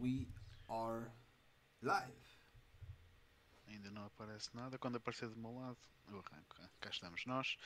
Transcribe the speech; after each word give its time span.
we 0.00 0.26
are 0.68 1.10
live. 1.82 2.10
Ainda 3.68 3.90
não 3.90 4.06
aparece 4.06 4.48
nada. 4.54 4.78
Quando 4.78 4.96
aparecer 4.96 5.28
do 5.28 5.36
meu 5.36 5.54
lado, 5.54 5.76
eu 6.08 6.18
arranco. 6.18 6.56
Cá 6.80 6.88
estamos 6.90 7.26
nós. 7.26 7.56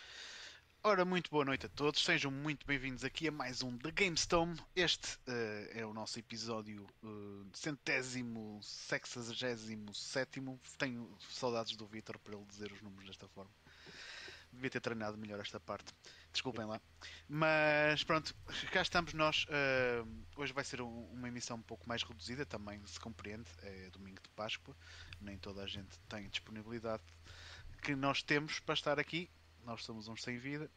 Ora, 0.83 1.05
muito 1.05 1.31
boa 1.31 1.45
noite 1.45 1.67
a 1.67 1.69
todos. 1.69 2.05
Sejam 2.05 2.31
muito 2.33 2.67
bem-vindos 2.67 3.05
aqui 3.05 3.29
a 3.29 3.33
mais 3.33 3.62
um 3.62 3.79
The 3.79 3.93
GameStone. 3.93 4.61
Este 4.75 5.17
uh, 5.29 5.79
é 5.79 5.87
o 5.87 5.95
nosso 5.95 6.19
episódio 6.19 6.85
uh, 7.05 7.46
centésimo, 7.52 8.61
sexagésimo, 8.62 9.95
sétimo. 9.95 10.61
Tenho 10.77 11.09
saudades 11.30 11.77
do 11.77 11.87
Vitor 11.87 12.19
para 12.19 12.35
ele 12.35 12.45
dizer 12.46 12.73
os 12.73 12.82
números 12.82 13.07
desta 13.07 13.29
forma. 13.29 13.53
Devia 14.53 14.71
ter 14.71 14.80
treinado 14.80 15.16
melhor 15.16 15.39
esta 15.41 15.61
parte. 15.61 15.95
Desculpem 16.35 16.66
lá. 16.66 16.80
Mas 17.29 18.03
pronto, 18.03 18.35
cá 18.73 18.82
estamos 18.82 19.14
nós. 19.14 19.45
Uh, 19.45 20.25
hoje 20.37 20.53
vai 20.53 20.64
ser 20.64 20.82
um, 20.82 21.05
uma 21.12 21.29
emissão 21.29 21.57
um 21.57 21.62
pouco 21.62 21.89
mais 21.89 22.03
reduzida, 22.03 22.45
também 22.45 22.85
se 22.87 22.99
compreende. 22.99 23.49
É 23.63 23.89
domingo 23.91 24.21
de 24.21 24.29
Páscoa. 24.31 24.77
Nem 25.21 25.39
toda 25.39 25.63
a 25.63 25.67
gente 25.67 25.96
tem 26.08 26.29
disponibilidade 26.29 27.05
que 27.82 27.94
nós 27.94 28.21
temos 28.21 28.58
para 28.58 28.75
estar 28.75 28.99
aqui. 28.99 29.31
Nós 29.64 29.85
somos 29.85 30.08
uns 30.08 30.22
sem 30.22 30.36
vida. 30.36 30.68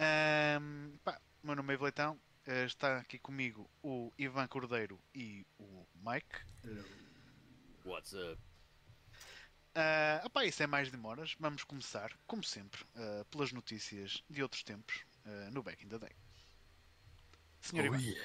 Um, 0.00 0.96
pá, 1.04 1.20
meu 1.42 1.54
nome 1.54 1.74
é 1.74 1.76
Vleitão. 1.76 2.18
Uh, 2.46 2.64
está 2.64 2.96
aqui 2.96 3.18
comigo 3.18 3.68
o 3.82 4.10
Ivan 4.16 4.48
Cordeiro 4.48 4.98
e 5.14 5.46
o 5.58 5.86
Mike. 6.02 6.40
Hello. 6.64 6.84
What's 7.84 8.14
up? 8.14 8.47
Uh, 9.76 10.26
opá, 10.26 10.44
isso 10.44 10.62
é 10.62 10.66
mais 10.66 10.90
demoras. 10.90 11.36
Vamos 11.38 11.62
começar, 11.64 12.10
como 12.26 12.42
sempre, 12.42 12.82
uh, 12.82 13.24
pelas 13.26 13.52
notícias 13.52 14.22
de 14.28 14.42
outros 14.42 14.62
tempos 14.62 15.04
uh, 15.24 15.50
no 15.52 15.62
Back 15.62 15.84
in 15.84 15.88
the 15.88 15.98
Day. 15.98 16.12
Senhor 17.60 17.84
oh 17.84 17.94
Ivan, 17.94 18.00
yeah. 18.00 18.20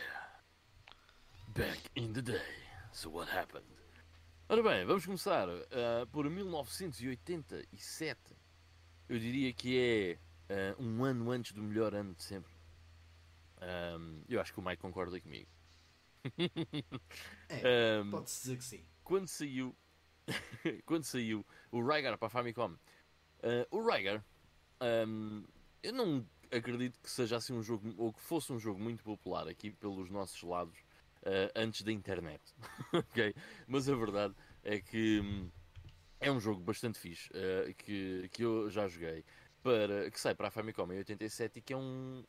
Back 1.49 1.89
in 1.95 2.13
the 2.13 2.21
day. 2.21 2.41
So 2.91 3.09
what 3.09 3.31
happened? 3.31 3.65
Ora 4.49 4.61
bem, 4.61 4.85
vamos 4.85 5.05
começar 5.05 5.47
uh, 5.49 6.07
por 6.11 6.29
1987. 6.29 8.19
Eu 9.09 9.19
diria 9.19 9.53
que 9.53 10.19
é 10.49 10.75
uh, 10.77 10.83
um 10.83 11.03
ano 11.03 11.31
antes 11.31 11.51
do 11.53 11.61
melhor 11.61 11.93
ano 11.95 12.13
de 12.13 12.23
sempre. 12.23 12.51
Um, 13.61 14.23
eu 14.27 14.41
acho 14.41 14.53
que 14.53 14.59
o 14.59 14.63
Mike 14.63 14.81
concorda 14.81 15.19
comigo. 15.19 15.49
É, 17.49 18.01
Um, 18.01 18.09
pode-se 18.09 18.41
dizer 18.41 18.57
que 18.57 18.63
sim. 18.63 18.85
quando 19.03 19.27
saiu 19.27 19.75
quando 20.85 21.03
saiu 21.03 21.45
o 21.71 21.81
Rygar 21.81 22.17
para 22.17 22.27
a 22.27 22.29
Famicom 22.29 22.71
uh, 22.71 23.67
o 23.69 23.81
Rygar 23.81 24.23
um, 25.07 25.43
eu 25.81 25.93
não 25.93 26.25
acredito 26.51 26.99
que 26.99 27.09
seja 27.09 27.37
assim 27.37 27.53
um 27.53 27.63
jogo 27.63 27.93
ou 27.97 28.13
que 28.13 28.21
fosse 28.21 28.51
um 28.53 28.59
jogo 28.59 28.79
muito 28.79 29.03
popular 29.03 29.47
aqui 29.47 29.71
pelos 29.71 30.09
nossos 30.09 30.41
lados 30.43 30.77
uh, 31.23 31.51
antes 31.55 31.81
da 31.81 31.91
internet 31.91 32.41
ok? 32.93 33.35
Mas 33.67 33.89
a 33.89 33.95
verdade 33.95 34.35
é 34.63 34.79
que 34.79 35.19
hum, 35.19 35.49
é 36.19 36.31
um 36.31 36.39
jogo 36.39 36.61
bastante 36.61 36.97
fixe 36.97 37.29
uh, 37.29 37.73
que, 37.75 38.29
que 38.31 38.43
eu 38.43 38.69
já 38.69 38.87
joguei 38.87 39.25
para, 39.61 40.09
que 40.11 40.19
sai 40.19 40.35
para 40.35 40.47
a 40.47 40.51
Famicom 40.51 40.91
em 40.91 40.97
87 40.97 41.59
e 41.59 41.61
que 41.61 41.73
é 41.73 41.77
um 41.77 42.23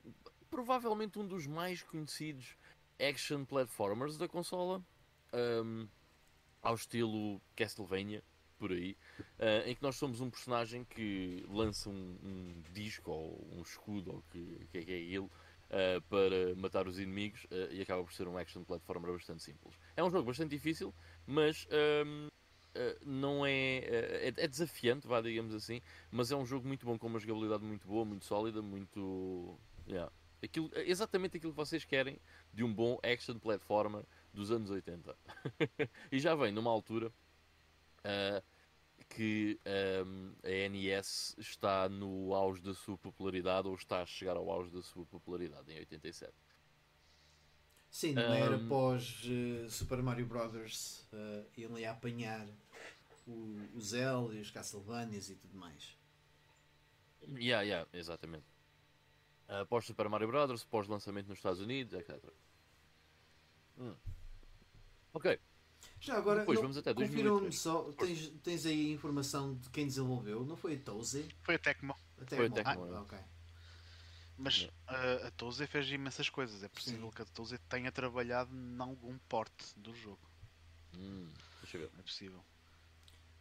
provavelmente 0.50 1.19
um 1.19 1.27
dos 1.27 1.47
mais 1.47 1.83
conhecidos 1.83 2.56
action 2.98 3.45
platformers 3.45 4.17
da 4.17 4.28
consola 4.28 4.83
um, 5.33 5.89
ao 6.64 6.74
estilo 6.74 7.40
Castlevania, 7.54 8.22
por 8.58 8.72
aí, 8.72 8.96
eh, 9.38 9.64
em 9.66 9.74
que 9.74 9.82
nós 9.82 9.96
somos 9.96 10.20
um 10.20 10.30
personagem 10.30 10.84
que 10.84 11.44
lança 11.48 11.90
um, 11.90 12.16
um 12.22 12.62
disco 12.72 13.10
ou 13.10 13.46
um 13.52 13.62
escudo, 13.62 14.12
ou 14.12 14.24
que, 14.30 14.66
que 14.72 14.78
é 14.78 14.82
que 14.82 14.92
é 14.92 14.98
ele, 14.98 15.28
eh, 15.70 16.00
para 16.08 16.54
matar 16.56 16.86
os 16.86 16.98
inimigos 16.98 17.46
eh, 17.50 17.68
e 17.72 17.82
acaba 17.82 18.02
por 18.02 18.12
ser 18.12 18.28
um 18.28 18.38
action 18.38 18.62
platformer 18.64 19.12
bastante 19.12 19.42
simples. 19.42 19.74
É 19.96 20.02
um 20.04 20.10
jogo 20.10 20.24
bastante 20.26 20.50
difícil, 20.50 20.94
mas 21.26 21.66
ehm, 21.70 22.28
eh, 22.74 22.98
não 23.04 23.46
é, 23.46 23.78
é. 23.78 24.34
é 24.36 24.48
desafiante, 24.48 25.06
vá, 25.06 25.20
digamos 25.20 25.54
assim, 25.54 25.80
mas 26.10 26.30
é 26.30 26.36
um 26.36 26.44
jogo 26.44 26.66
muito 26.66 26.84
bom, 26.84 26.98
com 26.98 27.06
uma 27.06 27.19
jogabilidade 27.19 27.64
muito 27.64 27.86
boa, 27.86 28.04
muito 28.04 28.24
sólida, 28.24 28.60
muito. 28.60 29.58
Yeah. 29.86 30.12
Aquilo, 30.42 30.70
exatamente 30.74 31.38
aquilo 31.38 31.53
que 31.53 31.56
vocês 31.56 31.84
querem 31.84 32.19
de 32.53 32.62
um 32.62 32.72
bom 32.72 32.98
action 33.03 33.38
platformer 33.38 34.04
dos 34.34 34.50
anos 34.50 34.71
80. 34.71 35.17
e 36.12 36.19
já 36.19 36.34
vem 36.34 36.53
numa 36.53 36.71
altura 36.71 37.12
ah, 38.03 38.43
que 39.09 39.59
ahm, 39.65 40.33
a 40.43 40.69
NES 40.69 41.37
está 41.39 41.89
no 41.89 42.34
auge 42.34 42.61
da 42.61 42.75
sua 42.75 42.99
popularidade 42.99 43.69
ou 43.69 43.75
está 43.75 44.03
a 44.03 44.06
chegar 44.06 44.37
ao 44.37 44.50
auge 44.50 44.71
da 44.71 44.83
sua 44.83 45.06
popularidade 45.06 45.72
em 45.72 45.78
87. 45.78 46.33
Sim, 47.91 48.15
não 48.15 48.34
era 48.34 48.56
Um, 48.56 48.69
pós 48.69 49.22
eh, 49.25 49.69
Super 49.69 50.03
Mario 50.03 50.27
Brothers 50.27 51.06
uh, 51.12 51.47
ele 51.56 51.83
ia 51.83 51.93
apanhar 51.93 52.45
o, 53.25 53.56
o 53.72 53.81
Zelda 53.81 54.34
e 54.34 54.41
os 54.41 54.51
Castlevanias 54.51 55.31
e 55.31 55.37
tudo 55.37 55.56
mais. 55.56 55.97
Yeah, 57.22 57.62
yeah, 57.62 57.89
exatamente. 57.93 58.47
Ah, 59.49 59.65
pós 59.65 59.87
Super 59.87 60.09
Mario 60.09 60.27
Bros., 60.27 60.65
pós 60.65 60.89
lançamento 60.89 61.28
nos 61.28 61.39
Estados 61.39 61.61
Unidos, 61.61 61.95
etc. 61.95 62.19
Hum. 63.78 63.95
Ok, 65.14 65.26
Já 66.00 66.16
agora, 66.16 66.41
Depois 66.41 66.56
não- 66.56 66.62
vamos 66.62 66.76
até 66.76 66.92
confirma-me 66.94 67.50
2003. 67.50 67.54
só, 67.56 67.91
tens, 67.92 68.28
tens 68.42 68.66
aí 68.66 68.91
a 68.91 68.94
informação 68.94 69.54
de 69.56 69.69
quem 69.70 69.86
desenvolveu? 69.86 70.44
Não 70.44 70.56
foi 70.56 70.75
a 70.76 70.78
Toze? 70.80 71.34
foi 71.42 71.54
a 71.54 71.58
Tecmo, 71.58 71.94
Até 72.20 72.36
Foi 72.36 72.47
a 72.47 72.50
Tecmo, 72.50 72.86
Ah, 72.86 72.98
é. 72.98 73.00
ok. 73.00 73.19
mas 74.36 74.69
ah, 74.86 75.26
a 75.26 75.30
Toze 75.32 75.66
fez 75.66 75.88
imensas 75.91 76.28
coisas. 76.28 76.62
É 76.62 76.69
possível 76.69 77.08
Sim. 77.08 77.10
que 77.10 77.22
a 77.22 77.24
Toze 77.24 77.58
tenha 77.69 77.91
trabalhado 77.92 78.54
em 78.54 78.80
algum 78.80 79.19
porte 79.28 79.64
do 79.76 79.94
jogo. 79.94 80.20
Hum, 80.97 81.28
deixa 81.62 81.76
eu 81.76 81.82
ver. 81.82 81.91
É 81.98 82.03
possível. 82.03 82.44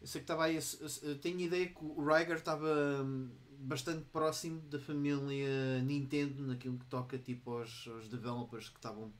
Eu 0.01 0.07
sei 0.07 0.19
que 0.21 0.23
estava 0.25 0.45
aí. 0.45 0.57
a- 0.57 1.07
Eu 1.07 1.19
tenho 1.19 1.39
ideia 1.39 1.67
que 1.69 1.83
o 1.83 2.03
Rygar 2.03 2.37
estava 2.37 2.67
hum, 3.03 3.29
bastante 3.59 4.05
próximo 4.11 4.61
da 4.69 4.79
família 4.79 5.81
Nintendo 5.81 6.43
naquilo 6.45 6.77
que 6.77 6.85
toca 6.85 7.17
tipo 7.17 7.51
aos, 7.51 7.87
aos 7.87 8.07
developers 8.09 8.69
que 8.69 8.77
estavam 8.77 9.11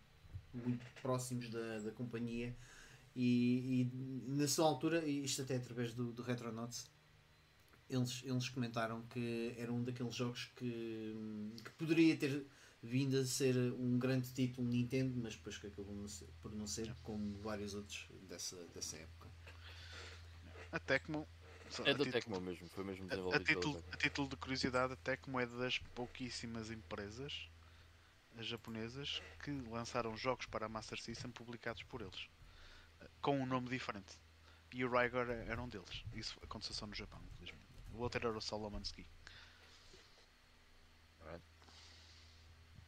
muito 0.53 0.85
próximos 1.01 1.49
da, 1.49 1.79
da 1.79 1.91
companhia 1.91 2.55
e, 3.15 3.81
e 3.81 4.31
na 4.31 4.47
sua 4.47 4.65
altura, 4.67 5.05
e 5.05 5.23
isto 5.23 5.41
até 5.41 5.55
através 5.57 5.93
do, 5.93 6.11
do 6.11 6.21
Retronauts, 6.23 6.89
eles, 7.89 8.21
eles 8.25 8.49
comentaram 8.49 9.01
que 9.03 9.53
era 9.57 9.71
um 9.71 9.83
daqueles 9.83 10.15
jogos 10.15 10.49
que, 10.55 11.15
que 11.63 11.69
poderia 11.71 12.15
ter 12.17 12.45
vindo 12.81 13.17
a 13.17 13.25
ser 13.25 13.55
um 13.73 13.97
grande 13.97 14.29
título 14.33 14.67
Nintendo, 14.67 15.13
mas 15.21 15.35
depois 15.35 15.57
que 15.57 15.67
acabou 15.67 15.95
não 15.95 16.07
ser- 16.07 16.27
por 16.41 16.51
não 16.53 16.67
ser, 16.67 16.93
como 17.03 17.37
vários 17.41 17.73
outros 17.75 18.07
dessa, 18.27 18.55
dessa 18.73 18.97
época. 18.97 19.29
A 20.71 20.79
Tecmo. 20.79 21.27
só 21.69 21.83
É 21.85 21.91
a 21.91 21.93
da 21.93 22.03
título- 22.03 22.11
Tecmo 22.11 22.41
mesmo, 22.41 22.67
foi 22.69 22.83
mesmo 22.83 23.07
A, 23.31 23.35
a 23.35 23.39
título, 23.39 23.83
a 23.91 23.97
título 23.97 24.27
de 24.27 24.35
curiosidade, 24.37 24.93
a 24.93 24.95
Tecmo 24.97 25.39
é 25.39 25.45
das 25.45 25.77
pouquíssimas 25.95 26.71
empresas 26.71 27.47
japonesas 28.39 29.21
que 29.43 29.51
lançaram 29.69 30.15
jogos 30.17 30.45
para 30.45 30.65
a 30.65 30.69
Master 30.69 30.99
System 30.99 31.31
publicados 31.31 31.83
por 31.83 32.01
eles, 32.01 32.27
com 33.21 33.39
um 33.39 33.45
nome 33.45 33.69
diferente. 33.69 34.17
E 34.73 34.83
o 34.83 34.89
Rygar 34.89 35.29
era 35.29 35.61
um 35.61 35.69
deles. 35.69 36.03
Isso 36.13 36.37
aconteceu 36.41 36.73
só 36.73 36.87
no 36.87 36.95
Japão, 36.95 37.21
infelizmente. 37.33 37.63
O 37.93 37.99
outro 37.99 38.27
era 38.27 38.35
o 38.37 38.41
Solomon 38.41 38.81
Ski. 38.81 39.05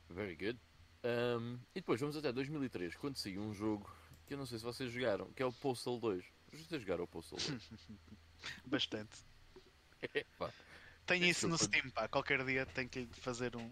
Very 0.09 0.35
good. 0.35 0.59
Um, 1.03 1.59
e 1.75 1.81
depois 1.81 1.99
vamos 1.99 2.15
até 2.17 2.31
2003, 2.31 2.95
quando 2.95 3.17
saiu 3.17 3.41
um 3.41 3.53
jogo 3.53 3.89
que 4.25 4.33
eu 4.33 4.37
não 4.37 4.45
sei 4.45 4.57
se 4.57 4.63
vocês 4.63 4.91
jogaram, 4.91 5.31
que 5.33 5.43
é 5.43 5.45
o 5.45 5.53
Postal 5.53 5.99
2. 5.99 6.25
Vocês 6.51 6.81
jogaram 6.81 7.03
o 7.03 7.07
Postal 7.07 7.37
2? 7.39 7.69
Bastante. 8.65 9.23
Epá, 10.13 10.51
Tem 11.05 11.27
isso 11.29 11.47
no 11.47 11.57
Steam, 11.57 11.89
pá. 11.91 12.07
Qualquer 12.07 12.43
dia 12.45 12.65
tem 12.65 12.87
que 12.87 13.05
fazer 13.13 13.55
um- 13.55 13.71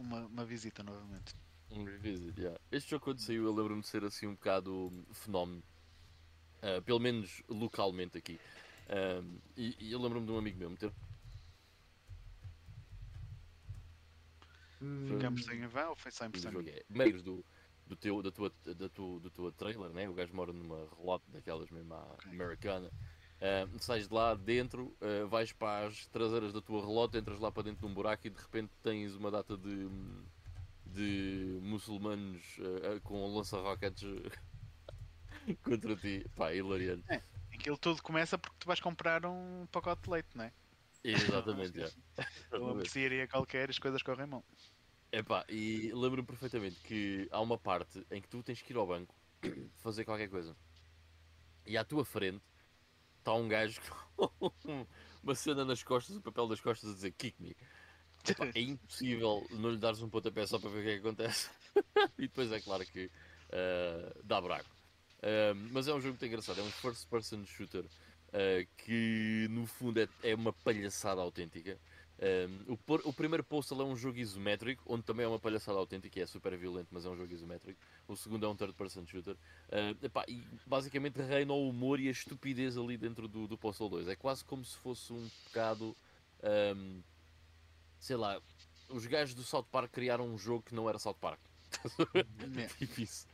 uma, 0.00 0.26
uma 0.26 0.44
visita 0.44 0.82
novamente. 0.82 1.34
um 1.70 1.84
revisit, 1.84 2.38
yeah. 2.40 2.58
Este 2.72 2.90
jogo 2.90 3.04
quando 3.04 3.20
saiu 3.20 3.44
eu 3.44 3.54
lembro-me 3.54 3.80
de 3.82 3.88
ser 3.88 4.04
assim 4.04 4.26
um 4.26 4.34
bocado 4.34 4.92
fenómeno. 5.12 5.62
Uh, 6.62 6.82
pelo 6.82 6.98
menos 6.98 7.42
localmente 7.48 8.18
aqui. 8.18 8.38
Um, 9.22 9.38
e, 9.56 9.76
e 9.78 9.92
eu 9.92 10.00
lembro-me 10.00 10.26
de 10.26 10.32
um 10.32 10.38
amigo 10.38 10.58
meu 10.58 10.70
meter 10.70 10.92
Ficamos 15.06 15.44
sem 15.44 15.66
van 15.66 15.88
ou 15.90 15.96
foi 15.96 16.10
100%? 16.10 16.30
do 16.30 16.38
jogo. 16.52 16.68
É, 16.68 16.82
meios 16.88 17.22
do, 17.22 17.44
do, 17.86 17.96
teu, 17.96 18.22
da, 18.22 18.30
tua, 18.30 18.52
da, 18.64 18.88
tua, 18.88 19.20
da 19.20 19.30
tua 19.30 19.52
trailer, 19.52 19.90
né? 19.90 20.08
o 20.08 20.14
gajo 20.14 20.34
mora 20.34 20.52
numa 20.52 20.88
relote 20.96 21.24
daquelas 21.30 21.70
mesmo 21.70 21.94
à 21.94 22.02
Ok. 22.14 22.30
americana. 22.32 22.90
Uh, 23.40 23.78
sais 23.78 24.06
de 24.06 24.12
lá 24.12 24.34
dentro, 24.34 24.94
uh, 25.00 25.26
vais 25.28 25.50
para 25.50 25.86
as 25.86 26.06
traseiras 26.08 26.52
da 26.52 26.60
tua 26.60 26.82
relote, 26.82 27.16
entras 27.16 27.40
lá 27.40 27.50
para 27.50 27.62
dentro 27.62 27.80
de 27.80 27.86
um 27.90 27.94
buraco 27.94 28.26
e 28.26 28.30
de 28.30 28.38
repente 28.38 28.70
tens 28.82 29.14
uma 29.14 29.30
data 29.30 29.56
de, 29.56 29.88
de 30.84 31.58
muçulmanos 31.62 32.42
uh, 32.58 33.00
com 33.02 33.34
lança-rockets 33.34 34.02
contra 35.64 35.96
ti. 35.96 36.26
Pá, 36.36 36.52
hilariante. 36.52 37.02
Aquilo 37.50 37.78
tudo 37.78 38.02
começa 38.02 38.36
porque 38.36 38.56
tu 38.58 38.66
vais 38.66 38.78
comprar 38.78 39.24
um 39.24 39.66
pacote 39.72 40.02
de 40.02 40.10
leite, 40.10 40.28
não 40.34 40.44
é? 40.44 40.52
Exatamente, 41.02 41.80
já. 41.80 41.90
Uma 42.58 42.74
mercearia 42.74 43.26
qualquer, 43.26 43.70
as 43.70 43.78
coisas 43.78 44.02
correm 44.02 44.26
mal. 44.26 44.44
Epá, 45.10 45.46
e 45.48 45.90
lembro-me 45.94 46.26
perfeitamente 46.26 46.76
que 46.82 47.26
há 47.30 47.40
uma 47.40 47.56
parte 47.56 48.06
em 48.10 48.20
que 48.20 48.28
tu 48.28 48.42
tens 48.42 48.60
que 48.60 48.70
ir 48.70 48.76
ao 48.76 48.86
banco, 48.86 49.14
fazer 49.80 50.04
qualquer 50.04 50.28
coisa. 50.28 50.54
E 51.66 51.78
à 51.78 51.84
tua 51.84 52.04
frente 52.04 52.49
está 53.20 53.34
um 53.34 53.48
gajo 53.48 53.80
com 54.16 54.52
uma 55.22 55.34
cena 55.34 55.64
nas 55.64 55.82
costas, 55.82 56.16
o 56.16 56.20
papel 56.20 56.48
das 56.48 56.60
costas 56.60 56.90
a 56.90 56.94
dizer 56.94 57.12
kick 57.12 57.40
me. 57.40 57.56
Epá, 58.28 58.50
é 58.54 58.60
impossível 58.60 59.46
não 59.50 59.70
lhe 59.70 59.78
dares 59.78 60.02
um 60.02 60.08
pontapé 60.08 60.46
só 60.46 60.58
para 60.58 60.68
ver 60.70 60.80
o 60.80 60.82
que 60.82 60.88
é 60.90 60.92
que 60.94 61.00
acontece. 61.00 61.48
e 62.18 62.22
depois 62.22 62.52
é 62.52 62.60
claro 62.60 62.84
que 62.84 63.06
uh, 63.06 64.24
dá 64.24 64.40
braco. 64.40 64.68
Uh, 65.18 65.54
mas 65.72 65.88
é 65.88 65.94
um 65.94 66.00
jogo 66.00 66.14
muito 66.14 66.26
engraçado, 66.26 66.60
é 66.60 66.62
um 66.62 66.70
first 66.70 67.08
person 67.08 67.44
shooter 67.44 67.84
uh, 67.84 68.66
que 68.78 69.46
no 69.50 69.66
fundo 69.66 70.00
é, 70.00 70.08
é 70.22 70.34
uma 70.34 70.52
palhaçada 70.52 71.20
autêntica. 71.20 71.78
Um, 72.20 72.74
o, 72.74 73.08
o, 73.08 73.12
primeiro 73.14 73.42
Postal 73.42 73.80
é 73.80 73.84
um 73.84 73.96
jogo 73.96 74.18
isométrico, 74.18 74.82
onde 74.86 75.02
também 75.02 75.24
é 75.24 75.28
uma 75.28 75.38
palhaçada 75.38 75.78
autêntica 75.78 76.18
e 76.18 76.22
é 76.22 76.26
super 76.26 76.54
violento, 76.54 76.88
mas 76.90 77.06
é 77.06 77.08
um 77.08 77.16
jogo 77.16 77.32
isométrico. 77.32 77.80
O 78.06 78.14
segundo 78.14 78.44
é 78.44 78.48
um 78.48 78.54
third 78.54 78.74
person 78.74 79.06
shooter. 79.06 79.34
Uh, 79.34 80.04
epá, 80.04 80.24
e 80.28 80.44
basicamente 80.66 81.22
reina 81.22 81.54
o 81.54 81.68
humor 81.70 81.98
e 81.98 82.08
a 82.08 82.10
estupidez 82.10 82.76
ali 82.76 82.98
dentro 82.98 83.26
do, 83.26 83.46
do 83.46 83.56
Postal 83.56 83.88
2. 83.88 84.08
É 84.08 84.16
quase 84.16 84.44
como 84.44 84.62
se 84.62 84.76
fosse 84.76 85.10
um 85.14 85.30
bocado. 85.46 85.96
Um, 86.76 87.00
sei 87.98 88.16
lá, 88.16 88.38
os 88.90 89.06
gajos 89.06 89.34
do 89.34 89.42
South 89.42 89.66
Park 89.70 89.90
criaram 89.90 90.26
um 90.26 90.36
jogo 90.36 90.62
que 90.62 90.74
não 90.74 90.88
era 90.90 90.98
South 90.98 91.14
Park. 91.14 91.40
tipo 92.78 93.00
isso. 93.00 93.26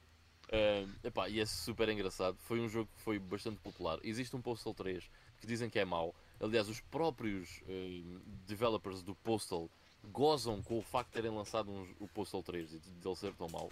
Uh, 0.44 0.88
epá, 1.02 1.28
e 1.28 1.40
é 1.40 1.46
super 1.46 1.88
engraçado. 1.88 2.36
Foi 2.42 2.60
um 2.60 2.68
jogo 2.68 2.88
que 2.94 3.02
foi 3.02 3.18
bastante 3.18 3.58
popular. 3.58 3.98
Existe 4.04 4.36
um 4.36 4.40
Postal 4.40 4.74
3 4.74 5.10
que 5.40 5.46
dizem 5.46 5.68
que 5.68 5.80
é 5.80 5.84
mau. 5.84 6.14
Aliás, 6.40 6.68
os 6.68 6.80
próprios 6.80 7.62
uh, 7.62 8.20
developers 8.46 9.02
do 9.02 9.14
Postal 9.14 9.70
gozam 10.04 10.62
com 10.62 10.78
o 10.78 10.82
facto 10.82 11.08
de 11.08 11.14
terem 11.14 11.30
lançado 11.30 11.70
um, 11.70 11.94
o 11.98 12.06
Postal 12.08 12.42
3 12.42 12.74
e 12.74 12.78
de 12.78 13.08
ele 13.08 13.16
ser 13.16 13.34
tão 13.34 13.48
mau, 13.48 13.70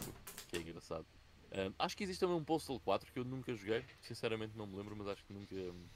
que 0.49 0.56
é 0.56 0.61
engraçado. 0.61 1.06
Uh, 1.52 1.72
acho 1.78 1.96
que 1.96 2.05
existe 2.05 2.20
também 2.20 2.37
um 2.37 2.44
Postal 2.44 2.81
4 2.81 3.12
que 3.12 3.19
eu 3.19 3.25
nunca 3.25 3.55
joguei, 3.55 3.84
sinceramente 4.00 4.56
não 4.56 4.66
me 4.66 4.76
lembro, 4.76 4.96
mas 4.96 5.08
acho 5.08 5.25
que 5.25 5.32
nunca, 5.32 5.55
um, 5.55 5.87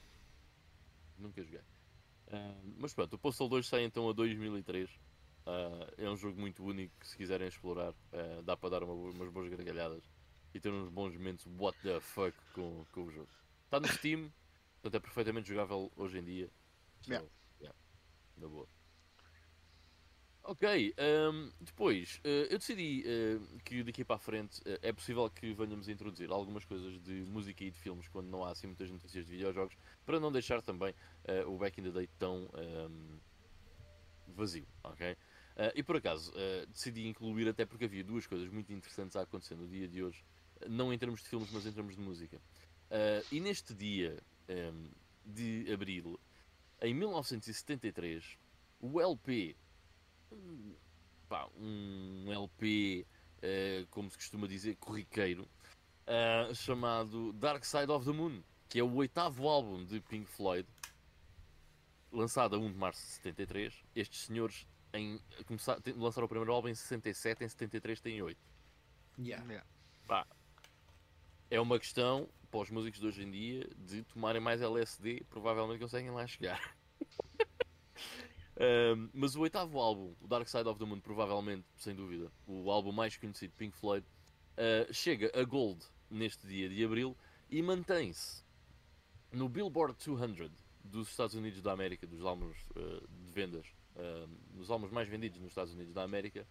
nunca 1.17 1.43
joguei. 1.43 1.61
Uh, 2.27 2.73
mas 2.77 2.93
pronto, 2.93 3.13
o 3.13 3.19
Postal 3.19 3.49
2 3.49 3.67
sai 3.67 3.83
então 3.83 4.07
a 4.07 4.13
2003. 4.13 4.89
é 5.97 6.09
um 6.09 6.15
jogo 6.15 6.39
muito 6.39 6.63
único 6.63 6.93
que, 6.99 7.07
se 7.07 7.17
quiserem 7.17 7.47
explorar, 7.47 7.93
dá 8.43 8.55
para 8.55 8.69
dar 8.69 8.83
uma, 8.83 8.93
umas 8.93 9.29
boas 9.29 9.49
gargalhadas 9.49 10.03
e 10.53 10.59
ter 10.59 10.71
uns 10.71 10.89
bons 10.89 11.13
momentos 11.13 11.47
what 11.57 11.77
the 11.81 11.99
fuck 11.99 12.35
com, 12.53 12.85
com 12.91 13.05
o 13.05 13.11
jogo. 13.11 13.29
Está 13.65 13.79
no 13.79 13.87
Steam, 13.87 14.31
portanto 14.81 14.95
é 14.95 14.99
perfeitamente 14.99 15.47
jogável 15.47 15.91
hoje 15.95 16.17
em 16.17 16.23
dia. 16.23 16.49
So, 17.01 17.11
yeah. 17.11 17.27
yeah. 17.61 17.77
Na 18.37 18.47
boa. 18.47 18.67
Ok, 20.49 20.95
um, 20.97 21.51
depois 21.61 22.19
uh, 22.25 22.27
eu 22.49 22.57
decidi 22.57 23.03
uh, 23.05 23.59
que 23.59 23.83
daqui 23.83 24.03
para 24.03 24.15
a 24.15 24.19
frente 24.19 24.59
uh, 24.61 24.79
é 24.81 24.91
possível 24.91 25.29
que 25.29 25.53
venhamos 25.53 25.87
a 25.87 25.91
introduzir 25.91 26.31
algumas 26.31 26.65
coisas 26.65 26.99
de 27.03 27.23
música 27.27 27.63
e 27.63 27.69
de 27.69 27.77
filmes 27.77 28.07
quando 28.07 28.29
não 28.29 28.43
há 28.43 28.49
assim 28.49 28.65
muitas 28.65 28.89
notícias 28.89 29.25
de 29.25 29.31
videojogos 29.31 29.77
para 30.07 30.19
não 30.19 30.31
deixar 30.31 30.61
também 30.63 30.95
o 31.45 31.55
Back 31.55 31.79
in 31.79 31.83
the 31.83 31.91
Day 31.91 32.09
tão 32.17 32.49
um, 32.89 33.19
vazio, 34.29 34.65
ok? 34.83 35.15
e 35.75 35.83
por 35.83 35.97
acaso 35.97 36.33
decidi 36.69 37.05
incluir 37.05 37.47
até 37.47 37.63
porque 37.63 37.85
havia 37.85 38.03
duas 38.03 38.25
coisas 38.25 38.49
muito 38.49 38.73
interessantes 38.73 39.15
a 39.15 39.21
acontecer 39.21 39.55
no 39.55 39.67
dia 39.67 39.87
de 39.87 40.01
hoje 40.01 40.23
não 40.67 40.91
em 40.91 40.97
termos 40.97 41.21
de 41.21 41.29
filmes, 41.29 41.51
mas 41.51 41.65
em 41.65 41.71
termos 41.71 41.95
de 41.95 42.01
música. 42.01 42.41
E 43.31 43.39
neste 43.39 43.73
dia 43.73 44.17
um, 44.49 44.89
de 45.25 45.71
abril, 45.71 46.19
em 46.81 46.93
1973, 46.93 48.37
o 48.79 48.99
LP, 48.99 49.55
um, 50.31 50.75
pá, 51.27 51.47
um 51.57 52.31
LP, 52.31 53.05
uh, 53.37 53.87
como 53.89 54.09
se 54.09 54.17
costuma 54.17 54.47
dizer, 54.47 54.75
corriqueiro, 54.77 55.47
uh, 56.07 56.53
chamado 56.55 57.33
Dark 57.33 57.63
Side 57.63 57.91
of 57.91 58.05
the 58.05 58.11
Moon, 58.11 58.41
que 58.67 58.79
é 58.79 58.83
o 58.83 58.93
oitavo 58.95 59.47
álbum 59.47 59.83
de 59.83 59.99
Pink 59.99 60.25
Floyd, 60.29 60.67
lançado 62.11 62.55
a 62.55 62.59
1 62.59 62.71
de 62.71 62.77
março 62.77 63.05
de 63.05 63.11
73. 63.13 63.83
Estes 63.95 64.25
senhores 64.25 64.67
em, 64.93 65.19
começar, 65.45 65.77
lançaram 65.95 66.25
o 66.25 66.29
primeiro 66.29 66.51
álbum 66.51 66.69
em 66.69 66.75
67, 66.75 67.43
em 67.43 67.49
73 67.49 68.01
têm 68.01 68.21
8. 68.21 68.39
Yeah. 69.19 69.45
yeah. 69.45 69.67
Pá, 70.07 70.25
é 71.51 71.59
uma 71.59 71.77
questão 71.77 72.29
para 72.49 72.61
os 72.61 72.69
músicos 72.69 72.99
de 72.99 73.07
hoje 73.07 73.23
em 73.23 73.31
dia 73.31 73.69
de 73.77 74.03
tomarem 74.03 74.41
mais 74.41 74.61
LSD, 74.61 75.23
provavelmente 75.29 75.79
conseguem 75.79 76.11
lá 76.11 76.25
chegar. 76.25 76.75
um, 78.57 79.09
mas 79.13 79.35
o 79.35 79.41
oitavo 79.41 79.79
álbum, 79.79 80.13
o 80.19 80.27
Dark 80.27 80.47
Side 80.47 80.67
of 80.67 80.79
the 80.79 80.85
Moon, 80.85 80.99
provavelmente, 80.99 81.65
sem 81.77 81.95
dúvida, 81.95 82.31
o 82.47 82.71
álbum 82.71 82.91
mais 82.91 83.15
conhecido 83.17 83.51
de 83.51 83.57
Pink 83.57 83.77
Floyd, 83.77 84.05
uh, 84.57 84.93
chega 84.93 85.31
a 85.39 85.43
Gold 85.43 85.85
neste 86.09 86.47
dia 86.47 86.67
de 86.67 86.83
abril 86.83 87.15
e 87.49 87.61
mantém-se 87.61 88.43
no 89.31 89.47
Billboard 89.47 89.95
200 90.03 90.51
dos 90.83 91.09
Estados 91.09 91.35
Unidos 91.35 91.61
da 91.61 91.71
América, 91.71 92.07
dos 92.07 92.25
álbuns 92.25 92.57
uh, 92.75 93.07
de 93.07 93.31
vendas, 93.31 93.67
uh, 93.95 94.27
dos 94.55 94.71
álbuns 94.71 94.91
mais 94.91 95.07
vendidos 95.07 95.39
nos 95.39 95.51
Estados 95.51 95.73
Unidos 95.73 95.93
da 95.93 96.03
América, 96.03 96.47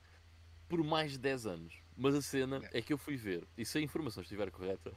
por 0.69 0.83
mais 0.85 1.13
de 1.13 1.19
10 1.19 1.47
anos. 1.47 1.83
Mas 1.97 2.15
a 2.15 2.23
cena 2.23 2.61
é 2.73 2.81
que 2.81 2.93
eu 2.93 2.99
fui 2.99 3.17
ver, 3.17 3.47
e 3.57 3.65
se 3.65 3.79
a 3.79 3.81
informação 3.81 4.23
estiver 4.23 4.51
correta, 4.51 4.95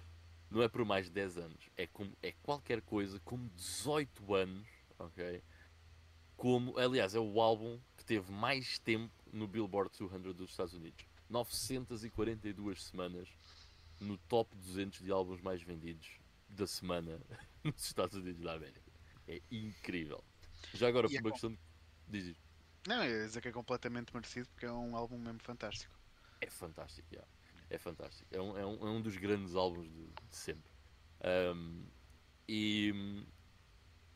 não 0.51 0.61
é 0.61 0.67
por 0.67 0.83
mais 0.83 1.05
de 1.05 1.11
10 1.11 1.37
anos, 1.37 1.69
é, 1.77 1.87
como, 1.87 2.15
é 2.21 2.33
qualquer 2.43 2.81
coisa 2.81 3.19
como 3.21 3.49
18 3.55 4.35
anos, 4.35 4.67
ok? 4.99 5.41
Como, 6.35 6.77
aliás, 6.77 7.15
é 7.15 7.19
o 7.19 7.39
álbum 7.39 7.79
que 7.95 8.03
teve 8.03 8.31
mais 8.31 8.77
tempo 8.79 9.13
no 9.31 9.47
Billboard 9.47 9.89
200 9.97 10.35
dos 10.35 10.49
Estados 10.49 10.73
Unidos. 10.73 11.05
942 11.29 12.83
semanas 12.83 13.29
no 13.99 14.17
top 14.17 14.53
200 14.57 15.01
de 15.01 15.11
álbuns 15.11 15.39
mais 15.41 15.61
vendidos 15.61 16.19
da 16.49 16.67
semana 16.67 17.19
nos 17.63 17.85
Estados 17.85 18.17
Unidos 18.17 18.43
da 18.43 18.53
América. 18.53 18.91
É 19.27 19.41
incrível. 19.49 20.21
Já 20.73 20.89
agora, 20.89 21.07
por 21.07 21.15
é 21.15 21.19
uma 21.21 21.31
questão 21.31 21.51
de. 21.51 21.59
Diz 22.07 22.35
não, 22.87 23.01
é 23.01 23.25
dizer 23.25 23.41
que 23.41 23.47
é 23.47 23.51
completamente 23.51 24.13
merecido 24.13 24.49
porque 24.49 24.65
é 24.65 24.71
um 24.71 24.95
álbum 24.95 25.17
mesmo 25.17 25.39
fantástico. 25.39 25.93
É 26.39 26.49
fantástico, 26.49 27.07
yeah. 27.11 27.31
É 27.71 27.77
fantástico. 27.77 28.27
É 28.33 28.41
um, 28.41 28.57
é 28.57 28.65
um, 28.65 28.87
é 28.87 28.89
um 28.91 29.01
dos 29.01 29.15
grandes 29.17 29.55
álbuns 29.55 29.89
de, 29.89 30.05
de 30.29 30.35
sempre. 30.35 30.71
Um, 31.55 31.83
e 32.47 33.25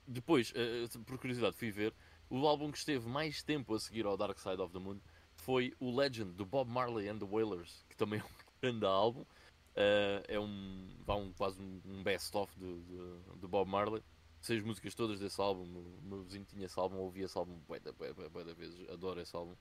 depois, 0.07 0.51
uh, 0.51 0.99
por 1.03 1.17
curiosidade, 1.17 1.55
fui 1.55 1.71
ver 1.71 1.93
o 2.29 2.45
álbum 2.47 2.71
que 2.71 2.77
esteve 2.77 3.07
mais 3.07 3.41
tempo 3.41 3.73
a 3.73 3.79
seguir 3.79 4.05
ao 4.05 4.17
Dark 4.17 4.37
Side 4.37 4.61
of 4.61 4.73
the 4.73 4.79
Moon 4.79 4.99
foi 5.35 5.73
o 5.79 5.95
Legend 5.95 6.33
do 6.33 6.45
Bob 6.45 6.69
Marley 6.69 7.07
and 7.07 7.19
the 7.19 7.25
Wailers, 7.25 7.85
que 7.89 7.95
também 7.95 8.19
é 8.21 8.23
um 8.23 8.61
grande 8.61 8.85
álbum. 8.85 9.21
Uh, 9.21 10.23
é 10.27 10.39
um, 10.39 10.87
vá 11.05 11.15
um, 11.15 11.31
quase 11.33 11.61
um, 11.61 12.01
best-of 12.01 12.57
do, 12.57 12.79
do, 12.81 13.35
do 13.35 13.47
Bob 13.47 13.69
Marley 13.69 14.01
sei 14.45 14.57
as 14.57 14.63
músicas 14.63 14.93
todas 14.93 15.19
desse 15.19 15.41
álbum. 15.41 15.63
O 15.63 16.01
meu 16.03 16.23
vizinho 16.23 16.45
tinha 16.45 16.65
esse 16.65 16.79
álbum, 16.79 16.97
ouvi 16.97 17.21
esse 17.21 17.37
álbum 17.37 17.57
bué, 17.67 17.79
bué 17.79 18.53
vezes, 18.53 18.87
adoro 18.89 19.19
esse 19.19 19.35
álbum. 19.35 19.55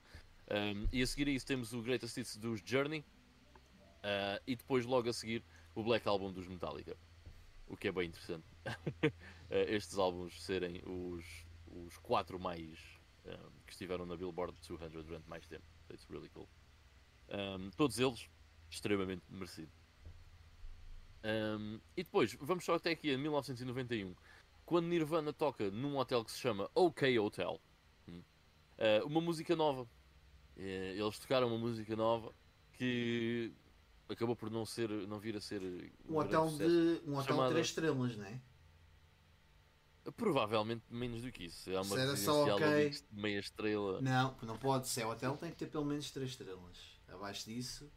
Um, 0.50 0.86
e 0.92 1.02
a 1.02 1.06
seguir 1.06 1.26
a 1.28 1.30
isso 1.30 1.46
temos 1.46 1.72
o 1.72 1.80
Greatest 1.80 2.18
Hits 2.18 2.36
dos 2.36 2.60
Journey 2.62 3.02
uh, 4.04 4.40
e 4.46 4.54
depois 4.54 4.84
logo 4.84 5.08
a 5.08 5.12
seguir 5.12 5.42
o 5.75 5.82
Black 5.82 6.06
Album 6.06 6.32
dos 6.32 6.46
Metallica. 6.46 6.96
O 7.66 7.76
que 7.76 7.88
é 7.88 7.92
bem 7.92 8.08
interessante. 8.08 8.46
uh, 8.66 9.11
estes 9.68 9.99
álbuns 9.99 10.42
serem 10.42 10.82
os, 10.84 11.25
os 11.66 11.96
quatro 11.99 12.38
mais 12.38 12.78
um, 13.25 13.50
que 13.66 13.73
estiveram 13.73 14.04
na 14.04 14.16
Billboard 14.16 14.56
200 14.68 15.04
durante 15.04 15.28
mais 15.28 15.46
tempo. 15.46 15.64
It's 15.90 16.06
really 16.11 16.28
cool. 16.28 16.49
Um, 17.30 17.70
todos 17.70 17.99
eles 17.99 18.28
extremamente 18.70 19.23
merecido. 19.30 19.73
Um, 21.25 21.80
e 21.96 22.02
depois, 22.02 22.37
vamos 22.38 22.64
só 22.64 22.75
até 22.75 22.90
aqui 22.90 23.14
a 23.14 23.16
1991 23.16 24.14
quando 24.66 24.87
Nirvana 24.87 25.32
toca 25.32 25.70
num 25.70 25.96
hotel 25.99 26.25
que 26.25 26.30
se 26.30 26.38
chama 26.38 26.70
OK 26.75 27.18
Hotel, 27.18 27.61
uh, 28.08 29.06
uma 29.06 29.20
música 29.20 29.54
nova. 29.54 29.88
Eles 30.56 31.18
tocaram 31.18 31.49
uma 31.49 31.58
música 31.58 31.96
nova 31.96 32.32
que 32.75 33.52
acabou 34.08 34.37
por 34.37 34.50
não 34.50 34.64
ser, 34.64 34.88
não 35.06 35.18
vir 35.18 35.37
a 35.37 35.40
ser 35.40 35.62
um, 36.08 36.16
hotel 36.16 36.49
de 36.49 37.00
um 37.06 37.16
hotel 37.16 37.23
chamada... 37.23 37.49
de 37.49 37.54
três 37.54 37.66
estrelas, 37.68 38.16
não 38.16 38.25
é? 38.25 38.40
Provavelmente 40.16 40.84
menos 40.90 41.23
do 41.23 41.32
que 41.32 41.44
isso. 41.44 41.70
É 41.70 41.80
uma 41.80 41.99
era 41.99 42.14
só 42.14 42.54
okay. 42.54 42.90
de 42.90 43.04
meia 43.11 43.38
estrela. 43.38 44.02
Não, 44.02 44.37
não 44.42 44.58
pode. 44.58 44.87
Se 44.87 45.00
é 45.00 45.06
hotel, 45.06 45.37
tem 45.37 45.50
que 45.50 45.56
ter 45.56 45.66
pelo 45.66 45.84
menos 45.84 46.11
três 46.11 46.30
estrelas. 46.30 46.78
Abaixo 47.08 47.46
disso. 47.46 47.90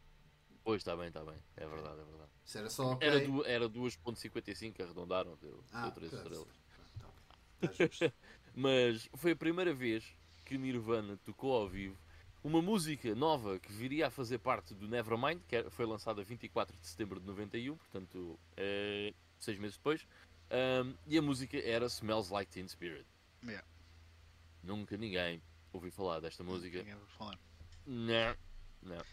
Pois 0.64 0.82
está 0.82 0.96
bem, 0.96 1.10
está 1.10 1.24
bem. 1.24 1.38
É 1.58 1.68
verdade, 1.68 2.00
é 2.00 2.06
verdade. 2.06 2.32
Se 2.46 2.58
era 2.58 2.70
só 2.70 2.94
okay. 2.94 3.08
Era, 3.08 3.20
du 3.20 3.46
era 3.46 3.70
2.55, 3.70 4.82
arredondaram, 4.82 5.38
deu, 5.42 5.64
ah, 5.72 5.84
deu 5.84 5.92
3 5.92 6.14
estrelas. 6.14 6.48
Tá 7.60 8.14
Mas 8.56 9.10
foi 9.14 9.32
a 9.32 9.36
primeira 9.36 9.74
vez 9.74 10.06
que 10.46 10.58
Nirvana 10.58 11.18
tocou 11.18 11.54
ao 11.54 11.68
vivo 11.68 11.98
uma 12.48 12.62
música 12.62 13.14
nova 13.14 13.60
que 13.60 13.74
viria 13.74 14.08
a 14.08 14.10
fazer 14.10 14.38
parte 14.38 14.74
do 14.74 14.88
Nevermind, 14.88 15.42
que 15.50 15.70
foi 15.70 15.86
lançada 15.86 16.24
24 16.24 16.78
de 16.78 16.88
setembro 16.88 17.20
de 17.20 17.28
91, 17.28 17.76
portanto, 17.76 18.40
é, 18.56 19.14
seis 19.38 19.60
meses 19.60 19.76
depois. 19.76 20.08
Um, 20.50 20.96
e 21.06 21.18
a 21.18 21.22
música 21.22 21.58
era 21.58 21.88
Smells 21.88 22.32
Like 22.32 22.50
Teen 22.50 22.66
Spirit. 22.70 23.06
Yeah. 23.44 23.68
Nunca 24.64 24.96
ninguém 24.96 25.42
ouviu 25.74 25.92
falar 25.92 26.22
desta 26.22 26.42
música. 26.42 26.78
Ninguém 26.78 26.94
ouviu 26.94 27.10
falar. 27.10 27.38
Não, 27.86 28.36
não. 28.82 29.04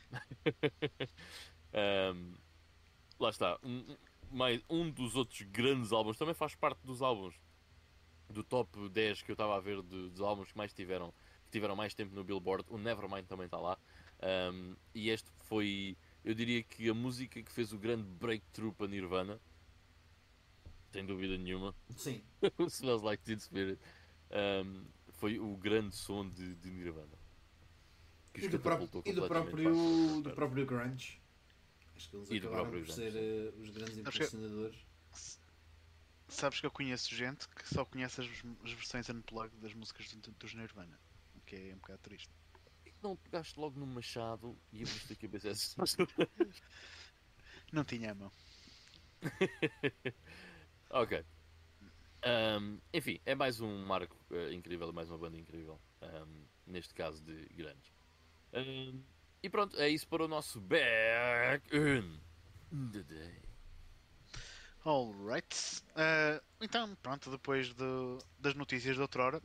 um, 2.14 2.34
lá 3.18 3.30
está. 3.30 3.58
mais, 4.30 4.62
um 4.70 4.88
dos 4.88 5.16
outros 5.16 5.42
grandes 5.42 5.92
álbuns, 5.92 6.16
também 6.16 6.34
faz 6.34 6.54
parte 6.54 6.78
dos 6.84 7.02
álbuns 7.02 7.34
do 8.30 8.44
top 8.44 8.88
10 8.90 9.22
que 9.22 9.32
eu 9.32 9.34
estava 9.34 9.56
a 9.56 9.60
ver 9.60 9.82
de, 9.82 10.10
dos 10.10 10.20
álbuns 10.20 10.52
que 10.52 10.56
mais 10.56 10.72
tiveram, 10.72 11.12
tiveram 11.54 11.76
mais 11.76 11.94
tempo 11.94 12.12
no 12.14 12.24
Billboard. 12.24 12.64
O 12.68 12.76
Nevermind 12.76 13.26
também 13.26 13.44
está 13.46 13.58
lá. 13.58 13.78
Um, 14.52 14.74
e 14.92 15.08
este 15.08 15.30
foi, 15.40 15.96
eu 16.24 16.34
diria 16.34 16.62
que 16.64 16.88
a 16.88 16.94
música 16.94 17.40
que 17.42 17.52
fez 17.52 17.72
o 17.72 17.78
grande 17.78 18.02
breakthrough 18.02 18.72
para 18.72 18.88
Nirvana, 18.88 19.40
sem 20.92 21.06
dúvida 21.06 21.36
nenhuma. 21.38 21.72
Sim. 21.96 22.20
o 22.58 22.64
Smells 22.64 23.04
Like 23.04 23.22
Teen 23.22 23.38
Spirit 23.38 23.80
um, 24.64 24.84
foi 25.12 25.38
o 25.38 25.56
grande 25.56 25.94
som 25.94 26.28
de, 26.28 26.56
de 26.56 26.70
Nirvana. 26.70 27.16
E 28.34 28.48
do, 28.48 28.58
próprio, 28.58 29.02
e 29.04 29.12
do 29.12 29.28
próprio, 29.28 30.20
do 30.22 30.30
próprio 30.32 30.66
Grunge. 30.66 31.20
Acho 31.94 32.10
que 32.10 32.16
eles 32.16 32.30
E 32.32 32.40
do 32.40 32.48
acabaram 32.48 32.70
próprio 32.70 32.84
por 32.84 32.92
grunge, 32.96 33.12
ser 33.12 33.16
eh, 33.16 33.52
os 33.60 33.70
grandes 33.70 33.94
Sabes 33.94 34.18
que- 34.18 34.24
impulsionadores. 34.24 34.86
Sabes 36.26 36.58
que 36.60 36.66
eu 36.66 36.70
conheço 36.72 37.14
gente 37.14 37.48
que 37.50 37.68
só 37.68 37.84
conhece 37.84 38.20
as, 38.20 38.26
as 38.64 38.72
versões 38.72 39.08
unplugged 39.08 39.56
das 39.60 39.72
músicas 39.72 40.12
do- 40.14 40.32
dos 40.32 40.52
Nirvana. 40.54 40.98
Que 41.46 41.56
é 41.70 41.74
um 41.74 41.78
bocado 41.78 41.98
triste. 42.00 42.30
Não 43.02 43.16
pegaste 43.16 43.58
logo 43.58 43.78
no 43.78 43.86
machado 43.86 44.58
e 44.72 44.82
abriste 44.82 45.12
a 45.12 45.16
cabeça 45.16 45.48
essas 45.50 45.96
Não 47.72 47.84
tinha 47.84 48.12
a 48.12 48.14
mão. 48.14 48.32
Ok. 50.90 51.24
Ahm, 52.22 52.78
enfim, 52.92 53.20
é 53.26 53.34
mais 53.34 53.60
um 53.60 53.84
marco 53.84 54.16
eh, 54.30 54.52
incrível, 54.54 54.92
mais 54.92 55.10
uma 55.10 55.18
banda 55.18 55.36
incrível. 55.38 55.80
ahm, 56.00 56.44
neste 56.66 56.94
caso 56.94 57.22
de 57.22 57.46
grandes. 57.54 57.92
Ahm, 58.52 59.02
e 59.42 59.50
pronto, 59.50 59.78
é 59.78 59.88
isso 59.88 60.06
para 60.08 60.24
o 60.24 60.28
nosso 60.28 60.60
Back 60.60 61.76
in 61.76 62.20
the 62.92 63.02
Day. 63.02 63.42
Alright. 64.86 65.82
Uh, 65.96 66.40
então, 66.60 66.94
pronto, 66.96 67.30
depois 67.30 67.72
do- 67.74 68.18
das 68.38 68.54
notícias 68.54 68.96
de 68.96 69.02
outrora, 69.02 69.42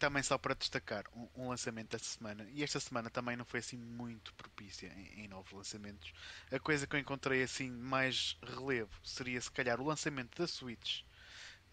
também 0.00 0.22
só 0.22 0.38
para 0.38 0.54
destacar 0.54 1.04
um, 1.14 1.28
um 1.36 1.48
lançamento 1.50 1.90
desta 1.90 2.08
semana. 2.08 2.48
E 2.52 2.64
esta 2.64 2.80
semana 2.80 3.10
também 3.10 3.36
não 3.36 3.44
foi 3.44 3.60
assim 3.60 3.76
muito 3.76 4.34
propícia 4.34 4.88
em, 4.96 5.24
em 5.24 5.28
novos 5.28 5.52
lançamentos. 5.52 6.12
A 6.50 6.58
coisa 6.58 6.86
que 6.86 6.96
eu 6.96 7.00
encontrei 7.00 7.42
assim 7.42 7.70
mais 7.70 8.36
relevo 8.42 8.90
seria 9.04 9.40
se 9.40 9.50
calhar 9.50 9.78
o 9.80 9.84
lançamento 9.84 10.36
da 10.36 10.48
Switch 10.48 11.02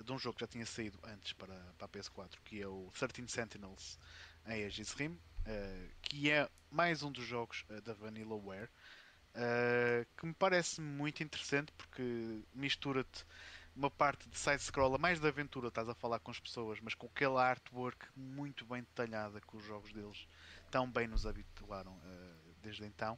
de 0.03 0.11
um 0.11 0.19
jogo 0.19 0.35
que 0.35 0.41
já 0.41 0.47
tinha 0.47 0.65
saído 0.65 0.99
antes 1.05 1.33
para, 1.33 1.55
para 1.77 1.85
a 1.85 1.89
PS4, 1.89 2.33
que 2.43 2.61
é 2.61 2.67
o 2.67 2.91
13 2.93 3.31
Sentinels 3.31 3.97
Aegis 4.45 4.91
Rim, 4.91 5.11
uh, 5.13 5.89
que 6.01 6.29
é 6.29 6.47
mais 6.69 7.01
um 7.01 7.11
dos 7.11 7.25
jogos 7.25 7.65
uh, 7.69 7.81
da 7.81 7.93
Vanillaware. 7.93 8.69
Uh, 9.33 10.05
que 10.17 10.25
me 10.25 10.33
parece 10.33 10.81
muito 10.81 11.21
interessante 11.23 11.71
porque 11.73 12.41
mistura-te 12.53 13.23
uma 13.77 13.91
parte 13.91 14.27
de 14.27 14.37
side-scroll, 14.37 14.95
a 14.95 14.97
mais 14.97 15.19
de 15.19 15.27
aventura, 15.27 15.67
estás 15.67 15.87
a 15.87 15.93
falar 15.93 16.19
com 16.19 16.31
as 16.31 16.39
pessoas, 16.39 16.79
mas 16.81 16.95
com 16.95 17.05
aquele 17.05 17.37
artwork 17.37 18.07
muito 18.15 18.65
bem 18.65 18.81
detalhada 18.81 19.39
que 19.39 19.55
os 19.55 19.63
jogos 19.63 19.93
deles 19.93 20.27
tão 20.71 20.89
bem 20.89 21.07
nos 21.07 21.25
habituaram 21.27 21.93
uh, 21.93 22.55
desde 22.61 22.85
então. 22.85 23.17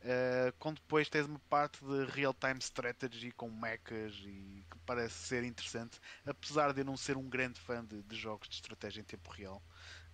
Uh, 0.00 0.50
com 0.58 0.72
depois 0.72 1.10
tens 1.10 1.26
uma 1.26 1.38
parte 1.40 1.84
de 1.84 2.06
real-time 2.06 2.58
strategy 2.58 3.30
com 3.32 3.50
mechas 3.50 4.14
e 4.24 4.64
que 4.70 4.78
parece 4.86 5.14
ser 5.14 5.44
interessante, 5.44 6.00
apesar 6.24 6.72
de 6.72 6.80
eu 6.80 6.84
não 6.86 6.96
ser 6.96 7.18
um 7.18 7.28
grande 7.28 7.60
fã 7.60 7.84
de, 7.84 8.02
de 8.02 8.16
jogos 8.16 8.48
de 8.48 8.54
estratégia 8.54 9.02
em 9.02 9.04
tempo 9.04 9.30
real. 9.30 9.62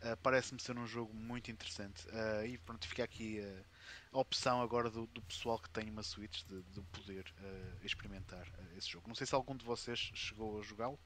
Uh, 0.03 0.17
Parece-me 0.23 0.61
ser 0.61 0.77
um 0.77 0.87
jogo 0.87 1.15
muito 1.15 1.53
interessante. 1.53 2.05
Uh, 2.09 2.45
e 2.47 2.59
pronto, 2.59 2.87
fica 2.89 3.05
aqui 3.05 3.39
uh, 3.41 3.65
a 4.13 4.19
opção 4.19 4.61
agora 4.63 4.91
do, 4.91 5.07
do 5.07 5.23
pessoal 5.23 5.59
que 5.59 5.69
tem 5.71 5.91
uma 5.91 6.03
Switch 6.03 6.43
de, 6.45 6.63
de 6.63 6.81
poder 6.83 7.25
uh, 7.41 7.85
experimentar 7.87 8.47
uh, 8.49 8.77
esse 8.79 8.89
jogo. 8.91 9.09
Não 9.09 9.15
sei 9.15 9.27
se 9.27 9.35
algum 9.35 9.57
de 9.57 9.65
vocês 9.65 9.99
chegou 10.15 10.59
a 10.59 10.63
jogá-lo. 10.63 10.99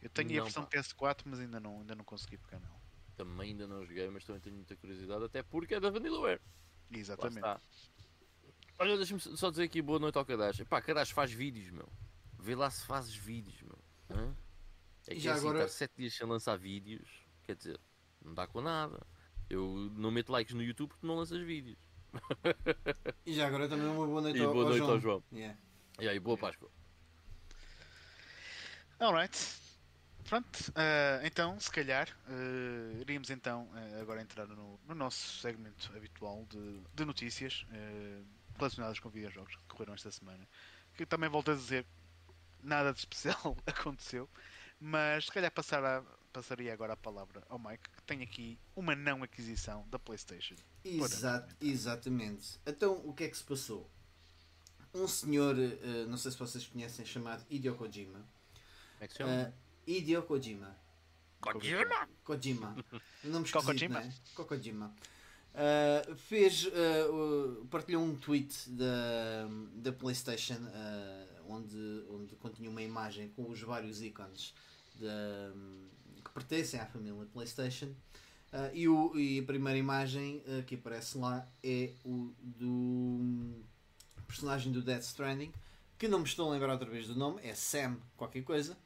Eu 0.00 0.10
tenho 0.10 0.30
a 0.30 0.34
Não, 0.36 0.44
versão 0.44 0.64
pá. 0.64 0.70
PS4, 0.70 1.22
mas 1.24 1.40
ainda 1.40 1.58
não, 1.58 1.80
ainda 1.80 1.94
não 1.94 2.04
consegui 2.04 2.36
pegar 2.38 2.60
não. 2.60 2.76
Também 3.16 3.50
ainda 3.50 3.66
não 3.66 3.84
joguei, 3.84 4.08
mas 4.10 4.24
também 4.24 4.40
tenho 4.40 4.56
muita 4.56 4.76
curiosidade, 4.76 5.24
até 5.24 5.42
porque 5.42 5.74
é 5.74 5.80
da 5.80 5.90
Vanillaware. 5.90 6.40
Exatamente. 6.90 7.46
Olha, 8.78 8.96
deixa-me 8.96 9.20
só 9.20 9.50
dizer 9.50 9.64
aqui 9.64 9.80
boa 9.80 9.98
noite 9.98 10.18
ao 10.18 10.24
Kadash. 10.24 10.62
Pá, 10.68 10.82
Kadash 10.82 11.10
faz 11.10 11.32
vídeos, 11.32 11.70
meu. 11.70 11.88
Vê 12.38 12.54
lá 12.54 12.70
se 12.70 12.84
fazes 12.84 13.14
vídeos, 13.14 13.60
meu. 13.62 13.78
Hã? 14.10 14.36
É 15.06 15.14
que 15.14 15.20
já 15.20 15.30
é 15.30 15.34
assim, 15.34 15.40
agora- 15.48 15.64
estar 15.64 15.72
7 15.78 15.94
dias 15.96 16.14
sem 16.14 16.26
lançar 16.26 16.56
vídeos, 16.58 17.08
quer 17.44 17.56
dizer, 17.56 17.80
não 18.22 18.34
dá 18.34 18.46
com 18.46 18.60
nada. 18.60 19.04
Eu 19.48 19.90
não 19.96 20.10
meto 20.10 20.32
likes 20.32 20.54
no 20.54 20.62
YouTube 20.62 20.88
porque 20.90 21.06
não 21.06 21.16
lanças 21.16 21.40
vídeos. 21.44 21.78
E 23.24 23.34
já 23.34 23.46
agora 23.46 23.68
também 23.68 23.86
uma 23.86 24.06
boa 24.06 24.20
noite 24.22 24.38
E 24.38 24.42
ao, 24.42 24.52
boa 24.52 24.64
ao 24.64 24.68
noite 24.70 24.78
João. 24.80 24.92
ao 24.92 25.00
João. 25.00 25.22
Yeah. 25.32 25.58
E 26.00 26.08
aí, 26.08 26.18
boa 26.18 26.36
Páscoa. 26.36 26.70
Alright. 28.98 29.36
Pronto, 30.24 30.72
ah, 30.74 31.20
então, 31.24 31.58
se 31.60 31.70
calhar, 31.70 32.08
ah, 32.28 32.98
iríamos 33.00 33.30
então 33.30 33.68
ah, 33.74 34.00
agora 34.00 34.20
entrar 34.22 34.46
no, 34.48 34.80
no 34.86 34.94
nosso 34.94 35.38
segmento 35.40 35.92
habitual 35.94 36.44
de, 36.50 36.80
de 36.94 37.04
notícias 37.04 37.64
relacionadas 38.58 38.98
com 38.98 39.08
videojogos 39.10 39.54
que 39.54 39.62
correram 39.68 39.94
esta 39.94 40.10
semana. 40.10 40.46
Que 40.94 41.06
também 41.06 41.28
volto 41.28 41.50
a 41.52 41.54
dizer, 41.54 41.86
nada 42.62 42.92
de 42.92 42.98
especial 42.98 43.56
aconteceu, 43.66 44.28
mas 44.80 45.26
se 45.26 45.32
calhar 45.32 45.52
passar 45.52 45.84
a- 45.84 46.02
passaria 46.36 46.70
agora 46.70 46.92
a 46.92 46.96
palavra 46.96 47.42
ao 47.48 47.58
Mike, 47.58 47.88
que 47.96 48.02
tem 48.02 48.22
aqui 48.22 48.58
uma 48.76 48.94
não 48.94 49.22
aquisição 49.22 49.86
da 49.88 49.98
PlayStation. 49.98 50.54
Exato, 50.84 51.56
exatamente. 51.62 52.60
Então, 52.66 53.00
o 53.06 53.14
que 53.14 53.24
é 53.24 53.28
que 53.28 53.36
se 53.38 53.42
passou? 53.42 53.88
Um 54.92 55.08
senhor, 55.08 55.56
eh, 55.58 56.04
não 56.06 56.18
sei 56.18 56.30
se 56.30 56.38
vocês 56.38 56.66
conhecem, 56.66 57.06
chamado 57.06 57.42
Hideo 57.48 57.74
Kojima. 57.74 58.18
Como 58.18 59.00
é 59.00 59.06
que 59.06 59.12
se 59.14 59.18
chama? 59.18 59.32
Eh, 59.32 59.52
Hideo 59.86 60.22
Kojima. 60.24 60.76
Kojima! 61.40 62.08
Kojima. 62.22 62.76
Nome 63.24 63.50
Kokojima. 63.50 64.00
não 64.00 64.06
é? 64.06 64.14
Kokojima. 64.34 64.94
Uh, 65.54 66.14
fez, 66.16 66.66
uh, 66.66 66.70
uh, 67.62 67.66
partilhou 67.68 68.04
um 68.04 68.14
tweet 68.14 68.68
da, 68.68 69.48
da 69.72 69.90
PlayStation 69.90 70.58
uh, 70.58 71.50
onde, 71.50 72.04
onde 72.10 72.36
continha 72.36 72.68
uma 72.68 72.82
imagem 72.82 73.30
com 73.30 73.48
os 73.48 73.62
vários 73.62 74.02
ícones 74.02 74.52
da- 74.96 75.54
pertencem 76.36 76.78
à 76.78 76.84
família 76.84 77.26
PlayStation. 77.32 77.86
Uh, 78.52 78.70
e, 78.72 78.88
o, 78.88 79.18
e 79.18 79.40
a 79.40 79.42
primeira 79.42 79.78
imagem 79.78 80.42
uh, 80.46 80.62
que 80.64 80.76
aparece 80.76 81.18
lá 81.18 81.46
é 81.62 81.90
o 82.04 82.32
do 82.40 83.64
personagem 84.26 84.70
do 84.72 84.82
Death 84.82 85.02
Stranding, 85.02 85.52
que 85.98 86.06
não 86.06 86.18
me 86.18 86.26
estou 86.26 86.48
a 86.48 86.52
lembrar 86.52 86.72
outra 86.72 86.88
vez 86.88 87.06
do 87.06 87.14
nome, 87.14 87.40
é 87.42 87.54
Sam 87.54 87.96
qualquer 88.16 88.42
coisa. 88.42 88.76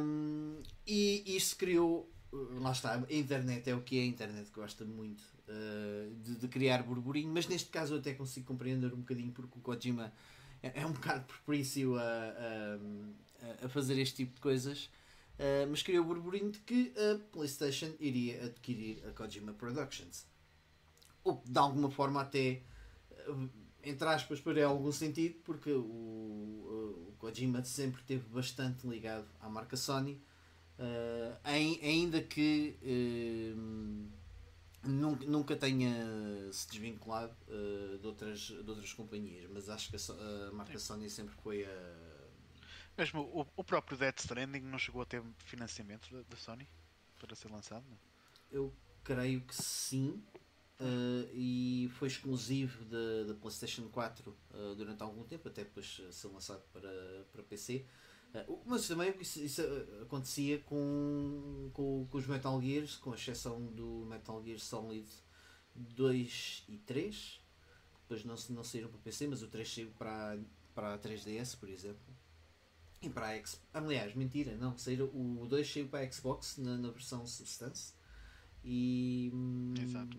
Um, 0.00 0.62
e 0.86 1.36
isto 1.36 1.56
criou, 1.56 2.10
uh, 2.32 2.60
lá 2.60 2.72
está, 2.72 2.94
a 2.94 3.12
internet 3.12 3.68
é 3.68 3.74
o 3.74 3.82
que 3.82 3.98
é, 3.98 4.02
a 4.02 4.06
internet 4.06 4.50
gosta 4.50 4.84
muito 4.84 5.22
uh, 5.48 6.14
de, 6.22 6.36
de 6.36 6.48
criar 6.48 6.82
burburinho, 6.82 7.30
mas 7.32 7.46
neste 7.46 7.68
caso 7.68 7.94
eu 7.94 7.98
até 7.98 8.14
consigo 8.14 8.46
compreender 8.46 8.92
um 8.94 9.00
bocadinho 9.00 9.32
porque 9.32 9.58
o 9.58 9.60
Kojima 9.60 10.12
é, 10.62 10.80
é 10.80 10.86
um 10.86 10.92
bocado 10.92 11.24
propício 11.24 11.98
a, 11.98 12.02
a, 12.02 13.66
a 13.66 13.68
fazer 13.68 13.98
este 13.98 14.16
tipo 14.16 14.34
de 14.34 14.40
coisas, 14.40 14.88
uh, 15.38 15.66
mas 15.70 15.82
criou 15.82 16.04
burburinho 16.04 16.50
de 16.50 16.58
que 16.60 16.92
a 16.96 17.18
PlayStation 17.32 17.92
iria 18.00 18.44
adquirir 18.44 19.04
a 19.06 19.12
Kojima 19.12 19.52
Productions. 19.52 20.26
O 21.24 21.36
que 21.36 21.50
de 21.50 21.58
alguma 21.58 21.90
forma 21.90 22.20
até 22.20 22.62
uh, 23.28 23.48
entre 23.84 24.08
aspas, 24.08 24.40
para 24.40 24.64
algum 24.66 24.92
sentido, 24.92 25.36
porque 25.44 25.72
o, 25.72 25.82
o 25.82 27.14
Kojima 27.18 27.64
sempre 27.64 28.00
esteve 28.00 28.24
bastante 28.28 28.86
ligado 28.86 29.26
à 29.40 29.48
marca 29.48 29.76
Sony, 29.76 30.20
eh, 30.78 31.36
ai- 31.44 31.80
ainda 31.82 32.22
que 32.22 32.76
eh, 32.82 33.54
nunca, 34.84 35.26
nunca 35.26 35.56
tenha 35.56 35.92
se 36.52 36.68
desvinculado 36.68 37.34
eh, 37.48 37.98
de, 38.00 38.06
outras, 38.06 38.40
de 38.40 38.68
outras 38.70 38.92
companhias, 38.92 39.48
mas 39.50 39.68
acho 39.68 39.90
que 39.90 39.96
a, 39.96 40.48
a 40.48 40.52
marca 40.52 40.78
Sony 40.78 41.08
sempre 41.10 41.34
foi 41.42 41.64
a. 41.64 42.01
Mesmo 42.96 43.20
o, 43.22 43.46
o 43.56 43.64
próprio 43.64 43.98
Death 43.98 44.20
Stranding 44.20 44.60
não 44.62 44.78
chegou 44.78 45.02
a 45.02 45.06
ter 45.06 45.22
financiamento 45.38 46.08
da, 46.24 46.36
Sony 46.36 46.68
para 47.18 47.34
ser 47.36 47.50
lançado, 47.50 47.84
não? 47.88 47.98
Eu 48.50 48.72
creio 49.04 49.40
que 49.42 49.54
sim. 49.54 50.22
eh, 50.80 51.30
e 51.34 51.90
foi 51.98 52.08
exclusivo 52.08 52.84
da, 52.86 53.34
PlayStation 53.36 53.88
4 53.90 54.36
eh, 54.54 54.74
durante 54.76 55.02
algum 55.02 55.24
tempo, 55.24 55.48
até 55.48 55.64
depois 55.64 56.00
eh, 56.08 56.12
ser 56.12 56.28
lançado 56.28 56.62
para, 56.72 56.90
para 57.32 57.42
PC. 57.44 57.86
Eh, 58.34 58.44
o- 58.48 58.62
mas 58.66 58.86
também 58.88 59.14
isso, 59.20 59.40
isso, 59.40 59.62
eh, 59.62 60.02
acontecia 60.02 60.60
com, 60.60 61.70
com, 61.74 62.06
com 62.10 62.18
os 62.18 62.26
Metal 62.26 62.60
Gears, 62.62 62.96
com 62.96 63.14
exceção 63.14 63.66
do 63.66 64.06
Metal 64.06 64.42
Gear 64.44 64.58
Solid 64.60 65.08
2 65.74 66.64
e 66.68 66.78
3. 66.78 67.40
Depois 68.02 68.24
não, 68.24 68.36
não 68.56 68.64
saíram 68.64 68.88
para 68.90 68.98
PC, 69.00 69.26
mas 69.28 69.42
o 69.42 69.48
3 69.48 69.72
saiu 69.72 69.90
para, 69.98 70.38
para 70.74 70.94
a 70.94 70.98
3DS, 70.98 71.56
por 71.56 71.68
exemplo. 71.70 72.14
E 73.02 73.10
para 73.10 73.28
a 73.28 73.34
Xbox. 73.34 73.60
Aliás, 73.74 74.14
mentira, 74.14 74.56
não. 74.56 74.78
Saíram, 74.78 75.06
o 75.06 75.46
2 75.48 75.72
saiu 75.72 75.88
para 75.88 76.06
a 76.06 76.10
Xbox 76.10 76.56
na, 76.58 76.76
na 76.76 76.90
versão 76.90 77.26
Substance. 77.26 77.92
E 78.64 79.30
hum, 79.34 79.74
Exato. 79.80 80.18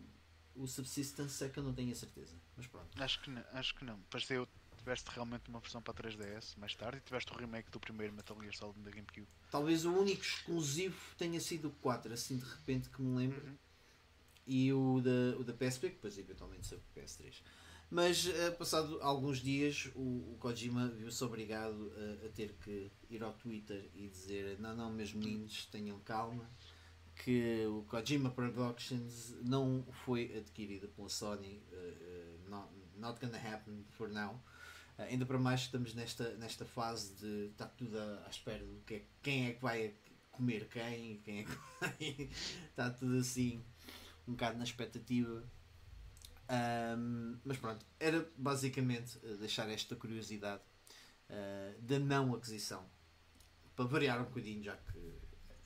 o 0.55 0.67
Subsistence 0.67 1.43
é 1.43 1.49
que 1.49 1.57
eu 1.59 1.63
não 1.63 1.73
tenho 1.73 1.91
a 1.91 1.95
certeza. 1.95 2.35
Mas 2.57 2.67
pronto. 2.67 3.01
Acho 3.01 3.21
que 3.21 3.29
não. 3.29 3.43
Acho 3.53 3.75
que 3.75 3.85
não. 3.85 3.97
Pareceu, 4.09 4.47
tiveste 4.77 5.09
realmente 5.11 5.49
uma 5.49 5.59
versão 5.59 5.81
para 5.81 5.93
3DS 5.93 6.57
mais 6.57 6.75
tarde 6.75 6.97
e 6.97 7.01
tiveste 7.01 7.31
o 7.31 7.37
remake 7.37 7.71
do 7.71 7.79
primeiro 7.79 8.13
Metal 8.13 8.37
Gear 8.39 8.53
Solid 8.53 8.79
da 8.81 8.91
GameCube. 8.91 9.27
Talvez 9.49 9.85
o 9.85 9.93
único 9.93 10.21
exclusivo 10.21 10.99
tenha 11.17 11.39
sido 11.39 11.69
o 11.69 11.71
4, 11.71 12.13
assim 12.13 12.37
de 12.37 12.45
repente 12.45 12.89
que 12.89 13.01
me 13.01 13.15
lembro. 13.15 13.45
Uhum. 13.45 13.57
E 14.45 14.73
o 14.73 14.99
da, 14.99 15.39
o 15.39 15.43
da 15.45 15.53
PSP, 15.53 15.87
que 15.87 15.95
depois 15.95 16.17
eventualmente 16.17 16.67
saiu 16.67 16.81
para 16.93 17.03
PS3. 17.03 17.41
Mas 17.93 18.25
eh, 18.25 18.49
passado 18.49 18.97
alguns 19.03 19.37
dias 19.37 19.87
o, 19.93 20.33
o 20.33 20.37
Kojima 20.39 20.87
viu-se 20.87 21.23
obrigado 21.23 21.93
a, 21.95 22.25
a 22.25 22.29
ter 22.29 22.53
que 22.53 22.91
ir 23.07 23.23
ao 23.23 23.33
Twitter 23.33 23.87
e 23.93 24.07
dizer 24.07 24.59
não, 24.59 24.75
não, 24.75 24.91
meus 24.91 25.13
meninos, 25.13 25.67
tenham 25.67 25.99
calma 25.99 26.49
que 27.23 27.63
o 27.67 27.83
Kojima 27.83 28.31
Productions 28.31 29.35
não 29.43 29.85
foi 29.91 30.35
adquirida 30.35 30.87
pela 30.87 31.07
Sony 31.07 31.61
uh, 31.71 32.49
not, 32.49 32.67
not 32.97 33.23
gonna 33.23 33.37
happen 33.37 33.85
for 33.91 34.09
now. 34.09 34.41
Ainda 34.97 35.23
para 35.23 35.37
mais 35.37 35.61
estamos 35.61 35.93
nesta, 35.93 36.33
nesta 36.37 36.65
fase 36.65 37.13
de 37.13 37.51
estar 37.51 37.67
tudo 37.77 37.95
à, 37.99 38.23
à 38.25 38.29
espera 38.31 38.65
do 38.65 38.81
que 38.87 38.95
é, 38.95 39.05
quem 39.21 39.49
é 39.49 39.53
que 39.53 39.61
vai 39.61 39.93
comer 40.31 40.67
quem 40.67 41.19
quem 41.19 41.41
é 41.41 41.43
que 41.43 41.51
vai 41.79 42.31
está 42.71 42.89
tudo 42.89 43.17
assim 43.17 43.63
um 44.27 44.31
bocado 44.31 44.57
na 44.57 44.63
expectativa 44.63 45.43
um, 46.49 47.37
mas 47.43 47.57
pronto, 47.57 47.85
era 47.99 48.27
basicamente 48.37 49.17
deixar 49.39 49.69
esta 49.69 49.95
curiosidade 49.95 50.61
da 51.79 51.97
não 51.97 52.35
aquisição 52.35 52.87
para 53.75 53.85
variar 53.85 54.21
um 54.21 54.25
bocadinho 54.25 54.61
já 54.61 54.75
que 54.75 54.99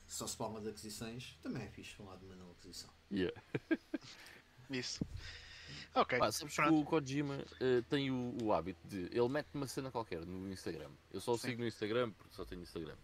só 0.07 0.25
se 0.25 0.37
palma 0.37 0.61
de 0.61 0.69
aquisições, 0.69 1.37
também 1.41 1.63
é 1.63 1.67
fixe 1.67 1.93
falar 1.93 2.15
de 2.15 2.25
uma 2.25 2.35
não 2.35 2.51
aquisição. 2.51 2.89
Yeah. 3.11 3.41
Isso. 4.69 5.05
Ok. 5.93 6.17
Pá, 6.17 6.31
sabes 6.31 6.55
que 6.55 6.61
o 6.61 6.83
Kojima 6.83 7.35
uh, 7.35 7.81
tem 7.89 8.11
o, 8.11 8.37
o, 8.41 8.53
hábito 8.53 8.79
de. 8.87 9.09
Ele 9.11 9.27
mete 9.27 9.47
uma 9.53 9.67
cena 9.67 9.91
qualquer 9.91 10.25
no 10.25 10.51
Instagram. 10.51 10.89
Eu 11.11 11.19
só 11.19 11.33
o 11.33 11.37
sigo 11.37 11.61
no 11.61 11.67
Instagram 11.67 12.11
porque 12.11 12.33
só 12.33 12.45
tenho 12.45 12.61
Instagram. 12.61 12.95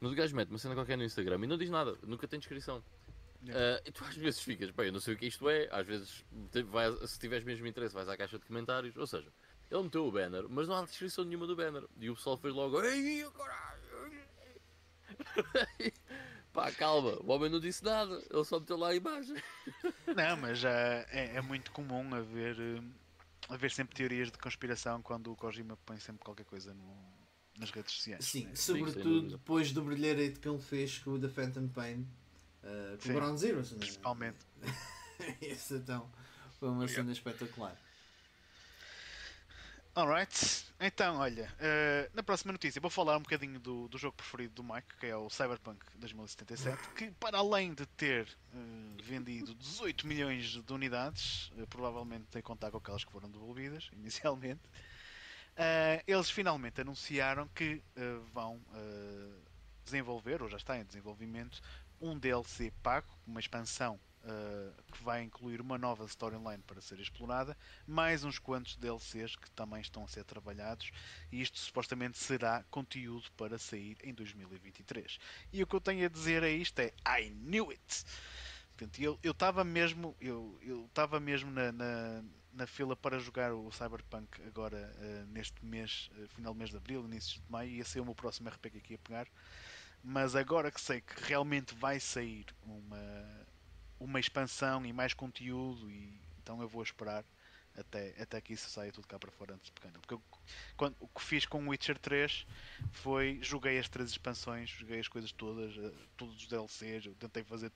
Mas 0.00 0.12
o 0.12 0.14
gajo 0.14 0.34
mete 0.34 0.48
uma 0.48 0.58
cena 0.58 0.74
qualquer 0.74 0.96
no 0.96 1.04
Instagram 1.04 1.44
e 1.44 1.46
não 1.46 1.58
diz 1.58 1.70
nada, 1.70 1.96
nunca 2.02 2.26
tem 2.26 2.38
descrição. 2.38 2.82
Uh, 3.42 3.80
e 3.86 3.92
tu 3.92 4.04
às 4.04 4.16
vezes 4.16 4.40
ficas, 4.40 4.70
bem, 4.70 4.86
eu 4.86 4.92
não 4.92 5.00
sei 5.00 5.14
o 5.14 5.16
que 5.16 5.26
isto 5.26 5.48
é, 5.48 5.68
às 5.70 5.86
vezes, 5.86 6.24
vai, 6.66 6.90
se 7.06 7.18
tiveres 7.18 7.44
mesmo 7.44 7.66
interesse, 7.66 7.94
vais 7.94 8.08
à 8.08 8.16
caixa 8.16 8.38
de 8.38 8.44
comentários. 8.44 8.96
Ou 8.96 9.06
seja, 9.06 9.32
ele 9.70 9.82
meteu 9.82 10.06
o 10.06 10.12
banner, 10.12 10.46
mas 10.48 10.66
não 10.66 10.76
há 10.76 10.84
descrição 10.84 11.24
nenhuma 11.24 11.46
do 11.46 11.54
banner. 11.54 11.84
E 12.00 12.10
o 12.10 12.14
pessoal 12.14 12.36
fez 12.36 12.54
logo, 12.54 12.82
ei, 12.82 13.24
caralho! 13.30 13.88
Pá, 16.52 16.72
calma, 16.72 17.16
o 17.22 17.30
homem 17.30 17.50
não 17.50 17.60
disse 17.60 17.84
nada, 17.84 18.22
ele 18.30 18.44
só 18.44 18.58
meteu 18.58 18.76
lá 18.76 18.88
a 18.88 18.94
imagem. 18.94 19.36
Não, 20.16 20.36
mas 20.38 20.58
já 20.58 20.70
é, 20.70 21.36
é, 21.36 21.40
muito 21.40 21.70
comum 21.72 22.14
haver, 22.14 22.56
eh, 22.58 22.82
haver 23.48 23.70
sempre 23.70 23.94
teorias 23.94 24.30
de 24.30 24.38
conspiração 24.38 25.02
quando 25.02 25.30
o 25.30 25.36
Kojima 25.36 25.76
põe 25.84 25.98
sempre 26.00 26.24
qualquer 26.24 26.44
coisa 26.44 26.74
no, 26.74 26.96
nas 27.58 27.70
redes 27.70 27.92
sociais. 27.94 28.24
Sim, 28.24 28.46
né? 28.46 28.56
sobretudo 28.56 29.20
Sim, 29.20 29.36
depois 29.36 29.72
do 29.72 29.82
brilharete 29.82 30.40
que 30.40 30.48
ele 30.48 30.58
fez 30.58 30.98
com 30.98 31.10
o 31.10 31.20
The 31.20 31.28
Phantom 31.28 31.68
Pain, 31.68 32.08
uh, 32.62 32.98
com 33.02 33.10
o 33.10 33.14
Ground 33.14 33.38
Zero. 33.38 33.62
Principalmente. 33.62 34.38
Esse 35.40 35.74
então 35.74 36.08
foi 36.58 36.68
uma 36.68 36.88
cena 36.88 37.12
espetacular. 37.12 37.76
Alright, 39.98 40.64
então 40.78 41.16
olha, 41.16 41.52
uh, 41.54 42.10
na 42.14 42.22
próxima 42.22 42.52
notícia 42.52 42.80
vou 42.80 42.88
falar 42.88 43.16
um 43.16 43.22
bocadinho 43.22 43.58
do, 43.58 43.88
do 43.88 43.98
jogo 43.98 44.16
preferido 44.16 44.54
do 44.54 44.62
Mike, 44.62 44.96
que 45.00 45.06
é 45.06 45.16
o 45.16 45.28
Cyberpunk 45.28 45.84
2077, 45.96 46.78
que 46.94 47.10
para 47.18 47.38
além 47.38 47.74
de 47.74 47.84
ter 47.84 48.28
uh, 48.54 49.02
vendido 49.02 49.56
18 49.56 50.06
milhões 50.06 50.62
de 50.62 50.72
unidades, 50.72 51.50
uh, 51.58 51.66
provavelmente 51.66 52.26
tem 52.30 52.40
contar 52.40 52.70
com 52.70 52.76
aquelas 52.76 53.02
que 53.04 53.10
foram 53.10 53.28
devolvidas 53.28 53.90
inicialmente, 53.98 54.60
eles 56.06 56.30
finalmente 56.30 56.80
anunciaram 56.80 57.48
que 57.48 57.82
vão 58.32 58.60
desenvolver, 59.84 60.40
ou 60.40 60.48
já 60.48 60.56
está 60.56 60.78
em 60.78 60.84
desenvolvimento, 60.84 61.60
um 62.00 62.18
DLC 62.18 62.72
pago, 62.82 63.08
uma 63.26 63.40
expansão 63.40 63.98
uh, 64.24 64.82
que 64.92 65.02
vai 65.02 65.22
incluir 65.22 65.60
uma 65.60 65.78
nova 65.78 66.04
storyline 66.04 66.62
para 66.66 66.80
ser 66.80 66.98
explorada, 67.00 67.56
mais 67.86 68.24
uns 68.24 68.38
quantos 68.38 68.76
DLCs 68.76 69.36
que 69.36 69.50
também 69.52 69.80
estão 69.80 70.04
a 70.04 70.08
ser 70.08 70.24
trabalhados, 70.24 70.90
e 71.32 71.40
isto 71.40 71.58
supostamente 71.58 72.18
será 72.18 72.64
conteúdo 72.70 73.30
para 73.36 73.58
sair 73.58 73.96
em 74.02 74.14
2023. 74.14 75.18
E 75.52 75.62
o 75.62 75.66
que 75.66 75.74
eu 75.74 75.80
tenho 75.80 76.04
a 76.06 76.08
dizer 76.08 76.42
a 76.42 76.50
isto 76.50 76.78
é 76.80 76.92
I 77.06 77.30
knew 77.30 77.70
it! 77.70 78.04
Portanto, 78.76 79.18
eu 79.24 79.32
estava 79.32 79.64
mesmo, 79.64 80.16
eu 80.20 80.86
estava 80.86 81.18
mesmo 81.18 81.50
na, 81.50 81.72
na, 81.72 82.22
na, 82.52 82.64
fila 82.64 82.94
para 82.94 83.18
jogar 83.18 83.52
o 83.52 83.72
Cyberpunk 83.72 84.40
agora 84.46 84.94
uh, 84.98 85.26
neste 85.32 85.64
mês, 85.64 86.08
uh, 86.16 86.28
final 86.28 86.54
do 86.54 86.58
mês 86.58 86.70
de 86.70 86.76
Abril, 86.76 87.04
início 87.04 87.40
de 87.40 87.50
Maio, 87.50 87.70
ia 87.72 87.84
ser 87.84 87.98
o 87.98 88.04
meu 88.04 88.14
próximo 88.14 88.48
RPG 88.48 88.80
que 88.80 88.92
ia 88.92 88.98
pegar. 88.98 89.26
Mas 90.02 90.34
agora 90.36 90.70
que 90.70 90.80
sei 90.80 91.00
que 91.00 91.24
realmente 91.24 91.74
vai 91.74 92.00
sair 92.00 92.46
uma, 92.62 93.46
uma 93.98 94.20
expansão 94.20 94.86
e 94.86 94.92
mais 94.92 95.12
conteúdo 95.12 95.90
e 95.90 96.18
então 96.38 96.62
eu 96.62 96.68
vou 96.68 96.82
esperar 96.82 97.24
até, 97.76 98.14
até 98.20 98.40
que 98.40 98.52
isso 98.52 98.68
saia 98.70 98.92
tudo 98.92 99.06
cá 99.06 99.18
para 99.18 99.30
fora 99.30 99.54
antes 99.54 99.66
de 99.66 99.72
pequeno. 99.72 99.98
Porque 100.00 100.14
eu, 100.14 100.22
quando, 100.76 100.96
o 101.00 101.08
que 101.08 101.22
fiz 101.22 101.46
com 101.46 101.64
o 101.64 101.68
Witcher 101.68 101.98
3 101.98 102.46
foi 102.90 103.38
joguei 103.42 103.78
as 103.78 103.88
três 103.88 104.10
expansões, 104.10 104.70
joguei 104.70 104.98
as 104.98 105.08
coisas 105.08 105.32
todas, 105.32 105.76
uh, 105.76 105.94
todos 106.16 106.36
os 106.36 106.46
DLCs, 106.46 107.06
eu 107.06 107.14
tentei 107.14 107.44
fazer 107.44 107.70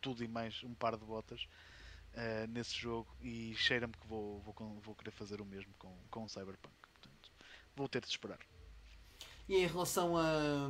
tudo 0.00 0.22
e 0.22 0.28
mais 0.28 0.62
um 0.62 0.74
par 0.74 0.96
de 0.96 1.04
botas 1.04 1.48
uh, 2.14 2.46
nesse 2.48 2.74
jogo 2.76 3.12
e 3.20 3.54
cheira-me 3.56 3.94
que 3.94 4.06
vou, 4.06 4.40
vou, 4.40 4.80
vou 4.80 4.94
querer 4.94 5.10
fazer 5.10 5.40
o 5.40 5.44
mesmo 5.44 5.72
com, 5.78 5.96
com 6.10 6.24
o 6.24 6.28
Cyberpunk. 6.28 6.74
Portanto, 6.92 7.32
vou 7.74 7.88
ter 7.88 8.02
de 8.02 8.08
esperar. 8.08 8.38
E 9.48 9.56
em 9.56 9.66
relação 9.66 10.16
a, 10.16 10.68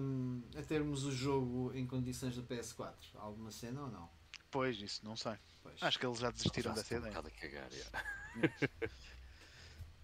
a 0.57 0.63
termos 0.63 1.05
o 1.05 1.11
jogo 1.11 1.73
em 1.75 1.85
condições 1.85 2.37
da 2.37 2.43
PS4, 2.43 2.95
alguma 3.15 3.51
cena 3.51 3.83
ou 3.83 3.91
não? 3.91 4.09
Pois, 4.51 4.81
isso 4.81 5.05
não 5.05 5.17
sei. 5.17 5.35
Pois. 5.63 5.83
Acho 5.83 5.99
que 5.99 6.07
eles 6.07 6.19
já 6.19 6.31
desistiram 6.31 6.73
dessa 6.73 6.97
ideia. 6.97 7.19
Um 7.19 7.23
cagar, 7.23 7.69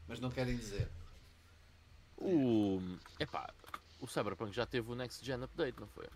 Mas 0.09 0.21
não 0.21 0.31
querem 0.31 0.57
dizer. 0.57 0.91
O. 2.17 2.81
Epá, 3.19 3.53
o 4.01 4.07
Cyberpunk 4.07 4.55
já 4.55 4.67
teve 4.67 4.91
o 4.91 4.95
Next 4.95 5.25
Gen 5.25 5.43
Update, 5.45 5.79
não 5.79 5.87
foi? 5.87 6.07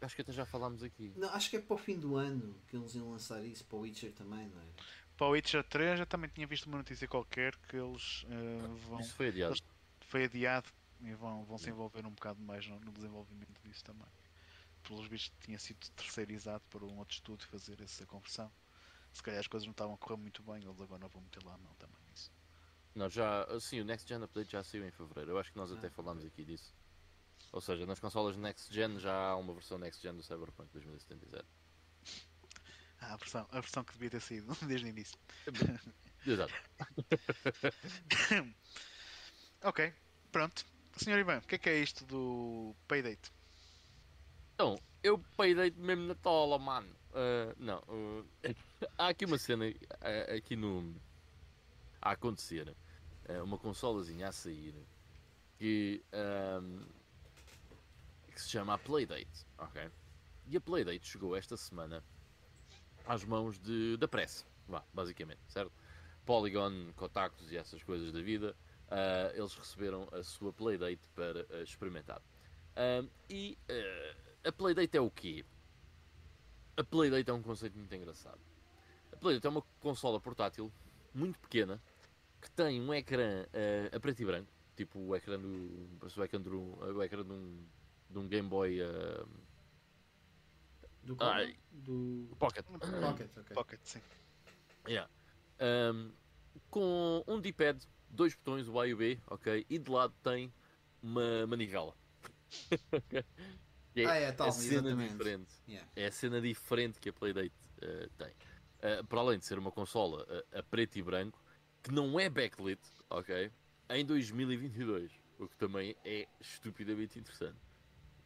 Acho 0.00 0.14
que 0.14 0.22
até 0.22 0.32
já 0.32 0.46
falámos 0.46 0.82
aqui. 0.82 1.12
Não, 1.16 1.28
acho 1.30 1.50
que 1.50 1.56
é 1.56 1.60
para 1.60 1.74
o 1.74 1.78
fim 1.78 1.98
do 1.98 2.16
ano 2.16 2.56
que 2.68 2.76
eles 2.76 2.94
iam 2.94 3.10
lançar 3.10 3.44
isso, 3.44 3.64
para 3.66 3.76
o 3.76 3.80
Witcher 3.80 4.12
também, 4.12 4.48
não 4.48 4.62
é? 4.62 4.66
Para 5.16 5.26
o 5.26 5.30
Witcher 5.30 5.62
3 5.64 5.98
já 5.98 6.06
também 6.06 6.30
tinha 6.30 6.46
visto 6.46 6.66
uma 6.66 6.78
notícia 6.78 7.06
qualquer 7.06 7.54
que 7.56 7.76
eles 7.76 8.22
uh, 8.22 8.76
vão. 8.88 9.00
Isso 9.00 9.14
foi 9.14 9.28
adiado. 9.28 9.52
Eles... 9.52 9.62
Foi 10.06 10.24
adiado 10.24 10.72
e 11.02 11.14
vão, 11.14 11.44
vão 11.44 11.58
se 11.58 11.70
envolver 11.70 12.06
um 12.06 12.10
bocado 12.10 12.40
mais 12.40 12.66
no, 12.66 12.78
no 12.80 12.92
desenvolvimento 12.92 13.60
disso 13.62 13.84
também 13.84 14.08
pelos 14.82 15.06
vistos 15.06 15.32
tinha 15.40 15.58
sido 15.58 15.78
terceirizado 15.96 16.62
para 16.70 16.84
um 16.84 16.98
outro 16.98 17.14
estúdio 17.14 17.46
fazer 17.48 17.80
essa 17.80 18.06
conversão. 18.06 18.50
Se 19.12 19.22
calhar 19.22 19.40
as 19.40 19.46
coisas 19.46 19.66
não 19.66 19.72
estavam 19.72 19.94
a 19.94 19.98
correr 19.98 20.16
muito 20.16 20.42
bem, 20.42 20.62
eles 20.62 20.80
agora 20.80 21.08
vão 21.08 21.22
meter 21.22 21.44
lá 21.44 21.54
a 21.54 21.58
mão 21.58 21.74
também 21.74 22.00
nisso. 22.08 22.30
Não, 22.94 23.08
já, 23.08 23.46
sim, 23.60 23.80
o 23.80 23.84
Next 23.84 24.08
Gen 24.08 24.22
Update 24.22 24.52
já 24.52 24.62
saiu 24.64 24.86
em 24.86 24.90
Fevereiro. 24.90 25.32
Eu 25.32 25.38
acho 25.38 25.52
que 25.52 25.58
nós 25.58 25.72
ah, 25.72 25.76
até 25.76 25.90
falámos 25.90 26.24
aqui 26.24 26.44
disso. 26.44 26.74
Ou 27.52 27.60
seja, 27.60 27.86
nas 27.86 27.98
consolas 27.98 28.36
Next 28.36 28.72
Gen 28.72 28.98
já 28.98 29.14
há 29.14 29.36
uma 29.36 29.52
versão 29.54 29.78
Next 29.78 30.02
Gen 30.02 30.14
do 30.14 30.22
Cyberpunk 30.22 30.72
2077. 30.72 31.44
Ah, 33.00 33.14
a 33.14 33.16
versão, 33.16 33.48
a 33.50 33.60
versão 33.60 33.84
que 33.84 33.92
devia 33.94 34.10
ter 34.10 34.20
saído 34.20 34.54
desde 34.66 34.86
o 34.86 34.88
início. 34.88 35.18
Exato. 36.26 36.52
ok, 39.62 39.94
pronto. 40.30 40.64
Senhor 40.96 41.18
Ivan, 41.18 41.38
o 41.38 41.42
que 41.42 41.54
é 41.54 41.58
que 41.58 41.70
é 41.70 41.78
isto 41.78 42.04
do 42.04 42.74
Paydate? 42.86 43.32
Então, 44.54 44.78
eu 45.02 45.18
peidei 45.36 45.72
mesmo 45.76 46.06
na 46.06 46.14
tola, 46.14 46.58
mano. 46.58 46.88
Uh, 47.10 47.54
não, 47.58 47.78
uh, 47.88 48.26
há 48.98 49.08
aqui 49.08 49.24
uma 49.24 49.38
cena 49.38 49.66
uh, 49.66 50.36
aqui 50.36 50.54
no. 50.54 50.94
a 52.00 52.12
acontecer. 52.12 52.74
uma 53.42 53.58
consolazinha 53.58 54.28
a 54.28 54.32
sair 54.32 54.74
que, 55.58 56.02
que 58.32 58.40
se 58.40 58.50
chama 58.50 58.74
a 58.74 58.78
Playdate. 58.78 59.46
Ok? 59.58 59.90
E 60.46 60.56
a 60.56 60.60
Playdate 60.60 61.06
chegou 61.06 61.36
esta 61.36 61.56
semana 61.56 62.02
às 63.06 63.24
mãos 63.24 63.58
de, 63.58 63.96
da 63.96 64.06
pressa, 64.08 64.44
vá, 64.68 64.84
basicamente, 64.92 65.40
certo? 65.48 65.72
Polygon, 66.26 66.92
Kotakus 66.96 67.50
e 67.50 67.56
essas 67.56 67.82
coisas 67.82 68.12
da 68.12 68.20
vida, 68.20 68.54
eles 69.34 69.54
receberam 69.54 70.08
a 70.12 70.22
sua 70.22 70.52
Playdate 70.52 71.06
para 71.14 71.46
experimentar. 71.62 72.20
e 73.28 73.56
a 74.44 74.52
Playdate 74.52 74.96
é 74.96 75.00
o 75.00 75.10
quê? 75.10 75.44
A 76.76 76.84
Playdate 76.84 77.30
é 77.30 77.32
um 77.32 77.42
conceito 77.42 77.76
muito 77.76 77.94
engraçado. 77.94 78.40
A 79.12 79.16
Playdate 79.16 79.46
é 79.46 79.50
uma 79.50 79.62
consola 79.80 80.20
portátil 80.20 80.72
muito 81.14 81.38
pequena 81.40 81.80
que 82.40 82.50
tem 82.50 82.80
um 82.80 82.92
ecrã 82.94 83.42
uh, 83.44 83.96
a 83.96 84.00
preto 84.00 84.22
e 84.22 84.24
branco, 84.24 84.50
tipo 84.76 84.98
o 84.98 85.14
ecrã 85.14 85.38
do, 85.38 85.48
o 86.00 86.24
ecrã 86.24 86.40
do, 86.40 86.96
o 86.96 87.02
ecrã 87.02 87.22
de 87.22 87.32
um, 87.32 87.66
de 88.08 88.18
um 88.18 88.28
Game 88.28 88.48
Boy 88.48 88.80
uh, 88.80 89.28
do, 91.02 91.16
ai, 91.20 91.56
do 91.70 92.28
Pocket. 92.38 92.64
Pocket, 92.64 93.30
okay. 93.36 93.54
Pocket, 93.54 93.80
sim. 93.82 94.00
Yeah. 94.88 95.10
Um, 95.60 96.12
com 96.70 97.22
um 97.26 97.40
D-pad 97.40 97.86
dois 98.10 98.34
botões, 98.34 98.68
o 98.68 98.78
A 98.78 98.86
e 98.86 98.94
o 98.94 98.96
B, 98.96 99.18
ok? 99.26 99.66
E 99.68 99.78
de 99.78 99.90
lado 99.90 100.14
tem 100.22 100.52
uma 101.02 101.46
manivela. 101.46 101.94
Que 103.94 104.04
Ah, 104.06 104.14
é, 104.16 104.32
tal, 104.32 104.48
a 104.48 104.52
cena 104.52 104.90
exatamente. 104.90 105.16
diferente. 105.16 105.52
Yeah. 105.68 105.90
É 105.96 106.06
a 106.06 106.12
cena 106.12 106.40
diferente 106.40 106.98
que 107.00 107.08
a 107.08 107.12
Playdate 107.12 107.52
eh, 107.82 108.08
tem. 108.18 108.32
Eh, 108.82 109.02
para 109.02 109.20
além 109.20 109.38
de 109.38 109.44
ser 109.44 109.58
uma 109.58 109.70
consola 109.70 110.26
eh, 110.28 110.58
a 110.58 110.62
preto 110.62 110.96
e 110.98 111.02
branco, 111.02 111.38
que 111.82 111.92
não 111.92 112.18
é 112.18 112.28
backlit, 112.28 112.80
ok? 113.08 113.50
Em 113.90 114.04
2022. 114.04 115.10
O 115.38 115.48
que 115.48 115.56
também 115.56 115.96
é 116.04 116.28
estupidamente 116.40 117.18
interessante. 117.18 117.58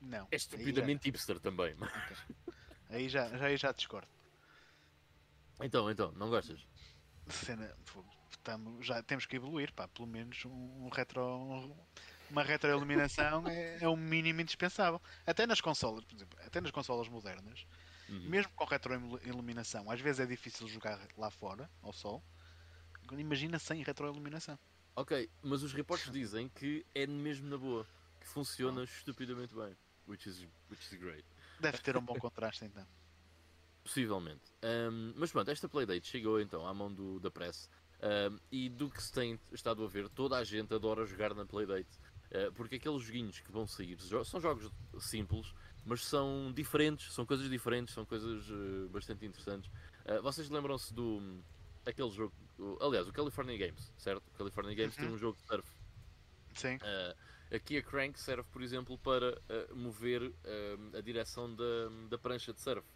Não. 0.01 0.27
É 0.31 0.37
estupidamente 0.37 1.07
hipster 1.07 1.39
também. 1.39 1.75
mas- 1.79 1.91
Aí 2.91 3.09
já, 3.09 3.29
já, 3.37 3.47
aí 3.47 3.57
já 3.57 3.73
discordo. 3.73 4.09
Então, 5.61 5.91
então, 5.91 6.13
não 6.13 6.29
gostas? 6.29 6.61
Cena, 7.29 7.75
tamo- 8.45 8.83
já 8.83 9.03
temos 9.03 9.27
que 9.27 9.37
evoluir, 9.37 9.73
pá, 9.73 9.89
pelo 9.89 10.07
menos 10.07 10.45
um, 10.45 10.85
um 10.85 10.89
retro. 10.89 11.75
Uma 12.31 12.43
retroiluminação 12.43 13.47
é, 13.49 13.79
é 13.83 13.89
o 13.89 13.97
mínimo 13.97 14.41
indispensável. 14.41 15.01
Até 15.27 15.47
nas 15.47 15.61
consolas, 15.61 16.05
por 16.05 16.15
exemplo, 16.15 16.39
até 16.45 16.61
nas 16.61 16.71
consolas 16.71 17.09
modernas, 17.09 17.67
Uhum. 18.09 18.29
mesmo 18.31 18.53
com 18.55 18.65
retroiluminação, 18.65 19.91
às 19.91 20.01
vezes 20.01 20.21
é 20.21 20.27
difícil 20.27 20.67
jogar 20.69 20.99
lá 21.17 21.31
fora, 21.31 21.71
ao 21.83 21.93
sol. 21.93 22.23
Imagina 23.13 23.59
sem 23.59 23.83
retroiluminação. 23.83 24.59
Ok, 24.97 25.29
mas 25.43 25.63
os 25.63 25.73
reportes 25.73 26.11
dizem 26.13 26.49
que 26.49 26.85
é 26.95 27.07
mesmo 27.07 27.49
na 27.49 27.59
boa, 27.59 27.87
que 28.21 28.27
funciona 28.27 28.85
estupidamente 28.85 29.55
bem. 29.55 29.77
Which 30.07 30.29
is, 30.29 30.47
which 30.71 30.83
is 30.95 30.99
great. 31.01 31.25
Deve 31.61 31.79
ter 31.79 31.97
um 31.97 32.05
bom 32.05 32.15
contraste 32.19 32.65
então. 32.65 32.87
Possivelmente. 33.83 34.43
Ahm, 34.63 35.13
mas 35.17 35.31
pronto, 35.31 35.51
esta 35.51 35.69
Playdate 35.69 36.07
chegou 36.07 36.41
então 36.41 36.67
à 36.67 36.73
mão 36.73 36.93
do, 36.93 37.21
da 37.21 37.31
press. 37.31 37.69
Ahm, 38.03 38.39
e 38.53 38.69
do 38.69 38.91
que 38.91 39.03
se 39.03 39.13
tem 39.13 39.41
estado 39.53 39.83
a 39.85 39.89
ver, 39.89 40.09
toda 40.09 40.37
a 40.37 40.45
gente 40.45 40.75
adora 40.75 41.07
jogar 41.07 41.35
na 41.35 41.47
Playdate. 41.47 41.99
Ah, 42.33 42.51
porque 42.55 42.77
aqueles 42.77 43.03
joguinhos 43.03 43.41
que 43.41 43.53
vão 43.53 43.67
sair 43.67 43.97
são 44.25 44.41
jogos 44.41 44.71
simples, 44.99 45.55
mas 45.85 46.05
são 46.05 46.53
diferentes, 46.53 47.13
são 47.13 47.25
coisas 47.25 47.49
diferentes, 47.49 47.95
são 47.95 48.05
coisas 48.05 48.45
eh, 48.51 48.89
bastante 48.89 49.25
interessantes. 49.25 49.71
Ah, 50.05 50.21
vocês 50.21 50.51
lembram-se 50.51 50.93
do. 50.93 51.43
aquele 51.87 52.11
jogo. 52.11 52.35
aliás, 52.81 53.07
o 53.09 53.13
California 53.13 53.57
Games, 53.57 53.93
certo? 53.97 54.27
O 54.29 54.39
California 54.39 54.75
Games 54.75 54.97
tem 54.97 55.09
Uhum. 55.09 55.15
um 55.15 55.19
jogo 55.19 55.37
de 55.39 55.47
surf. 55.47 55.69
Sim. 56.55 56.77
Uh, 56.77 57.55
aqui 57.57 57.77
a 57.77 57.83
Crank 57.83 58.19
serve, 58.19 58.45
por 58.51 58.63
exemplo, 58.63 58.97
para 58.99 59.41
uh, 59.71 59.77
mover 59.77 60.33
a 60.97 61.01
direção 61.01 61.55
da, 61.55 61.65
da 62.09 62.19
prancha 62.19 62.53
de 62.53 62.61
surf. 62.61 62.87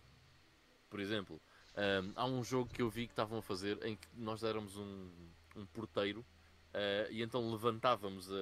Por 0.90 1.00
exemplo, 1.00 1.40
Um, 1.78 2.12
há 2.16 2.26
um 2.26 2.42
jogo 2.42 2.68
que 2.74 2.82
eu 2.82 2.90
vi 2.90 3.06
que 3.06 3.12
estavam 3.12 3.38
a 3.38 3.42
fazer 3.42 3.78
em 3.86 3.94
que 3.94 4.08
nós 4.16 4.42
éramos 4.42 4.76
um, 4.76 5.10
um 5.54 5.64
porteiro 5.66 6.26
uh, 6.74 7.08
e 7.08 7.22
então 7.22 7.48
levantávamos 7.52 8.28
a, 8.32 8.34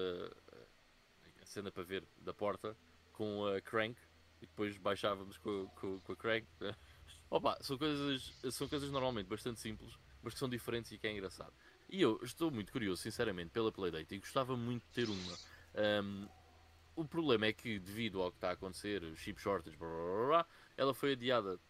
a 1.42 1.44
cena 1.44 1.70
para 1.70 1.82
ver 1.82 2.02
da 2.16 2.32
porta 2.32 2.74
com 3.12 3.44
a 3.44 3.60
Crank 3.60 4.00
e 4.40 4.46
depois 4.46 4.78
baixávamos 4.78 5.36
com, 5.36 5.66
com, 5.76 6.00
com 6.00 6.12
a 6.12 6.16
Crank. 6.16 6.46
Opa, 7.28 7.58
são 7.60 7.76
coisas, 7.76 8.32
são 8.52 8.68
coisas 8.68 8.90
normalmente 8.90 9.26
bastante 9.26 9.60
simples, 9.60 9.92
mas 10.22 10.32
que 10.32 10.38
são 10.38 10.48
diferentes 10.48 10.90
e 10.92 10.98
que 10.98 11.06
é 11.06 11.12
engraçado. 11.12 11.52
E 11.90 12.00
eu 12.00 12.18
estou 12.22 12.50
muito 12.50 12.72
curioso, 12.72 13.02
sinceramente, 13.02 13.50
pela 13.50 13.70
Playdate 13.70 14.14
e 14.14 14.18
gostava 14.18 14.56
muito 14.56 14.84
de 14.84 14.92
ter 14.92 15.08
uma. 15.10 15.38
Um, 16.02 16.28
o 16.94 17.04
problema 17.04 17.46
é 17.46 17.52
que, 17.52 17.78
devido 17.78 18.22
ao 18.22 18.30
que 18.30 18.38
está 18.38 18.48
a 18.48 18.52
acontecer, 18.52 19.02
chip 19.16 19.38
shortage, 19.40 19.76
blá, 19.76 19.88
blá, 19.88 20.26
blá, 20.26 20.46
ela 20.76 20.94
foi 20.94 21.12
adiada 21.12 21.60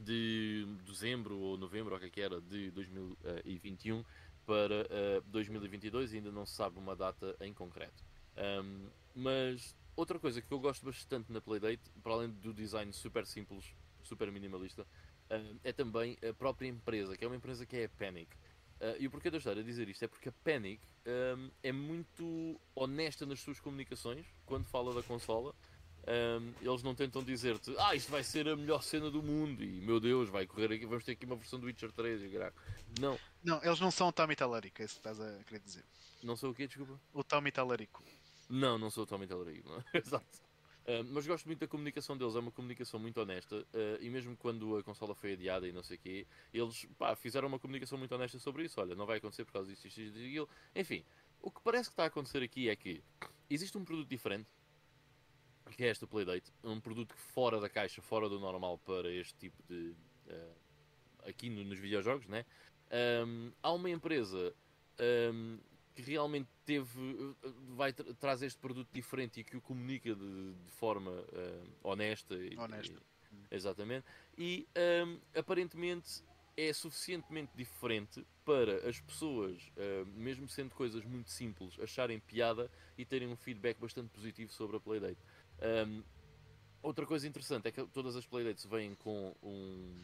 de 0.00 0.66
dezembro 0.84 1.38
ou 1.38 1.56
novembro, 1.56 1.94
ou 1.94 2.00
o 2.00 2.10
que 2.10 2.20
é 2.20 2.24
era, 2.24 2.40
de 2.40 2.70
2021 2.70 4.04
para 4.46 4.86
uh, 5.18 5.22
2022 5.26 6.12
e 6.12 6.16
ainda 6.16 6.30
não 6.30 6.46
se 6.46 6.54
sabe 6.54 6.78
uma 6.78 6.94
data 6.94 7.36
em 7.40 7.52
concreto. 7.52 8.04
Um, 8.36 8.88
mas 9.14 9.74
outra 9.96 10.18
coisa 10.18 10.40
que 10.40 10.52
eu 10.52 10.60
gosto 10.60 10.84
bastante 10.84 11.32
na 11.32 11.40
Playdate, 11.40 11.90
para 12.02 12.12
além 12.12 12.30
do 12.30 12.54
design 12.54 12.92
super 12.92 13.26
simples, 13.26 13.74
super 14.02 14.30
minimalista, 14.30 14.82
uh, 14.82 15.58
é 15.64 15.72
também 15.72 16.16
a 16.28 16.32
própria 16.32 16.68
empresa, 16.68 17.16
que 17.16 17.24
é 17.24 17.26
uma 17.26 17.36
empresa 17.36 17.66
que 17.66 17.76
é 17.76 17.84
a 17.84 17.88
Panic. 17.88 18.34
Uh, 18.80 18.94
e 18.98 19.06
o 19.06 19.10
porquê 19.10 19.30
de 19.30 19.36
eu 19.36 19.38
estar 19.38 19.56
a 19.56 19.62
dizer 19.62 19.88
isto 19.88 20.04
é 20.04 20.08
porque 20.08 20.28
a 20.28 20.32
Panic 20.44 20.80
um, 21.06 21.50
é 21.62 21.72
muito 21.72 22.60
honesta 22.74 23.24
nas 23.24 23.40
suas 23.40 23.58
comunicações 23.58 24.26
quando 24.44 24.66
fala 24.66 24.94
da 24.94 25.02
consola. 25.02 25.54
Um, 26.06 26.52
eles 26.60 26.84
não 26.84 26.94
tentam 26.94 27.22
dizer-te, 27.24 27.74
ah, 27.78 27.94
isto 27.94 28.10
vai 28.12 28.22
ser 28.22 28.48
a 28.48 28.54
melhor 28.54 28.80
cena 28.82 29.10
do 29.10 29.20
mundo 29.20 29.64
e 29.64 29.80
meu 29.80 29.98
Deus, 29.98 30.28
vai 30.28 30.46
correr 30.46 30.72
aqui, 30.72 30.86
vamos 30.86 31.04
ter 31.04 31.12
aqui 31.12 31.26
uma 31.26 31.34
versão 31.34 31.58
do 31.58 31.66
Witcher 31.66 31.90
3 31.90 32.22
e 32.22 32.28
caraca. 32.28 32.62
Não, 33.00 33.18
Não, 33.42 33.62
eles 33.64 33.80
não 33.80 33.90
são 33.90 34.08
o 34.08 34.12
Tommy 34.12 34.36
Talarico, 34.36 34.82
é 34.82 34.84
isso 34.84 34.94
que 34.94 35.00
estás 35.00 35.20
a 35.20 35.42
querer 35.44 35.60
dizer. 35.60 35.84
não 36.22 36.36
sou 36.36 36.50
o 36.50 36.54
quê, 36.54 36.68
desculpa? 36.68 37.00
O 37.12 37.24
Tommy 37.24 37.50
Talarico. 37.50 38.04
Não, 38.48 38.78
não 38.78 38.90
sou 38.90 39.02
o 39.02 39.06
Tommy 39.06 39.26
Tellerico, 39.26 39.68
não. 39.68 39.82
Exato. 39.92 40.46
Uh, 40.86 41.02
mas 41.10 41.26
gosto 41.26 41.46
muito 41.46 41.58
da 41.58 41.66
comunicação 41.66 42.16
deles, 42.16 42.36
é 42.36 42.38
uma 42.38 42.52
comunicação 42.52 43.00
muito 43.00 43.20
honesta 43.20 43.56
uh, 43.56 44.00
e 44.00 44.08
mesmo 44.08 44.36
quando 44.36 44.76
a 44.76 44.84
consola 44.84 45.16
foi 45.16 45.32
adiada 45.32 45.66
e 45.66 45.72
não 45.72 45.82
sei 45.82 45.96
o 45.96 46.00
quê, 46.00 46.26
eles 46.54 46.86
pá, 46.96 47.16
fizeram 47.16 47.48
uma 47.48 47.58
comunicação 47.58 47.98
muito 47.98 48.14
honesta 48.14 48.38
sobre 48.38 48.64
isso. 48.64 48.80
Olha, 48.80 48.94
não 48.94 49.04
vai 49.04 49.18
acontecer 49.18 49.44
por 49.44 49.52
causa 49.52 49.68
disto, 49.68 49.86
isto, 49.86 50.00
isto 50.00 50.16
e 50.16 50.28
aquilo. 50.28 50.48
Enfim, 50.76 51.04
o 51.42 51.50
que 51.50 51.60
parece 51.60 51.88
que 51.88 51.94
está 51.94 52.04
a 52.04 52.06
acontecer 52.06 52.40
aqui 52.40 52.68
é 52.68 52.76
que 52.76 53.02
existe 53.50 53.76
um 53.76 53.84
produto 53.84 54.08
diferente, 54.08 54.46
que 55.70 55.84
é 55.84 55.88
esta 55.88 56.06
Playdate, 56.06 56.52
um 56.62 56.80
produto 56.80 57.14
fora 57.14 57.60
da 57.60 57.68
caixa, 57.68 58.00
fora 58.02 58.28
do 58.28 58.38
normal 58.38 58.78
para 58.78 59.10
este 59.10 59.34
tipo 59.34 59.62
de. 59.68 59.94
Uh, 60.28 60.66
aqui 61.28 61.50
no- 61.50 61.64
nos 61.64 61.78
videojogos, 61.78 62.26
né? 62.26 62.44
Um, 63.24 63.50
há 63.62 63.72
uma 63.72 63.90
empresa 63.90 64.54
um, 65.32 65.58
que 65.94 66.02
realmente 66.02 66.48
teve 66.64 67.34
vai 67.74 67.92
tra 67.92 68.14
traz 68.14 68.42
este 68.42 68.58
produto 68.60 68.88
diferente 68.92 69.40
e 69.40 69.44
que 69.44 69.56
o 69.56 69.60
comunica 69.60 70.14
de, 70.14 70.52
de 70.54 70.70
forma 70.72 71.10
uh, 71.10 71.68
honesta, 71.82 72.34
e- 72.34 72.56
Honesta. 72.56 72.94
e- 73.32 73.54
exatamente 73.54 74.06
e 74.38 74.68
um, 75.04 75.18
aparentemente 75.34 76.22
é 76.56 76.72
suficientemente 76.72 77.50
diferente 77.56 78.24
para 78.44 78.88
as 78.88 79.00
pessoas 79.00 79.70
uh, 79.76 80.06
mesmo 80.14 80.48
sendo 80.48 80.74
coisas 80.74 81.04
muito 81.04 81.30
simples 81.30 81.78
acharem 81.80 82.20
piada 82.20 82.70
e 82.96 83.04
terem 83.04 83.28
um 83.28 83.36
feedback 83.36 83.78
bastante 83.78 84.10
positivo 84.10 84.52
sobre 84.52 84.76
a 84.76 84.80
Playdate 84.80 85.18
Um, 85.62 86.02
outra 86.82 87.06
coisa 87.06 87.26
interessante 87.26 87.68
é 87.68 87.72
que 87.72 87.86
todas 87.88 88.16
as 88.16 88.26
Playdates 88.26 88.64
vêm 88.64 88.94
com 88.94 89.34
um, 89.42 89.94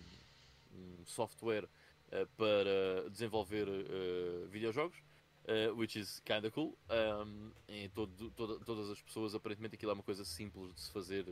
um 0.74 1.06
software 1.06 1.64
uh, 1.64 2.26
para 2.36 3.08
desenvolver 3.10 3.68
uh, 3.68 4.48
videojogos 4.48 5.02
Uh, 5.44 5.74
which 5.74 5.98
is 5.98 6.20
kinda 6.24 6.52
cool. 6.52 6.78
Um, 6.88 7.50
em 7.66 7.88
todo, 7.90 8.30
toda- 8.30 8.64
todas 8.64 8.88
as 8.90 9.02
pessoas, 9.02 9.34
aparentemente, 9.34 9.74
aquilo 9.74 9.90
é 9.90 9.94
uma 9.94 10.02
coisa 10.02 10.24
simples 10.24 10.72
de 10.72 10.80
se 10.80 10.92
fazer, 10.92 11.26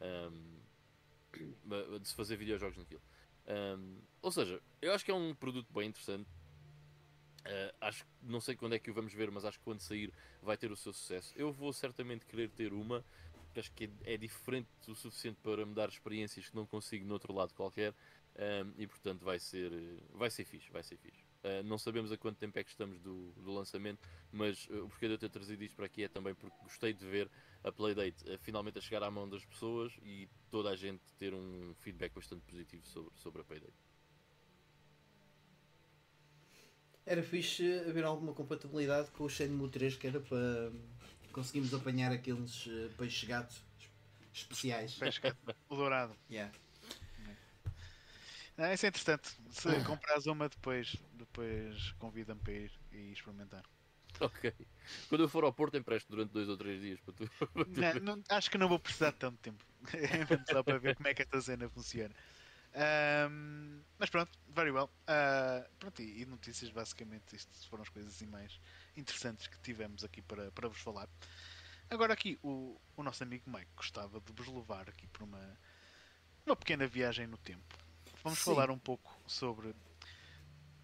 um, 0.00 0.60
de 2.00 2.06
se 2.08 2.14
fazer 2.14 2.36
videojogos 2.36 2.76
naquilo. 2.78 3.02
Ou 4.22 4.30
seja, 4.30 4.62
eu 4.80 4.92
acho 4.92 5.04
que 5.04 5.10
é 5.10 5.14
um 5.14 5.34
produto 5.34 5.72
bem 5.72 5.88
interessante. 5.88 6.28
Uh, 7.40 7.74
acho 7.80 8.06
não 8.22 8.40
sei 8.40 8.54
quando 8.54 8.74
é 8.74 8.78
que 8.78 8.90
o 8.90 8.94
vamos 8.94 9.12
ver, 9.12 9.30
mas 9.30 9.44
acho 9.44 9.58
que 9.58 9.64
quando 9.64 9.80
sair 9.80 10.12
vai 10.42 10.56
ter 10.56 10.70
o 10.70 10.76
seu 10.76 10.92
sucesso. 10.92 11.32
Eu 11.34 11.50
vou 11.50 11.72
certamente 11.72 12.26
querer 12.26 12.50
ter 12.50 12.72
uma, 12.72 13.04
que 13.52 13.60
acho 13.60 13.72
que 13.72 13.84
é, 14.04 14.14
é 14.14 14.16
diferente 14.16 14.68
o 14.88 14.94
suficiente 14.94 15.38
para 15.42 15.64
me 15.64 15.74
dar 15.74 15.88
experiências 15.88 16.48
que 16.48 16.56
não 16.56 16.66
consigo 16.66 17.04
no 17.06 17.14
outro 17.14 17.32
lado 17.32 17.54
qualquer. 17.54 17.94
Um, 18.38 18.72
e 18.78 18.86
portanto 18.86 19.24
vai 19.24 19.40
ser, 19.40 19.72
vai 20.14 20.30
ser 20.30 20.44
fixe, 20.44 20.70
vai 20.70 20.82
ser 20.82 20.96
fixe. 20.96 21.24
Uh, 21.42 21.62
não 21.64 21.76
sabemos 21.76 22.12
a 22.12 22.16
quanto 22.16 22.36
tempo 22.36 22.56
é 22.56 22.62
que 22.62 22.70
estamos 22.70 23.00
do, 23.00 23.32
do 23.32 23.52
lançamento, 23.52 23.98
mas 24.30 24.66
uh, 24.68 24.84
o 24.84 24.88
porquê 24.88 25.08
de 25.08 25.14
eu 25.14 25.18
ter 25.18 25.28
trazido 25.28 25.64
isto 25.64 25.74
para 25.74 25.86
aqui 25.86 26.04
é 26.04 26.08
também 26.08 26.34
porque 26.34 26.56
gostei 26.62 26.92
de 26.92 27.04
ver 27.04 27.28
a 27.64 27.72
Playdate 27.72 28.24
uh, 28.30 28.38
finalmente 28.38 28.78
a 28.78 28.80
chegar 28.80 29.02
à 29.02 29.10
mão 29.10 29.28
das 29.28 29.44
pessoas 29.44 29.92
e 30.02 30.28
toda 30.50 30.70
a 30.70 30.76
gente 30.76 31.02
ter 31.18 31.34
um 31.34 31.74
feedback 31.78 32.14
bastante 32.14 32.42
positivo 32.42 32.86
sobre, 32.86 33.10
sobre 33.16 33.40
a 33.42 33.44
Playdate. 33.44 33.74
Era 37.04 37.22
fixe 37.22 37.80
haver 37.88 38.04
alguma 38.04 38.32
compatibilidade 38.32 39.10
com 39.12 39.24
o 39.24 39.28
Shenmue 39.28 39.68
3 39.68 39.96
que 39.96 40.06
era 40.06 40.20
para 40.20 40.70
conseguirmos 41.32 41.72
apanhar 41.74 42.12
aqueles 42.12 42.66
eh, 42.68 42.88
peixes 42.96 43.28
gato 43.28 43.54
especiais. 44.32 44.94
Pesca, 44.94 45.36
o 45.68 45.76
dourado. 45.76 46.16
Yeah. 46.30 46.52
Não, 48.56 48.72
isso 48.72 48.86
é 48.86 48.88
interessante. 48.88 49.28
Se 49.50 49.80
comprares 49.84 50.26
uma 50.26 50.48
depois, 50.48 50.96
depois 51.12 51.92
convida-me 51.92 52.40
para 52.40 52.52
ir 52.52 52.72
e 52.92 53.12
experimentar. 53.12 53.62
Ok. 54.20 54.52
Quando 55.08 55.22
eu 55.24 55.28
for 55.28 55.44
ao 55.44 55.52
Porto, 55.52 55.76
empresto 55.76 56.10
durante 56.10 56.32
dois 56.32 56.48
ou 56.48 56.56
três 56.56 56.80
dias 56.80 57.00
para 57.00 57.14
tu. 57.14 57.24
Não, 57.66 57.94
não- 58.16 58.22
acho 58.30 58.50
que 58.50 58.58
não 58.58 58.68
vou 58.68 58.78
precisar 58.80 59.10
de 59.12 59.18
tanto 59.18 59.38
tempo. 59.38 59.64
É 59.92 60.24
mesmo 60.24 60.44
só 60.46 60.62
para 60.62 60.78
ver 60.78 60.96
como 60.96 61.08
é 61.08 61.14
que 61.14 61.22
esta 61.22 61.40
cena 61.40 61.68
funciona. 61.68 62.14
Ahm, 62.74 63.82
mas 63.98 64.10
pronto, 64.10 64.38
very 64.48 64.70
well. 64.70 64.90
Ah, 65.06 65.68
pronto, 65.78 66.02
e, 66.02 66.22
e 66.22 66.26
notícias, 66.26 66.70
basicamente, 66.70 67.36
isto 67.36 67.68
foram 67.68 67.82
as 67.82 67.88
coisas 67.88 68.14
assim 68.14 68.26
mais 68.26 68.60
interessantes 69.00 69.46
que 69.46 69.58
tivemos 69.60 70.04
aqui 70.04 70.20
para, 70.22 70.50
para 70.52 70.68
vos 70.68 70.78
falar. 70.80 71.08
Agora 71.90 72.12
aqui, 72.12 72.38
o, 72.42 72.78
o 72.96 73.02
nosso 73.02 73.22
amigo 73.22 73.50
Mike 73.50 73.70
gostava 73.76 74.20
de 74.20 74.32
vos 74.32 74.46
levar 74.48 74.88
aqui 74.88 75.06
por 75.08 75.22
uma, 75.22 75.58
uma 76.44 76.56
pequena 76.56 76.86
viagem 76.86 77.26
no 77.26 77.38
tempo. 77.38 77.76
Vamos 78.22 78.38
Sim. 78.40 78.44
falar 78.46 78.70
um 78.70 78.78
pouco 78.78 79.10
sobre 79.26 79.74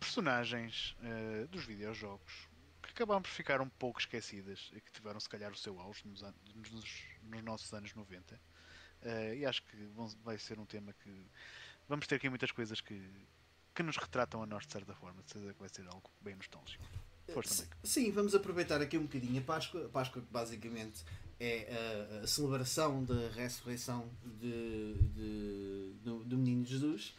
personagens 0.01 0.97
eh, 1.03 1.47
dos 1.51 1.65
videojogos 1.65 2.49
que 2.83 2.91
acabaram 2.91 3.23
por 3.23 3.31
ficar 3.31 3.61
um 3.61 3.69
pouco 3.69 3.99
esquecidas 4.01 4.71
e 4.75 4.81
que 4.81 4.93
tiveram 4.93 5.19
se 5.19 5.29
calhar 5.29 5.51
o 5.51 5.57
seu 5.57 5.81
auge 5.81 6.07
nos, 6.07 6.21
nos- 6.55 7.03
nos 7.23 7.43
nossos 7.43 7.73
anos 7.73 7.93
90. 7.95 8.41
Eh, 9.03 9.37
e 9.39 9.47
acho 9.47 9.63
que 9.65 9.77
vão- 9.89 10.09
vai 10.23 10.39
ser 10.39 10.59
um 10.59 10.67
tema 10.67 10.93
que 10.93 11.27
vamos 11.89 12.07
ter 12.07 12.17
aqui 12.17 12.29
muitas 12.29 12.53
coisas 12.53 12.81
que, 12.81 13.11
que 13.75 13.83
nos 13.83 13.97
retratam 13.97 14.43
a 14.43 14.47
nós 14.47 14.67
de 14.67 14.73
certa 14.73 14.95
forma. 14.95 15.23
De 15.23 15.31
certeza 15.31 15.55
que 15.55 15.61
vai 15.61 15.69
ser 15.69 15.87
algo 15.89 16.11
bem 16.21 16.35
nostálgico. 16.37 16.85
Sim, 17.83 18.11
vamos 18.11 18.35
aproveitar 18.35 18.81
aqui 18.81 18.99
um 18.99 19.03
bocadinho 19.03 19.39
a 19.39 19.43
Páscoa. 19.45 19.87
A 19.87 19.89
Páscoa 19.89 20.23
que 20.23 20.29
basicamente 20.33 21.03
é 21.41 21.69
a, 22.21 22.25
a 22.25 22.27
celebração 22.27 23.03
da 23.05 23.29
ressurreição 23.35 24.09
de, 24.41 24.95
de- 25.15 25.93
do, 26.05 26.25
do 26.25 26.37
menino 26.37 26.65
Jesus 26.65 27.15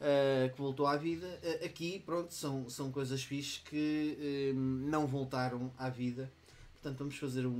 eh, 0.00 0.50
que 0.54 0.60
voltou 0.60 0.86
à 0.86 0.96
vida. 0.96 1.26
Eh, 1.42 1.64
aqui, 1.66 2.00
pronto, 2.04 2.32
são, 2.34 2.68
são 2.68 2.92
coisas 2.92 3.22
fixes 3.24 3.58
que 3.64 4.16
eh, 4.20 4.52
não 4.54 5.06
voltaram 5.06 5.72
à 5.78 5.88
vida. 5.88 6.30
Portanto, 6.74 6.98
vamos 6.98 7.16
fazer 7.16 7.46
um, 7.46 7.52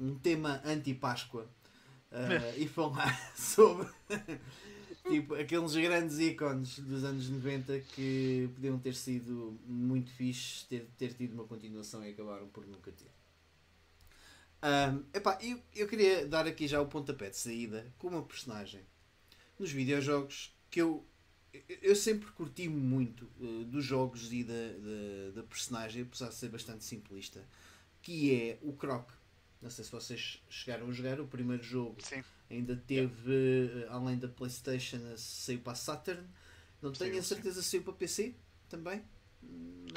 um- 0.00 0.18
tema 0.22 0.62
anti-Páscoa 0.64 1.46
eh, 2.12 2.54
e 2.62 2.68
falar 2.68 3.12
sobre 3.36 3.86
tipo, 5.08 5.34
aqueles 5.34 5.74
grandes 5.74 6.18
ícones 6.18 6.78
dos 6.80 7.04
anos 7.04 7.28
90 7.28 7.80
que 7.80 8.48
podiam 8.54 8.78
ter 8.78 8.94
sido 8.94 9.58
muito 9.66 10.10
fixes, 10.12 10.64
ter, 10.64 10.86
ter 10.98 11.14
tido 11.14 11.34
uma 11.34 11.44
continuação 11.44 12.04
e 12.04 12.10
acabaram 12.10 12.48
por 12.48 12.66
nunca 12.66 12.90
ter. 12.92 13.10
Ahm, 14.62 15.04
epá, 15.12 15.38
eu, 15.42 15.60
eu 15.74 15.86
queria 15.88 16.26
dar 16.26 16.46
aqui 16.46 16.66
já 16.66 16.80
o 16.80 16.86
pontapé 16.86 17.30
de 17.30 17.36
saída 17.36 17.86
com 17.98 18.08
uma 18.08 18.22
personagem 18.22 18.80
nos 19.58 19.70
videojogos 19.72 20.54
que 20.70 20.80
eu, 20.82 21.04
eu- 21.82 21.96
sempre 21.96 22.30
curti 22.32 22.68
muito 22.68 23.28
eh, 23.40 23.64
dos 23.66 23.84
jogos 23.84 24.32
e 24.32 24.44
da, 24.44 24.54
da, 24.54 25.42
da 25.42 25.42
personagem, 25.44 26.02
apesar 26.02 26.28
de 26.28 26.34
ser 26.36 26.48
bastante 26.50 26.84
simplista, 26.84 27.44
que 28.02 28.34
é 28.34 28.58
o 28.62 28.72
Croc. 28.74 29.10
Não 29.62 29.70
sei 29.70 29.84
se 29.84 29.90
vocês 29.90 30.42
chegaram 30.48 30.88
a 30.88 30.92
jogar 30.92 31.20
o 31.20 31.26
primeiro 31.26 31.62
jogo 31.62 31.96
Sim, 32.02 32.22
Ainda 32.50 32.76
teve, 32.76 33.32
eh, 33.84 33.88
além 33.88 34.18
da 34.18 34.28
PlayStation, 34.28 34.98
a- 35.12 35.16
saiu 35.16 35.60
para 35.60 35.72
a 35.72 35.76
Saturn. 35.76 36.22
Não 36.80 36.92
tenho 36.92 37.18
a 37.18 37.22
certeza 37.22 37.60
se 37.62 37.70
saiu 37.70 37.82
para 37.82 37.92
PC 37.94 38.34
também. 38.68 39.02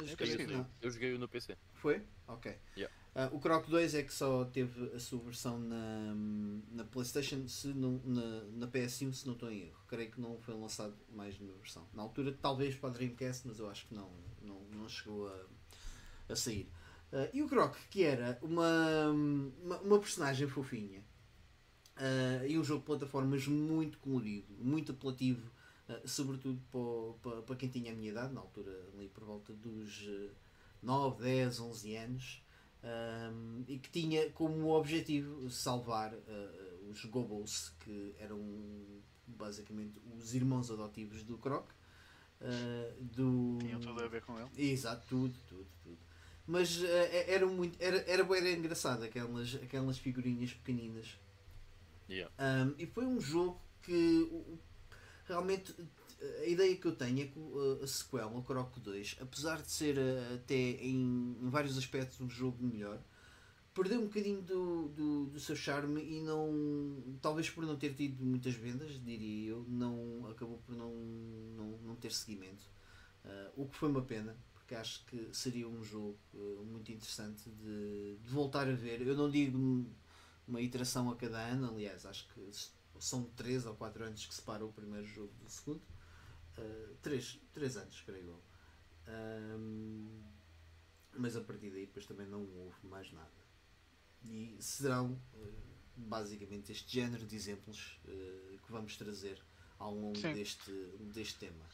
Mas 0.00 0.10
que 0.10 0.16
possível. 0.16 0.58
não. 0.58 0.70
Eu 0.80 0.90
joguei-o 0.90 1.18
no 1.18 1.28
PC. 1.28 1.56
Foi? 1.74 2.02
Ok. 2.26 2.56
Yeah. 2.76 2.94
Ah, 3.14 3.28
o 3.32 3.40
Croc 3.40 3.68
2 3.68 3.94
é 3.94 4.02
que 4.04 4.12
só 4.14 4.44
teve 4.44 4.94
a 4.94 4.98
sua 5.00 5.18
versão 5.20 5.58
na, 5.58 6.14
na 6.70 6.84
PlayStation, 6.84 7.46
se 7.48 7.68
não, 7.68 8.00
na, 8.04 8.44
na 8.52 8.66
PS1, 8.68 9.12
se 9.12 9.26
não 9.26 9.34
estou 9.34 9.50
em 9.50 9.62
erro. 9.62 9.80
Creio 9.88 10.10
que 10.10 10.20
não 10.20 10.38
foi 10.40 10.54
lançado 10.54 10.94
mais 11.12 11.38
nenhuma 11.38 11.58
versão. 11.58 11.86
Na 11.92 12.02
altura, 12.02 12.36
talvez 12.40 12.76
para 12.76 12.90
a 12.90 12.92
Dreamcast, 12.92 13.46
mas 13.48 13.58
eu 13.58 13.68
acho 13.68 13.86
que 13.86 13.94
não, 13.94 14.10
não, 14.42 14.60
não 14.72 14.88
chegou 14.88 15.28
a, 15.28 16.32
a 16.32 16.36
sair. 16.36 16.68
Ah, 17.12 17.28
e 17.32 17.42
o 17.42 17.48
Croc, 17.48 17.76
que 17.90 18.04
era 18.04 18.38
uma, 18.42 19.08
uma, 19.08 19.78
uma 19.78 19.98
personagem 19.98 20.48
fofinha. 20.48 21.02
Ah, 21.96 22.46
e 22.46 22.58
um 22.58 22.64
jogo 22.64 22.80
de 22.80 22.86
plataformas 22.86 23.46
muito 23.46 23.98
colorido, 23.98 24.52
muito 24.58 24.92
apelativo, 24.92 25.50
ah, 25.88 26.00
sobretudo 26.04 26.60
para, 27.20 27.42
para, 27.42 27.56
quem 27.56 27.68
tinha 27.68 27.92
a 27.92 27.94
minha 27.94 28.10
idade, 28.10 28.32
na 28.32 28.40
altura 28.40 28.70
ali 28.94 29.08
por 29.08 29.24
volta 29.24 29.52
dos 29.52 30.06
eh, 30.08 30.30
9, 30.82 31.22
10, 31.22 31.60
11 31.60 31.96
anos, 31.96 32.42
e 33.68 33.78
que 33.78 33.90
tinha 33.90 34.30
como 34.30 34.70
objetivo 34.70 35.50
salvar 35.50 36.14
os 36.88 37.04
Gobos, 37.04 37.74
que 37.80 38.14
eram 38.18 38.40
basicamente 39.26 40.00
os 40.16 40.34
irmãos 40.34 40.70
adotivos 40.70 41.22
do 41.22 41.36
Croc. 41.36 41.68
do... 42.98 43.58
tinham 43.60 43.80
tudo 43.80 44.02
a 44.02 44.08
ver 44.08 44.22
com 44.22 44.38
ele. 44.38 44.48
Exato, 44.56 45.06
tudo, 45.06 45.38
tudo, 45.46 45.66
tudo. 45.84 46.09
Mas 46.50 46.82
eh, 46.82 47.32
era 47.32 47.46
muito. 47.46 47.80
Era, 47.80 47.98
era, 48.10 48.24
de 48.24 48.56
engraçado 48.56 49.04
aquelas, 49.04 49.54
aquelas 49.54 49.98
figurinhas 49.98 50.52
pequeninas. 50.52 51.16
Yeah. 52.08 52.28
Um, 52.40 52.74
e 52.76 52.86
foi 52.86 53.06
um 53.06 53.20
jogo 53.20 53.60
que 53.82 54.28
realmente 55.26 55.72
a 56.42 56.46
ideia 56.46 56.76
que 56.76 56.86
eu 56.86 56.96
tenho 56.96 57.20
é 57.22 57.26
que 57.26 57.38
a 57.84 57.86
sequela, 57.86 58.36
o 58.36 58.42
Croc 58.42 58.76
2, 58.78 59.18
apesar 59.20 59.62
de 59.62 59.70
ser 59.70 59.96
eh, 59.96 60.34
até 60.34 60.54
em, 60.54 61.36
em 61.40 61.48
vários 61.48 61.78
aspectos 61.78 62.20
um 62.20 62.28
jogo 62.28 62.60
melhor, 62.60 63.00
perdeu 63.72 64.00
um 64.00 64.06
bocadinho 64.06 64.42
do, 64.42 64.88
do, 64.88 65.26
do 65.26 65.38
seu 65.38 65.54
charme 65.54 66.02
e 66.02 66.20
não. 66.20 67.16
Talvez 67.22 67.48
por 67.48 67.64
não 67.64 67.76
ter 67.76 67.94
tido 67.94 68.24
muitas 68.24 68.54
vendas, 68.54 69.00
diria 69.04 69.50
eu, 69.50 69.64
não 69.68 70.28
acabou 70.28 70.58
por 70.66 70.74
não, 70.74 70.92
não, 71.56 71.78
não 71.84 71.94
ter 71.94 72.10
seguimento. 72.10 72.64
Uh, 73.24 73.62
o 73.62 73.68
que 73.68 73.76
foi 73.76 73.88
uma 73.88 74.02
pena, 74.02 74.36
porque 74.70 74.74
acho 74.76 75.04
que 75.06 75.28
seria 75.32 75.68
um 75.68 75.82
jogo 75.82 76.16
uh, 76.32 76.64
muito 76.64 76.92
interessante 76.92 77.50
de, 77.50 78.16
de 78.22 78.30
voltar 78.30 78.68
a 78.68 78.72
ver. 78.72 79.04
Eu 79.04 79.16
não 79.16 79.28
digo 79.28 79.84
uma 80.46 80.60
iteração 80.60 81.10
a 81.10 81.16
cada 81.16 81.38
ano, 81.38 81.70
aliás, 81.70 82.06
acho 82.06 82.28
que 82.28 82.50
são 83.00 83.24
3 83.36 83.66
ou 83.66 83.74
4 83.74 84.04
anos 84.04 84.26
que 84.26 84.32
separam 84.32 84.68
o 84.68 84.72
primeiro 84.72 85.04
jogo 85.08 85.32
do 85.42 85.50
segundo. 85.50 85.82
3 87.02 87.40
três 87.52 87.76
anos, 87.76 88.00
creio 88.02 88.26
eu. 88.26 88.42
Um, 89.58 90.22
mas 91.16 91.34
a 91.34 91.40
partir 91.40 91.70
daí 91.70 91.86
depois 91.86 92.06
também 92.06 92.26
não 92.26 92.42
houve 92.42 92.86
mais 92.86 93.10
nada. 93.12 93.28
E 94.22 94.56
serão 94.60 95.20
uh, 95.34 95.52
basicamente 95.96 96.70
este 96.70 96.92
género 96.92 97.26
de 97.26 97.34
exemplos 97.34 97.98
uh, 98.04 98.58
que 98.58 98.70
vamos 98.70 98.96
trazer 98.96 99.42
ao 99.78 99.94
longo 99.94 100.18
Sim. 100.18 100.32
deste, 100.34 100.70
deste 101.12 101.38
tema. 101.38 101.64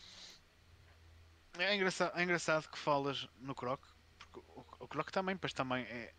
É 1.59 1.75
engraçado, 1.75 2.19
é 2.19 2.23
engraçado 2.23 2.69
que 2.69 2.79
falas 2.79 3.27
no 3.39 3.55
Croc, 3.55 3.83
porque 4.19 4.41
o, 4.41 4.65
o 4.81 4.89
Croc 4.89 5.11
também, 5.11 5.37
pois 5.37 5.53
também 5.53 5.85
é, 5.85 6.15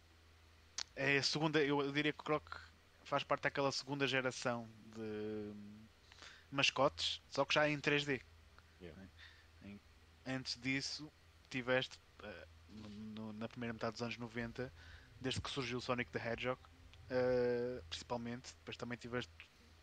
é 0.95 1.17
a 1.17 1.23
segunda, 1.23 1.63
eu, 1.63 1.81
eu 1.81 1.91
diria 1.91 2.11
que 2.13 2.21
o 2.21 2.23
Croc 2.23 2.43
faz 3.03 3.23
parte 3.23 3.43
daquela 3.43 3.71
segunda 3.71 4.07
geração 4.07 4.67
de 4.95 5.53
mascotes, 6.51 7.21
só 7.29 7.45
que 7.45 7.53
já 7.53 7.69
em 7.69 7.79
3D. 7.79 8.21
Yeah. 8.81 8.99
né? 9.61 9.79
Antes 10.25 10.59
disso, 10.59 11.11
tiveste 11.49 11.97
eh, 12.23 12.47
no- 12.69 13.31
na 13.33 13.47
primeira 13.47 13.73
metade 13.73 13.93
dos 13.93 14.01
anos 14.01 14.17
90, 14.17 14.73
desde 15.21 15.41
que 15.41 15.49
surgiu 15.49 15.77
o 15.77 15.81
Sonic 15.81 16.11
the 16.11 16.19
Hedgehog, 16.19 16.59
eh, 17.09 17.81
principalmente, 17.89 18.53
depois 18.55 18.75
também 18.75 18.97
tiveste 18.97 19.31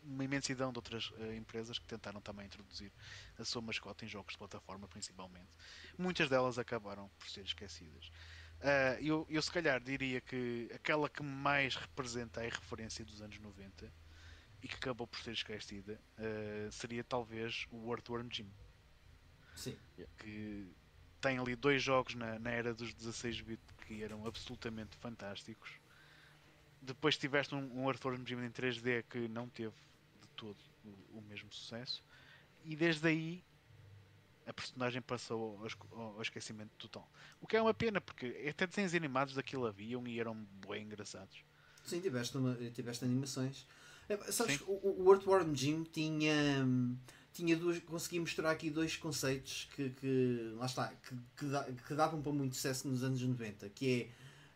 uma 0.05 0.23
imensidão 0.23 0.71
de 0.71 0.77
outras 0.77 1.11
eh, 1.19 1.35
empresas 1.35 1.79
que 1.79 1.85
tentaram 1.85 2.21
também 2.21 2.45
introduzir 2.45 2.91
a 3.37 3.43
sua 3.43 3.61
mascote 3.61 4.05
em 4.05 4.07
jogos 4.07 4.33
de 4.33 4.37
plataforma 4.37 4.87
principalmente. 4.87 5.49
Muitas 5.97 6.29
delas 6.29 6.57
acabaram 6.57 7.09
por 7.17 7.29
ser 7.29 7.43
esquecidas. 7.43 8.11
Ah, 8.61 8.97
eu, 9.01 9.25
eu 9.29 9.41
se 9.41 9.51
calhar 9.51 9.79
diria 9.81 10.21
que 10.21 10.69
aquela 10.73 11.09
que 11.09 11.21
mais 11.21 11.75
representa 11.75 12.41
a 12.41 12.43
referência 12.43 13.03
dos 13.03 13.21
anos 13.21 13.37
90 13.39 13.91
e 14.63 14.67
que 14.67 14.75
acabou 14.75 15.05
por 15.05 15.19
ser 15.19 15.33
esquecida 15.33 15.99
ah, 16.17 16.71
seria 16.71 17.03
talvez 17.03 17.67
o 17.71 17.91
Earthworm 17.91 18.27
Jim, 18.31 18.49
Sim. 19.55 19.77
que 20.17 20.67
tem 21.21 21.37
ali 21.37 21.55
dois 21.55 21.81
jogos 21.81 22.15
na, 22.15 22.39
na 22.39 22.51
era 22.51 22.73
dos 22.73 22.93
16-bit 22.93 23.61
que 23.85 24.03
eram 24.03 24.25
absolutamente 24.25 24.95
fantásticos. 24.97 25.71
Depois 26.81 27.17
tiveste 27.17 27.55
um, 27.55 27.81
um 27.81 27.87
Earthworm 27.87 28.23
Jim 28.25 28.43
em 28.43 28.51
3D 28.51 29.03
que 29.09 29.27
não 29.27 29.49
teve 29.49 29.73
todo 30.35 30.57
o, 30.83 31.17
o 31.19 31.21
mesmo 31.21 31.51
sucesso. 31.51 32.03
E 32.63 32.75
desde 32.75 33.07
aí 33.07 33.43
a 34.45 34.53
personagem 34.53 35.01
passou 35.01 35.59
ao, 35.91 36.21
esquecimento 36.21 36.71
total. 36.77 37.09
O 37.41 37.47
que 37.47 37.57
é 37.57 37.61
uma 37.61 37.73
pena, 37.73 37.99
porque 37.99 38.45
até 38.49 38.67
desenhos 38.67 38.93
animados 38.93 39.33
daquilo 39.33 39.65
haviam 39.65 40.07
e 40.07 40.19
eram 40.19 40.35
bem 40.67 40.83
engraçados. 40.83 41.43
Sim, 41.83 41.99
tiveste, 41.99 42.37
uma, 42.37 42.55
tiveste 42.71 43.05
animações. 43.05 43.67
É, 44.07 44.17
Sabes, 44.31 44.57
Sim. 44.59 44.65
o, 44.67 45.03
o 45.03 45.13
Earthworm 45.13 45.55
Jim 45.55 45.83
tinha, 45.83 46.65
tinha 47.33 47.55
duas, 47.57 47.79
consegui 47.79 48.19
mostrar 48.19 48.51
aqui 48.51 48.69
dois 48.69 48.95
conceitos 48.95 49.67
que, 49.75 49.89
que 49.89 50.53
lá 50.57 50.65
está, 50.67 50.89
que, 50.89 51.15
que, 51.37 51.45
da- 51.45 51.63
que 51.71 51.93
davam 51.95 52.21
para 52.21 52.31
muito 52.31 52.55
sucesso 52.55 52.87
nos 52.87 53.03
anos 53.03 53.21
90, 53.21 53.67
que 53.69 54.09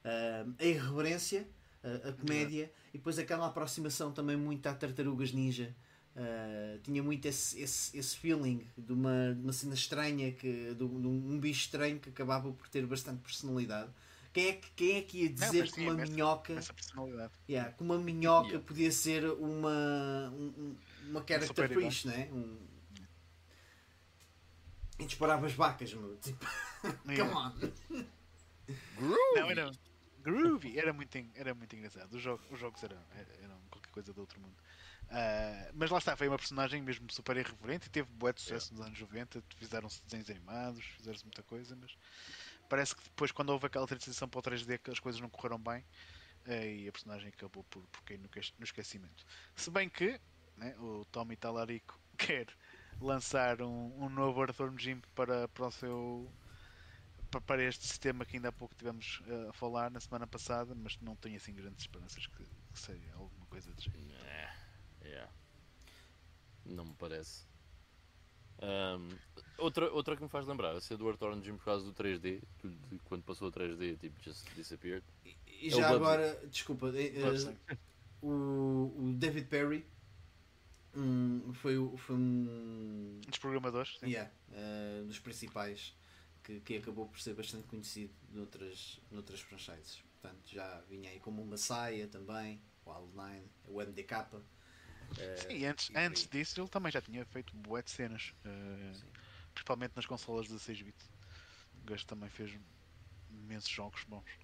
é 0.04 0.08
ah, 0.10 0.46
a 0.60 0.66
irreverência, 0.66 1.48
a, 1.84 2.10
a 2.10 2.14
comédia 2.14 2.72
e 2.94 2.98
depois 2.98 3.18
aquela 3.20 3.48
aproximação 3.48 4.12
também 4.12 4.36
muito 4.38 4.66
à 4.68 4.74
tartarugas 4.74 5.32
ninja. 5.32 5.76
Ah, 6.16 6.78
tinha 6.84 7.02
muito 7.02 7.26
esse, 7.28 7.62
esse, 7.62 7.98
esse 7.98 8.18
feeling 8.18 8.68
de 8.78 8.92
uma, 8.92 9.34
de 9.34 9.42
uma 9.42 9.54
cena 9.54 9.74
estranha, 9.74 10.32
que, 10.34 10.74
de, 10.74 10.84
um, 10.84 11.00
de 11.02 11.08
um 11.08 11.40
bicho 11.40 11.62
estranho 11.62 12.00
que 12.00 12.10
acabava 12.10 12.52
por 12.52 12.68
ter 12.68 12.86
bastante 12.86 13.22
personalidade. 13.22 13.90
Quem 14.34 14.48
é 14.50 14.54
que, 14.54 14.70
quem 14.76 14.98
é 14.98 15.02
que 15.02 15.18
ia 15.24 15.30
dizer 15.30 15.62
mas 15.62 15.72
que 15.72 15.82
uma 15.82 15.94
minhoca 15.94 16.54
Essa 16.54 16.74
personalidade. 16.74 17.32
Yeah, 17.50 17.72
que 17.72 17.82
uma 17.84 17.98
minhoca 17.98 18.48
Yeah. 18.50 18.68
podia 18.68 18.92
ser 18.92 19.24
uma, 19.26 20.30
um- 20.36 20.54
um- 20.58 20.76
uma 21.10 21.20
character 21.26 21.48
super-herói. 21.48 21.86
fish, 21.86 22.06
né? 22.06 22.30
Um... 22.32 22.58
E 25.00 25.06
disparava 25.06 25.46
as 25.46 25.54
vacas, 25.54 25.94
meu. 25.94 26.18
Tipo, 26.18 26.46
come 27.06 27.22
on. 27.22 27.54
Não, 29.00 29.50
era 29.50 29.72
groovy, 30.24 30.78
era 30.78 30.94
muito, 30.94 31.18
era 31.36 31.54
muito 31.54 31.76
engraçado. 31.76 32.14
Os 32.14 32.22
jogos, 32.22 32.46
os 32.52 32.60
jogos 32.60 32.84
eram, 32.84 32.98
eram 33.42 33.60
qualquer 33.70 33.92
coisa 33.92 34.14
do 34.14 34.22
outro 34.22 34.40
mundo. 34.40 34.56
Ah, 35.12 35.72
mas 35.74 35.90
lá 35.90 35.98
está, 35.98 36.16
foi 36.16 36.28
uma 36.28 36.38
personagem 36.38 36.82
mesmo 36.82 37.12
super 37.12 37.36
irreverente 37.36 37.88
e 37.88 37.90
teve 37.90 38.08
bué 38.12 38.32
de 38.32 38.42
sucesso 38.42 38.74
nos 38.74 38.86
anos 38.86 39.00
90. 39.00 39.44
Fizeram-se 39.56 40.02
desenhos 40.04 40.30
animados, 40.30 40.86
fizeram-se 40.98 41.26
muita 41.26 41.44
coisa, 41.44 41.76
mas 41.76 41.98
parece 42.70 42.96
que 42.96 43.04
depois, 43.04 43.32
quando 43.32 43.50
houve 43.50 43.66
aquela 43.66 43.88
transição 43.88 44.30
para 44.30 44.40
o 44.40 44.44
3D, 44.44 44.78
que 44.78 44.92
as 44.92 45.00
coisas 45.00 45.20
não 45.20 45.30
correram 45.30 45.58
bem 45.60 45.84
eh, 46.46 46.76
e 46.76 46.88
a 46.88 46.92
personagem 46.92 47.30
acabou 47.30 47.64
por, 47.66 47.82
por 47.88 48.04
cair 48.04 48.20
no, 48.20 48.30
no 48.58 48.64
esquecimento. 48.64 49.26
Se 49.56 49.72
bem 49.72 49.90
que 49.90 50.20
né, 50.58 50.76
o 50.78 51.06
Tommy 51.06 51.36
Talarico 51.36 52.00
quer 52.18 52.48
lançar 53.02 53.62
um, 53.62 53.94
um 54.04 54.10
novo 54.10 54.42
Earthworm 54.42 54.78
Jim 54.78 55.02
para, 55.16 55.48
para 55.48 55.68
o 55.68 55.72
seu 55.72 56.32
para 57.30 57.64
este 57.64 57.86
sistema 57.86 58.26
que 58.26 58.38
ainda 58.38 58.50
há 58.50 58.52
pouco 58.52 58.76
tivemos 58.76 59.22
eh, 59.28 59.50
a 59.50 59.54
falar 59.54 59.92
na 59.92 60.00
semana 60.00 60.26
passada, 60.28 60.74
mas 60.74 60.98
não 61.00 61.16
tenho 61.16 61.38
assim 61.38 61.54
grandes 61.54 61.84
esperanças 61.84 62.26
que, 62.28 62.44
que 62.44 62.80
seja 62.80 63.14
alguma 63.14 63.46
coisa 63.48 63.74
de 63.74 63.84
jeito. 63.84 64.16
É, 64.26 64.50
yeah. 65.06 65.32
Não 66.66 66.86
me 66.86 66.96
parece. 66.96 67.48
Ahm, 68.62 69.18
outra, 69.58 69.90
outra 69.92 70.16
que 70.18 70.24
me 70.24 70.30
faz 70.30 70.46
lembrar, 70.46 70.76
a 70.76 70.82
ser 70.82 70.98
do 70.98 71.08
Earth 71.08 71.22
Orange 71.22 71.52
por 71.54 71.64
causa 71.64 71.86
do 71.86 71.94
3D, 71.94 72.42
que 72.60 72.68
de- 72.68 73.00
quando 73.06 73.24
passou 73.24 73.48
a 73.48 73.52
3D, 73.52 73.96
tipo, 73.98 74.22
just 74.22 74.54
disappeared. 74.54 75.04
E, 75.24 75.38
e 75.46 75.68
É 75.68 75.72
já 75.72 75.88
Bubsy. 75.88 75.92
agora, 75.96 76.48
desculpa, 76.48 76.88
eh, 76.96 77.14
eh, 77.16 77.56
o, 78.22 78.92
o 78.98 79.14
David 79.14 79.48
Perry 79.48 79.86
hum, 80.96 81.54
foi, 81.54 81.76
foi 81.98 82.16
um 82.16 83.20
Um 83.26 83.30
dos 83.30 83.40
programadores, 83.40 83.98
sim. 84.00 84.08
yeah, 84.08 84.30
eh, 84.52 85.04
dos 85.08 85.20
principais 85.20 85.94
que, 86.50 86.60
que 86.62 86.78
acabou 86.78 87.08
por 87.08 87.20
ser 87.20 87.36
bastante 87.36 87.68
conhecido 87.68 88.12
noutras, 88.32 89.00
noutras 89.12 89.40
franchises. 89.42 90.02
Portanto, 90.02 90.42
já 90.48 90.82
vinha 90.82 91.12
aí 91.12 91.20
como 91.20 91.42
o 91.44 91.46
Messiah 91.46 92.08
também, 92.10 92.60
o 92.86 92.90
Al9, 92.90 93.44
o 93.68 93.82
MDK. 93.82 94.44
eh, 95.18 95.36
Sim, 95.36 95.66
antes, 95.66 95.90
e 95.90 95.94
aí. 95.98 96.06
antes 96.06 96.28
disso 96.28 96.60
ele 96.60 96.70
também 96.70 96.92
já 96.92 97.02
tinha 97.02 97.24
feito 97.26 97.56
bué 97.56 97.82
de 97.84 97.92
cenas, 97.92 98.34
Sim. 98.94 99.08
principalmente 99.54 99.96
nas 99.96 100.06
consolas 100.06 100.48
16 100.48 100.82
bit. 100.82 100.98
O 101.84 101.86
gajo 101.86 102.06
também 102.08 102.30
fez 102.30 102.60
imensos 103.30 103.70
jogos 103.70 104.04
bons. 104.06 104.40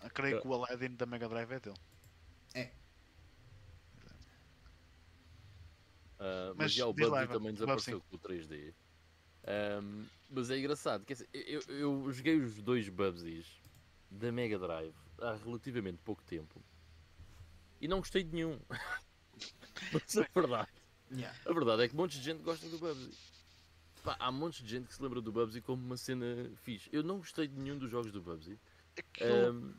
Ah, 0.00 0.10
creio 0.10 0.36
É. 0.36 0.40
que 0.40 0.46
o 0.48 0.54
Aladdin 0.54 0.94
da 0.96 1.06
Mega 1.06 1.28
Drive 1.28 1.50
é 1.52 1.60
dele. 1.60 1.78
Ah, 6.18 6.52
mas, 6.56 6.56
Mas 6.56 6.72
já 6.72 6.86
o 6.86 6.92
Bubsy 6.92 7.28
também 7.28 7.52
desapareceu 7.52 8.00
com 8.02 8.16
o 8.16 8.18
3D. 8.18 8.74
Ahm, 9.50 10.04
mas 10.30 10.50
é 10.50 10.58
engraçado, 10.58 11.06
quer 11.06 11.14
dizer, 11.14 11.28
eu, 11.32 11.62
eu 11.68 12.12
joguei 12.12 12.36
os 12.38 12.60
dois 12.60 12.86
Bubsies 12.90 13.46
da 14.10 14.30
Mega 14.30 14.58
Drive 14.58 14.94
há 15.22 15.34
relativamente 15.36 15.98
pouco 16.04 16.22
tempo 16.24 16.62
e 17.80 17.88
não 17.88 17.98
gostei 18.00 18.22
de 18.22 18.34
nenhum. 18.34 18.60
mas 19.92 20.16
a 20.18 20.26
verdade, 20.34 20.68
Yeah. 21.10 21.34
a 21.46 21.52
verdade 21.54 21.82
é 21.84 21.88
que 21.88 21.96
montes 21.96 22.18
de 22.18 22.24
gente 22.24 22.42
gosta 22.42 22.68
do 22.68 22.78
Bubsy. 22.78 23.10
Pá, 24.04 24.14
há 24.20 24.30
montes 24.30 24.62
de 24.62 24.68
gente 24.68 24.88
que 24.88 24.94
se 24.94 25.02
lembra 25.02 25.22
do 25.22 25.32
Bubsy 25.32 25.62
como 25.62 25.82
uma 25.82 25.96
cena 25.96 26.26
fixe. 26.62 26.90
Eu 26.92 27.02
não 27.02 27.16
gostei 27.16 27.48
de 27.48 27.58
nenhum 27.58 27.78
dos 27.78 27.90
jogos 27.90 28.12
do 28.12 28.20
Bubsy. 28.20 28.58
Aquilo, 28.98 29.48
Ahm, 29.48 29.74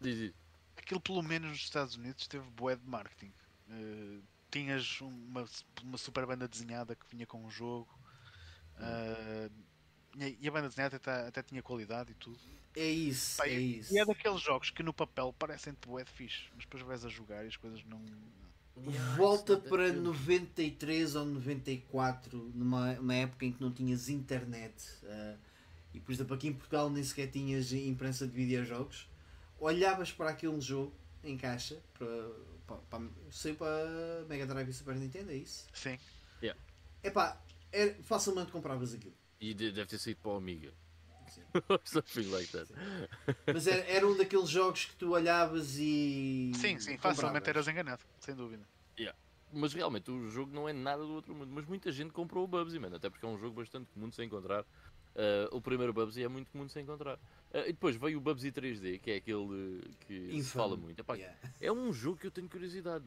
diz, 0.00 0.32
aquilo 0.74 1.00
pelo 1.02 1.22
menos 1.22 1.50
nos 1.50 1.58
Estados 1.58 1.96
Unidos 1.96 2.26
teve 2.26 2.48
bué 2.52 2.76
de 2.76 2.86
marketing. 2.86 3.30
Eh, 3.70 4.20
tinhas 4.50 5.00
uma, 5.02 5.44
uma 5.82 5.98
super 5.98 6.24
banda 6.24 6.48
desenhada 6.48 6.96
que 6.96 7.04
vinha 7.10 7.26
com 7.26 7.44
um 7.44 7.50
jogo. 7.50 7.88
Eh, 8.80 9.50
e 10.40 10.48
a 10.48 10.50
banda 10.52 10.68
desenhada 10.68 10.96
até, 10.96 11.28
até 11.28 11.42
tinha 11.42 11.62
qualidade 11.62 12.12
e 12.12 12.14
tudo. 12.14 12.40
É 12.76 12.86
isso, 12.88 13.36
Pá, 13.36 13.46
é 13.46 13.50
e- 13.54 13.60
isso. 13.60 13.92
E 13.94 13.98
é 14.00 14.04
daqueles 14.04 14.40
jogos 14.42 14.70
que 14.70 14.82
no 14.82 14.92
papel 14.92 15.32
parecem 15.38 15.74
bué 15.86 16.04
de 16.04 16.10
fixe, 16.10 16.44
mas 16.54 16.64
depois 16.64 16.82
vais 16.82 17.04
a 17.04 17.08
jogar 17.08 17.44
e 17.44 17.48
as 17.48 17.56
coisas 17.56 17.84
não. 17.84 18.00
Volta 19.16 19.56
Yeah, 19.56 19.68
para 19.68 19.88
it's 19.88 19.92
not 19.92 20.02
that 20.04 20.04
93 20.04 21.14
ou 21.16 21.24
94, 21.26 22.52
numa, 22.54 22.94
numa 22.94 23.14
época 23.14 23.44
em 23.44 23.52
que 23.52 23.60
não 23.60 23.72
tinhas 23.72 24.08
internet. 24.08 24.74
eh, 25.02 25.36
e 25.94 26.00
por 26.00 26.12
exemplo, 26.12 26.34
aqui 26.34 26.48
em 26.48 26.52
Portugal 26.52 26.88
nem 26.90 27.02
sequer 27.02 27.28
tinhas 27.30 27.72
imprensa 27.72 28.26
de 28.26 28.32
videojogos. 28.34 29.08
Olhavas 29.60 30.12
para 30.12 30.30
aquele 30.30 30.60
jogo 30.60 30.92
em 31.24 31.36
caixa, 31.36 31.82
para, 31.98 32.06
para, 32.66 32.76
para, 32.90 33.04
sei 33.30 33.54
para 33.54 34.24
Mega 34.28 34.46
Drive 34.46 34.68
e 34.70 34.72
Super 34.72 34.94
Nintendo, 34.96 35.32
é 35.32 35.36
isso? 35.36 35.66
Sim. 35.72 35.98
Epá, 37.02 37.36
é, 37.72 37.94
facilmente 38.02 38.50
compravas 38.52 38.94
aquilo. 38.94 39.14
E 39.40 39.54
de- 39.54 39.72
deve 39.72 39.88
ter 39.88 39.98
sido 39.98 40.16
para 40.18 40.32
o 40.32 40.36
Amiga. 40.36 40.72
Sim. 41.28 41.42
Something 41.84 42.30
like 42.30 42.50
that. 42.52 42.72
Mas 43.52 43.66
era, 43.66 43.82
era 43.84 44.06
um 44.06 44.16
daqueles 44.16 44.48
jogos 44.48 44.86
que 44.86 44.96
tu 44.96 45.12
olhavas 45.12 45.76
e. 45.78 46.52
Sim, 46.54 46.78
sim, 46.78 46.96
facilmente 46.98 47.48
eras 47.48 47.68
enganado, 47.68 48.02
sem 48.20 48.34
dúvida. 48.34 48.66
Mas 49.50 49.72
realmente 49.72 50.10
o 50.10 50.28
jogo 50.28 50.52
não 50.52 50.68
é 50.68 50.74
nada 50.74 51.02
do 51.02 51.12
outro 51.14 51.34
mundo. 51.34 51.50
Mas 51.50 51.64
muita 51.64 51.90
gente 51.90 52.12
comprou 52.12 52.44
o 52.44 52.46
Bubsy, 52.46 52.78
mano. 52.78 52.96
Até 52.96 53.08
porque 53.08 53.24
é 53.24 53.28
um 53.28 53.38
jogo 53.38 53.54
bastante 53.56 53.88
comum 53.94 54.06
de 54.10 54.14
se 54.14 54.22
encontrar. 54.22 54.62
Ah, 55.16 55.48
o 55.52 55.60
primeiro 55.60 55.90
Bubsy 55.92 56.22
é 56.22 56.28
muito 56.28 56.50
comum 56.50 56.66
de 56.66 56.72
se 56.72 56.78
encontrar. 56.80 57.18
Ah, 57.52 57.60
e 57.60 57.72
depois 57.72 57.96
veio 57.96 58.18
o 58.18 58.20
Bubsy 58.20 58.52
3D, 58.52 59.00
que 59.00 59.10
é 59.10 59.16
aquele 59.16 59.80
que 60.06 60.14
se 60.30 60.36
Infame. 60.36 60.42
fala 60.44 60.76
muito. 60.76 61.00
Epá, 61.00 61.14
Yeah. 61.14 61.36
É 61.60 61.72
um 61.72 61.92
jogo 61.92 62.18
que 62.18 62.26
eu 62.26 62.30
tenho 62.30 62.48
curiosidade, 62.48 63.04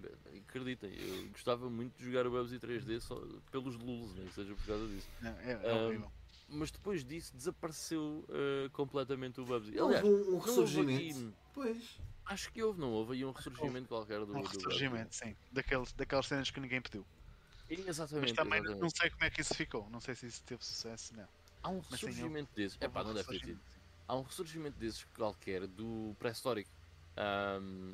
acreditem. 0.48 0.92
Eu 0.94 1.30
gostava 1.30 1.70
muito 1.70 1.96
de 1.98 2.06
jogar 2.06 2.26
o 2.26 2.32
Bubsy 2.32 2.58
3D 2.60 3.00
só 3.00 3.22
pelos 3.52 3.78
nem 3.78 4.26
que 4.28 4.34
seja 4.34 4.56
por 4.56 4.66
causa 4.66 4.88
disso. 4.88 5.08
Não, 5.22 5.32
é, 5.40 5.52
é 5.64 5.74
horrível. 5.74 6.12
Mas 6.50 6.70
depois 6.72 7.06
disso 7.06 7.36
desapareceu 7.36 8.26
ah, 8.30 8.70
completamente 8.74 9.40
o 9.40 9.46
Bubsy. 9.46 9.80
Houve 9.80 9.96
Aliás, 9.96 10.06
um, 10.06 10.32
um 10.32 10.34
houve 10.34 10.48
ressurgimento. 10.48 11.20
aqui- 11.20 11.34
Pois. 11.54 12.00
acho 12.26 12.52
que 12.52 12.64
houve, 12.64 12.80
não 12.80 12.92
houve 12.92 13.14
aí 13.14 13.24
um 13.26 13.32
ressurgimento 13.32 13.88
qualquer 13.88 14.26
do, 14.26 14.36
Um 14.36 14.42
do 14.42 14.48
ressurgimento, 14.48 15.16
sim. 15.16 15.36
Daqueles, 15.52 15.94
daquelas 15.94 16.26
cenas 16.26 16.50
que 16.50 16.60
ninguém 16.60 16.82
pediu. 16.82 17.06
Exatamente. 17.70 18.22
Mas 18.30 18.32
também 18.34 18.60
exatamente. 18.60 18.82
não 18.82 18.90
sei 18.90 19.10
como 19.12 19.24
é 19.24 19.30
que 19.30 19.42
isso 19.42 19.54
ficou. 19.54 19.90
Não 19.90 20.02
sei 20.02 20.16
se 20.16 20.26
isso 20.26 20.44
teve 20.44 20.66
sucesso, 20.66 21.16
não. 21.16 21.28
Há 21.64 21.70
um 21.70 21.82
Mas 21.90 22.00
sim, 22.00 22.08
ressurgimento 22.08 22.50
desses. 22.56 22.78
É 22.82 22.86
Houve 22.86 22.94
pá, 22.94 23.02
um 23.02 23.08
não 23.08 23.14
deve 23.14 23.30
ter 23.30 23.40
tido. 23.40 23.60
Sim. 24.02 24.06
Há 24.08 24.16
um 24.18 24.22
ressurgimento 24.22 24.78
desses 24.78 25.04
qualquer 25.16 25.68
do 25.68 26.16
pré-histórico. 26.20 26.70
Ahm, 27.18 27.94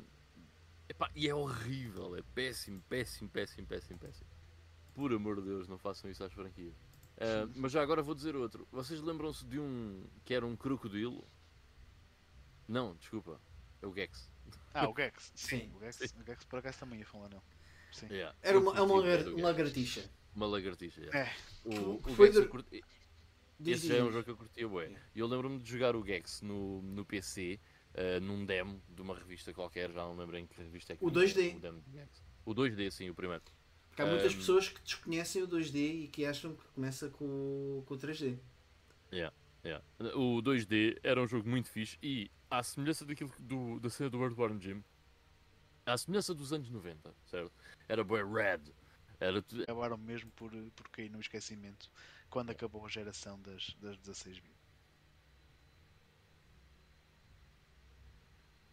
epá, 0.88 1.10
e 1.14 1.28
é 1.28 1.34
horrível, 1.34 2.16
é 2.16 2.22
péssimo, 2.34 2.82
péssimo, 2.88 3.28
péssimo, 3.28 3.66
péssimo, 3.66 3.98
péssimo. 3.98 4.26
Por 4.94 5.12
amor 5.12 5.36
de 5.36 5.42
Deus, 5.42 5.68
não 5.68 5.78
façam 5.78 6.10
isso 6.10 6.24
às 6.24 6.32
franquias. 6.32 6.74
Ah, 7.20 7.48
mas 7.54 7.72
já 7.72 7.82
agora 7.82 8.02
vou 8.02 8.14
dizer 8.14 8.36
outro. 8.36 8.66
Vocês 8.70 9.00
lembram-se 9.00 9.44
de 9.44 9.58
um 9.58 10.04
que 10.24 10.34
era 10.34 10.46
um 10.46 10.56
crocodilo? 10.56 11.24
Não, 12.66 12.94
desculpa. 12.96 13.40
É 13.82 13.86
o 13.86 13.94
Gex. 13.94 14.28
Ah, 14.74 14.88
o 14.88 14.94
Gex. 14.96 15.32
Sim, 15.34 15.58
Sim. 15.60 15.72
o 15.76 15.80
Gex, 15.80 16.14
o 16.20 16.24
Gex 16.24 16.44
por 16.44 16.58
acaso 16.58 16.78
também 16.78 16.98
ia 17.00 17.06
falar 17.06 17.28
nele. 17.28 17.42
Sim. 17.92 18.06
Yeah, 18.10 18.36
Era 18.42 18.58
uma, 18.58 18.76
é 18.76 18.82
uma, 18.82 18.94
lagartixa. 19.42 20.08
Uma 20.34 20.46
lagartixa, 20.46 21.00
yeah. 21.00 21.18
É. 21.30 21.36
O, 21.64 21.98
Que 22.02 22.10
o 22.10 22.14
foi 22.14 22.32
Gex 22.32 22.48
de- 22.70 22.84
Diz, 23.58 23.78
Esse 23.78 23.88
já 23.88 23.96
é 23.96 24.02
um 24.04 24.12
jogo 24.12 24.24
que 24.24 24.30
eu 24.30 24.36
curtia 24.36 24.68
bué. 24.68 24.84
Yeah. 24.84 25.06
E 25.14 25.18
eu 25.18 25.26
lembro-me 25.26 25.58
de 25.58 25.68
jogar 25.70 25.96
o 25.96 26.04
Gex 26.04 26.42
no, 26.42 26.80
no 26.82 27.04
PC, 27.04 27.58
eh, 27.94 28.20
num 28.20 28.44
demo 28.44 28.80
de 28.88 29.02
uma 29.02 29.16
revista 29.16 29.52
qualquer, 29.52 29.90
já 29.90 30.02
não 30.04 30.16
lembro 30.16 30.36
em 30.36 30.46
que 30.46 30.56
revista 30.62 30.92
é 30.92 30.96
que 30.96 31.04
O 31.04 31.10
vinha 31.10 31.24
2D. 31.26 31.56
O, 31.56 31.60
demo 31.60 31.80
do 31.80 31.90
Gex. 31.90 32.22
o 32.46 32.54
2D, 32.54 32.90
sim, 32.92 33.10
o 33.10 33.14
primeiro. 33.14 33.42
Porque 33.88 34.02
há 34.02 34.06
muitas 34.06 34.32
Ahm. 34.32 34.38
pessoas 34.38 34.68
que 34.68 34.80
desconhecem 34.82 35.42
o 35.42 35.48
2D 35.48 36.04
e 36.04 36.08
que 36.08 36.24
acham 36.24 36.54
que 36.54 36.64
começa 36.68 37.08
com, 37.10 37.24
o- 37.24 37.82
com 37.84 37.94
o 37.94 37.98
3D. 37.98 38.38
Yeah. 39.12 39.34
O 40.14 40.40
2D 40.40 40.98
era 41.02 41.20
um 41.20 41.26
jogo 41.26 41.48
muito 41.48 41.68
fixe 41.68 41.98
e, 42.00 42.30
à 42.48 42.62
semelhança 42.62 43.04
daquilo 43.04 43.32
do, 43.40 43.80
da 43.80 43.90
cena 43.90 44.08
do 44.08 44.22
Earthworm 44.22 44.60
Jim, 44.60 44.84
à 45.84 45.98
semelhança 45.98 46.32
dos 46.32 46.52
anos 46.52 46.70
90, 46.70 47.12
certo? 47.26 47.52
Era 47.88 48.04
bué 48.04 48.22
red. 48.22 48.60
Era 49.20 49.44
Acabaram 49.64 49.96
mesmo 49.98 50.30
por, 50.36 50.52
por 50.76 50.88
cair 50.90 51.10
no 51.10 51.18
esquecimento 51.18 51.90
quando 52.30 52.50
acabou 52.50 52.84
a 52.84 52.88
geração 52.88 53.40
das, 53.40 53.74
das 53.80 53.96
16 53.98 54.38
bit. 54.40 54.54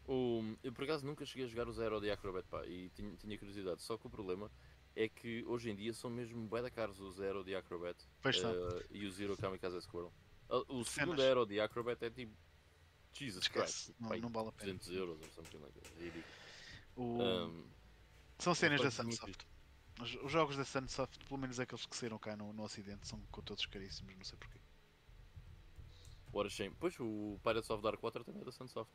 O, 0.07 0.55
eu 0.63 0.71
por 0.71 0.83
acaso 0.83 1.05
nunca 1.05 1.25
cheguei 1.25 1.45
a 1.45 1.47
jogar 1.49 1.67
o 1.67 1.73
Zero 1.73 1.99
de 1.99 2.11
Acrobat 2.11 2.47
pá, 2.47 2.65
e 2.67 2.89
tinha, 2.89 3.15
tinha 3.15 3.37
curiosidade. 3.37 3.81
Só 3.81 3.97
que 3.97 4.05
o 4.05 4.09
problema 4.09 4.51
é 4.95 5.09
que 5.09 5.43
hoje 5.45 5.69
em 5.71 5.75
dia 5.75 5.93
são 5.93 6.09
mesmo 6.11 6.47
bué 6.47 6.61
da 6.61 6.69
caros 6.69 6.99
o 6.99 7.11
Zero 7.11 7.43
de 7.43 7.55
Acrobat 7.55 7.97
eh, 8.23 8.85
e 8.91 9.05
o 9.05 9.11
Zero 9.11 9.35
Kamikaze 9.35 9.81
Squirrel. 9.81 10.13
Ah, 10.47 10.57
O 10.69 10.83
Cenas. 10.83 10.87
segundo 10.89 11.21
Aero 11.23 11.45
de 11.45 11.59
Acrobat 11.59 12.03
é 12.05 12.09
tipo 12.11 12.31
Jesus 13.13 13.45
Esquece, 13.45 13.85
Christ, 13.85 13.99
não, 13.99 14.09
pá, 14.09 14.17
não 14.17 14.29
vale 14.29 14.49
a 14.49 14.51
pena. 14.51 14.73
200 14.73 14.91
euros 14.91 15.19
ou 15.21 15.29
something 15.31 15.57
like 15.57 15.73
that. 15.79 15.93
É 15.97 16.03
ridículo. 16.03 16.25
O- 16.97 17.23
Um, 17.23 17.65
São 18.37 18.53
cenas 18.53 18.81
da 18.81 18.91
Sunsoft. 18.91 19.47
Os, 20.01 20.13
os 20.15 20.31
jogos 20.31 20.57
da 20.57 20.65
Sunsoft, 20.65 21.23
pelo 21.25 21.39
menos 21.39 21.59
aqueles 21.59 21.85
que 21.85 21.95
saíram 21.95 22.19
cá 22.19 22.35
no, 22.35 22.51
no 22.51 22.63
Ocidente, 22.63 23.07
são 23.07 23.19
todos 23.45 23.65
caríssimos, 23.65 24.15
não 24.15 24.23
sei 24.25 24.37
porquê. 24.37 24.59
what 26.33 26.45
a 26.47 26.49
shame. 26.49 26.75
Pois 26.79 26.99
o 26.99 27.39
Pirates 27.43 27.69
of 27.69 27.81
Dark 27.81 28.01
Water 28.03 28.23
também 28.23 28.41
é 28.41 28.45
da 28.45 28.51
Sunsoft. 28.51 28.91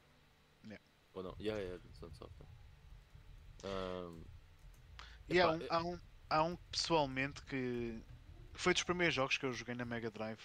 Yeah. 0.63 0.85
Ou 1.15 1.23
não? 1.23 1.35
Yeah, 1.41 1.61
é 1.63 1.79
da 1.79 1.93
Sunsoft. 1.95 2.35
Um, 3.65 4.23
E 5.29 5.41
há 5.41 5.51
um, 5.51 5.67
há, 5.71 5.83
um, 5.83 6.01
há 6.29 6.43
um 6.43 6.57
pessoalmente 6.71 7.43
que 7.45 8.03
foi 8.53 8.75
dos 8.75 8.83
primeiros 8.83 9.15
jogos 9.15 9.39
que 9.39 9.47
eu 9.47 9.53
joguei 9.53 9.75
na 9.75 9.85
Mega 9.87 10.11
Drive. 10.11 10.43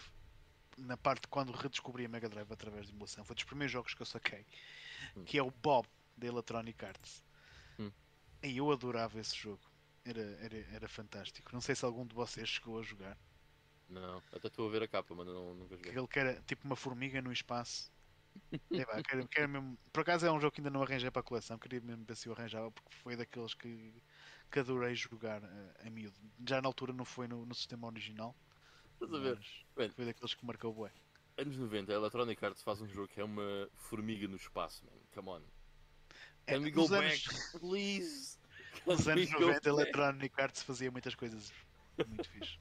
Na 0.77 0.95
parte 0.97 1.27
quando 1.27 1.51
redescobri 1.51 2.05
a 2.05 2.09
Mega 2.09 2.29
Drive 2.29 2.51
através 2.51 2.87
de 2.87 2.93
emulação, 2.93 3.23
foi 3.25 3.35
dos 3.35 3.43
primeiros 3.45 3.71
jogos 3.71 3.93
que 3.93 4.01
eu 4.01 4.05
saquei. 4.05 4.45
Hum. 5.17 5.23
Que 5.25 5.37
é 5.37 5.43
o 5.43 5.51
Bob 5.51 5.87
da 6.17 6.27
Electronic 6.27 6.83
Arts. 6.85 7.23
Hum. 7.77 7.91
E 8.41 8.57
eu 8.57 8.71
adorava 8.71 9.19
esse 9.19 9.35
jogo. 9.35 9.61
Era, 10.05 10.21
era, 10.21 10.57
era 10.71 10.87
fantástico. 10.87 11.51
Não 11.51 11.59
sei 11.59 11.73
se 11.75 11.83
algum 11.83 12.05
de 12.05 12.13
vocês 12.13 12.47
chegou 12.47 12.79
a 12.79 12.83
jogar. 12.83 13.17
Não, 13.89 14.21
até 14.31 14.47
estou 14.47 14.67
a 14.67 14.71
ver 14.71 14.83
a 14.83 14.87
capa, 14.87 15.13
mas 15.15 15.25
não, 15.25 15.55
nunca 15.55 15.75
joguei. 15.75 15.91
Aquele 15.91 16.07
que 16.07 16.19
era 16.19 16.41
tipo 16.43 16.65
uma 16.65 16.75
formiga 16.75 17.21
no 17.21 17.31
espaço. 17.31 17.91
Epá, 18.71 19.01
quero, 19.01 19.27
quero 19.27 19.49
mesmo... 19.49 19.77
Por 19.91 20.01
acaso 20.01 20.25
é 20.25 20.31
um 20.31 20.39
jogo 20.39 20.51
que 20.53 20.61
ainda 20.61 20.69
não 20.69 20.83
arranjei 20.83 21.09
para 21.09 21.21
a 21.21 21.23
coleção, 21.23 21.57
queria 21.57 21.81
mesmo 21.81 22.03
ver 22.05 22.15
se 22.15 22.27
eu 22.27 22.33
arranjava, 22.33 22.69
porque 22.71 22.93
foi 22.95 23.15
daqueles 23.15 23.53
que, 23.53 23.93
que 24.51 24.59
adorei 24.59 24.93
jogar 24.93 25.41
eh, 25.43 25.87
a 25.87 25.89
miúdo. 25.89 26.15
Já 26.47 26.61
na 26.61 26.67
altura 26.67 26.93
não 26.93 27.05
foi 27.05 27.27
no, 27.27 27.45
no 27.45 27.55
sistema 27.55 27.87
original, 27.87 28.35
Estás 28.93 29.13
a 29.13 29.19
ver? 29.19 29.39
Bem. 29.75 29.89
foi 29.89 30.05
daqueles 30.05 30.33
que 30.33 30.45
marcou 30.45 30.71
o 30.71 30.73
bué. 30.73 30.91
Anos 31.37 31.57
90, 31.57 31.91
a 31.91 31.95
Electronic 31.95 32.45
Arts 32.45 32.61
faz 32.63 32.81
um 32.81 32.87
jogo 32.87 33.07
que 33.07 33.19
é 33.19 33.23
uma 33.23 33.69
formiga 33.75 34.27
no 34.27 34.35
espaço, 34.35 34.85
man. 34.85 34.91
Come 35.13 35.29
on. 35.29 35.41
É, 36.47 36.53
Can 36.53 36.61
we 36.61 36.71
go 36.71 36.81
nos 36.81 36.89
back, 36.91 37.05
anos- 37.29 37.51
please? 37.59 38.37
Nos 38.85 39.07
anos 39.07 39.25
we 39.31 39.39
go 39.39 39.39
90 39.47 39.49
a 39.49 39.51
back? 39.53 39.67
Electronic 39.67 40.41
Arts 40.41 40.63
fazia 40.63 40.91
muitas 40.91 41.15
coisas 41.15 41.51
muito 42.07 42.29
fixe. 42.29 42.57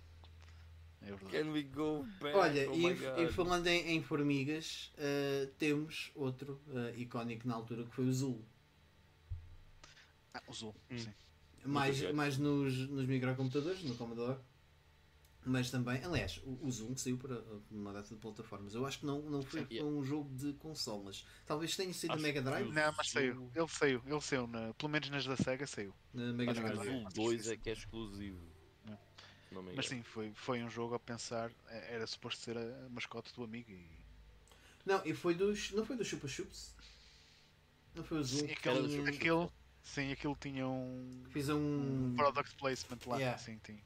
É 1.02 1.06
verdade. 1.10 1.30
Can 1.44 1.50
we 1.52 1.62
go 1.64 2.06
back? 2.20 2.34
Olha, 2.36 2.70
oh 2.70 2.74
e, 2.74 3.24
e 3.24 3.32
falando 3.32 3.66
em, 3.66 3.96
em 3.96 4.02
formigas, 4.02 4.90
eh, 4.96 5.48
temos 5.58 6.10
outro 6.14 6.60
eh, 6.74 6.94
icónico 6.96 7.46
na 7.46 7.54
altura 7.54 7.84
que 7.84 7.90
foi 7.94 8.06
o 8.06 8.12
Zul. 8.12 8.42
Ah, 10.32 10.42
o 10.48 10.52
Zul, 10.54 10.74
Hum. 10.90 10.98
sim. 10.98 11.12
Mais, 11.66 12.00
mais 12.12 12.36
nos, 12.38 12.74
nos 12.88 13.06
microcomputadores, 13.06 13.82
no 13.84 13.94
Commodore. 13.96 14.38
Mas 15.46 15.70
também, 15.70 16.02
aliás, 16.02 16.40
o, 16.44 16.58
o 16.66 16.70
Zoom 16.70 16.96
saiu 16.96 17.18
para 17.18 17.42
uma 17.70 17.92
data 17.92 18.14
de 18.14 18.20
plataformas. 18.20 18.74
Eu 18.74 18.86
acho 18.86 19.00
que 19.00 19.06
não, 19.06 19.20
não 19.22 19.42
foi, 19.42 19.66
Sim, 19.66 19.82
um 19.82 20.02
jogo 20.02 20.34
de 20.34 20.54
consolas. 20.54 21.26
Talvez 21.44 21.76
tenha 21.76 21.92
sido 21.92 22.12
Acho 22.12 22.22
na 22.22 22.28
Mega 22.28 22.40
Drive. 22.40 22.72
Não, 22.72 22.92
mas 22.96 23.10
saiu. 23.10 23.50
Ele 23.54 23.68
saiu. 23.68 24.02
Ele 24.06 24.20
saiu. 24.22 24.46
Na, 24.46 24.72
pelo 24.72 24.90
menos 24.90 25.10
nas 25.10 25.26
da 25.26 25.36
SEGA 25.36 25.66
saiu. 25.66 25.94
Na 26.14 26.32
Mega 26.32 26.52
Acho 26.52 26.60
que 26.62 26.66
O 26.66 26.72
Drive. 26.72 26.88
é. 26.88 26.92
Zul 27.00 27.08
2 27.14 27.48
é 27.48 27.56
que 27.58 27.68
é 27.68 27.72
exclusivo. 27.74 28.40
É. 28.88 28.96
Não 29.52 29.62
Mas 29.62 29.86
sim, 29.86 30.02
foi, 30.02 30.32
foi 30.34 30.62
um 30.62 30.70
jogo 30.70 30.94
a 30.94 30.98
pensar. 30.98 31.50
é- 31.68 31.94
Era 31.94 32.06
suposto 32.06 32.42
ser 32.42 32.56
a 32.56 32.88
mascote 32.88 33.32
do 33.34 33.44
amigo 33.44 33.70
e. 33.70 33.86
Não, 34.86 35.02
e 35.04 35.12
foi 35.12 35.34
dos. 35.34 35.72
Não 35.72 35.84
foi 35.84 35.96
dos 35.96 36.06
Chupa 36.06 36.26
Chups? 36.26 36.74
Não 37.94 38.02
foi 38.02 38.18
o 38.18 38.24
Zoom 38.24 38.40
Sim, 38.40 38.46
que 38.46 38.52
aquele, 38.54 39.08
aquele, 39.08 39.48
sim, 39.82 40.10
aquilo 40.12 40.36
tinha 40.40 40.66
um. 40.66 41.22
fez 41.30 41.48
um. 41.48 42.14
product 42.16 42.56
placement 42.56 42.98
lá. 43.06 43.16
Yeah. 43.16 43.38
Sim, 43.38 43.58
tinha. 43.62 43.82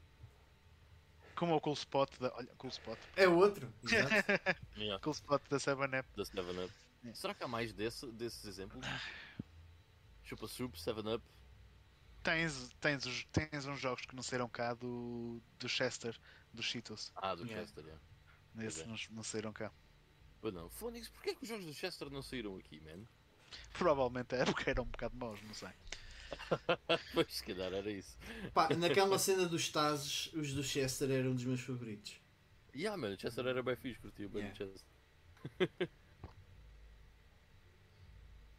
Como 1.39 1.55
o 1.55 1.61
Cool 1.61 1.73
Spot 1.73 2.19
da. 2.19 2.35
Olha, 2.35 2.47
Cool 2.57 2.69
Spot. 2.69 2.99
É 3.15 3.25
outro, 3.25 3.73
exato. 3.81 4.09
Yeah, 4.75 5.01
Cool 5.01 5.13
Spot 5.13 5.41
da 5.49 5.55
7up. 5.55 6.05
da 6.13 6.23
7-Up. 6.23 6.73
É. 7.05 7.13
Será 7.13 7.33
que 7.33 7.41
há 7.41 7.47
mais 7.47 7.71
desse, 7.71 8.05
desses 8.07 8.43
exemplos? 8.43 8.85
Chupa 10.21 10.47
Soup, 10.49 10.75
7-Up. 10.75 11.23
Tens, 12.21 12.75
tens, 12.81 13.25
tens 13.31 13.65
uns 13.65 13.79
jogos 13.79 14.05
que 14.05 14.13
não 14.13 14.21
saíram 14.21 14.49
cá 14.49 14.73
do, 14.73 15.41
do 15.57 15.69
Chester, 15.69 16.19
dos 16.53 16.65
Cheetos. 16.65 17.09
Ah, 17.15 17.33
do 17.35 17.45
Yeah. 17.45 17.61
Chester, 17.61 17.85
yeah. 17.85 18.03
Nesses 18.53 18.81
é. 18.81 18.85
não, 18.85 18.97
não 19.11 19.23
saíram 19.23 19.53
cá. 19.53 19.71
Pois 20.41 20.53
não. 20.53 20.69
Phonics, 20.69 21.07
porquê 21.07 21.29
é 21.29 21.35
que 21.35 21.43
os 21.43 21.47
jogos 21.47 21.65
do 21.65 21.73
Chester 21.73 22.09
não 22.09 22.21
saíram 22.21 22.57
aqui, 22.57 22.81
man? 22.81 23.05
Provavelmente 23.71 24.35
é 24.35 24.43
porque 24.43 24.69
eram 24.71 24.83
um 24.83 24.87
bocado 24.87 25.15
maus, 25.15 25.41
não 25.41 25.53
sei. 25.53 25.69
pois, 27.13 27.33
se 27.33 27.43
calhar 27.43 27.73
era 27.73 27.89
isso. 27.91 28.17
Pá, 28.53 28.69
naquela 28.75 29.17
cena 29.17 29.47
dos 29.47 29.69
Tazes, 29.69 30.31
os 30.33 30.53
do 30.53 30.63
Chester 30.63 31.09
eram 31.11 31.31
um 31.31 31.35
dos 31.35 31.45
meus 31.45 31.61
favoritos. 31.61 32.19
Yeah, 32.75 32.95
mano, 32.97 33.15
o 33.15 33.19
Chester 33.19 33.45
era 33.47 33.61
bem 33.63 33.75
fixe, 33.75 33.99
curtia 33.99 34.27
bem 34.29 34.43
Yeah. 34.43 34.53
o 34.53 34.55
Chester. 34.57 34.87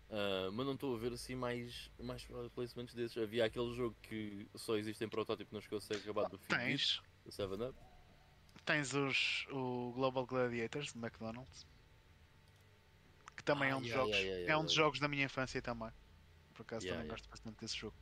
Ah, 0.08 0.50
mas 0.52 0.66
não 0.66 0.74
estou 0.74 0.94
a 0.94 0.98
ver 0.98 1.12
assim 1.12 1.34
mais, 1.34 1.90
mais 1.98 2.26
placements 2.54 2.94
desses. 2.94 3.16
Havia 3.16 3.44
aquele 3.44 3.72
jogo 3.74 3.96
que 4.02 4.48
só 4.56 4.76
existe 4.76 5.04
em 5.04 5.08
protótipo, 5.08 5.54
não 5.54 5.60
chegou 5.60 5.78
a 5.78 5.80
ser 5.80 5.96
acabado 5.96 6.30
do 6.30 6.38
fim 6.38 6.48
Tens, 6.48 7.00
do 7.24 7.30
7-Up. 7.30 7.78
tens 8.64 8.94
os, 8.94 9.46
o 9.50 9.92
Global 9.92 10.26
Gladiators 10.26 10.92
de 10.92 10.98
McDonald's. 10.98 11.66
Que 13.36 13.42
também 13.42 13.70
Ah, 13.70 13.72
é 13.72 13.76
um 13.76 13.80
dos 13.80 13.88
yeah, 13.88 14.04
jogos. 14.04 14.16
yeah, 14.16 14.38
yeah, 14.38 14.52
é 14.52 14.56
um 14.56 14.64
dos 14.64 14.72
yeah. 14.74 14.84
jogos 14.84 15.00
da 15.00 15.08
minha 15.08 15.24
infância 15.24 15.60
também. 15.62 15.90
Por 16.60 16.62
acaso 16.62 16.84
Yeah, 16.84 17.02
também 17.02 17.06
yeah. 17.06 17.08
gosto 17.08 17.30
bastante 17.30 17.58
desse 17.58 17.76
jogo. 17.76 17.96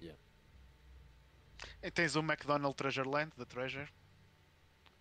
Yeah. 0.00 0.18
E 1.82 1.90
tens 1.90 2.16
o 2.16 2.20
McDonald's 2.20 2.76
Treasure 2.76 3.06
Land, 3.06 3.32
da 3.36 3.44
Treasure. 3.44 3.92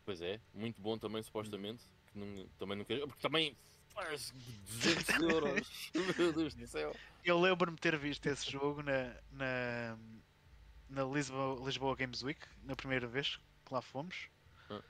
Pois 0.04 0.22
é, 0.22 0.42
muito 0.54 0.82
bom 0.82 0.98
também, 0.98 1.24
supostamente. 1.24 1.86
Que 2.08 2.20
não, 2.20 2.48
também 2.60 2.78
não 2.78 2.84
quero. 2.84 3.08
Porque 3.08 3.22
também 3.22 3.56
faz 3.94 4.32
200 4.32 5.08
euros. 5.32 5.92
Meu 6.18 6.34
Deus 6.34 6.54
do 6.54 6.68
céu. 6.68 6.94
Eu 7.24 7.40
lembro-me 7.40 7.78
ter 7.78 7.98
visto 7.98 8.26
esse 8.26 8.52
jogo 8.52 8.84
na, 8.84 9.16
na, 9.32 9.98
na 10.90 11.04
Lisboa, 11.06 11.66
Lisboa 11.66 11.96
Games 11.96 12.22
Week, 12.24 12.46
na 12.64 12.76
primeira 12.76 13.08
vez 13.08 13.40
que 13.66 13.74
lá 13.74 13.82
fomos. 13.82 14.28
Ah. 14.70 14.84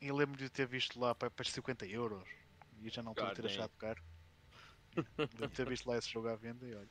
E 0.00 0.10
lembro-me 0.10 0.38
de 0.38 0.50
ter 0.50 0.66
visto 0.66 0.98
lá 0.98 1.14
para, 1.14 1.30
para 1.30 1.44
50 1.44 1.86
euros. 1.86 2.28
E 2.82 2.88
já 2.88 3.00
não 3.00 3.12
estou 3.12 3.28
a 3.28 3.32
ter 3.32 3.46
achado 3.46 3.70
caro. 3.78 4.02
Lembro-me 4.96 5.48
de 5.48 5.54
ter 5.54 5.68
visto 5.68 5.88
lá 5.88 5.96
esse 5.98 6.08
jogo 6.10 6.28
à 6.28 6.36
venda 6.36 6.66
e 6.66 6.74
olha. 6.74 6.88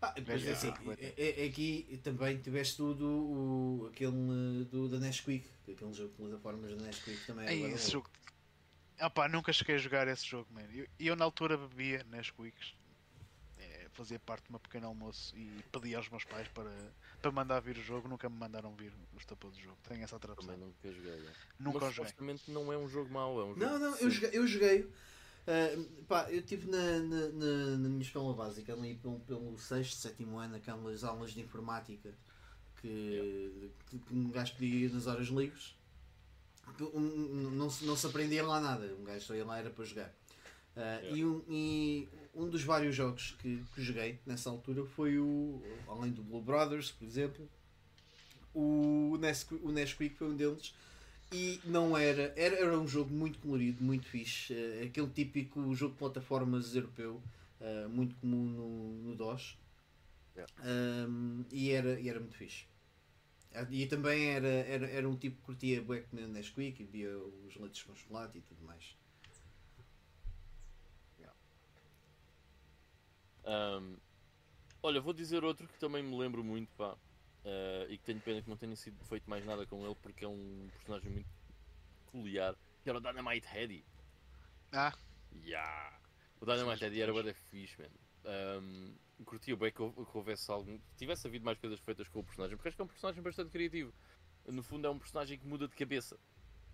Ah, 0.00 0.12
depois, 0.12 0.42
Gajo 0.42 0.52
assim, 0.56 0.68
aproveita. 0.68 1.02
é- 1.20 1.44
é- 1.44 1.46
aqui 1.48 1.98
também 2.02 2.38
tiveste 2.38 2.76
tudo 2.76 3.06
o, 3.06 3.86
aquele 3.90 4.12
eh, 4.12 4.64
do, 4.70 4.88
da 4.88 4.98
Nesquik, 4.98 5.48
aquele 5.62 5.92
jogo 5.94 6.10
de 6.10 6.16
plataformas 6.16 6.74
da 6.76 6.82
Nesquik 6.84 7.24
também 7.26 7.60
bué 7.60 7.70
esse 7.70 7.90
jogo. 7.92 8.10
Ah 8.98 9.08
pá, 9.10 9.28
nunca 9.28 9.52
cheguei 9.52 9.76
a 9.76 9.78
jogar 9.78 10.06
esse 10.06 10.26
jogo, 10.26 10.46
man. 10.52 10.62
Eu, 10.72 10.86
eu 11.00 11.16
na 11.16 11.24
altura 11.24 11.56
bebia 11.56 12.04
nas 12.10 12.30
Quicks. 12.30 12.74
É, 13.58 13.88
fazia 13.92 14.18
parte 14.20 14.46
de 14.48 14.54
um 14.54 14.58
pequeno 14.58 14.86
almoço 14.88 15.34
e 15.36 15.48
pedia 15.72 15.96
aos 15.96 16.08
meus 16.10 16.24
pais 16.24 16.46
para, 16.48 16.70
para 17.22 17.32
mandar 17.32 17.60
vir 17.60 17.76
o 17.78 17.82
jogo. 17.82 18.06
Nunca 18.06 18.28
me 18.28 18.36
mandaram 18.36 18.74
vir 18.76 18.92
os 19.16 19.24
tapos 19.24 19.52
do 19.56 19.60
jogo. 19.60 19.78
Tenho 19.88 20.02
essa 20.04 20.18
Também 20.18 20.36
tradução. 20.36 20.56
nunca 20.58 20.92
joguei. 20.92 21.12
é. 21.26 21.32
Nunca 21.58 21.78
Mas 21.86 21.94
joguei. 21.94 22.36
não 22.48 22.72
é 22.72 22.76
um 22.76 22.88
jogo 22.88 23.10
mau, 23.10 23.40
é 23.40 23.44
um 23.44 23.48
jogo. 23.48 23.60
Não, 23.60 23.78
não, 23.78 23.96
eu 23.96 24.10
joguei. 24.10 24.30
Eu, 24.38 24.46
joguei 24.46 24.88
ah, 25.46 25.84
pá, 26.08 26.30
eu 26.30 26.40
estive 26.40 26.70
na, 26.70 26.98
na, 27.00 27.28
na, 27.28 27.76
na 27.78 27.88
minha 27.88 28.02
escola 28.02 28.34
básica, 28.34 28.72
ali 28.72 28.94
pelo, 28.96 29.20
pelo 29.20 29.58
6, 29.58 29.94
7 29.96 30.24
ano, 30.24 30.56
aquelas 30.56 31.04
aulas 31.04 31.32
de 31.32 31.40
informática 31.40 32.14
que, 32.80 33.70
que, 33.86 33.98
que 33.98 34.14
um 34.14 34.30
gajo 34.30 34.52
podia 34.52 34.86
ir 34.86 34.92
nas 34.92 35.06
horas 35.06 35.28
livres. 35.28 35.74
Um- 36.80 37.50
não, 37.50 37.68
se, 37.70 37.84
não 37.84 37.96
se 37.96 38.06
aprendia 38.06 38.44
lá 38.44 38.60
nada, 38.60 38.86
um 38.98 39.04
gajo 39.04 39.24
só 39.24 39.34
ia 39.34 39.44
lá 39.44 39.58
era 39.58 39.70
para 39.70 39.84
jogar. 39.84 40.12
Ah, 40.76 40.98
Yeah. 41.02 41.16
e, 41.16 41.24
um, 41.24 41.44
e 41.48 42.08
um 42.34 42.48
dos 42.48 42.64
vários 42.64 42.96
jogos 42.96 43.36
que, 43.38 43.62
que 43.74 43.82
joguei 43.82 44.18
nessa 44.26 44.50
altura 44.50 44.84
foi 44.84 45.18
o, 45.20 45.62
além 45.86 46.10
do 46.10 46.20
Blue 46.22 46.42
Brothers, 46.42 46.90
por 46.90 47.04
exemplo, 47.04 47.48
o 48.52 49.16
Nesquik, 49.20 49.64
o 49.64 49.70
Nesquik 49.70 50.16
foi 50.16 50.28
um 50.30 50.36
deles 50.36 50.74
e 51.34 51.60
não 51.64 51.96
era, 51.96 52.32
era, 52.36 52.56
era 52.56 52.78
um 52.78 52.86
jogo 52.86 53.12
muito 53.14 53.38
colorido, 53.40 53.82
muito 53.82 54.06
fixe, 54.06 54.54
eh, 54.54 54.84
aquele 54.86 55.08
típico 55.10 55.74
jogo 55.74 55.92
de 55.94 55.98
plataformas 55.98 56.74
europeu, 56.74 57.22
eh, 57.60 57.86
muito 57.88 58.14
comum 58.16 58.44
no, 58.44 58.68
no 59.10 59.14
DOS, 59.16 59.56
Yeah. 60.36 60.50
Um, 61.08 61.44
e, 61.52 61.70
era, 61.70 62.00
e 62.00 62.08
era 62.08 62.20
muito 62.20 62.36
fixe. 62.36 62.66
Ah, 63.54 63.66
E 63.70 63.86
também 63.86 64.30
era, 64.30 64.48
era, 64.48 64.86
era 64.90 65.08
um 65.08 65.16
tipo 65.16 65.36
que 65.38 65.42
curtia 65.44 65.82
bué 65.82 66.00
comer 66.02 66.28
Nesquik 66.28 66.82
e 66.82 66.86
via 66.86 67.16
os 67.46 67.56
leites 67.56 67.82
com 67.84 67.94
chocolate 67.94 68.38
e 68.38 68.42
tudo 68.42 68.62
mais. 68.64 68.96
Ahm, 73.44 73.96
olha, 74.82 75.00
vou 75.00 75.12
dizer 75.14 75.44
outro 75.44 75.68
que 75.68 75.78
também 75.78 76.02
me 76.02 76.16
lembro 76.18 76.44
muito, 76.44 76.72
pá. 76.76 76.96
Ah, 77.44 77.86
e 77.88 77.98
que 77.98 78.04
tenho 78.04 78.20
pena 78.20 78.42
que 78.42 78.48
não 78.48 78.56
tenha 78.56 78.74
sido 78.76 79.02
feito 79.04 79.28
mais 79.28 79.44
nada 79.44 79.66
com 79.66 79.84
ele 79.84 79.94
porque 80.02 80.24
é 80.24 80.28
um 80.28 80.68
personagem 80.72 81.10
muito 81.10 81.28
peculiar. 82.06 82.54
Que 82.82 82.88
era 82.90 82.98
o 82.98 83.00
Dynamite 83.00 83.46
Heady. 83.46 83.84
Ah, 84.72 84.92
Yeah. 85.44 85.98
O 86.40 86.46
Dynamite 86.46 86.84
Heady 86.84 87.00
era 87.02 87.12
bué 87.12 87.22
da 87.22 87.34
fixe, 87.34 87.76
man. 87.80 87.88
Um, 88.60 88.94
curtia 89.24 89.56
bem 89.56 89.70
que, 89.70 89.76
que 89.78 90.16
houvesse 90.16 90.50
algum. 90.50 90.78
que 90.78 90.96
tivesse 90.96 91.26
havido 91.26 91.44
mais 91.44 91.58
coisas 91.58 91.80
feitas 91.80 92.08
com 92.08 92.20
o 92.20 92.24
personagem, 92.24 92.56
porque 92.56 92.68
acho 92.68 92.76
que 92.76 92.82
é 92.82 92.84
um 92.84 92.88
personagem 92.88 93.22
bastante 93.22 93.50
criativo. 93.50 93.92
No 94.46 94.62
fundo, 94.62 94.86
é 94.86 94.90
um 94.90 94.98
personagem 94.98 95.38
que 95.38 95.46
muda 95.46 95.66
de 95.66 95.74
cabeça. 95.74 96.18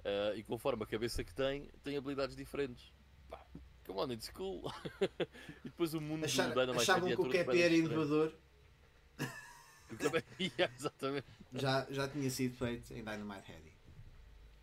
Ah, 0.05 0.33
e 0.37 0.43
conforme 0.43 0.83
a 0.83 0.87
cabeça 0.87 1.25
que 1.25 1.35
tem, 1.35 1.69
tem 1.83 1.97
habilidades 1.97 2.37
diferentes. 2.37 2.93
Pá, 3.29 3.45
come 3.87 3.99
on, 4.01 4.13
it's 4.13 4.29
cool. 4.31 4.63
e 5.65 5.69
depois 5.71 5.95
o 5.95 6.01
mundo 6.01 6.25
Achar- 6.25 6.49
do 6.49 6.61
Dynamite 6.61 6.83
achavam 6.83 7.09
Heady 7.09 7.13
é 7.13 7.17
que 7.17 7.23
o 7.41 7.45
bué 7.45 7.61
era 7.61 7.75
inovador, 7.75 8.33
Yeah, 10.39 10.75
exatamente. 10.75 11.27
já, 11.53 11.87
já 11.91 12.09
tinha 12.09 12.31
sido 12.31 12.57
feito 12.57 12.93
em 12.93 13.05
Dynamite 13.05 13.51
Heady. 13.51 13.73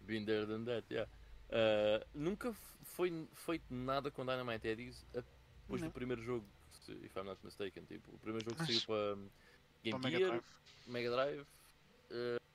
Been 0.01 0.25
there 0.25 0.45
than 0.45 0.63
that, 0.65 0.85
yeah. 0.91 1.09
Uh, 1.49 2.05
nunca 2.13 2.53
foi 2.83 3.27
feito 3.33 3.65
nada 3.73 4.09
com 4.11 4.25
Dynamite 4.25 4.67
a- 5.15 5.21
depois 5.61 5.81
Não. 5.81 5.89
do 5.89 5.93
primeiro 5.93 6.21
jogo, 6.23 6.45
if 6.87 7.15
I'm 7.15 7.23
not 7.23 7.39
mistaken. 7.43 7.83
Tipo, 7.85 8.15
o 8.15 8.19
primeiro 8.19 8.49
jogo 8.49 8.65
que 8.65 8.73
saiu 8.73 8.85
para 8.87 9.15
um, 9.15 9.29
Game 9.83 9.91
para 9.91 9.97
o 9.97 9.99
Mega 9.99 10.17
Gear, 10.17 10.29
Drive. 10.31 10.45
Mega 10.87 11.11
Drive. 11.11 11.41
uh, 11.41 12.47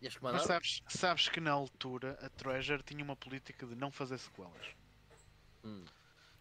e 0.00 0.08
Mas 0.20 0.42
sabes, 0.42 0.82
sabes 0.88 1.28
que 1.28 1.40
na 1.40 1.50
altura 1.50 2.18
a 2.20 2.28
Treasure 2.28 2.82
tinha 2.82 3.02
uma 3.02 3.16
política 3.16 3.66
de 3.66 3.74
não 3.74 3.90
fazer 3.90 4.18
sequelas. 4.18 4.66
Hum, 5.64 5.84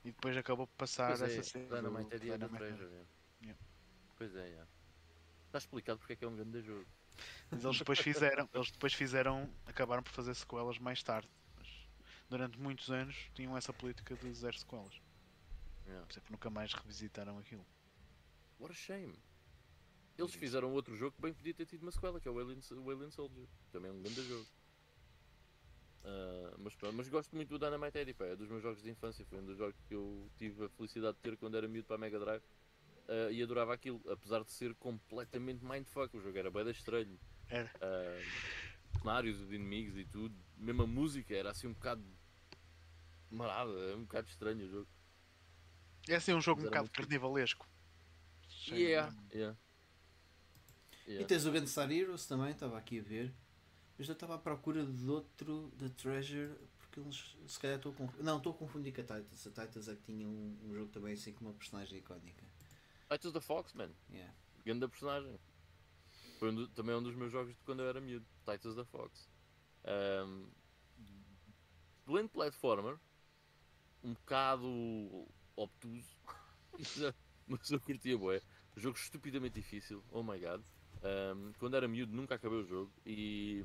E 0.03 0.11
depois 0.11 0.35
acabou 0.37 0.67
por 0.67 0.75
passar 0.75 1.07
pois 1.17 1.21
é, 1.21 1.37
essa 1.37 1.43
cena. 1.43 1.65
do 1.69 1.75
Dynamite 1.75 2.13
é 2.13 2.19
do 2.19 2.25
Dynamite 2.25 2.57
Treasure. 2.57 2.83
yeah. 2.85 3.07
Yeah. 3.41 3.61
Pois 4.17 4.35
é, 4.35 4.47
yeah. 4.49 4.67
Está 5.57 5.59
explicado 5.59 5.99
porque 5.99 6.13
é 6.13 6.15
que 6.15 6.25
é 6.25 6.27
um 6.27 6.35
grande 6.35 6.61
jogo. 6.61 6.85
Mas 7.49 7.63
eles 7.63 7.77
depois 7.77 7.99
fizeram, 7.99 8.49
eles 8.53 8.71
depois 8.71 8.93
fizeram, 8.93 9.49
acabaram 9.65 10.03
por 10.03 10.11
fazer 10.11 10.35
sequelas 10.35 10.77
mais 10.77 11.01
tarde. 11.01 11.29
Mas 11.57 11.67
durante 12.29 12.59
muitos 12.59 12.91
anos 12.91 13.15
tinham 13.33 13.55
essa 13.57 13.71
política 13.71 14.15
de 14.15 14.33
zero 14.33 14.57
sequelas. 14.57 15.01
Yeah. 15.85 16.05
Por 16.05 16.11
isso 16.11 16.19
é 16.19 16.21
que 16.23 16.31
nunca 16.31 16.49
mais 16.49 16.73
revisitaram 16.73 17.37
aquilo. 17.37 17.65
What 18.59 18.73
a 18.73 18.75
shame. 18.75 19.17
Eles 20.17 20.33
fizeram 20.33 20.73
outro 20.73 20.95
jogo 20.95 21.15
que 21.15 21.21
bem 21.21 21.33
podia 21.33 21.53
ter 21.53 21.65
tido 21.65 21.83
uma 21.83 21.91
sequela, 21.91 22.19
que 22.19 22.27
é 22.27 22.31
o 22.31 22.39
Alien, 22.39 22.59
o 22.71 22.89
Alien 22.89 23.11
Soldier. 23.11 23.47
Também 23.71 23.91
é 23.91 23.93
um 23.93 24.01
grande 24.01 24.23
jogo. 24.27 24.47
Ah, 26.03 26.55
mas, 26.59 26.73
mas 26.93 27.09
gosto 27.09 27.35
muito 27.35 27.49
do 27.49 27.59
Dynamite 27.59 27.97
Eddie, 27.97 28.13
pá, 28.13 28.25
é 28.25 28.35
dos 28.35 28.47
meus 28.47 28.61
jogos 28.61 28.81
de 28.81 28.89
infância. 28.89 29.25
Foi 29.25 29.39
um 29.39 29.45
dos 29.45 29.57
jogos 29.57 29.75
que 29.87 29.93
eu 29.93 30.29
tive 30.37 30.65
a 30.65 30.69
felicidade 30.69 31.17
de 31.17 31.23
ter 31.23 31.37
quando 31.37 31.57
era 31.57 31.67
miúdo 31.67 31.87
para 31.87 31.95
a 31.95 31.99
Mega 31.99 32.19
Drive. 32.19 32.43
Ah, 33.07 33.31
e 33.31 33.41
adorava 33.41 33.73
aquilo, 33.73 34.01
apesar 34.09 34.43
de 34.43 34.51
ser 34.51 34.73
completamente 34.75 35.63
mindfuck. 35.63 36.15
O 36.17 36.21
jogo 36.21 36.37
era 36.37 36.49
bem 36.51 36.69
estranho. 36.69 37.19
Era. 37.49 37.71
Ah, 37.81 38.19
cenários 38.99 39.37
de 39.47 39.55
inimigos 39.55 39.97
e 39.97 40.05
tudo. 40.05 40.35
Mesmo 40.57 40.83
a 40.83 40.87
música 40.87 41.35
era 41.35 41.51
assim 41.51 41.67
um 41.67 41.73
bocado 41.73 42.03
marada, 43.29 43.71
é 43.71 43.95
um 43.95 44.03
bocado 44.03 44.27
estranho 44.27 44.65
o 44.65 44.69
jogo. 44.69 44.87
É 46.07 46.15
assim 46.15 46.33
um 46.33 46.41
jogo 46.41 46.61
um 46.61 46.63
Mas 46.63 46.71
bocado 46.71 46.89
carnivalesco. 46.91 47.67
Yeah, 48.67 49.11
de- 49.29 49.37
yeah. 49.37 49.57
E 51.05 51.11
Yeah. 51.11 51.27
tens 51.27 51.45
o 51.45 51.51
Gunstar 51.51 51.91
Heroes 51.91 52.25
também, 52.25 52.51
estava 52.51 52.77
aqui 52.77 52.99
a 52.99 53.03
ver. 53.03 53.33
Mas 53.97 54.07
eu 54.09 54.13
estava 54.13 54.35
à 54.35 54.37
procura 54.37 54.83
de 54.85 55.09
outro, 55.09 55.71
da 55.77 55.87
Treasure, 55.89 56.53
porque 56.79 56.99
eles, 56.99 57.35
se 57.47 57.59
calhar 57.59 57.77
estou 57.77 57.91
a 57.91 57.95
confundir. 57.95 58.23
Não, 58.23 58.37
estou 58.37 58.53
a 58.53 58.55
confundir 58.55 58.93
com 58.93 59.01
a 59.01 59.03
Titans. 59.03 59.47
A 59.47 59.49
Titans 59.51 59.87
é 59.87 59.95
que 59.95 60.01
tinha 60.01 60.27
um, 60.27 60.57
um 60.63 60.73
jogo 60.73 60.91
também 60.91 61.13
assim 61.13 61.31
com 61.31 61.45
uma 61.45 61.53
personagem 61.53 61.99
icónica. 61.99 62.43
Titans 63.09 63.33
da 63.33 63.41
Fox, 63.41 63.73
man. 63.73 63.91
Yeah. 64.11 64.33
Grande 64.65 64.87
personagem. 64.87 65.39
Foi 66.39 66.49
um 66.51 66.55
do- 66.55 66.67
também 66.69 66.95
um 66.95 67.03
dos 67.03 67.15
meus 67.15 67.31
jogos 67.31 67.55
de 67.55 67.63
quando 67.63 67.81
eu 67.81 67.87
era 67.89 68.01
miúdo. 68.01 68.25
Titans 68.45 68.75
da 68.75 68.85
Fox. 68.85 69.29
Um, 69.85 70.47
excelente 72.01 72.29
platformer. 72.31 72.97
Um 74.03 74.13
bocado 74.13 75.27
obtuso. 75.55 76.15
Mas 77.47 77.69
eu 77.71 77.79
curtia 77.79 78.17
bué. 78.17 78.41
Jogo 78.75 78.97
estupidamente 78.97 79.55
difícil. 79.55 80.03
Oh 80.11 80.23
my 80.23 80.39
god. 80.39 80.61
Um, 81.03 81.53
quando 81.59 81.75
era 81.77 81.87
miúdo 81.87 82.13
nunca 82.13 82.35
acabei 82.35 82.59
o 82.59 82.65
jogo. 82.65 82.91
E... 83.05 83.63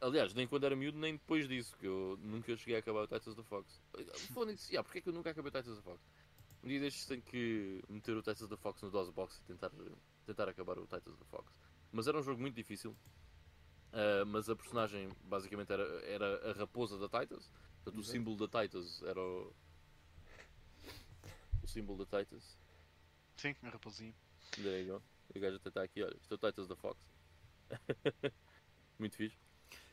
Aliás, 0.00 0.34
nem 0.34 0.46
quando 0.46 0.64
era 0.64 0.76
miúdo, 0.76 0.98
nem 0.98 1.14
depois 1.14 1.48
disso, 1.48 1.74
que 1.78 1.86
eu 1.86 2.18
nunca 2.20 2.54
cheguei 2.56 2.76
a 2.76 2.80
acabar 2.80 3.00
o 3.04 3.06
Titans 3.06 3.34
da 3.34 3.42
Fox. 3.42 3.80
Foda-se, 4.34 4.70
yeah, 4.72 4.84
porque 4.84 4.98
é 4.98 5.00
que 5.02 5.08
eu 5.08 5.12
nunca 5.12 5.30
acabei 5.30 5.48
o 5.48 5.52
Titans 5.52 5.76
da 5.76 5.82
Fox? 5.82 6.00
Um 6.66 6.68
dia 6.68 6.80
destes 6.80 7.06
tenho 7.06 7.22
que 7.22 7.80
meter 7.88 8.16
o 8.16 8.20
Titans 8.20 8.48
da 8.48 8.56
Fox 8.56 8.82
no 8.82 8.90
DOSBox 8.90 9.38
e 9.38 9.44
tentar, 9.44 9.70
tentar 10.26 10.48
acabar 10.48 10.76
o 10.80 10.82
Titans 10.82 11.16
da 11.16 11.24
Fox. 11.26 11.54
Mas 11.92 12.08
era 12.08 12.18
um 12.18 12.22
jogo 12.24 12.40
muito 12.40 12.56
difícil. 12.56 12.96
Ah, 13.92 14.24
mas 14.26 14.50
a 14.50 14.56
personagem 14.56 15.08
basicamente 15.22 15.72
era, 15.72 15.84
era 16.04 16.50
a 16.50 16.52
raposa 16.54 16.98
da 16.98 17.08
Titans. 17.08 17.48
Portanto, 17.84 18.00
o 18.00 18.04
símbolo 18.04 18.36
da 18.36 18.62
Titans 18.62 19.00
era 19.04 19.20
o. 19.20 19.54
O 21.62 21.68
símbolo 21.68 22.04
da 22.04 22.18
Titans. 22.18 22.58
Sim, 23.36 23.54
a 23.62 23.68
raposinha. 23.68 24.12
There 24.56 24.82
you 24.82 24.94
go. 24.94 25.02
E 25.32 25.38
o 25.38 25.40
gajo 25.40 25.56
até 25.58 25.68
está 25.68 25.84
aqui, 25.84 26.02
olha. 26.02 26.16
Isto 26.20 26.34
é 26.34 26.34
o 26.34 26.50
Titans 26.50 26.66
da 26.66 26.74
Fox. 26.74 27.08
muito 28.98 29.14
fixe. 29.14 29.38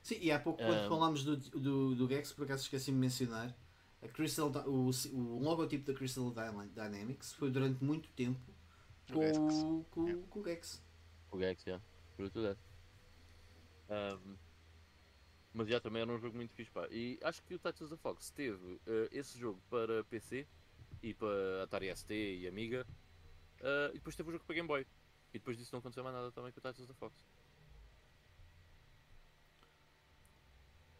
Sim, 0.01 0.17
e 0.19 0.31
há 0.31 0.39
pouco 0.39 0.57
quando 0.57 0.85
Um, 0.85 0.89
falámos 0.89 1.23
do, 1.23 1.37
do, 1.37 1.93
do 1.93 2.07
Gex, 2.07 2.33
por 2.33 2.45
acaso 2.45 2.63
esqueci-me 2.63 2.97
de 2.97 3.01
mencionar, 3.01 3.55
a 4.03 4.07
Crystal, 4.09 4.51
o, 4.67 4.89
o 5.13 5.39
logotipo 5.39 5.85
da 5.91 5.97
Crystal 5.97 6.29
Dy- 6.31 6.69
Dynamics 6.69 7.33
foi 7.33 7.49
durante 7.51 7.83
muito 7.83 8.09
tempo 8.09 8.39
O 9.09 9.13
com, 9.13 9.21
Gex. 9.21 9.37
o- 9.37 9.85
com, 9.91 10.07
Yeah. 10.07 10.27
com 10.29 10.39
o 10.39 10.43
Gex. 10.43 10.83
O 11.31 11.39
Gex, 11.39 11.63
to 12.31 12.41
that. 12.43 12.59
Um, 13.89 14.35
mas 15.53 15.67
já 15.67 15.79
também 15.79 16.01
era 16.01 16.11
um 16.11 16.17
jogo 16.17 16.35
muito 16.35 16.53
fixe, 16.53 16.71
pá. 16.71 16.87
E 16.89 17.19
acho 17.23 17.41
que 17.43 17.53
o 17.55 17.59
Titans 17.59 17.89
da 17.89 17.97
Fox 17.97 18.29
teve 18.31 18.79
eh, 18.87 19.09
esse 19.11 19.37
jogo 19.37 19.61
para 19.69 20.03
PC 20.05 20.47
e 21.01 21.13
para 21.13 21.63
Atari 21.63 21.95
ST 21.95 22.11
e 22.13 22.47
Amiga. 22.47 22.85
eh, 23.59 23.89
e 23.91 23.93
depois 23.93 24.15
teve 24.15 24.29
o 24.29 24.31
jogo 24.31 24.43
para 24.45 24.55
Game 24.55 24.67
Boy. 24.67 24.81
E 25.33 25.39
depois 25.39 25.57
disso 25.57 25.69
não 25.73 25.79
aconteceu 25.79 26.03
mais 26.03 26.15
nada 26.15 26.31
também 26.31 26.51
com 26.51 26.59
o 26.59 26.61
Titans 26.63 26.87
da 26.87 26.93
Fox. 26.95 27.23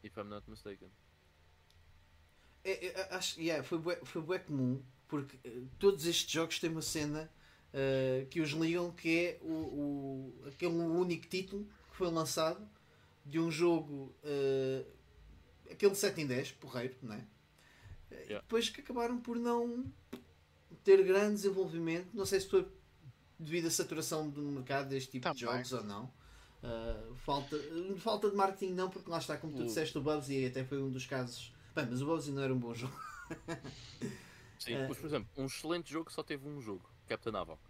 If 0.04 0.16
I'm 0.18 0.26
not 0.30 0.48
mistaken. 0.50 0.90
É, 2.64 2.88
é, 2.88 3.08
acho, 3.16 3.40
yeah, 3.42 3.64
foi, 3.64 3.78
bué, 3.78 4.00
foi 4.04 4.22
bué 4.22 4.40
comum, 4.40 4.82
porque 5.08 5.38
eh, 5.44 5.62
todos 5.78 6.06
estes 6.06 6.32
jogos 6.32 6.60
têm 6.60 6.70
uma 6.70 6.82
cena 6.82 7.30
eh, 7.74 8.26
que 8.30 8.40
os 8.40 8.52
ligam 8.52 8.92
que 8.92 9.20
é 9.20 9.40
o, 9.42 9.52
o, 9.52 10.44
aquele 10.48 10.74
único 10.74 11.28
título 11.28 11.66
que 11.90 11.98
foi 11.98 12.10
lançado 12.10 12.66
de 13.26 13.40
um 13.40 13.52
jogo, 13.52 14.16
eh, 14.24 14.86
aquele 15.72 15.96
7 15.96 16.22
em 16.22 16.28
10, 16.28 16.52
porreiro, 16.54 16.96
não 17.02 17.14
é? 17.16 17.28
Yeah. 18.12 18.42
depois 18.42 18.70
que 18.70 18.80
acabaram 18.82 19.20
por 19.20 19.38
não 19.38 19.86
ter 20.84 21.04
grande 21.04 21.34
desenvolvimento, 21.34 22.10
não 22.14 22.26
sei 22.26 22.40
se 22.40 22.48
foi 22.48 22.68
devido 23.40 23.68
à 23.68 23.72
saturação 23.72 24.30
do 24.30 24.42
mercado 24.44 24.90
deste 24.90 25.12
tipo 25.12 25.34
de 25.34 25.42
jogos 25.42 25.74
ou 25.74 25.84
não. 25.84 26.06
Uh, 26.64 27.16
falta, 27.18 27.56
uh, 27.58 27.98
falta 27.98 28.30
de 28.30 28.36
marketing 28.36 28.74
não, 28.74 28.90
porque 28.90 29.10
lá 29.10 29.18
está, 29.18 29.36
como 29.36 29.54
tu 29.54 29.64
O- 29.64 29.66
disseste, 29.66 29.98
o 29.98 30.02
Bubsy 30.02 30.46
até 30.46 30.64
foi 30.64 30.82
um 30.82 30.90
dos 30.90 31.06
casos. 31.06 31.53
Bem, 31.76 31.88
mas 31.90 32.02
o 32.02 32.06
Bubsy 32.06 32.32
não 32.32 32.44
era 32.44 32.54
um 32.54 32.60
bom 32.60 32.74
jogo. 32.76 32.94
Sim, 34.60 34.74
Eh, 34.76 34.88
mas 34.88 34.98
por 34.98 35.06
exemplo, 35.08 35.30
um 35.38 35.46
excelente 35.46 35.92
jogo 35.92 36.06
que 36.06 36.14
só 36.14 36.24
teve 36.24 36.48
um 36.48 36.62
jogo, 36.62 36.88
Captain 37.08 37.36
Havok. 37.36 37.62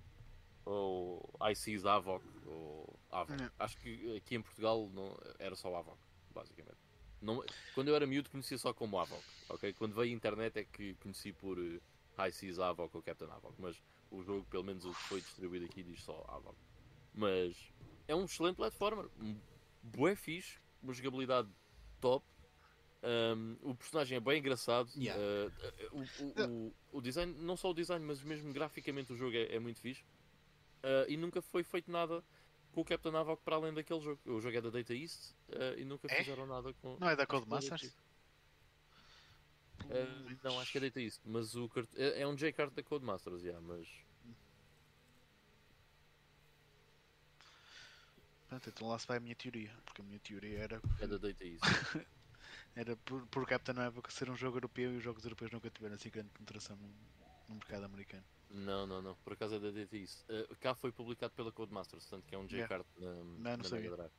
Ou 0.66 1.30
IC's 1.51 1.86
Havok, 1.86 2.26
ou 2.45 2.99
Havok. 3.12 3.41
Não. 3.41 3.51
Acho 3.60 3.78
que 3.78 4.16
aqui 4.18 4.36
em 4.36 4.41
Portugal 4.41 4.89
não, 4.93 5.18
era 5.39 5.56
só 5.56 5.74
Havok, 5.76 5.97
basicamente. 6.34 6.78
Não, 7.22 7.43
quando 7.74 7.88
eu 7.88 7.95
era 7.95 8.06
miúdo 8.06 8.30
conhecia 8.30 8.58
só 8.58 8.74
como 8.74 8.99
Havok, 8.99 9.24
ok? 9.49 9.74
Quando 9.74 9.93
veio 9.95 10.12
a 10.12 10.16
internet 10.16 10.60
é 10.60 10.64
que 10.66 10.93
conheci 10.95 11.32
por 11.32 11.58
uh, 11.58 11.82
IC's 12.28 12.60
Havok 12.60 12.95
ou 12.97 13.01
Captain 13.04 13.30
Havok, 13.30 13.56
mas 13.60 13.82
o 14.12 14.22
jogo, 14.22 14.45
pelo 14.49 14.64
menos 14.64 14.86
o 14.86 14.91
que 14.93 15.04
foi 15.04 15.22
distribuído 15.22 15.66
aqui, 15.66 15.82
diz 15.84 16.04
só 16.04 16.24
Havok. 16.28 16.58
Mas 17.14 17.56
é 18.08 18.14
um 18.16 18.26
excelente 18.26 18.58
platformer, 18.58 19.08
um 19.20 19.38
bué 19.82 20.16
fixe, 20.16 20.60
uma 20.82 20.93
jogabilidade 20.93 21.49
top. 22.01 22.26
Um, 23.04 23.58
o 23.62 23.76
personagem 23.76 24.16
é 24.16 24.20
bem 24.20 24.39
engraçado. 24.39 24.89
Yeah. 24.95 25.22
Uh, 25.22 25.51
o, 25.91 26.41
o, 26.41 26.76
o, 26.93 27.01
design, 27.01 27.34
não 27.39 27.58
só 27.58 27.72
o 27.72 27.74
design, 27.74 28.04
mas 28.06 28.24
mesmo 28.24 28.54
graficamente 28.54 29.12
o 29.12 29.18
jogo 29.18 29.36
é, 29.36 29.56
é 29.56 29.60
muito 29.60 29.80
fixe. 29.82 30.01
Uh, 30.82 31.10
e 31.10 31.18
nunca 31.18 31.41
foi 31.41 31.64
feito 31.64 31.91
nada 31.91 32.24
com 32.72 32.82
o 32.82 32.86
Captain 32.86 33.16
Havok 33.16 33.43
para 33.43 33.58
além 33.58 33.74
daquele 33.74 33.99
jogo. 33.99 34.22
O 34.26 34.39
jogo 34.39 34.58
é 34.58 34.62
da 34.62 34.70
Data 34.70 34.93
East 34.93 35.32
uh, 35.49 35.78
e 35.78 35.84
nunca 35.84 36.08
É? 36.10 36.16
fizeram 36.24 36.47
nada 36.47 36.74
com. 36.76 36.97
Não 36.97 37.10
é 37.10 37.16
da 37.16 37.26
Codemasters? 37.26 37.93
Uh, 39.84 40.38
não, 40.41 40.60
acho 40.62 40.72
que 40.72 40.78
é 40.78 40.82
Data 40.82 41.01
East, 41.01 41.22
mas 41.26 41.56
o 41.56 41.68
cart- 41.68 41.89
é, 41.95 42.22
é 42.22 42.28
um 42.28 42.36
J-Card 42.36 42.74
da 42.74 42.84
Codemasters, 42.84 43.43
yeah, 43.43 43.60
mas 43.60 43.86
Pronto, 48.47 48.70
então 48.70 48.88
lá 48.88 48.99
se 48.99 49.08
vai 49.08 49.18
a 49.18 49.20
minha 49.20 49.36
teoria. 49.36 49.76
Porque 49.84 50.01
a 50.01 50.06
minha 50.06 50.20
teoria 50.20 50.60
era, 50.60 50.82
é 51.01 51.08
da 51.08 51.18
Data 51.18 51.43
East. 51.43 51.64
era 52.76 52.96
por, 52.98 53.26
por 53.28 53.46
Captain 53.48 53.76
America 53.78 54.12
ser 54.12 54.30
um 54.30 54.36
jogo 54.36 54.58
europeu 54.58 54.94
e 54.94 54.98
os 54.98 55.04
jogos 55.04 55.24
europeus 55.24 55.52
nunca 55.52 55.70
tiveram 55.70 55.96
assim 55.96 56.10
grande 56.10 56.30
penetração 56.30 56.76
no, 56.78 56.88
no 57.50 57.56
mercado 57.56 57.86
americano. 57.86 58.24
Não, 58.50 58.86
não, 58.86 59.02
não. 59.02 59.16
Por 59.16 59.34
acaso 59.34 59.56
é 59.56 59.60
da 59.60 59.72
Data 59.72 59.98
East. 59.98 60.22
Uh, 60.30 60.56
cá 60.60 60.76
foi 60.76 60.92
publicado 60.92 61.34
pela 61.34 61.52
Codemasters, 61.52 62.06
portanto 62.06 62.28
que 62.28 62.36
é 62.36 62.38
um 62.38 62.46
Yeah. 62.46 62.68
J-Card 62.68 62.86
na, 62.98 63.14
não 63.52 63.58
na 63.58 63.64
sabia. 63.64 63.90
Mega 63.90 63.96
Drive. 63.96 64.12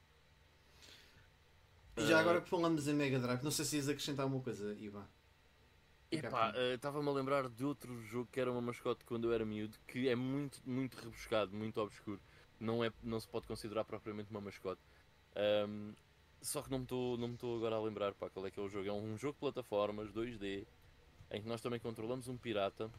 E 1.96 2.06
já 2.06 2.16
Uh, 2.16 2.20
agora 2.20 2.40
que 2.40 2.48
falamos 2.48 2.88
em 2.88 2.94
Mega 2.94 3.18
Drive, 3.18 3.42
não 3.42 3.50
sei 3.50 3.64
se 3.64 3.76
ias 3.76 3.88
acrescentar 3.88 4.24
alguma 4.24 4.42
coisa, 4.42 4.74
Ivan. 4.74 5.06
Epá, 6.10 6.52
eh, 6.54 6.74
estava-me 6.74 7.08
a 7.08 7.12
lembrar 7.12 7.48
de 7.48 7.64
outro 7.64 8.00
jogo 8.02 8.28
que 8.30 8.38
era 8.38 8.50
uma 8.50 8.60
mascote 8.60 9.04
quando 9.04 9.24
eu 9.28 9.32
era 9.32 9.44
miúdo, 9.44 9.76
que 9.86 10.08
é 10.08 10.14
muito, 10.14 10.60
muito 10.64 10.96
rebuscado, 10.96 11.52
muito 11.52 11.80
obscuro. 11.80 12.20
Não, 12.60 12.84
é, 12.84 12.92
não 13.02 13.18
se 13.18 13.26
pode 13.28 13.46
considerar 13.46 13.84
propriamente 13.84 14.30
uma 14.30 14.40
mascote. 14.40 14.80
Ahm, 15.34 15.92
só 16.44 16.62
que 16.62 16.70
não 16.70 16.78
me 16.78 16.84
estou 16.84 17.16
não 17.16 17.28
me 17.28 17.34
estou 17.34 17.56
agora 17.56 17.76
a 17.76 17.80
lembrar 17.82 18.12
pá, 18.14 18.28
qual 18.30 18.46
é 18.46 18.50
que 18.50 18.60
é 18.60 18.62
o 18.62 18.68
jogo. 18.68 18.88
É 18.88 18.92
um 18.92 19.16
jogo 19.16 19.34
de 19.34 19.40
plataformas 19.40 20.10
2D 20.12 20.66
em 21.30 21.42
que 21.42 21.48
nós 21.48 21.60
também 21.60 21.80
controlamos 21.80 22.28
um 22.28 22.36
pirata. 22.36 22.90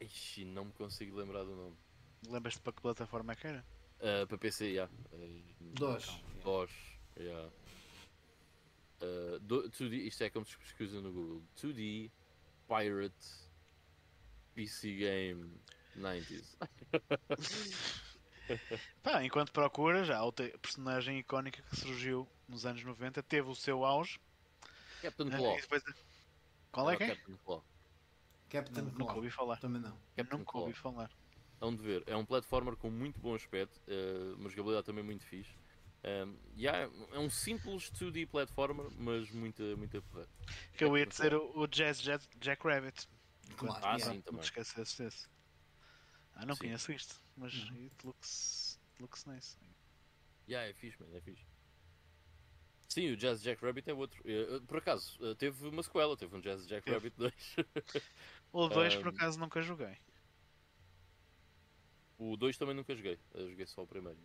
Ixi, 0.00 0.44
não 0.44 0.66
me 0.66 0.72
consigo 0.72 1.16
lembrar 1.16 1.42
do 1.44 1.56
nome. 1.56 1.76
Lembras-te 2.28 2.60
para 2.60 2.72
que 2.72 2.82
plataforma 2.82 3.32
é 3.32 3.36
que 3.36 3.46
era? 3.46 3.64
Ah, 4.00 4.26
para 4.26 4.38
PC, 4.38 4.74
já. 4.74 4.84
Uh, 5.12 5.42
DOS. 5.74 6.06
DOS, 6.44 6.70
yeah. 7.18 7.50
Uh, 9.02 9.38
do- 9.40 9.68
2D, 9.70 10.06
isto 10.06 10.22
é 10.22 10.30
como 10.30 10.44
se 10.44 10.56
pesquisa 10.56 11.00
no 11.00 11.12
Google. 11.12 11.42
2D 11.56 12.10
Pirate 12.68 13.48
PC 14.54 14.94
Game 14.96 15.58
90s. 15.96 16.56
Pá, 19.02 19.22
enquanto 19.24 19.52
procuras, 19.52 20.06
já 20.06 20.22
outra 20.22 20.48
personagem 20.58 21.18
icónica 21.18 21.62
que 21.62 21.76
surgiu 21.76 22.28
nos 22.48 22.64
anos 22.66 22.82
90 22.84 23.22
teve 23.22 23.48
o 23.48 23.54
seu 23.54 23.84
auge. 23.84 24.18
Captain 25.02 25.30
Claw. 25.30 25.56
depois- 25.60 25.82
Qual 26.72 26.90
é 26.90 26.96
que 26.96 27.02
é? 27.04 27.08
Captain 27.14 27.36
Claw. 27.44 27.64
Captain 28.50 28.82
Não, 28.84 28.92
nunca 28.92 29.14
ouvi 29.14 29.30
falar. 29.30 29.58
Também 29.58 29.80
não. 29.80 29.96
Captain 30.16 30.38
Nunca 30.38 30.52
Claw. 30.52 30.64
ouvi 30.64 30.74
falar. 30.74 31.10
é 31.60 31.64
um 31.66 31.74
dever. 31.74 32.02
É 32.06 32.16
um 32.16 32.24
platformer 32.24 32.76
com 32.76 32.90
muito 32.90 33.18
bom 33.20 33.34
aspecto, 33.34 33.80
uh, 33.88 34.34
uma 34.36 34.48
jogabilidade 34.48 34.86
também 34.86 35.04
muito 35.04 35.24
fixe. 35.24 35.52
Um, 36.04 36.36
yeah, 36.56 36.90
é 37.12 37.18
um 37.18 37.28
simples 37.28 37.90
2D 37.90 38.26
platformer, 38.28 38.86
mas 38.96 39.28
muita, 39.32 39.62
muita 39.76 40.00
porra. 40.02 40.26
Que 40.76 40.84
eu 40.84 40.96
ia 40.96 41.04
dizer 41.04 41.34
o, 41.34 41.58
o 41.58 41.66
Jazz 41.66 42.00
Jack, 42.00 42.24
Jack 42.38 42.64
Rabbit. 42.66 43.08
Claro, 43.56 43.84
Ah, 43.84 43.96
yeah. 43.96 44.04
sim, 44.04 44.20
também. 44.20 44.34
Não 44.34 44.40
te 44.40 44.44
esqueces 44.44 44.94
desse. 44.96 45.26
Ah, 46.36 46.46
não 46.46 46.54
Sim. 46.54 46.60
conheço 46.60 46.92
isto, 46.92 47.16
mas 47.38 47.52
Uhum. 47.54 47.84
it 47.86 48.06
looks, 48.06 48.78
looks 49.00 49.24
nice. 49.26 49.56
Yeah, 50.48 50.68
é 50.68 50.72
fixe, 50.74 50.98
man, 51.00 51.14
é 51.16 51.20
fixe. 51.20 51.44
Sim, 52.88 53.10
o 53.12 53.16
Jazz 53.16 53.42
Jack 53.42 53.62
Rabbit 53.64 53.88
é 53.90 53.94
outro. 53.94 54.20
Eh, 54.24 54.56
eh, 54.56 54.60
Por 54.66 54.78
acaso, 54.78 55.18
eh, 55.24 55.34
teve 55.34 55.66
uma 55.68 55.82
sequela, 55.82 56.16
teve 56.16 56.34
um 56.34 56.40
Jazz 56.40 56.66
Jack 56.66 56.84
Teve. 56.84 56.94
Rabbit 56.94 57.16
2. 57.16 57.34
O 58.52 58.68
2 58.68 58.96
por 58.96 59.08
Um, 59.08 59.10
acaso 59.10 59.38
nunca 59.38 59.60
joguei. 59.62 59.96
o 62.18 62.36
2 62.36 62.56
também 62.58 62.74
nunca 62.74 62.94
joguei, 62.94 63.18
eu 63.34 63.50
joguei 63.50 63.66
só 63.66 63.82
o 63.82 63.86
primeiro. 63.86 64.18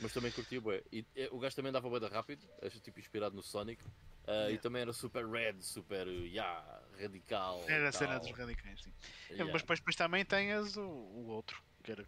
Mas 0.00 0.12
também 0.12 0.32
curtia 0.32 0.60
bué. 0.60 0.82
E 0.92 1.06
o 1.30 1.38
gajo 1.38 1.54
também 1.54 1.70
dava 1.70 1.88
bué 1.88 2.00
da 2.00 2.08
rápido, 2.08 2.44
acho 2.62 2.80
tipo 2.80 2.98
inspirado 2.98 3.36
no 3.36 3.42
Sonic. 3.42 3.82
Ah, 4.26 4.50
E 4.50 4.58
Yeah. 4.58 4.62
também 4.62 4.82
era 4.82 4.92
super 4.92 5.24
red, 5.26 5.60
super, 5.62 6.08
yeah, 6.08 6.82
radical. 6.98 7.60
Era 7.68 7.84
e 7.84 7.88
a 7.88 7.92
cena 7.92 8.18
dos 8.18 8.30
radicais, 8.32 8.80
sim. 8.82 8.92
É, 9.30 9.34
Yeah. 9.34 9.52
Mas 9.52 9.62
depois, 9.62 9.78
depois 9.78 9.96
também 9.96 10.24
tens 10.24 10.76
o, 10.76 10.82
o 10.82 11.26
outro, 11.28 11.62
que 11.84 11.92
era 11.92 12.04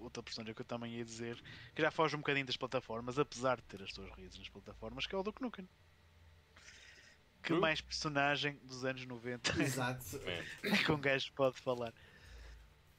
outra 0.00 0.22
personagem 0.22 0.54
que 0.54 0.62
eu 0.62 0.66
também 0.66 0.96
ia 0.96 1.04
dizer, 1.04 1.40
que 1.74 1.82
já 1.82 1.90
foge 1.90 2.16
um 2.16 2.20
bocadinho 2.20 2.46
das 2.46 2.56
plataformas, 2.56 3.18
apesar 3.18 3.58
de 3.58 3.62
ter 3.64 3.82
as 3.82 3.92
suas 3.92 4.10
raízes 4.10 4.38
nas 4.38 4.48
plataformas, 4.48 5.06
que 5.06 5.14
é 5.14 5.18
o 5.18 5.22
Duke 5.22 5.42
Nukem. 5.42 5.68
Que 7.42 7.48
True. 7.48 7.60
mais 7.60 7.82
personagem 7.82 8.58
dos 8.64 8.86
anos 8.86 9.04
90 9.04 9.52
Exato. 9.62 10.18
É 10.62 10.76
que 10.78 10.90
um 10.90 10.98
gajo 10.98 11.30
pode 11.34 11.60
falar? 11.60 11.92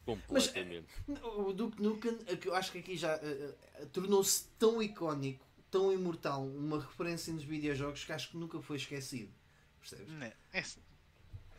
completamente. 0.05 0.87
O 1.07 1.51
Duke 1.51 1.81
Nukem, 1.81 2.19
é 2.27 2.35
que 2.35 2.47
eu 2.47 2.53
acho 2.55 2.71
que 2.71 2.77
aqui 2.77 2.95
já 2.95 3.15
eh, 3.15 3.55
tornou-se 3.91 4.47
tão 4.59 4.79
icónico, 4.81 5.43
tão 5.71 5.91
imortal, 5.91 6.45
uma 6.45 6.79
referência 6.79 7.33
nos 7.33 7.43
videojogos 7.43 8.05
que 8.05 8.13
acho 8.13 8.29
que 8.29 8.37
nunca 8.37 8.61
foi 8.61 8.77
esquecido. 8.77 9.33
Percebes? 9.79 10.07
Não, 10.09 10.27
é, 10.53 10.63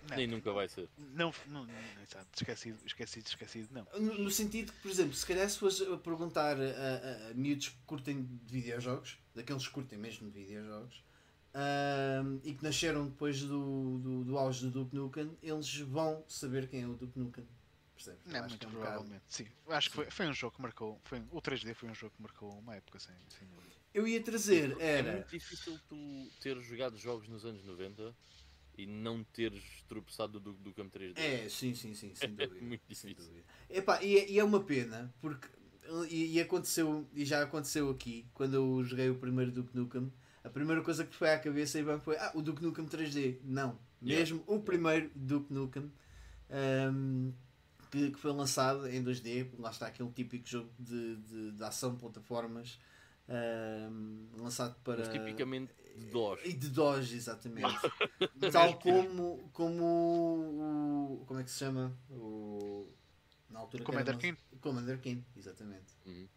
não, 0.09 0.17
Nem 0.17 0.27
nunca 0.27 0.53
vai 0.53 0.69
ser. 0.69 0.89
não, 1.15 1.33
não, 1.47 1.67
exato, 2.03 2.29
esquecido, 2.35 2.79
esquecido, 2.85 3.27
esquecido, 3.27 3.69
não. 3.73 3.87
No, 4.01 4.19
no 4.19 4.31
sentido 4.31 4.73
que, 4.73 4.79
por 4.81 4.91
exemplo, 4.91 5.15
se 5.15 5.27
calhar 5.27 5.49
se 5.49 5.59
fores 5.59 5.81
a 5.81 5.97
perguntar 5.99 6.57
a, 6.61 6.65
a, 6.65 7.31
a 7.31 7.35
miúdos 7.35 7.69
que 7.71 7.77
curtem 7.87 8.25
de 8.25 8.53
videojogos, 8.53 9.19
daqueles 9.35 9.67
que 9.67 9.73
curtem 9.75 9.99
mesmo 9.99 10.31
de 10.31 10.39
videojogos, 10.41 11.03
ahm, 11.55 12.39
e 12.45 12.55
que 12.55 12.63
nasceram 12.63 13.09
depois 13.09 13.41
do, 13.43 13.99
do, 13.99 14.25
do 14.25 14.39
auge 14.39 14.67
do 14.67 14.71
Duke 14.71 14.95
Nukem, 14.95 15.37
eles 15.43 15.77
vão 15.79 16.25
saber 16.29 16.69
quem 16.69 16.83
é 16.83 16.87
o 16.87 16.95
Duke 16.95 17.19
Nukem. 17.19 17.47
Percebes? 17.95 18.21
Não, 18.27 18.41
acho 18.41 18.49
muito 18.51 18.59
que 18.59 18.67
é 18.67 18.69
um 18.69 18.73
provavelmente. 18.73 19.23
Sim, 19.27 19.47
acho 19.69 19.89
que 19.89 19.97
foi, 19.97 20.11
foi 20.11 20.27
um 20.29 20.33
jogo 20.35 20.55
que 20.57 20.61
marcou. 20.63 21.01
Foi, 21.05 21.19
o 21.31 21.41
3D 21.41 21.73
foi 21.75 21.89
um 21.89 21.95
jogo 21.95 22.15
que 22.15 22.21
marcou 22.23 22.51
uma 22.59 22.77
época, 22.77 22.99
sem, 22.99 23.15
sem 23.31 23.49
dúvida. 23.49 23.75
Eu 23.95 24.07
ia 24.07 24.23
trazer, 24.23 24.77
É 24.79 24.99
era. 24.99 25.13
muito 25.13 25.31
difícil 25.31 25.79
tu 25.89 26.31
teres 26.43 26.67
jogado 26.67 26.99
jogos 26.99 27.27
nos 27.27 27.47
anos 27.47 27.65
90 27.65 28.15
e 28.79 28.87
não 28.87 29.25
teres 29.25 29.63
tropeçado 29.89 30.39
do, 30.39 30.53
do 30.53 30.73
Cam 30.73 30.89
3D. 30.89 31.19
É, 31.19 31.49
sim, 31.49 31.75
sim, 31.75 31.95
sim, 31.95 32.15
sem 32.15 32.31
dúvida. 32.35 32.65
muito 32.65 32.83
difícil. 32.89 33.45
Epá, 33.71 34.03
e, 34.03 34.19
é- 34.19 34.31
e 34.31 34.39
é 34.39 34.45
uma 34.45 34.63
pena, 34.63 35.13
porque 35.21 35.49
e, 36.11 36.35
e 36.37 36.41
aconteceu, 36.41 37.07
e 37.15 37.25
já 37.25 37.43
aconteceu 37.43 37.89
aqui, 37.91 38.27
quando 38.35 38.55
eu 38.55 38.85
joguei 38.85 39.09
o 39.11 39.15
primeiro 39.17 39.51
Duke 39.53 39.77
Nukem, 39.77 40.13
a 40.43 40.51
primeira 40.51 40.83
coisa 40.83 41.05
que 41.05 41.15
foi 41.15 41.31
à 41.31 41.39
cabeça 41.39 41.79
e 41.79 41.85
foi, 42.01 42.17
ah, 42.17 42.33
o 42.35 42.43
Duke 42.43 42.63
Nukem 42.63 42.87
3D. 42.87 43.39
Não, 43.45 43.79
Yeah. 44.03 44.21
mesmo 44.21 44.45
o 44.47 44.61
primeiro 44.61 45.11
Duke 45.15 45.53
Nukem, 45.53 45.91
ahm, 46.51 47.31
que, 47.91 48.11
que 48.11 48.19
foi 48.19 48.33
lançado 48.33 48.87
em 48.89 49.03
2D, 49.03 49.49
lá 49.59 49.71
está 49.71 49.87
aquele 49.87 50.11
típico 50.11 50.47
jogo 50.47 50.71
de, 50.79 51.17
de, 51.17 51.53
de 51.53 51.65
ação 51.65 51.93
de 51.95 52.01
plataformas, 52.01 52.79
ahm, 53.29 54.27
lançado 54.39 54.75
para... 54.85 54.99
Mas 54.99 55.09
tipicamente 55.09 55.73
de 55.97 56.07
DOS. 56.11 56.41
E 56.45 56.53
de 56.53 56.69
DOS, 56.69 57.13
exatamente. 57.13 57.75
Tal 58.53 58.79
como, 58.79 59.49
como 59.53 59.85
o. 61.21 61.25
Como 61.27 61.41
é 61.41 61.45
que 61.45 61.51
se 61.51 61.59
chama? 61.59 61.97
O. 62.11 62.87
Na 63.49 63.61
altura 63.61 63.83
que 63.83 63.87
Commander 63.91 64.15
lanç- 64.15 64.37
Commander 64.61 65.01
Keen, 65.01 65.25
exatamente. 65.37 65.95
Uhum. 66.05 66.29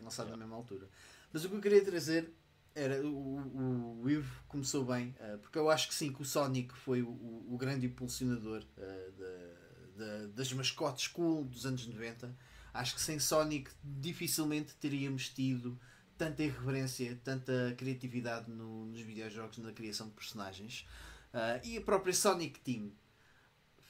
Lançado 0.00 0.26
Yeah. 0.28 0.36
na 0.36 0.46
mesma 0.46 0.56
altura. 0.56 0.88
Mas 1.32 1.44
o 1.44 1.50
que 1.50 1.56
eu 1.56 1.60
queria 1.60 1.84
trazer 1.84 2.32
era. 2.74 3.06
O, 3.06 3.36
o, 3.38 4.00
o 4.02 4.08
Ivo 4.10 4.42
começou 4.48 4.82
bem, 4.84 5.14
eh, 5.20 5.36
porque 5.42 5.58
eu 5.58 5.68
acho 5.68 5.88
que 5.88 5.94
sim, 5.94 6.10
que 6.10 6.22
o 6.22 6.24
Sonic 6.24 6.74
foi 6.74 7.02
o, 7.02 7.08
o, 7.10 7.56
grande 7.58 7.84
impulsionador 7.86 8.64
da- 8.74 10.04
da- 10.04 10.26
das 10.28 10.50
mascotes 10.54 11.06
cool 11.08 11.44
dos 11.44 11.66
anos 11.66 11.86
90. 11.86 12.34
Acho 12.72 12.94
que 12.94 13.00
sem 13.02 13.18
Sonic 13.18 13.70
dificilmente 13.84 14.74
teríamos 14.76 15.28
tido 15.28 15.78
tanta 16.18 16.42
irreverência, 16.42 17.18
tanta 17.24 17.74
criatividade 17.76 18.50
no- 18.50 18.86
nos 18.86 19.00
videojogos, 19.00 19.58
na 19.58 19.72
criação 19.72 20.08
de 20.08 20.14
personagens. 20.14 20.86
Ah, 21.32 21.60
e 21.64 21.76
a 21.76 21.80
própria 21.80 22.14
Sonic 22.14 22.60
Team 22.60 22.92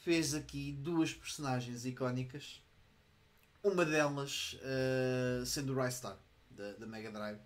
fez 0.04 0.34
aqui 0.34 0.72
duas 0.72 1.12
personagens 1.14 1.84
icónicas. 1.86 2.62
Uma 3.62 3.84
delas 3.84 4.56
ah, 4.62 5.44
sendo 5.44 5.72
o 5.74 5.82
Rystar, 5.82 6.16
da, 6.50 6.72
da 6.74 6.86
Mega 6.86 7.10
Drive, 7.10 7.38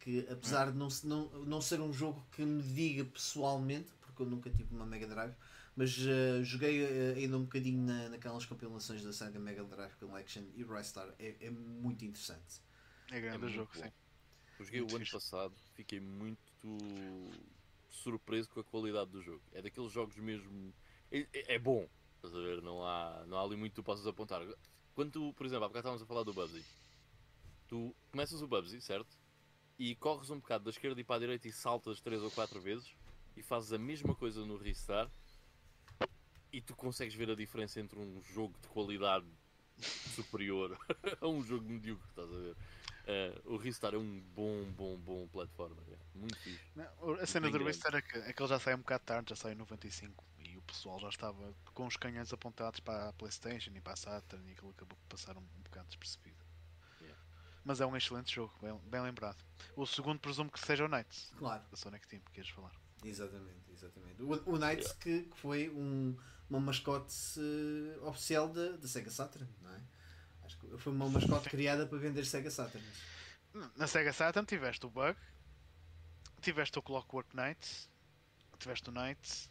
que 0.00 0.26
apesar 0.30 0.70
de 0.72 0.76
não, 0.78 0.88
não, 1.04 1.28
não 1.44 1.60
ser 1.60 1.80
um 1.80 1.92
jogo 1.92 2.26
que 2.32 2.42
me 2.44 2.62
diga 2.62 3.04
pessoalmente, 3.04 3.92
porque 4.00 4.22
eu 4.22 4.26
nunca 4.26 4.50
tive 4.50 4.74
uma 4.74 4.84
Mega 4.86 5.06
Drive, 5.06 5.34
mas 5.76 5.96
ah, 6.08 6.42
joguei 6.42 6.84
ah, 6.84 7.16
ainda 7.16 7.36
um 7.36 7.42
bocadinho 7.44 7.82
na, 7.82 8.08
naquelas 8.08 8.44
compilações 8.46 9.02
da 9.04 9.12
Sega 9.12 9.38
Mega 9.38 9.62
Drive 9.64 9.94
Collection 10.00 10.42
e 10.56 10.64
o 10.64 10.74
Rystar 10.74 11.08
é, 11.18 11.36
é 11.40 11.50
muito 11.50 12.04
interessante. 12.04 12.60
É 13.12 13.20
grande 13.20 13.46
É 13.48 13.48
jogo, 13.48 13.70
bom. 13.74 13.90
sim. 13.90 13.92
Eu 14.60 14.64
joguei 14.66 14.80
Muito 14.82 14.92
o 14.92 14.96
ano 14.96 15.10
passado, 15.10 15.54
fiquei 15.74 15.98
muito 15.98 16.38
surpreso 17.88 18.46
com 18.50 18.60
a 18.60 18.64
qualidade 18.64 19.10
do 19.10 19.22
jogo. 19.22 19.40
É 19.52 19.62
daqueles 19.62 19.90
jogos 19.90 20.14
mesmo. 20.16 20.74
É, 21.10 21.20
é- 21.32 21.54
é 21.54 21.58
bom, 21.58 21.88
estás 22.16 22.34
a 22.34 22.38
ver? 22.38 22.60
Não 22.60 22.84
há, 22.84 23.24
não 23.26 23.38
há 23.38 23.42
ali 23.42 23.56
muito 23.56 23.72
que 23.72 23.76
tu 23.76 23.82
possas 23.82 24.06
apontar. 24.06 24.42
Quando 24.94 25.12
tu, 25.12 25.32
por 25.32 25.46
exemplo, 25.46 25.64
há 25.64 25.68
bocado 25.68 25.80
estávamos 25.80 26.02
a 26.02 26.06
falar 26.06 26.24
do 26.24 26.34
Bubsy, 26.34 26.62
tu 27.68 27.96
começas 28.10 28.42
o 28.42 28.46
Bubsy, 28.46 28.82
certo? 28.82 29.08
E 29.78 29.94
corres 29.96 30.28
um 30.28 30.38
bocado 30.38 30.64
da 30.64 30.70
esquerda 30.70 31.00
e 31.00 31.04
para 31.04 31.16
a 31.16 31.20
direita 31.20 31.48
e 31.48 31.52
saltas 31.52 32.02
3 32.02 32.22
ou 32.22 32.30
4 32.30 32.60
vezes 32.60 32.94
e 33.38 33.42
fazes 33.42 33.72
a 33.72 33.78
mesma 33.78 34.14
coisa 34.14 34.44
no 34.44 34.58
Restart 34.58 35.10
e 36.52 36.60
tu 36.60 36.76
consegues 36.76 37.14
ver 37.14 37.30
a 37.30 37.34
diferença 37.34 37.80
entre 37.80 37.98
um 37.98 38.20
jogo 38.34 38.58
de 38.60 38.68
qualidade 38.68 39.26
superior 40.14 40.78
a 41.18 41.26
um 41.28 41.42
jogo 41.42 41.64
medíocre, 41.64 42.06
estás 42.10 42.30
a 42.30 42.36
ver? 42.36 42.56
Eh, 43.10 43.40
o 43.44 43.56
Ristar 43.56 43.92
é 43.94 43.98
um 43.98 44.20
bom, 44.34 44.64
bom, 44.76 44.96
bom 44.98 45.26
platformer. 45.28 45.82
é. 45.90 45.96
Muito 46.14 46.36
fixe. 46.38 46.60
Não, 46.76 47.14
a 47.14 47.26
cena 47.26 47.46
do 47.48 47.52
grande. 47.52 47.68
Ristar 47.70 47.94
é 47.96 48.02
que, 48.02 48.16
é 48.18 48.32
que 48.32 48.40
ele 48.40 48.48
já 48.48 48.60
sai 48.60 48.74
um 48.74 48.78
bocado 48.78 49.04
tarde, 49.04 49.30
já 49.30 49.36
sai 49.36 49.52
em 49.52 49.56
95 49.56 50.24
e 50.38 50.56
o 50.56 50.62
pessoal 50.62 51.00
já 51.00 51.08
estava 51.08 51.52
com 51.74 51.86
os 51.86 51.96
canhões 51.96 52.32
apontados 52.32 52.78
para 52.78 53.08
a 53.08 53.12
Playstation 53.14 53.70
e 53.74 53.80
para 53.80 53.94
a 53.94 53.96
Saturn 53.96 54.48
e 54.48 54.52
aquilo 54.52 54.70
acabou 54.70 54.96
por 54.96 55.16
passar 55.16 55.36
um, 55.36 55.40
um 55.40 55.62
bocado 55.64 55.88
despercebido. 55.88 56.36
Yeah. 57.00 57.20
Mas 57.64 57.80
é 57.80 57.86
um 57.86 57.96
excelente 57.96 58.32
jogo, 58.32 58.54
bem, 58.62 58.78
bem 58.86 59.00
lembrado. 59.02 59.42
O 59.74 59.84
segundo 59.86 60.20
presumo 60.20 60.50
que 60.50 60.60
seja 60.60 60.84
o 60.84 60.88
Knights, 60.88 61.32
Claro. 61.36 61.64
da 61.68 61.76
Sonic 61.76 62.06
Team, 62.06 62.22
que 62.22 62.30
queres 62.32 62.50
falar. 62.50 62.72
Exatamente, 63.02 63.72
exatamente. 63.72 64.22
O, 64.22 64.52
o 64.54 64.58
Knights 64.58 64.92
que, 64.92 65.22
que 65.22 65.36
foi 65.38 65.68
um, 65.70 66.16
uma 66.48 66.60
mascote 66.60 67.14
eh, 67.38 67.98
oficial 68.06 68.48
da, 68.48 68.72
da 68.76 68.86
Sega 68.86 69.10
Saturn, 69.10 69.48
não 69.62 69.70
é? 69.74 69.80
Acho 70.50 70.58
que 70.58 70.78
foi 70.78 70.92
uma 70.92 71.08
mascote 71.08 71.48
criada 71.48 71.86
para 71.86 71.98
vender 71.98 72.24
Sega 72.24 72.50
Saturn. 72.50 72.84
Na 73.76 73.86
Sega 73.86 74.12
Saturn 74.12 74.44
tiveste 74.46 74.84
o 74.84 74.90
Bug, 74.90 75.16
tiveste 76.40 76.76
o 76.78 76.82
Clockwork 76.82 77.36
Knights, 77.36 77.88
tiveste 78.58 78.88
o 78.88 78.92
Knights. 78.92 79.48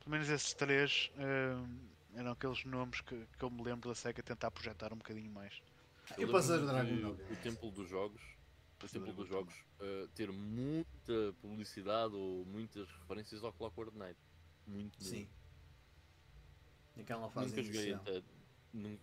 Pelo 0.00 0.10
menos 0.10 0.28
esses 0.28 0.52
três 0.52 1.10
hum, 1.16 1.78
eram 2.14 2.32
aqueles 2.32 2.62
nomes 2.66 3.00
que, 3.00 3.26
que 3.38 3.42
eu 3.44 3.50
me 3.50 3.62
lembro 3.62 3.88
da 3.88 3.94
Sega 3.94 4.22
tentar 4.22 4.50
projetar 4.50 4.92
um 4.92 4.96
bocadinho 4.98 5.30
mais. 5.30 5.62
Eu 6.18 6.28
posso 6.30 6.52
adorar 6.52 6.84
de 6.84 6.92
um 6.92 7.06
O 7.06 7.10
obviamente. 7.12 7.42
Templo 7.42 7.70
dos 7.70 7.88
Jogos, 7.88 8.20
o 8.82 8.88
Templo 8.88 9.12
dos 9.14 9.28
Jogos, 9.28 9.54
eh, 9.80 10.08
ter 10.14 10.30
muita 10.30 11.34
publicidade 11.40 12.14
ou 12.14 12.44
muitas 12.44 12.86
referências 13.00 13.42
ao 13.42 13.52
Clockwork 13.52 13.96
Knight. 13.96 14.18
Muito 14.66 15.02
Sim. 15.02 15.26
Naquela 16.96 17.30
fase 17.30 17.48
Nunca 17.50 17.62
joguei 17.62 17.80
inicial. 17.92 18.00
até, 18.02 18.12
nun- 18.12 18.37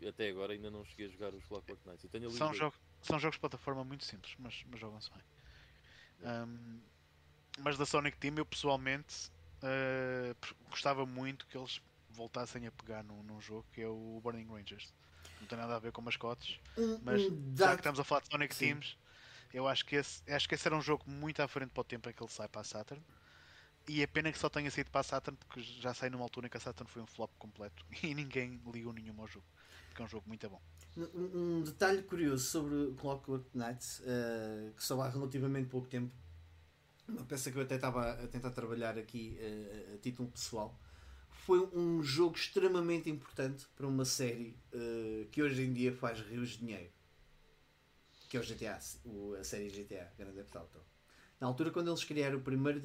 até 0.08 0.30
agora, 0.30 0.54
ainda 0.54 0.70
não 0.70 0.84
cheguei 0.86 1.08
a 1.08 1.10
jogar 1.10 1.34
os 1.34 1.44
Clockwork 1.46 1.86
Knights. 1.88 2.04
Eu 2.04 2.10
tenho 2.10 2.28
ali 2.28 2.38
São, 2.38 2.54
jogo, 2.54 2.76
são 3.02 3.20
jogos 3.20 3.36
de 3.36 3.40
plataforma 3.40 3.84
muito 3.84 4.04
simples, 4.04 4.36
mas, 4.40 4.64
mas 4.70 4.80
jogam-se 4.80 5.10
bem. 5.12 5.24
Hum, 6.24 6.82
mas 7.60 7.78
da 7.78 7.86
Sonic 7.86 8.18
Team, 8.18 8.36
eu 8.38 8.46
pessoalmente 8.46 9.30
uh, 9.62 10.56
gostava 10.70 11.06
muito 11.06 11.46
que 11.48 11.58
eles 11.58 11.82
voltassem 12.10 12.66
a 12.68 12.72
pegar 12.72 13.04
num, 13.04 13.22
num 13.24 13.42
jogo 13.42 13.66
que 13.72 13.82
é 13.82 13.88
o 13.88 14.20
Burning 14.24 14.48
Rangers. 14.48 14.94
Não 15.40 15.48
tem 15.48 15.58
nada 15.58 15.76
a 15.76 15.80
ver 15.80 15.92
com 15.92 16.02
mascotes, 16.02 16.60
Um, 16.78 17.00
mas 17.02 17.22
um 17.24 17.56
já 17.56 17.74
que 17.74 17.82
estamos 17.82 18.00
a 18.00 18.04
falar 18.04 18.22
de 18.22 18.30
Sonic 18.30 18.56
Sim. 18.56 18.66
Teams, 18.68 18.98
eu 19.54 19.68
acho 19.68 19.86
que, 19.86 19.96
esse, 19.96 20.22
acho 20.32 20.50
que 20.50 20.56
esse 20.56 20.68
era 20.68 20.76
um 20.76 20.82
jogo 20.82 21.10
muito 21.10 21.42
à 21.42 21.48
frente 21.48 21.70
para 21.70 21.82
o 21.82 21.84
tempo 21.84 22.10
em 22.10 22.14
que 22.14 22.22
ele 22.22 22.32
sai 22.32 22.48
para 22.48 22.62
a 22.62 22.64
Saturn. 22.64 23.04
E 23.88 24.02
é 24.02 24.08
pena 24.08 24.32
que 24.32 24.40
só 24.40 24.50
tenha 24.50 24.70
saído 24.72 24.90
para 24.90 25.02
a 25.02 25.04
Saturn, 25.04 25.38
porque 25.38 25.62
já 25.62 25.94
sei 25.94 26.10
numa 26.10 26.24
altura 26.24 26.48
em 26.48 26.50
que 26.50 26.58
a 26.58 26.60
Saturn 26.60 26.92
foi 26.92 27.02
um 27.02 27.06
flop 27.06 27.32
completo 27.38 27.86
e 28.02 28.14
ninguém 28.16 28.60
ligou 28.74 28.92
nenhum 28.92 29.20
ao 29.22 29.28
jogo. 29.28 29.46
Porque 29.90 30.02
é 30.02 30.06
um 30.06 30.10
jogo 30.10 30.28
muito 30.28 30.50
bom. 30.50 30.62
Um, 30.98 31.62
detalhe 31.62 32.02
curioso 32.04 32.46
sobre 32.46 32.94
Clockwork 33.00 33.46
Knights, 33.54 34.00
uh, 34.00 34.74
que 34.74 34.84
só 34.84 35.00
há 35.02 35.10
relativamente 35.10 35.70
pouco 35.70 35.88
tempo, 35.88 36.12
uma 37.08 37.24
peça 37.26 37.52
que 37.52 37.58
eu 37.58 37.62
até 37.62 37.76
estava 37.76 38.12
a 38.12 38.28
tentar 38.28 38.52
trabalhar 38.52 38.98
aqui 38.98 39.38
uh, 39.40 39.96
a 39.96 39.98
título 39.98 40.30
pessoal, 40.30 40.80
foi 41.46 41.60
um 41.74 42.02
jogo 42.02 42.36
extremamente 42.36 43.10
importante 43.10 43.68
para 43.76 43.86
uma 43.86 44.06
série 44.06 44.58
uh, 44.74 45.28
que 45.30 45.44
hoje 45.44 45.62
em 45.62 45.74
dia 45.74 45.94
faz 45.94 46.20
rios 46.22 46.52
de 46.52 46.60
dinheiro. 46.60 46.92
Que 48.30 48.38
é 48.38 48.40
o 48.40 48.44
GTA, 48.44 48.80
o, 49.06 49.36
a 49.36 49.44
série 49.44 49.70
GTA, 49.70 50.12
Grand 50.18 50.34
Theft 50.34 50.56
Auto. 50.56 50.95
Na 51.40 51.48
altura, 51.48 51.70
quando 51.70 51.90
eles 51.90 52.04
criaram 52.04 52.38
o 52.38 52.42
primeiro 52.42 52.82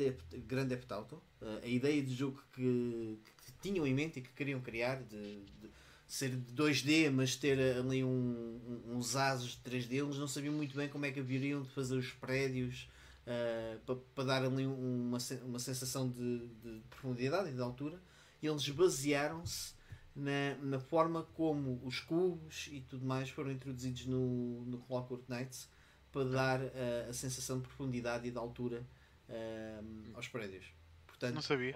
Grand 0.46 0.68
Theft 0.68 0.90
Auto, 0.90 1.16
uh, 1.40 1.60
a 1.62 1.66
ideia 1.66 2.02
de 2.02 2.14
jogo 2.14 2.42
que, 2.52 3.18
que, 3.46 3.52
tinham 3.62 3.86
em 3.86 3.94
mente 3.94 4.18
e 4.18 4.22
que 4.22 4.30
queriam 4.30 4.60
criar, 4.60 5.02
de, 5.02 5.44
de 5.44 5.70
ser 6.06 6.36
2D, 6.36 7.10
mas 7.10 7.36
ter 7.36 7.76
ali 7.76 8.02
um, 8.02 8.08
um, 8.08 8.96
uns 8.96 9.14
asos 9.14 9.50
de 9.50 9.70
3D, 9.70 9.92
eles 9.92 10.16
não 10.16 10.26
sabiam 10.26 10.52
muito 10.52 10.74
bem 10.74 10.88
como 10.88 11.06
é 11.06 11.12
que 11.12 11.20
haveriam 11.20 11.62
de 11.62 11.68
fazer 11.70 11.96
os 11.96 12.10
prédios 12.12 12.88
uh, 13.24 13.78
para, 13.86 13.96
para 14.14 14.24
dar 14.24 14.44
ali 14.44 14.66
uma, 14.66 15.18
uma 15.44 15.58
sensação 15.58 16.10
de, 16.10 16.48
de 16.48 16.80
profundidade 16.90 17.50
e 17.50 17.52
de 17.52 17.60
altura. 17.60 18.00
E 18.42 18.46
eles 18.48 18.68
basearam-se 18.70 19.74
na, 20.14 20.56
na 20.60 20.80
forma 20.80 21.22
como 21.34 21.80
os 21.84 22.00
cubos 22.00 22.68
e 22.72 22.80
tudo 22.80 23.06
mais 23.06 23.30
foram 23.30 23.52
introduzidos 23.52 24.06
no, 24.06 24.64
no 24.64 24.78
Clockwork 24.78 25.24
Knights 25.28 25.68
para 26.12 26.24
dar 26.24 26.60
uh, 26.60 27.10
a 27.10 27.12
sensação 27.12 27.58
de 27.58 27.66
profundidade 27.66 28.28
e 28.28 28.30
de 28.30 28.38
altura 28.38 28.84
uh, 29.28 29.84
aos 30.14 30.28
prédios. 30.28 30.66
Portanto, 31.06 31.34
não 31.34 31.42
sabia. 31.42 31.74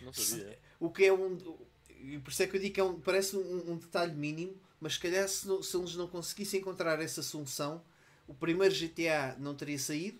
não 0.00 0.12
sabia. 0.12 0.58
O 0.78 0.90
que 0.90 1.04
é 1.04 1.12
um. 1.12 1.36
E 1.88 2.18
por 2.18 2.30
isso 2.30 2.42
é 2.42 2.46
que 2.46 2.56
eu 2.56 2.60
digo 2.60 2.74
que 2.74 2.80
é 2.80 2.84
um, 2.84 3.00
parece 3.00 3.36
um, 3.36 3.72
um 3.72 3.76
detalhe 3.76 4.14
mínimo, 4.14 4.54
mas 4.80 4.94
se 4.94 5.00
calhar 5.00 5.26
se, 5.28 5.46
se 5.62 5.76
eles 5.76 5.96
não 5.96 6.06
conseguissem 6.06 6.60
encontrar 6.60 7.00
essa 7.00 7.22
solução, 7.22 7.82
o 8.26 8.34
primeiro 8.34 8.74
GTA 8.74 9.36
não 9.38 9.54
teria 9.54 9.78
saído, 9.78 10.18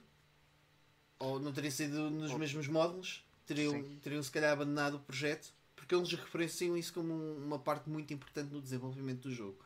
ou 1.18 1.38
não 1.38 1.52
teria 1.52 1.70
saído 1.70 2.10
nos 2.10 2.32
oh. 2.32 2.38
mesmos 2.38 2.66
módulos, 2.66 3.24
teriam, 3.46 3.82
teriam 4.02 4.22
se 4.22 4.30
calhar 4.30 4.52
abandonado 4.52 4.94
o 4.94 5.00
projeto 5.00 5.52
porque 5.84 5.94
eles 5.94 6.10
referenciam 6.12 6.76
isso 6.76 6.94
como 6.94 7.12
uma 7.12 7.58
parte 7.58 7.90
muito 7.90 8.12
importante 8.14 8.50
no 8.50 8.60
desenvolvimento 8.60 9.28
do 9.28 9.34
jogo. 9.34 9.58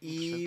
E, 0.00 0.46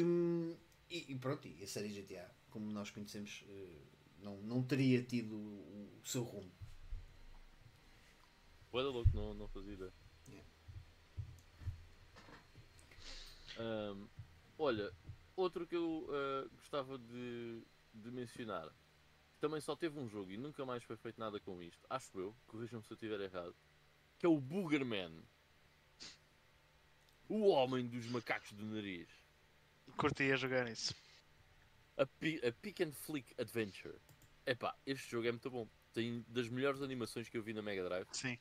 e, 0.89 1.05
e, 1.09 1.15
pronto, 1.15 1.47
e 1.47 1.63
a 1.63 1.67
série 1.67 1.89
GTA, 1.89 2.29
como 2.57 2.71
nós 2.71 2.89
conhecemos, 2.89 3.43
eh, 3.47 3.81
não, 4.19 4.37
não 4.41 4.63
teria 4.63 5.03
tido 5.03 5.35
o, 5.35 6.01
seu 6.03 6.23
rumo. 6.23 6.51
Olha 8.73 8.87
louco, 8.87 9.11
não, 9.13 9.35
não 9.35 9.47
fazia 9.47 9.73
ideia. 9.73 9.93
Yeah. 10.27 10.49
Um, 13.59 14.07
olha, 14.57 14.91
outro 15.35 15.67
que 15.67 15.75
eu 15.75 16.09
uh, 16.09 16.49
gostava 16.55 16.97
de, 16.97 17.61
de 17.93 18.11
mencionar, 18.11 18.73
também 19.39 19.61
só 19.61 19.75
teve 19.75 19.99
um 19.99 20.09
jogo 20.09 20.31
e 20.31 20.37
nunca 20.37 20.65
mais 20.65 20.83
foi 20.83 20.97
feito 20.97 21.19
nada 21.19 21.39
com 21.39 21.61
isto, 21.61 21.85
acho 21.87 22.19
eu, 22.19 22.35
corrijam-me 22.47 22.83
se 22.83 22.91
eu 22.91 22.95
estiver 22.95 23.19
errado, 23.21 23.55
que 24.17 24.25
é 24.25 24.29
o 24.29 24.39
Boogerman. 24.39 25.13
O 27.29 27.49
homem 27.49 27.85
dos 27.85 28.07
macacos 28.07 28.49
de 28.49 28.63
nariz. 28.63 29.07
Curti 29.95 30.31
a 30.31 30.35
jogar 30.37 30.67
isso. 30.67 30.95
A, 31.97 32.05
P 32.05 32.39
a 32.47 32.51
Pick 32.51 32.81
and 32.81 32.91
Flick 32.91 33.33
Adventure. 33.39 33.95
Epá, 34.45 34.75
este 34.85 35.09
jogo 35.11 35.27
é 35.27 35.31
muito 35.31 35.49
bom. 35.49 35.67
Tem 35.93 36.23
das 36.27 36.47
melhores 36.47 36.81
animações 36.81 37.27
que 37.27 37.37
eu 37.37 37.43
vi 37.43 37.53
na 37.53 37.61
Mega 37.61 37.83
Drive. 37.83 38.07
Sim. 38.11 38.37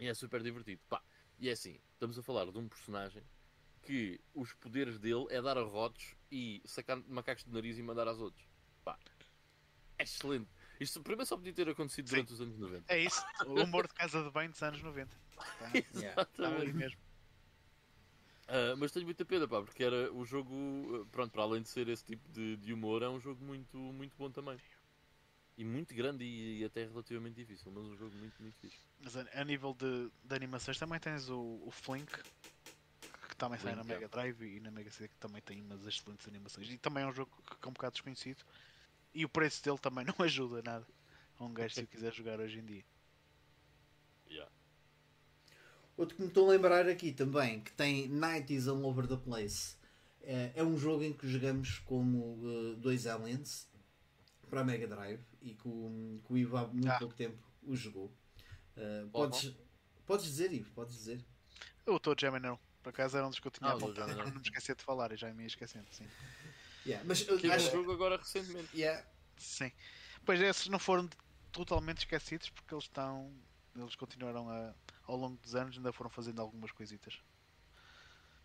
E 0.00 0.06
é 0.06 0.14
super 0.14 0.42
divertido. 0.42 0.80
Pá, 0.88 1.02
e 1.38 1.48
é 1.48 1.52
assim, 1.52 1.78
estamos 1.92 2.18
a 2.18 2.22
falar 2.22 2.50
de 2.50 2.58
um 2.58 2.68
personagem 2.68 3.22
que 3.82 4.20
os 4.34 4.52
poderes 4.54 4.98
dele 4.98 5.26
é 5.30 5.40
dar 5.40 5.56
arrotos 5.56 6.16
e 6.30 6.60
sacar 6.64 6.96
macacos 7.06 7.44
de 7.44 7.52
nariz 7.52 7.78
e 7.78 7.82
mandar 7.82 8.08
aos 8.08 8.18
outros. 8.18 8.44
Pá, 8.84 8.98
é 9.98 10.02
excelente. 10.02 10.48
Isto 10.80 11.02
primeiro 11.02 11.26
só 11.26 11.36
podia 11.36 11.52
ter 11.52 11.68
acontecido 11.68 12.08
durante 12.08 12.28
Sim. 12.28 12.34
os 12.34 12.40
anos 12.40 12.58
90. 12.58 12.92
É 12.92 12.98
isso, 12.98 13.22
o 13.46 13.62
humor 13.62 13.86
de 13.86 13.94
casa 13.94 14.22
de 14.22 14.30
banho 14.30 14.50
dos 14.50 14.62
anos 14.62 14.82
90. 14.82 15.16
Tá? 15.36 15.70
Exatamente. 15.74 16.72
mesmo. 16.72 16.98
Uh, 18.48 18.76
mas 18.76 18.92
tenho 18.92 19.04
muita 19.04 19.24
pena, 19.24 19.48
pá, 19.48 19.60
porque 19.60 19.82
era 19.82 20.12
o 20.12 20.24
jogo, 20.24 21.06
pronto, 21.10 21.32
para 21.32 21.42
além 21.42 21.62
de 21.62 21.68
ser 21.68 21.88
esse 21.88 22.04
tipo 22.04 22.28
de, 22.30 22.56
de 22.56 22.72
humor, 22.72 23.02
é 23.02 23.08
um 23.08 23.18
jogo 23.18 23.44
muito, 23.44 23.76
muito 23.76 24.16
bom 24.16 24.30
também. 24.30 24.56
E 25.58 25.64
muito 25.64 25.94
grande 25.94 26.22
e, 26.22 26.60
e, 26.60 26.64
até 26.64 26.84
relativamente 26.84 27.34
difícil, 27.34 27.72
mas 27.72 27.84
um 27.84 27.96
jogo 27.96 28.14
muito, 28.16 28.40
muito 28.40 28.56
fixe. 28.58 28.78
Mas 29.00 29.16
a, 29.16 29.26
a 29.32 29.44
nível 29.44 29.74
de, 29.74 30.10
de, 30.22 30.34
animações 30.34 30.78
também 30.78 31.00
tens 31.00 31.28
o, 31.28 31.60
o 31.64 31.70
Flink, 31.70 32.12
que 33.28 33.36
também 33.36 33.58
sai 33.58 33.74
na 33.74 33.82
Mega 33.82 34.06
Drive 34.06 34.42
e 34.42 34.60
na 34.60 34.70
Mega 34.70 34.90
CD 34.90 35.08
que 35.08 35.16
também 35.16 35.42
tem 35.42 35.60
umas 35.60 35.84
excelentes 35.86 36.28
animações. 36.28 36.70
E 36.70 36.78
também 36.78 37.02
é 37.02 37.06
um 37.06 37.12
jogo 37.12 37.32
que 37.60 37.66
é 37.66 37.68
um 37.68 37.72
bocado 37.72 37.94
desconhecido 37.94 38.44
e 39.14 39.24
o 39.24 39.28
preço 39.28 39.64
dele 39.64 39.78
também 39.78 40.04
não 40.06 40.24
ajuda 40.24 40.62
nada 40.62 40.86
a 41.38 41.44
um 41.44 41.52
gajo 41.52 41.74
se 41.74 41.86
quiser 41.86 42.12
jogar 42.12 42.38
hoje 42.38 42.58
em 42.58 42.64
dia. 42.64 42.84
Yeah. 44.28 44.50
Outro 45.96 46.16
que 46.16 46.22
me 46.22 46.28
estou 46.28 46.46
a 46.46 46.52
lembrar 46.52 46.88
aqui 46.88 47.12
também, 47.12 47.60
que 47.60 47.72
tem 47.72 48.10
90s 48.10 48.68
All 48.68 48.84
Over 48.84 49.06
the 49.06 49.16
Place, 49.16 49.76
é, 50.22 50.52
é 50.56 50.62
um 50.62 50.76
jogo 50.76 51.02
em 51.02 51.12
que 51.12 51.26
jogamos 51.26 51.78
como 51.80 52.34
uh, 52.44 52.76
dois 52.76 53.06
aliens 53.06 53.68
para 54.50 54.60
a 54.60 54.64
Mega 54.64 54.86
Drive 54.86 55.20
e 55.40 55.54
que 55.54 55.66
o, 55.66 56.20
que 56.26 56.32
o 56.32 56.36
Ivo 56.36 56.56
há 56.56 56.66
muito 56.66 56.88
ah. 56.88 56.98
pouco 56.98 57.14
tempo 57.14 57.38
o 57.62 57.74
jogou. 57.74 58.12
Uh, 58.76 59.08
podes, 59.10 59.54
podes 60.04 60.26
dizer, 60.26 60.52
Ivo, 60.52 60.70
podes 60.72 60.96
dizer. 60.96 61.24
Eu 61.86 61.96
estou 61.96 62.14
Gemini 62.18 62.46
não. 62.46 62.58
Por 62.82 62.90
acaso 62.90 63.16
era 63.16 63.26
um 63.26 63.30
dos 63.30 63.40
que 63.40 63.46
eu 63.46 63.50
tinha 63.50 63.70
ah, 63.70 63.74
apontado, 63.74 64.14
não 64.14 64.26
me 64.26 64.40
esqueci 64.40 64.74
de 64.74 64.82
falar 64.82 65.12
e 65.12 65.16
já 65.16 65.32
me 65.32 65.42
ia 65.42 65.46
esquecendo, 65.46 65.86
sim. 65.90 66.06
Yeah, 66.84 67.04
mas 67.06 67.22
que 67.22 67.50
acho... 67.50 67.72
jogo 67.72 67.90
agora 67.92 68.16
recentemente. 68.16 68.68
Yeah. 68.76 69.04
Sim. 69.36 69.72
Pois 70.24 70.40
esses 70.40 70.68
não 70.68 70.78
foram 70.78 71.08
totalmente 71.50 71.98
esquecidos 71.98 72.50
porque 72.50 72.72
eles 72.72 72.84
estão. 72.84 73.32
Eles 73.74 73.96
continuaram 73.96 74.48
a, 74.48 74.72
ao 75.06 75.16
longo 75.16 75.36
dos 75.38 75.54
anos, 75.54 75.76
ainda 75.76 75.92
foram 75.92 76.10
fazendo 76.10 76.40
algumas 76.40 76.70
coisitas. 76.72 77.18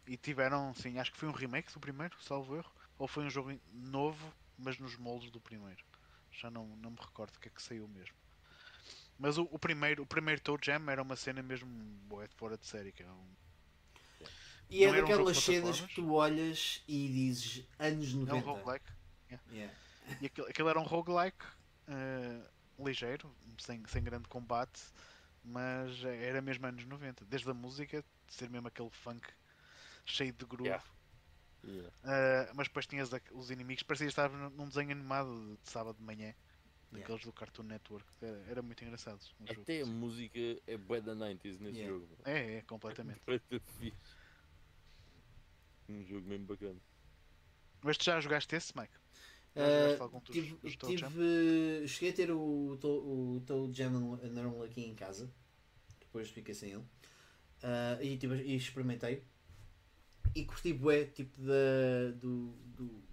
E 0.08 0.18
tiveram, 0.18 0.74
sim, 0.74 0.98
acho 0.98 1.12
que 1.12 1.18
foi 1.18 1.28
um 1.28 1.34
remake 1.34 1.72
do 1.74 1.80
primeiro, 1.80 2.16
salvo 2.22 2.56
erro. 2.56 2.72
Ou 2.98 3.08
foi 3.08 3.24
um 3.24 3.30
jogo 3.30 3.58
novo, 3.72 4.34
mas 4.58 4.78
nos 4.78 4.96
moldes 4.98 5.32
do 5.32 5.40
primeiro. 5.40 5.84
Já 6.32 6.50
não, 6.50 6.68
não 6.78 6.92
me 6.92 6.98
recordo 7.00 7.36
o 7.36 7.40
que 7.40 7.48
é 7.48 7.52
que 7.52 7.62
saiu 7.62 7.88
mesmo. 7.88 8.16
Mas 9.18 9.38
o, 9.38 9.48
o 9.52 9.60
primeiro, 9.60 10.04
o 10.04 10.06
primeiro 10.06 10.42
Toe 10.42 10.58
Jam 10.62 10.90
era 10.90 11.02
uma 11.02 11.16
cena 11.16 11.42
mesmo 11.44 11.70
boa 12.08 12.28
fora 12.36 12.58
de 12.58 12.66
série, 12.66 12.92
que 12.92 13.04
era 13.04 13.14
um 13.14 13.32
e 14.72 14.86
é 14.86 14.92
daquelas 14.92 15.38
um 15.38 15.42
cenas 15.42 15.82
que 15.82 15.96
tu 15.96 16.14
olhas 16.14 16.82
e 16.88 17.10
dizes 17.10 17.66
anos 17.78 18.14
90. 18.14 18.32
É 18.32 18.36
um 18.36 18.40
roguelike. 18.40 18.86
Yeah. 19.30 19.46
Yeah. 19.52 19.74
E 20.22 20.26
aquilo, 20.26 20.48
aquilo, 20.48 20.70
era 20.70 20.80
um 20.80 20.84
roguelike 20.84 21.46
uh, 21.90 22.84
ligeiro, 22.84 23.30
sem, 23.60 23.84
sem 23.86 24.02
grande 24.02 24.30
combate, 24.30 24.82
mas 25.44 26.04
era 26.04 26.42
mesmo 26.42 26.66
anos 26.66 26.86
90. 26.86 27.26
Desde 27.26 27.50
a 27.50 27.54
música, 27.54 28.04
ser 28.28 28.50
mesmo 28.50 28.68
aquele 28.68 28.90
funk 28.90 29.28
cheio 30.06 30.34
de 30.34 30.46
groove. 30.46 30.70
Yeah. 31.64 31.90
Uh, 32.04 32.56
mas 32.56 32.68
depois 32.68 32.88
tinhas 32.88 33.10
os 33.34 33.52
inimigos, 33.52 33.84
parecia 33.84 34.08
estar 34.08 34.30
num 34.30 34.68
desenho 34.68 34.92
animado 34.92 35.60
de 35.64 35.70
sábado 35.70 35.98
de 35.98 36.04
manhã. 36.04 36.34
Daqueles 36.92 37.24
do 37.24 37.32
Cartoon 37.32 37.64
Network, 37.64 38.06
era, 38.22 38.38
era 38.50 38.62
muito 38.62 38.84
engraçado. 38.84 39.22
Até 39.48 39.80
jogo, 39.80 39.92
a 39.92 39.94
música 39.96 40.40
é 40.68 40.76
bué 40.76 41.00
da 41.00 41.16
90s 41.16 41.58
nesse 41.58 41.86
jogo. 41.86 42.06
É, 42.26 42.56
é, 42.56 42.62
completamente. 42.64 43.22
É 45.88 45.94
um 45.94 46.06
jogo 46.06 46.28
mesmo 46.28 46.46
bacana. 46.46 46.80
Mas 47.82 47.98
tu 47.98 48.06
já 48.06 48.20
jogaste 48.22 48.56
esse, 48.56 48.72
Mike? 48.78 48.94
Uh, 49.54 50.22
tive, 50.32 50.56
tive 50.78 51.88
cheguei 51.88 52.10
a 52.12 52.14
ter 52.14 52.32
o, 52.32 52.80
o 52.82 53.44
Toad 53.46 53.78
Jam 53.78 54.18
Neural 54.32 54.64
aqui 54.64 54.86
em 54.86 54.96
casa, 54.96 55.30
depois 56.00 56.30
fiquei 56.30 56.54
sem 56.54 56.70
ele, 56.70 56.80
uh, 56.80 58.02
e, 58.02 58.18
tive, 58.18 58.42
e 58.44 58.56
experimentei 58.56 59.24
e 60.36 60.46
curti 60.46 60.74
bué 60.74 61.06
tipo 61.06 61.42
da, 61.42 62.12
do, 62.16 62.54
do, 62.76 63.04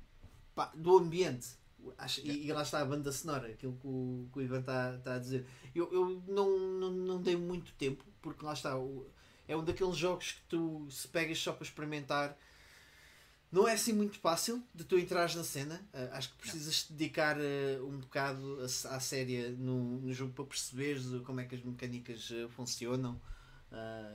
pá, 0.55 0.73
do 0.75 0.99
ambiente. 0.99 1.57
Acho, 1.97 2.21
e, 2.21 2.47
e, 2.47 2.53
lá 2.53 2.63
está 2.63 2.81
a 2.81 2.85
banda 2.85 3.11
sonora, 3.13 3.49
aquilo 3.49 3.77
que 3.81 3.87
o, 3.87 4.29
que 4.33 4.39
o 4.39 4.43
Ivan 4.43 4.61
está 4.61 4.99
tá 4.99 5.15
a 5.15 5.19
dizer. 5.19 5.47
Eu, 5.75 5.93
eu 5.93 6.23
não, 6.27 6.59
não, 6.59 6.91
não 6.91 7.23
dei 7.23 7.37
muito 7.37 7.73
tempo, 7.75 8.05
porque 8.21 8.45
lá 8.45 8.53
está, 8.53 8.77
o, 8.77 9.07
é 9.47 9.57
um 9.57 9.65
daqueles 9.65 9.97
jogos 9.97 10.33
que 10.33 10.43
tu 10.49 10.87
se 10.91 11.09
pegas 11.09 11.39
só 11.39 11.53
para 11.53 11.65
experimentar 11.65 12.37
não 13.51 13.67
é 13.67 13.73
assim 13.73 13.93
muito 13.93 14.19
fácil 14.19 14.63
de 14.75 14.85
tu 14.85 14.99
entrares 14.99 15.35
na 15.35 15.43
cena. 15.45 15.81
Uh, 15.93 16.13
acho 16.13 16.31
que 16.31 16.37
precisas 16.37 16.85
te 16.85 16.93
dedicar 16.93 17.37
uh, 17.39 17.87
um 17.87 17.99
bocado 17.99 18.59
à, 18.61 18.97
à 18.97 19.01
série 19.01 19.51
no, 19.51 20.01
no 20.01 20.13
jogo 20.13 20.33
para 20.33 20.45
perceberes 20.45 21.05
como 21.25 21.41
é 21.41 21.45
que 21.45 21.55
as 21.55 21.63
mecânicas 21.63 22.31
uh, 22.31 22.49
funcionam 22.51 23.21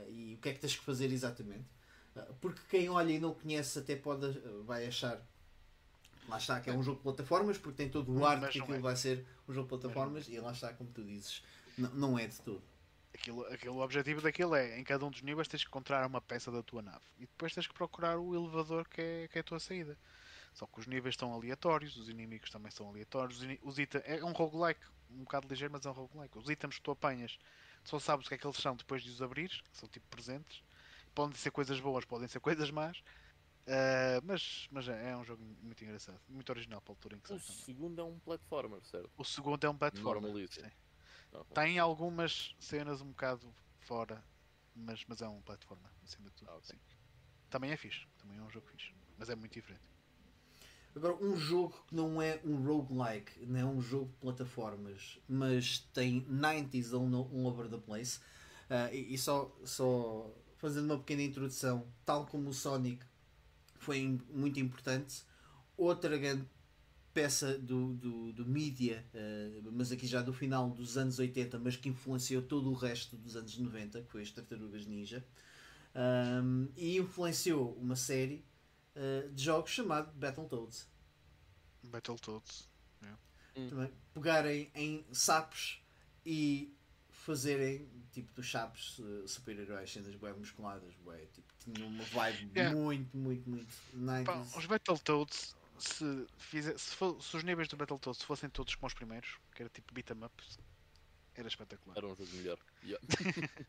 e 0.08 0.34
o 0.34 0.38
que 0.38 0.48
é 0.48 0.52
que 0.52 0.58
tens 0.58 0.74
que 0.74 0.84
fazer 0.84 1.12
exatamente. 1.12 1.64
porque 2.40 2.60
quem 2.68 2.88
olha 2.88 3.12
e 3.12 3.20
não 3.20 3.32
conhece 3.32 3.78
até 3.78 3.94
pode 3.94 4.36
vai 4.66 4.84
achar 4.84 5.24
lá 6.28 6.38
está 6.38 6.58
que 6.58 6.68
é 6.70 6.72
um 6.72 6.82
jogo 6.82 6.96
de 6.96 7.04
plataformas 7.04 7.56
porque 7.56 7.76
tem 7.76 7.88
todo 7.88 8.12
o 8.12 8.26
ar 8.26 8.40
que 8.48 8.58
aquilo 8.58 8.74
é. 8.74 8.80
vai 8.80 8.96
ser 8.96 9.24
um 9.48 9.54
jogo 9.54 9.68
de 9.68 9.68
plataformas 9.68 10.26
e 10.28 10.40
lá 10.40 10.50
está 10.50 10.72
como 10.72 10.90
tu 10.90 11.04
dizes 11.04 11.40
Não, 11.78 11.90
não 11.90 12.18
é 12.18 12.26
de 12.26 12.34
tudo. 12.40 12.62
Aquilo, 13.14 13.46
aquilo, 13.46 13.76
o 13.76 13.80
objetivo 13.82 14.20
daquilo 14.20 14.56
é, 14.56 14.76
em 14.78 14.82
cada 14.82 15.06
um 15.06 15.10
dos 15.10 15.22
níveis 15.22 15.46
tens 15.46 15.62
que 15.62 15.68
encontrar 15.68 16.04
uma 16.06 16.20
peça 16.20 16.50
da 16.50 16.62
tua 16.64 16.82
nave. 16.82 17.04
E 17.16 17.26
depois 17.26 17.54
tens 17.54 17.66
que 17.68 17.72
procurar 17.74 18.18
o 18.18 18.34
elevador 18.34 18.88
que 18.88 19.00
é, 19.00 19.28
que 19.28 19.38
é 19.38 19.40
a 19.40 19.44
tua 19.44 19.60
saída. 19.60 19.96
Só 20.54 20.66
que 20.66 20.80
os 20.80 20.86
níveis 20.86 21.14
estão 21.14 21.32
aleatórios, 21.34 21.96
os 21.96 22.08
inimigos 22.08 22.50
também 22.50 22.70
são 22.72 22.88
aleatórios. 22.88 23.40
Os, 23.62 23.78
ita- 23.78 23.98
é 24.00 24.24
um 24.24 24.32
roguelike, 24.32 24.80
um 25.10 25.24
bocado 25.24 25.48
ligeiro, 25.48 25.72
mas 25.72 25.86
é 25.86 25.90
um 25.90 25.92
roguelike. 25.94 26.38
Os 26.38 26.48
itens 26.50 26.76
que 26.76 26.82
tu 26.82 26.92
apanhas, 26.92 27.38
só 27.84 27.98
sabes 28.00 28.26
o 28.26 28.28
que 28.30 28.34
é 28.36 28.38
que 28.38 28.46
eles 28.46 28.56
são 28.58 28.76
depois 28.76 29.02
de 29.02 29.10
os 29.10 29.22
abrir, 29.22 29.50
que 29.50 29.78
são 29.78 29.88
tipo 29.88 30.06
presentes. 30.10 30.62
Podem 31.14 31.36
ser 31.38 31.50
coisas 31.52 31.80
boas, 31.80 32.04
podem 32.06 32.28
ser 32.28 32.40
coisas 32.40 32.70
más. 32.70 33.02
Ah, 33.68 34.20
mas 34.24 34.66
mas 34.70 34.88
é, 34.88 35.10
é 35.10 35.16
um 35.16 35.24
jogo 35.24 35.42
muito 35.44 35.82
engraçado, 35.84 36.20
muito 36.28 36.50
original 36.50 36.82
para 36.82 36.92
a 36.92 36.94
altura 36.94 37.16
em 37.16 37.20
que 37.20 37.34
O 37.34 37.38
segundo 37.38 38.00
é 38.00 38.04
um 38.04 38.18
platformer, 38.18 38.82
certo? 38.84 39.12
O 39.16 39.24
segundo 39.24 39.64
é 39.64 39.68
um 39.70 39.76
platformer. 39.76 40.22
Normalíssimo. 40.22 40.70
sim. 40.70 40.83
Tem 41.52 41.78
algumas 41.78 42.54
cenas 42.58 43.00
um 43.00 43.08
bocado 43.08 43.52
fora, 43.80 44.22
mas, 44.74 45.04
mas 45.08 45.20
é 45.22 45.28
um 45.28 45.40
platformer, 45.42 45.90
acima 46.02 46.28
de 46.30 46.36
tudo. 46.36 46.50
Ah. 46.50 46.74
Também 47.50 47.70
é 47.70 47.76
fixe, 47.76 48.06
também 48.18 48.38
é 48.38 48.42
um 48.42 48.50
jogo 48.50 48.66
fixe, 48.66 48.92
mas 49.18 49.28
é 49.28 49.34
muito 49.34 49.52
diferente. 49.52 49.82
Agora, 50.94 51.16
um 51.16 51.36
jogo 51.36 51.74
que 51.88 51.94
não 51.94 52.22
é 52.22 52.40
um 52.44 52.64
roguelike, 52.64 53.44
não 53.46 53.60
é 53.60 53.64
um 53.64 53.80
jogo 53.80 54.06
de 54.06 54.16
plataformas, 54.18 55.18
mas 55.28 55.80
tem 55.92 56.24
90s 56.26 56.92
all, 56.92 57.12
all 57.14 57.46
over 57.46 57.68
the 57.68 57.78
place. 57.78 58.20
Ah, 58.70 58.92
e 58.92 59.14
e 59.14 59.18
só, 59.18 59.52
só 59.64 60.32
fazendo 60.56 60.84
uma 60.86 60.98
pequena 60.98 61.22
introdução, 61.22 61.86
tal 62.04 62.26
como 62.26 62.50
o 62.50 62.54
Sonic 62.54 63.04
foi 63.74 64.20
muito 64.30 64.58
importante, 64.60 65.24
outra 65.76 66.16
grande 66.16 66.48
peça 67.14 67.56
do, 67.56 67.94
do, 67.94 68.32
do 68.32 68.44
mídia, 68.44 69.06
ah, 69.14 69.70
mas 69.72 69.92
aqui 69.92 70.06
já 70.06 70.20
do 70.20 70.32
final 70.32 70.68
dos 70.70 70.98
anos 70.98 71.18
80, 71.18 71.58
mas 71.60 71.76
que 71.76 71.88
influenciou 71.88 72.42
todo 72.42 72.68
o 72.70 72.74
resto 72.74 73.16
dos 73.16 73.36
anos 73.36 73.56
90, 73.56 74.02
que 74.02 74.10
foi 74.10 74.22
as 74.22 74.30
Tartarugas 74.30 74.84
Ninja, 74.86 75.24
Ahm, 75.96 76.66
e 76.76 76.96
influenciou 76.98 77.72
uma 77.76 77.94
série 77.94 78.44
ah, 78.96 79.28
de 79.32 79.44
jogos 79.44 79.70
chamado 79.70 80.12
Battletoads. 80.14 80.88
Battletoads. 81.84 82.68
também 83.54 83.92
pegarem 84.12 84.70
em 84.74 85.04
sapos 85.12 85.80
e 86.26 86.74
fazerem 87.10 87.88
tipo 88.12 88.32
dos 88.34 88.50
sapos 88.50 89.00
eh, 89.00 89.26
super-heróis, 89.26 89.90
cenas 89.92 90.14
bem 90.16 90.32
musculadas, 90.34 90.92
bué, 91.04 91.26
tipo, 91.32 91.52
tinha 91.58 91.86
uma 91.86 92.04
vibe 92.04 92.50
Yeah. 92.54 92.76
muito, 92.76 93.16
muito, 93.16 93.48
muito 93.48 93.74
Pá, 94.24 94.36
90s. 94.42 94.56
os 94.56 94.66
Battletoads, 94.66 95.56
se, 95.78 96.26
fizer, 96.38 96.78
se, 96.78 96.94
fo- 96.94 97.20
se 97.20 97.36
os 97.36 97.42
níveis 97.44 97.68
do 97.68 97.76
Battletoads 97.76 98.22
fossem 98.22 98.48
todos 98.50 98.74
como 98.74 98.86
os 98.86 98.94
primeiros, 98.94 99.38
que 99.54 99.62
era 99.62 99.70
tipo 99.70 99.92
beat 99.94 100.10
'em 100.10 100.24
up, 100.24 100.34
era 101.34 101.48
espetacular. 101.48 101.96
Era 101.96 102.06
um 102.06 102.14
jogo 102.16 102.30
melhor. 102.36 102.58
Yeah. 102.82 103.06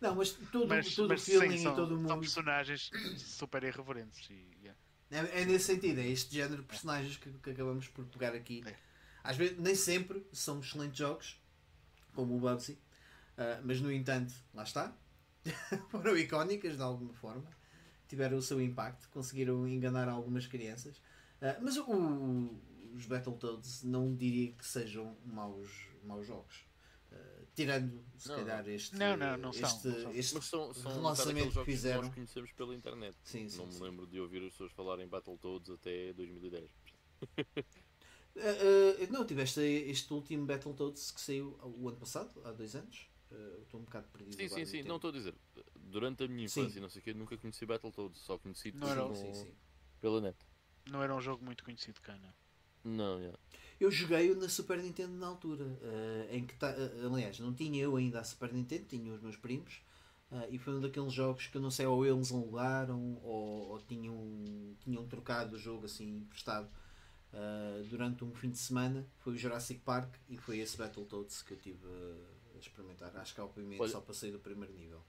Não, 0.00 0.14
mas 0.14 0.30
todo, 0.30 0.68
Mas, 0.68 0.94
todo 0.94 1.08
mas 1.08 1.22
o 1.22 1.24
feeling 1.24 1.56
sim, 1.56 1.62
são, 1.64 1.72
e 1.72 1.76
todo 1.76 1.94
o 1.94 2.00
são 2.00 2.08
mundo 2.10 2.20
personagens 2.20 2.90
super 3.16 3.64
irreverentes. 3.64 4.28
E, 4.30 4.56
yeah. 4.62 4.78
é, 5.10 5.42
é 5.42 5.44
nesse 5.44 5.64
sentido, 5.66 6.00
é 6.00 6.06
este 6.06 6.34
género 6.34 6.62
de 6.62 6.68
personagens 6.68 7.16
que, 7.16 7.32
que 7.32 7.50
acabamos 7.50 7.88
por 7.88 8.04
pegar 8.06 8.32
aqui. 8.34 8.62
É. 8.66 8.76
Às 9.24 9.36
vezes, 9.36 9.58
nem 9.58 9.74
sempre 9.74 10.24
são 10.32 10.60
excelentes 10.60 10.98
jogos, 10.98 11.40
como 12.14 12.36
o 12.36 12.40
Bubsy, 12.40 12.78
ah, 13.36 13.60
mas 13.64 13.80
no 13.80 13.90
entanto, 13.92 14.32
lá 14.54 14.62
está, 14.62 14.96
foram 15.90 16.16
icónicas 16.16 16.76
de 16.76 16.82
alguma 16.82 17.12
forma, 17.14 17.44
tiveram 18.08 18.38
o 18.38 18.42
seu 18.42 18.60
impacto, 18.60 19.08
conseguiram 19.10 19.66
enganar 19.68 20.08
algumas 20.08 20.46
crianças. 20.46 21.00
Ah, 21.40 21.58
mas 21.60 21.76
o- 21.76 22.50
os 22.94 23.06
Battletoads 23.06 23.82
não 23.84 24.14
diria 24.14 24.52
que 24.52 24.66
sejam 24.66 25.16
maus, 25.24 25.70
maus 26.04 26.26
jogos. 26.26 26.64
Ah, 27.12 27.16
tirando, 27.54 28.04
se 28.16 28.28
Não, 28.28 28.36
calhar, 28.36 28.68
este, 28.68 28.96
Não, 28.96 29.16
não, 29.16 29.36
não 29.36 29.52
são, 29.52 29.68
este, 29.68 29.88
não 29.88 29.98
são. 30.00 30.12
este 30.12 30.34
Mas 30.34 30.44
são, 30.46 30.74
são 30.74 30.92
relançamento 30.92 31.58
que 31.60 31.64
fizeram. 31.64 32.02
nós 32.02 32.14
conhecemos 32.14 32.52
pela 32.52 32.74
internet. 32.74 33.16
Sim, 33.24 33.48
sim, 33.48 33.58
não 33.58 33.66
me 33.66 33.72
sim. 33.72 33.82
lembro 33.84 34.06
de 34.06 34.20
ouvir 34.20 34.42
as 34.44 34.52
pessoas 34.52 34.72
falarem 34.72 35.06
Battletoads 35.08 35.70
até 35.70 36.12
2010. 36.12 36.70
Ah, 38.36 38.40
ah, 38.40 39.06
não, 39.12 39.24
tiveste 39.26 39.60
este 39.60 40.12
último 40.12 40.46
Battletoads 40.46 41.10
que 41.10 41.20
saiu 41.20 41.58
o 41.62 41.88
ano 41.88 41.96
passado, 41.98 42.30
há 42.44 42.52
dois 42.52 42.74
anos. 42.76 43.08
Ah, 43.30 43.58
Estou 43.62 43.80
um 43.80 43.84
bocado 43.84 44.08
perdido. 44.08 44.36
Sim, 44.36 44.48
sim, 44.48 44.60
no 44.60 44.66
sim. 44.66 44.82
Não 44.84 44.96
estou 44.96 45.10
a 45.10 45.12
dizer. 45.12 45.34
Durante 45.76 46.24
a 46.24 46.28
minha 46.28 46.48
Sim. 46.48 46.62
infância, 46.62 46.78
e 46.78 46.82
não 46.82 46.88
sei 46.88 47.00
o 47.00 47.04
quê, 47.04 47.14
nunca 47.14 47.36
conheci 47.36 47.66
Battletoads. 47.66 48.20
Só 48.20 48.38
conheci 48.38 48.72
Não 48.72 48.88
era 48.88 49.02
tudo 49.02 49.12
o- 49.12 49.16
Sim, 49.16 49.28
no- 49.28 49.34
sim. 49.34 49.54
pela 50.00 50.20
net. 50.20 50.36
Não 50.90 51.02
era 51.02 51.14
um 51.14 51.20
jogo 51.20 51.44
muito 51.44 51.64
conhecido 51.64 52.00
cá, 52.00 52.16
não. 52.18 52.32
Não, 52.84 53.18
yeah. 53.18 53.38
Eu 53.78 53.90
joguei-o 53.90 54.36
na 54.36 54.48
Super 54.48 54.78
Nintendo 54.82 55.12
na 55.14 55.26
altura, 55.26 55.78
eh, 55.82 56.36
em 56.36 56.46
que 56.46 56.54
ta- 56.56 56.70
eh, 56.70 57.04
aliás, 57.04 57.38
não 57.38 57.52
tinha 57.54 57.82
eu 57.82 57.96
ainda 57.96 58.20
a 58.20 58.24
Super 58.24 58.52
Nintendo, 58.52 58.86
tinha 58.86 59.12
os 59.12 59.20
meus 59.20 59.36
primos, 59.36 59.80
e 60.50 60.58
foi 60.58 60.74
um 60.74 60.80
daqueles 60.80 61.12
jogos 61.12 61.46
que 61.46 61.56
eu 61.56 61.60
não 61.60 61.70
sei, 61.70 61.86
ou 61.86 62.04
eles 62.04 62.30
alugaram 62.32 63.18
ou, 63.22 63.68
ou 63.70 63.80
tinham, 63.82 64.76
tinham 64.80 65.06
trocado 65.06 65.56
o 65.56 65.58
jogo 65.58 65.86
assim 65.86 66.18
emprestado 66.18 66.68
durante 67.90 68.24
um 68.24 68.34
fim 68.34 68.50
de 68.50 68.58
semana. 68.58 69.06
Foi 69.18 69.34
o 69.34 69.36
Jurassic 69.36 69.80
Park 69.80 70.14
e 70.28 70.36
foi 70.36 70.58
esse 70.58 70.76
Battletoads 70.76 71.42
que 71.42 71.52
eu 71.54 71.58
tive 71.58 71.86
experimentar. 72.66 73.16
Acho 73.16 73.34
que 73.34 73.40
obviamente 73.40 73.80
Olha- 73.80 73.90
só 73.92 74.00
passei 74.00 74.30
do 74.32 74.38
primeiro 74.40 74.72
nível. 74.74 75.02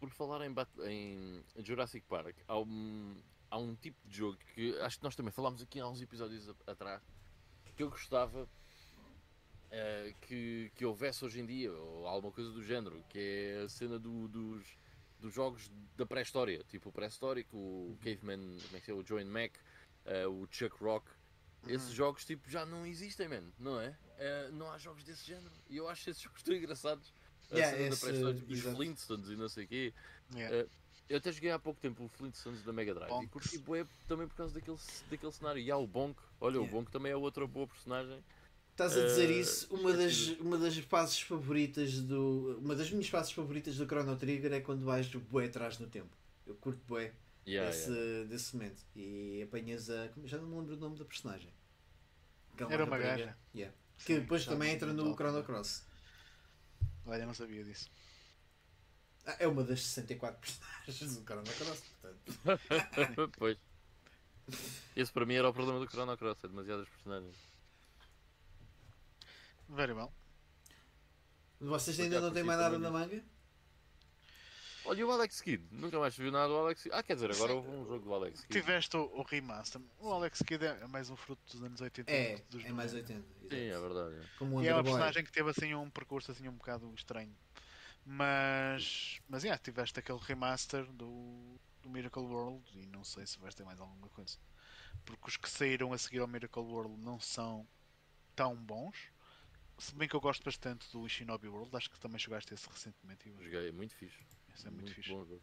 Por 0.00 0.10
falar 0.10 0.40
em, 0.44 0.52
em 0.88 1.44
Jurassic 1.64 2.04
Park, 2.08 2.36
há 2.48 2.58
um, 2.58 3.14
há 3.50 3.56
um 3.58 3.74
tipo 3.76 3.96
de 4.08 4.16
jogo 4.16 4.36
que 4.54 4.76
acho 4.80 4.98
que 4.98 5.04
nós 5.04 5.14
também 5.14 5.30
falámos 5.32 5.62
aqui 5.62 5.78
há 5.78 5.86
uns 5.88 6.00
episódios 6.02 6.48
atrás 6.66 7.00
que 7.76 7.82
eu 7.84 7.88
gostava 7.90 8.48
eh, 9.70 10.14
que, 10.22 10.70
que 10.74 10.84
houvesse 10.84 11.24
hoje 11.24 11.40
em 11.40 11.46
dia, 11.46 11.72
ou 11.72 12.06
alguma 12.06 12.32
coisa 12.32 12.50
do 12.50 12.62
género, 12.62 13.02
que 13.08 13.18
é 13.18 13.62
a 13.64 13.68
cena 13.68 13.98
do- 13.98 14.28
dos, 14.28 14.76
dos 15.20 15.32
jogos 15.32 15.70
da 15.96 16.04
pré-história, 16.04 16.62
tipo 16.68 16.88
o 16.90 16.92
pré-histórico, 16.92 17.56
o 17.56 17.96
Caveman, 18.02 18.58
como 18.66 18.76
é 18.76 18.80
que 18.80 18.90
é, 18.90 18.94
o 18.94 19.06
Join 19.06 19.24
Mac, 19.24 19.54
eh, 20.04 20.26
o 20.26 20.46
Chuck 20.50 20.76
Rock. 20.82 21.08
Esses 21.66 21.92
jogos 21.92 22.24
tipo 22.24 22.50
já 22.50 22.66
não 22.66 22.84
existem, 22.84 23.28
man, 23.28 23.44
não 23.58 23.80
é? 23.80 23.96
Eh, 24.24 24.50
não 24.52 24.70
há 24.70 24.78
jogos 24.78 25.02
desse 25.04 25.26
género. 25.26 25.50
E 25.68 25.76
eu 25.76 25.88
acho 25.88 26.08
esses 26.10 26.22
jogos 26.22 26.42
tão 26.42 26.54
engraçados. 26.54 27.12
A 27.50 27.54
Yeah, 27.56 27.76
da 27.76 27.82
esse, 27.84 28.00
pré-história, 28.00 28.38
tipo, 28.40 28.52
os. 28.52 28.60
Flintstones 28.76 29.28
e 29.28 29.36
não 29.36 29.48
sei 29.48 29.64
o 29.64 29.68
quê. 29.68 29.92
Yeah. 30.34 30.56
Eh, 30.56 30.66
Eu 31.08 31.18
até 31.18 31.30
joguei 31.32 31.50
há 31.50 31.58
pouco 31.58 31.78
tempo 31.80 32.04
o 32.04 32.08
Flintstones 32.08 32.62
da 32.62 32.72
Mega 32.72 32.94
Drive 32.94 33.10
e 33.10 33.14
Bonk. 33.14 33.28
curti 33.28 33.58
bué 33.58 33.84
também 34.08 34.26
por 34.28 34.36
causa 34.36 34.54
daquele, 34.54 34.78
daquele 35.10 35.32
cenário. 35.32 35.60
E 35.60 35.70
há 35.70 35.76
o 35.76 35.86
Bonk, 35.86 36.18
olha, 36.40 36.54
Yeah. 36.56 36.72
o 36.72 36.74
Bonk 36.80 36.90
também 36.90 37.12
é 37.12 37.16
outra 37.16 37.46
boa 37.46 37.66
personagem. 37.66 38.22
Estás 38.70 38.96
a 38.96 39.04
dizer 39.04 39.28
Eh, 39.30 39.40
isso, 39.40 39.74
uma 39.74 39.92
das, 39.92 40.28
uma 40.40 40.56
das 40.56 40.78
fases 40.78 41.20
favoritas 41.20 42.00
do. 42.00 42.58
Uma 42.62 42.74
das 42.74 42.90
minhas 42.90 43.08
fases 43.08 43.32
favoritas 43.32 43.76
do 43.76 43.84
Chrono 43.86 44.16
Trigger 44.16 44.52
é 44.54 44.60
quando 44.60 44.84
vais 44.84 45.06
bué 45.08 45.44
atrás 45.46 45.78
no 45.78 45.86
tempo. 45.88 46.16
Eu 46.46 46.54
curto 46.54 46.80
bué 46.86 47.12
Yeah, 47.46 47.70
desse, 47.70 47.90
yeah. 47.90 48.28
desse 48.28 48.56
momento. 48.56 48.82
E 48.96 49.42
apanhas 49.42 49.90
a. 49.90 50.08
Já 50.24 50.38
não 50.38 50.46
me 50.48 50.54
lembro 50.60 50.74
o 50.76 50.78
nome 50.78 50.96
da 50.96 51.04
personagem. 51.04 51.52
Era 52.70 52.84
uma 52.84 52.96
gaja. 52.96 53.36
Yeah. 53.54 53.76
Que 54.04 54.20
depois 54.20 54.44
também 54.44 54.72
entra 54.72 54.92
no 54.92 55.14
Chrono 55.14 55.32
também. 55.32 55.44
Cross. 55.44 55.82
Olha, 57.06 57.26
não 57.26 57.34
sabia 57.34 57.64
disso. 57.64 57.90
Ah, 59.26 59.36
É 59.38 59.46
uma 59.46 59.62
das 59.62 59.80
64 59.82 60.40
personagens 60.84 61.16
do 61.16 61.24
Chrono 61.24 61.44
Cross. 61.44 61.82
Portanto. 62.00 63.32
pois. 63.38 63.58
Esse 64.96 65.12
para 65.12 65.24
mim 65.24 65.34
era 65.34 65.48
o 65.48 65.54
problema 65.54 65.78
do 65.78 65.88
Chrono 65.90 66.16
Cross, 66.16 66.44
é 66.44 66.48
demasiadas 66.48 66.88
personagens. 66.88 67.36
Very 69.68 69.92
well. 69.92 70.12
Vocês 71.60 71.98
ainda 72.00 72.20
não 72.20 72.32
têm 72.32 72.42
mais 72.42 72.58
nada 72.58 72.78
na 72.78 72.90
manga? 72.90 73.22
Olha 74.84 75.00
e 75.00 75.04
o 75.04 75.10
Alex 75.10 75.40
Kidd, 75.40 75.64
nunca 75.70 75.98
mais 75.98 76.16
viu 76.16 76.32
nada 76.32 76.48
do 76.48 76.56
Alex 76.56 76.82
Kidd. 76.82 76.94
Ah, 76.94 77.02
quer 77.02 77.14
dizer, 77.14 77.30
agora 77.30 77.54
houve 77.54 77.68
um 77.70 77.84
jogo 77.84 78.04
do 78.04 78.14
Alex 78.14 78.40
Kidd. 78.42 78.60
Tiveste 78.60 78.96
o, 78.96 79.04
o 79.14 79.22
remaster. 79.22 79.80
O 80.00 80.12
Alex 80.12 80.42
Kidd 80.42 80.64
é 80.64 80.86
mais 80.88 81.08
um 81.08 81.16
fruto 81.16 81.40
dos 81.46 81.62
anos 81.62 81.80
80. 81.80 82.10
É, 82.10 82.36
dos 82.50 82.64
é 82.64 82.72
mais 82.72 82.92
90. 82.92 83.12
80. 83.12 83.54
Sim, 83.54 83.66
é 83.66 83.80
verdade. 83.80 84.14
é. 84.16 84.38
Como 84.38 84.62
E 84.62 84.68
é 84.68 84.74
uma 84.74 84.82
personagem 84.82 85.24
que 85.24 85.32
teve 85.32 85.50
assim 85.50 85.74
um 85.74 85.88
percurso 85.88 86.32
assim 86.32 86.48
um 86.48 86.54
bocado 86.54 86.92
estranho. 86.94 87.34
Mas. 88.04 89.20
Mas 89.28 89.44
yeah, 89.44 89.62
tiveste 89.62 89.98
aquele 89.98 90.18
remaster 90.18 90.84
do, 90.92 91.58
do 91.82 91.88
Miracle 91.88 92.22
World 92.22 92.64
e 92.74 92.86
não 92.86 93.04
sei 93.04 93.26
se 93.26 93.38
vais 93.38 93.54
ter 93.54 93.64
mais 93.64 93.78
alguma 93.80 94.08
coisa. 94.08 94.36
Porque 95.04 95.28
os 95.28 95.36
que 95.36 95.48
saíram 95.48 95.92
a 95.92 95.98
seguir 95.98 96.18
ao 96.18 96.28
Miracle 96.28 96.62
World 96.62 96.96
não 97.02 97.20
são 97.20 97.66
tão 98.34 98.56
bons. 98.56 98.96
Se 99.78 99.94
bem 99.94 100.08
que 100.08 100.14
eu 100.14 100.20
gosto 100.20 100.44
bastante 100.44 100.90
do 100.92 101.08
Shinobi 101.08 101.48
World, 101.48 101.76
acho 101.76 101.90
que 101.90 101.98
também 101.98 102.18
jogaste 102.18 102.52
esse 102.54 102.68
recentemente. 102.68 103.32
Joguei, 103.40 103.68
é 103.68 103.72
muito 103.72 103.94
fixe. 103.94 104.18
Esse 104.54 104.68
é 104.68 104.70
muito, 104.70 104.92
fixe. 104.92 105.10
bom 105.10 105.24
jogo. 105.24 105.42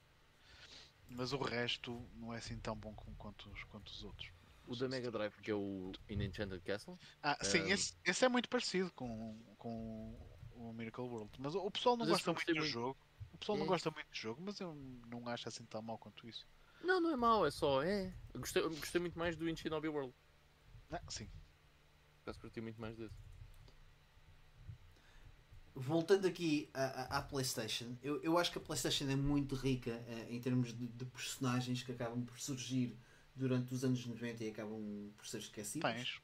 Mas 1.09 1.33
o 1.33 1.37
resto 1.37 2.07
não 2.15 2.33
é 2.33 2.37
assim 2.37 2.57
tão 2.59 2.75
bom 2.75 2.93
como, 2.93 3.15
quanto, 3.17 3.49
os, 3.49 3.63
quanto 3.65 3.87
os 3.89 4.03
outros. 4.03 4.31
O 4.67 4.75
da 4.75 4.87
Mega 4.87 5.09
Drive, 5.09 5.33
que 5.41 5.49
é 5.49 5.55
o 5.55 5.91
In 6.07 6.21
Enchanted 6.21 6.61
Castle. 6.61 6.97
Ah, 7.23 7.37
sim, 7.43 7.61
Um, 7.63 7.67
esse, 7.69 7.93
esse 8.05 8.23
é 8.25 8.29
muito 8.29 8.47
parecido 8.47 8.91
com, 8.91 9.35
com 9.57 10.15
o 10.51 10.71
Miracle 10.73 11.03
World. 11.05 11.31
Mas 11.39 11.55
o, 11.55 11.71
pessoal 11.71 11.97
não 11.97 12.05
Mas 12.05 12.13
gosta 12.13 12.31
muito 12.31 12.45
do 12.53 12.53
muito. 12.59 12.69
jogo. 12.71 12.97
O 13.33 13.37
pessoal 13.39 13.57
não 13.57 13.65
É. 13.65 13.67
gosta 13.69 13.89
muito 13.89 14.07
do 14.07 14.15
jogo, 14.15 14.41
mas 14.43 14.59
eu 14.59 14.75
não 15.07 15.27
acho 15.27 15.47
assim 15.49 15.65
tão 15.65 15.81
mau 15.81 15.97
quanto 15.97 16.27
isso. 16.29 16.47
Não, 16.83 17.01
não 17.01 17.11
é 17.11 17.15
mau, 17.15 17.45
é 17.45 17.51
só, 17.51 17.81
é. 17.83 18.13
Eu 18.33 18.39
gostei, 18.41 18.61
eu 18.61 18.69
gostei 18.69 19.01
muito 19.01 19.17
mais 19.17 19.35
do 19.35 19.49
In 19.49 19.55
Shinobi 19.55 19.87
World. 19.87 20.13
Ah, 20.91 21.01
sim. 21.09 21.25
Por 21.25 22.21
acaso 22.29 22.39
curti 22.39 22.61
muito 22.61 22.79
mais 22.79 22.95
desse. 22.95 23.15
Voltando 25.79 26.27
aqui 26.27 26.69
à, 26.73 27.17
à- 27.17 27.21
PlayStation, 27.21 27.95
eu, 28.03 28.21
eu 28.21 28.37
acho 28.37 28.51
que 28.51 28.57
a 28.57 28.61
PlayStation 28.61 29.05
é 29.09 29.15
muito 29.15 29.55
rica 29.55 29.91
eh, 30.07 30.27
em 30.29 30.39
termos 30.39 30.77
de, 30.77 30.87
de 30.87 31.05
personagens 31.05 31.81
que 31.83 31.91
acabam 31.91 32.21
por 32.23 32.39
surgir 32.39 32.97
durante 33.35 33.73
os 33.73 33.83
anos 33.83 34.05
90 34.05 34.43
e 34.43 34.49
acabam 34.49 35.09
por 35.17 35.25
ser 35.25 35.37
esquecidos. 35.37 35.89
Tens. 35.89 36.19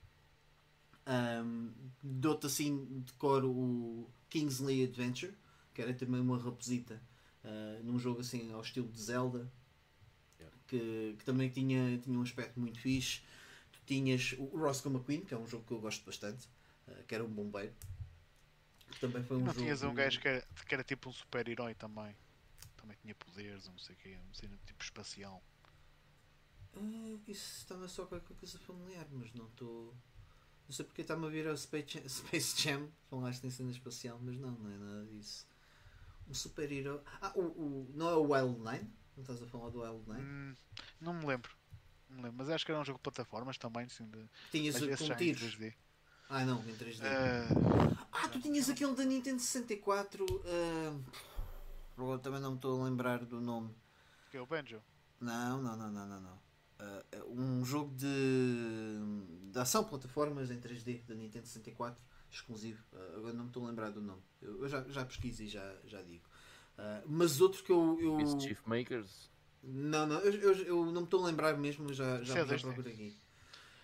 Um, 1.07 1.71
Dou-te 2.01 2.47
assim 2.47 3.01
de 3.05 3.13
cor 3.13 3.45
o 3.45 4.09
Kingsley 4.29 4.83
Adventure, 4.83 5.33
que 5.73 5.81
era 5.81 5.93
também 5.93 6.19
uma 6.19 6.37
raposita 6.37 7.01
uh, 7.43 7.83
num 7.83 7.97
jogo 7.99 8.21
assim 8.21 8.51
ao 8.51 8.61
estilo 8.61 8.87
de 8.89 9.01
Zelda, 9.01 9.51
Yeah. 10.37 10.57
que, 10.67 11.15
que 11.17 11.23
também 11.23 11.49
tinha, 11.49 11.97
tinha 11.99 12.19
um 12.19 12.21
aspecto 12.21 12.59
muito 12.59 12.77
fixe. 12.77 13.21
Tu 13.71 13.79
tinhas 13.85 14.35
o 14.37 14.45
Roscoe 14.47 14.91
McQueen, 14.91 15.21
que 15.21 15.33
é 15.33 15.37
um 15.37 15.47
jogo 15.47 15.63
que 15.65 15.71
eu 15.71 15.79
gosto 15.79 16.05
bastante, 16.05 16.45
uh, 16.89 17.03
que 17.07 17.15
era 17.15 17.23
um 17.23 17.29
bombeiro. 17.29 17.71
Que 18.91 18.99
também 18.99 19.23
foi 19.23 19.37
um 19.37 19.39
Não 19.41 19.47
jogo. 19.47 19.59
tinhas 19.59 19.83
um 19.83 19.93
gajo 19.93 20.19
que 20.19 20.27
era, 20.27 20.47
que 20.67 20.73
era 20.73 20.83
tipo 20.83 21.09
um 21.09 21.13
super-herói 21.13 21.73
também. 21.75 22.15
Também 22.77 22.95
tinha 23.01 23.15
poderes, 23.15 23.67
não 23.67 23.77
sei 23.77 23.95
o 23.95 23.97
quê, 23.99 24.17
um 24.29 24.33
cena 24.33 24.57
tipo 24.65 24.83
espacial. 24.83 25.41
Ah, 26.75 27.17
isso 27.27 27.59
estava 27.59 27.87
só 27.87 28.05
qualquer 28.05 28.35
coisa 28.35 28.59
familiar, 28.59 29.07
mas 29.11 29.33
não 29.33 29.45
estou. 29.47 29.93
Não 30.67 30.73
sei 30.75 30.85
porque 30.85 31.01
está-me 31.01 31.25
a 31.25 31.29
vir 31.29 31.47
a 31.47 31.55
Space 31.55 31.87
Jam, 31.99 32.07
Space 32.09 32.61
Jam 32.61 32.89
falaste 33.09 33.43
em 33.45 33.49
cena 33.49 33.71
espacial, 33.71 34.19
mas 34.21 34.35
não, 34.37 34.51
não 34.51 34.71
é 34.71 34.77
nada 34.77 35.05
disso. 35.05 35.47
Um 36.27 36.33
super-herói. 36.33 37.01
Ah, 37.21 37.31
o, 37.35 37.41
o, 37.41 37.91
não 37.93 38.09
é 38.09 38.15
o 38.15 38.31
Wild 38.31 38.59
Nine? 38.59 38.91
Não 39.15 39.21
estás 39.21 39.41
a 39.41 39.47
falar 39.47 39.69
do 39.69 39.81
Wild 39.81 40.03
Nine? 40.09 40.21
Hum, 40.21 40.55
não 40.99 41.13
me 41.13 41.25
lembro. 41.25 41.55
Não 42.09 42.17
me 42.17 42.23
lembro. 42.23 42.37
Mas 42.37 42.49
acho 42.49 42.65
que 42.65 42.71
era 42.71 42.81
um 42.81 42.85
jogo 42.85 42.97
de 42.99 43.03
plataformas 43.03 43.57
também, 43.57 43.85
assim, 43.85 44.05
de... 44.07 44.25
Tinhas 44.51 44.79
mas 44.79 44.99
com 44.99 45.15
tiros. 45.15 45.57
3D. 46.25 46.29
Ah, 46.29 46.45
não, 46.45 46.59
em 46.61 46.75
3D. 46.75 47.01
Ah, 47.03 48.05
ah, 48.11 48.27
tu 48.29 48.41
tinhas 48.41 48.69
aquele 48.69 48.95
da 48.95 49.03
Nintendo 49.03 49.41
64. 49.41 50.25
ah, 50.45 50.99
agora 51.97 52.19
também 52.19 52.41
não 52.41 52.51
me 52.51 52.55
estou 52.57 52.81
a 52.81 52.85
lembrar 52.85 53.25
do 53.25 53.39
nome. 53.39 53.73
que 54.31 54.37
é 54.37 54.41
o 54.41 54.45
Banjo. 54.45 54.81
Não, 55.19 55.61
não, 55.61 55.75
não, 55.77 55.91
não, 55.91 56.07
não. 56.07 56.21
não. 56.21 56.45
Ah, 56.79 57.03
é 57.11 57.23
um 57.23 57.63
jogo 57.63 57.93
de, 57.95 58.07
de 59.51 59.59
ação 59.59 59.83
plataformas 59.83 60.51
em 60.51 60.59
3D 60.59 61.05
da 61.05 61.15
Nintendo 61.15 61.47
64, 61.47 62.01
exclusivo. 62.29 62.83
Ah, 62.93 63.17
agora 63.17 63.33
não 63.33 63.43
me 63.43 63.49
estou 63.49 63.63
a 63.63 63.67
lembrar 63.69 63.91
do 63.91 64.01
nome. 64.01 64.21
Eu, 64.41 64.63
eu 64.63 64.67
já, 64.67 64.83
já 64.89 65.05
pesquiso 65.05 65.43
e 65.43 65.47
já, 65.47 65.75
já 65.85 66.01
digo. 66.01 66.23
Ah, 66.77 67.01
mas 67.05 67.39
outro 67.39 67.63
que 67.63 67.71
eu. 67.71 67.97
eu 68.01 68.17
Mischief 68.17 68.61
Makers. 68.65 69.29
não, 69.63 70.05
não, 70.05 70.19
eu, 70.19 70.33
eu, 70.33 70.53
eu 70.65 70.85
não 70.87 71.01
me 71.01 71.07
estou 71.07 71.23
a 71.23 71.27
lembrar 71.27 71.57
mesmo, 71.57 71.93
já, 71.93 72.21
já, 72.23 72.39
é 72.39 72.45
já 72.45 72.55
2D. 72.55 72.61
procuro 72.61 72.89
aqui. 72.89 73.17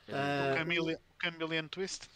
Ah, 0.10 0.52
o 0.52 0.58
Chameleon, 0.58 0.96
o 0.98 1.24
Chameleon 1.24 1.68
Twist. 1.68 2.10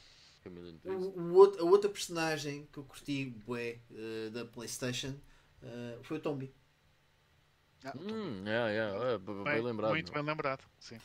O, 0.86 0.92
o 1.20 1.34
outro, 1.34 1.62
a 1.62 1.66
outra 1.70 1.90
personagem 1.90 2.68
que 2.72 2.78
eu 2.80 2.84
curti 2.84 3.26
bué, 3.46 3.80
eh, 3.92 4.30
da 4.32 4.46
PlayStation 4.46 5.14
eh, 5.64 5.98
foi 6.04 6.18
o 6.18 6.20
Tombi. 6.20 6.54
Ah, 7.84 7.94
Hum, 7.96 8.44
é, 8.48 8.78
é, 8.78 9.14
é, 9.14 9.18
bem, 9.18 9.44
bem, 9.44 9.62
lembrado. 9.62 9.92
muito 9.92 10.12
bem 10.12 10.24
lembrado. 10.24 10.64
Sim. 10.80 10.98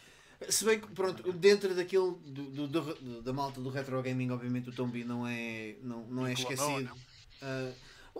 Se 0.49 0.65
bem 0.65 0.81
que, 0.81 0.87
pronto, 0.89 1.33
dentro 1.35 1.75
daquilo 1.75 2.13
do, 2.25 2.67
do- 2.67 2.69
do- 2.69 3.23
da 3.23 3.33
malta 3.33 3.61
do 3.61 3.69
retro 3.69 4.01
gaming, 4.03 4.31
obviamente 4.31 4.71
o 4.71 4.73
Tombi 4.73 5.05
não 5.05 5.27
é, 5.27 5.77
não, 5.83 6.07
não 6.07 6.27
é 6.27 6.33
esquecido. 6.33 6.91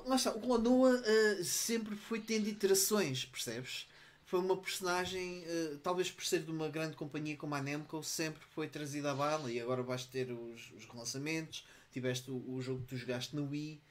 Lá 0.07 0.17
está, 0.17 0.31
o 0.33 0.41
Clonoa 0.41 1.03
sempre 1.43 1.97
foi 1.97 2.21
tendo 2.21 2.49
iterações, 2.49 3.25
percebes? 3.25 3.89
Foi 4.31 4.39
uma 4.39 4.57
personagem, 4.57 5.43
ah, 5.45 5.79
talvez 5.83 6.09
por 6.09 6.25
ser 6.25 6.45
de 6.45 6.53
uma 6.53 6.69
grande 6.69 6.95
companhia 6.95 7.37
como 7.37 7.53
a 7.53 7.61
Namco, 7.61 8.01
sempre 8.05 8.41
foi 8.55 8.69
trazida 8.69 9.11
à 9.11 9.15
bala 9.15 9.51
e 9.51 9.61
agora 9.61 9.83
vais 9.83 10.05
ter 10.05 10.31
os, 10.31 10.71
os 10.71 10.85
relançamentos. 10.85 11.67
Tiveste 11.91 12.31
o, 12.31 12.37
o 12.49 12.63
jogo 12.63 12.83
que 12.83 12.87
tu 12.91 12.97
jogaste 12.97 13.35
no 13.35 13.51
Wii. 13.51 13.83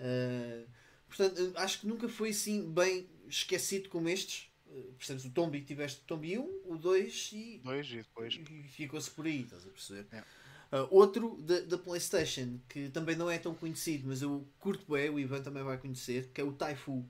Ah, 0.00 0.64
portanto, 1.06 1.52
ah, 1.54 1.62
acho 1.62 1.80
que 1.80 1.86
nunca 1.86 2.08
foi 2.08 2.30
assim 2.30 2.72
bem 2.72 3.06
esquecido 3.28 3.90
como 3.90 4.08
estes. 4.08 4.50
Ah, 4.66 4.80
percebes? 4.96 5.26
O 5.26 5.30
Tombi, 5.30 5.60
tiveste 5.60 6.00
o 6.00 6.04
Tombi 6.06 6.38
1, 6.38 6.60
o 6.64 6.78
2 6.78 7.30
e 7.34 7.60
Dois 7.62 7.86
e 7.90 7.96
depois. 7.96 8.34
e 8.34 8.62
ficou-se 8.70 9.10
por 9.10 9.26
aí, 9.26 9.42
estás 9.42 9.66
a 9.66 9.68
perceber? 9.68 10.06
É. 10.10 10.24
Ah, 10.72 10.88
outro 10.90 11.36
da, 11.42 11.60
da 11.60 11.76
PlayStation 11.76 12.58
que 12.66 12.88
também 12.88 13.14
não 13.14 13.30
é 13.30 13.36
tão 13.36 13.54
conhecido, 13.54 14.08
mas 14.08 14.22
eu 14.22 14.48
curto 14.58 14.90
bem, 14.90 15.10
o 15.10 15.20
Ivan 15.20 15.42
também 15.42 15.62
vai 15.62 15.76
conhecer, 15.76 16.30
que 16.32 16.40
é 16.40 16.44
o 16.44 16.52
Taifu, 16.54 17.06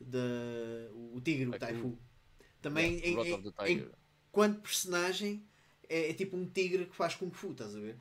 da, 0.00 0.18
o 1.12 1.20
tigre, 1.20 1.46
o 1.46 1.56
Taifu. 1.56 1.96
Também 2.64 2.94
Yeah, 2.94 3.30
em, 3.68 3.72
em, 3.74 3.88
enquanto 4.30 4.62
personagem 4.62 5.44
é, 5.86 6.08
é 6.10 6.14
tipo 6.14 6.34
um 6.34 6.46
tigre 6.48 6.86
que 6.86 6.96
faz 6.96 7.14
Kung 7.14 7.30
Fu, 7.30 7.52
estás 7.52 7.76
a 7.76 7.78
ver? 7.78 7.96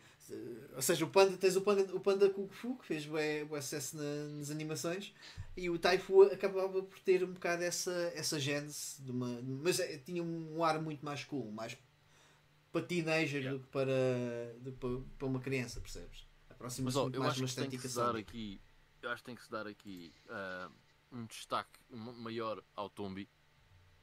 Ou 0.73 0.81
seja, 0.81 1.03
o 1.03 1.09
panda, 1.09 1.35
tens 1.35 1.57
o 1.57 1.61
panda, 1.61 1.83
o 1.93 1.99
panda 1.99 2.29
Kung 2.29 2.47
Fu 2.47 2.77
que 2.77 2.85
fez 2.85 3.05
bué 3.05 3.45
sucesso 3.61 3.97
na- 3.97 4.25
nas 4.37 4.49
animações 4.49 5.13
e 5.57 5.69
o 5.69 5.77
Taifu 5.77 6.23
acabava 6.23 6.81
por 6.81 6.97
ter 6.99 7.25
um 7.25 7.33
bocado 7.33 7.61
essa, 7.61 7.91
essa 8.15 8.39
gênese 8.39 9.01
de 9.01 9.11
uma, 9.11 9.41
mas 9.41 9.81
é- 9.81 9.97
tinha 9.97 10.23
um 10.23 10.63
ar 10.63 10.81
muito 10.81 11.03
mais 11.03 11.25
cool, 11.25 11.51
mais 11.51 11.77
para 12.71 12.81
teenager 12.85 13.41
Yeah. 13.41 13.57
do 13.57 13.63
que 13.65 13.69
para, 13.69 14.55
do 14.61 14.71
para, 14.71 14.89
para 15.17 15.27
uma 15.27 15.41
criança, 15.41 15.81
percebes? 15.81 16.25
Mas 16.47 16.51
Aproxima-se 16.51 16.97
muito 16.97 17.15
eu 17.15 17.21
mais 17.21 17.37
uma 17.37 17.47
que 17.47 17.55
tem 17.55 17.69
que 17.69 17.75
estética 17.75 17.89
se 17.89 17.95
dar 17.97 18.15
aqui, 18.15 18.61
eu 19.01 19.09
acho 19.09 19.21
que 19.21 19.25
tem 19.25 19.35
que 19.35 19.43
se 19.43 19.51
dar 19.51 19.67
aqui 19.67 20.13
ah, 20.29 20.71
um 21.11 21.25
destaque 21.25 21.79
ma- 21.89 22.13
maior 22.13 22.63
ao 22.73 22.89
Tombi. 22.89 23.29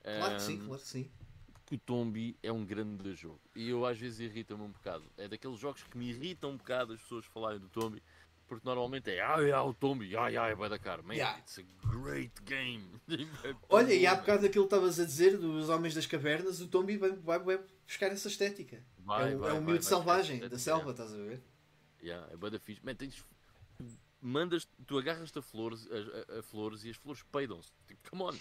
Claro 0.03 0.35
que 0.37 0.43
sim, 0.43 0.59
claro 0.59 0.81
que 0.81 0.89
sim. 0.89 1.11
o 1.73 1.79
Tombi 1.79 2.37
é 2.43 2.51
um 2.53 2.65
grande 2.65 3.15
jogo. 3.15 3.41
E 3.55 3.69
eu 3.69 3.85
às 3.87 3.99
vezes 3.99 4.19
irrita-me 4.21 4.63
um 4.63 4.71
bocado. 4.73 5.05
É 5.17 5.29
daqueles 5.29 5.59
jogos 5.59 5.83
que 5.85 5.97
me 5.97 6.09
irritam 6.11 6.51
um 6.51 6.57
bocado 6.57 6.93
as 6.95 7.01
pessoas 7.01 7.25
falarem 7.27 7.59
do 7.61 7.69
Tombi. 7.69 8.03
Porque 8.49 8.67
normalmente 8.67 9.09
é 9.09 9.21
ai, 9.21 9.53
ai, 9.53 9.61
o 9.61 9.73
Tombi, 9.73 10.17
ai, 10.17 10.37
ai, 10.37 10.55
vai 10.57 10.69
da 10.69 10.77
cara. 10.77 11.03
Man, 11.03 11.15
Yeah. 11.15 11.39
it's 11.39 11.57
a 11.61 11.63
great 11.87 12.33
game. 12.43 12.85
É 13.45 13.55
Olha, 13.69 13.95
e 13.95 14.05
há 14.07 14.17
bocado 14.17 14.43
daquilo 14.43 14.65
que 14.67 14.75
estavas 14.75 14.99
a 14.99 15.05
dizer 15.05 15.39
dos 15.39 15.69
Homens 15.69 15.95
das 15.95 16.05
Cavernas, 16.07 16.61
o 16.61 16.67
Tombi 16.67 16.97
vai, 16.97 17.13
vai, 17.13 17.39
vai 17.39 17.61
buscar 17.87 18.09
essa 18.09 18.27
estética. 18.27 18.83
Vai, 18.99 19.35
é, 19.35 19.37
vai, 19.37 19.51
é 19.51 19.53
um 19.55 19.61
miúdo 19.63 19.85
selvagem 19.85 20.41
da 20.49 20.59
selva, 20.59 20.91
estás 20.91 21.13
a 21.15 21.17
ver? 21.17 21.41
Yeah, 22.03 22.27
é 22.33 22.37
bué 22.37 22.51
da 22.51 22.59
fixe. 22.59 22.85
Man, 22.85 22.97
tens... 22.97 23.25
Mandas, 24.23 24.67
tu 24.87 24.99
agarras-te 24.99 25.39
a 25.39 25.43
flores, 25.43 25.87
a, 25.91 26.35
a- 26.35 26.39
a 26.41 26.43
flores 26.43 26.85
e 26.85 26.91
as 26.91 26.97
flores 26.97 27.23
peidam-se. 27.33 27.71
Tipo, 27.87 28.11
come 28.11 28.23
on, 28.25 28.37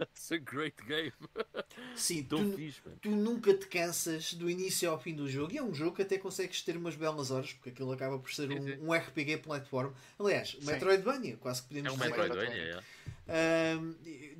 that's 0.00 0.32
a 0.32 0.38
great 0.38 0.76
game. 0.86 1.12
Sim, 1.94 2.22
tu, 2.24 2.52
fixe, 2.52 2.80
tu 3.02 3.10
nunca 3.10 3.52
te 3.54 3.66
cansas 3.66 4.32
do 4.34 4.48
início 4.48 4.90
ao 4.90 4.98
fim 4.98 5.14
do 5.14 5.28
jogo 5.28 5.52
e 5.52 5.58
é 5.58 5.62
um 5.62 5.74
jogo 5.74 5.96
que 5.96 6.02
até 6.02 6.16
consegues 6.16 6.62
ter 6.62 6.76
umas 6.76 6.96
belas 6.96 7.30
horas 7.30 7.52
porque 7.52 7.68
aquilo 7.70 7.92
acaba 7.92 8.18
por 8.18 8.32
ser 8.32 8.50
um, 8.50 8.88
um 8.88 8.92
RPG 8.94 9.38
platform. 9.38 9.92
Aliás, 10.18 10.54
o 10.54 10.60
Sim. 10.60 10.66
Metroidvania, 10.66 11.36
quase 11.36 11.62
que 11.62 11.78
É 11.78 11.82
podemos 11.82 11.92
um 11.92 11.96
dizer. 11.96 12.08
Metroidvania, 12.08 12.62
yeah. 12.62 12.86
Ahm, 13.28 13.94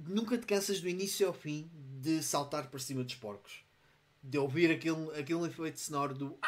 nunca 0.09 0.39
te 0.39 0.47
cansas 0.47 0.81
do 0.81 0.89
início 0.89 1.27
ao 1.27 1.35
fim 1.35 1.71
de 2.01 2.23
saltar 2.23 2.69
para 2.71 2.81
cima 2.81 3.05
dos 3.05 3.15
porcos. 3.15 3.63
De 4.23 4.39
ouvir 4.39 4.71
aquele, 4.71 5.11
aquele 5.19 5.47
efeito 5.47 5.79
sonoro 5.79 6.15
do 6.15 6.39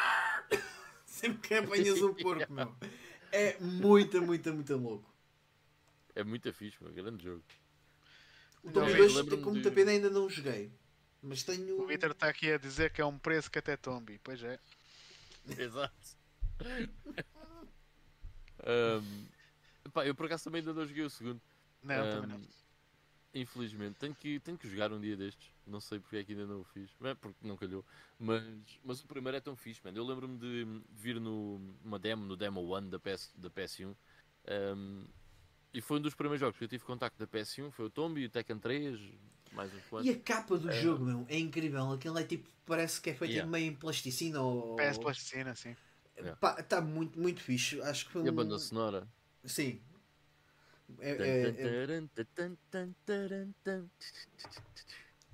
sempre 1.05 1.47
que 1.47 1.53
apanhas 1.53 2.01
um 2.01 2.13
porco, 2.13 2.51
meu. 2.51 2.75
É 3.31 3.57
muito, 3.59 4.21
muito, 4.21 4.53
muito 4.53 4.75
louco. 4.75 5.13
É 6.15 6.23
muito 6.23 6.51
fixe, 6.53 6.77
meu. 6.81 6.91
grande 6.93 7.23
jogo. 7.23 7.43
O 8.63 8.71
Tomb 8.71 8.89
eu 8.91 8.97
2, 8.97 9.13
lembro-me 9.13 9.43
com 9.43 9.51
muita 9.51 9.69
de- 9.69 9.75
pena, 9.75 9.91
ainda 9.91 10.09
não 10.09 10.29
joguei. 10.29 10.71
Mas 11.21 11.43
tenho. 11.43 11.81
O 11.81 11.85
Vitor 11.87 12.11
está 12.11 12.27
aqui 12.27 12.51
a 12.51 12.57
dizer 12.57 12.91
que 12.91 13.01
é 13.01 13.05
um 13.05 13.17
preço 13.17 13.49
que 13.51 13.59
até 13.59 13.75
tombe. 13.77 14.19
Pois 14.23 14.41
é. 14.43 14.59
Exato. 15.57 15.93
Ahm, 18.65 19.25
pá, 19.93 20.05
eu 20.05 20.15
por 20.15 20.25
acaso 20.25 20.45
também 20.45 20.59
ainda 20.59 20.73
não 20.73 20.85
joguei 20.87 21.03
o 21.03 21.09
segundo. 21.09 21.41
Não, 21.83 21.95
também 22.11 22.37
não. 22.37 22.41
Infelizmente, 23.35 23.95
tenho 23.99 24.13
que, 24.13 24.39
tenho 24.41 24.57
que 24.57 24.69
jogar 24.69 24.91
um 24.93 25.01
dia 25.01 25.17
destes. 25.17 25.49
Não 25.65 25.79
sei 25.81 25.99
porque 25.99 26.17
é 26.17 26.23
que 26.23 26.33
ainda 26.33 26.45
não 26.45 26.61
o 26.61 26.63
fiz. 26.65 26.89
Não 26.99 27.09
é 27.09 27.15
porque 27.15 27.47
não 27.47 27.57
calhou. 27.57 27.83
Mas, 28.19 28.43
mas 28.83 29.01
o 29.01 29.07
primeiro 29.07 29.37
é 29.37 29.41
tão 29.41 29.55
fixe, 29.55 29.81
man. 29.83 29.91
Eu 29.95 30.05
lembro-me 30.05 30.37
de 30.37 30.81
vir 30.91 31.19
no, 31.19 31.57
numa 31.83 31.97
demo, 31.97 32.25
no 32.25 32.35
Demo 32.37 32.61
1 32.77 32.89
da, 32.89 32.99
PS, 32.99 33.31
da 33.35 33.49
PS1. 33.49 33.95
ahm, 34.47 35.05
e 35.73 35.81
foi 35.81 35.97
um 35.97 36.01
dos 36.01 36.13
primeiros 36.13 36.39
jogos 36.39 36.57
que 36.57 36.63
eu 36.63 36.67
tive 36.67 36.83
contacto 36.83 37.17
da 37.17 37.25
PS1. 37.27 37.71
Foi 37.71 37.85
o 37.85 37.89
Tomb 37.89 38.19
e 38.21 38.25
o 38.25 38.29
Tekken 38.29 38.59
3, 38.59 38.99
mais 39.51 39.73
uns 39.73 39.83
quantos. 39.89 40.07
E 40.07 40.11
a 40.11 40.19
capa 40.19 40.57
do 40.57 40.69
É. 40.69 40.81
jogo, 40.81 41.03
meu, 41.05 41.25
é 41.29 41.37
incrível. 41.37 41.91
Aquilo 41.91 42.17
é 42.19 42.23
tipo, 42.23 42.47
parece 42.65 43.01
que 43.01 43.09
é 43.09 43.13
feito 43.13 43.31
Yeah. 43.31 43.49
meio 43.51 43.71
em 43.71 43.75
plasticina 43.75 44.41
ou. 44.41 44.75
PS 44.75 44.97
Plasticina, 44.99 45.55
sim. 45.55 45.75
Yeah. 46.17 46.37
Está 46.59 46.79
muito, 46.79 47.19
muito 47.19 47.41
fixe. 47.41 47.81
Acho 47.81 48.05
que 48.05 48.11
foi 48.11 48.23
E 48.23 48.29
a 48.29 48.31
um- 48.31 48.35
banda 48.35 48.59
sonora. 48.59 49.07
Sim. 49.43 49.81
É, 50.99 51.11
é- 51.11 51.49
é- 51.49 52.23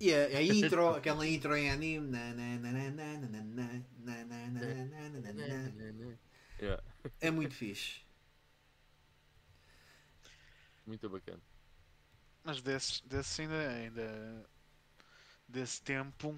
E 0.02 0.14
a, 0.14 0.38
a 0.38 0.42
intro, 0.42 0.90
aquela 0.96 1.28
intro 1.28 1.54
em 1.58 1.70
anime. 1.70 2.08
na, 2.08 2.34
na, 2.34 2.58
na, 2.58 3.20
muito 10.90 11.10
bacana. 11.10 11.42
Mas 12.44 12.62
desses, 12.62 13.02
desses 13.02 13.40
ainda, 13.40 13.70
ainda. 13.70 14.50
Desse 15.48 15.82
tempo. 15.82 16.36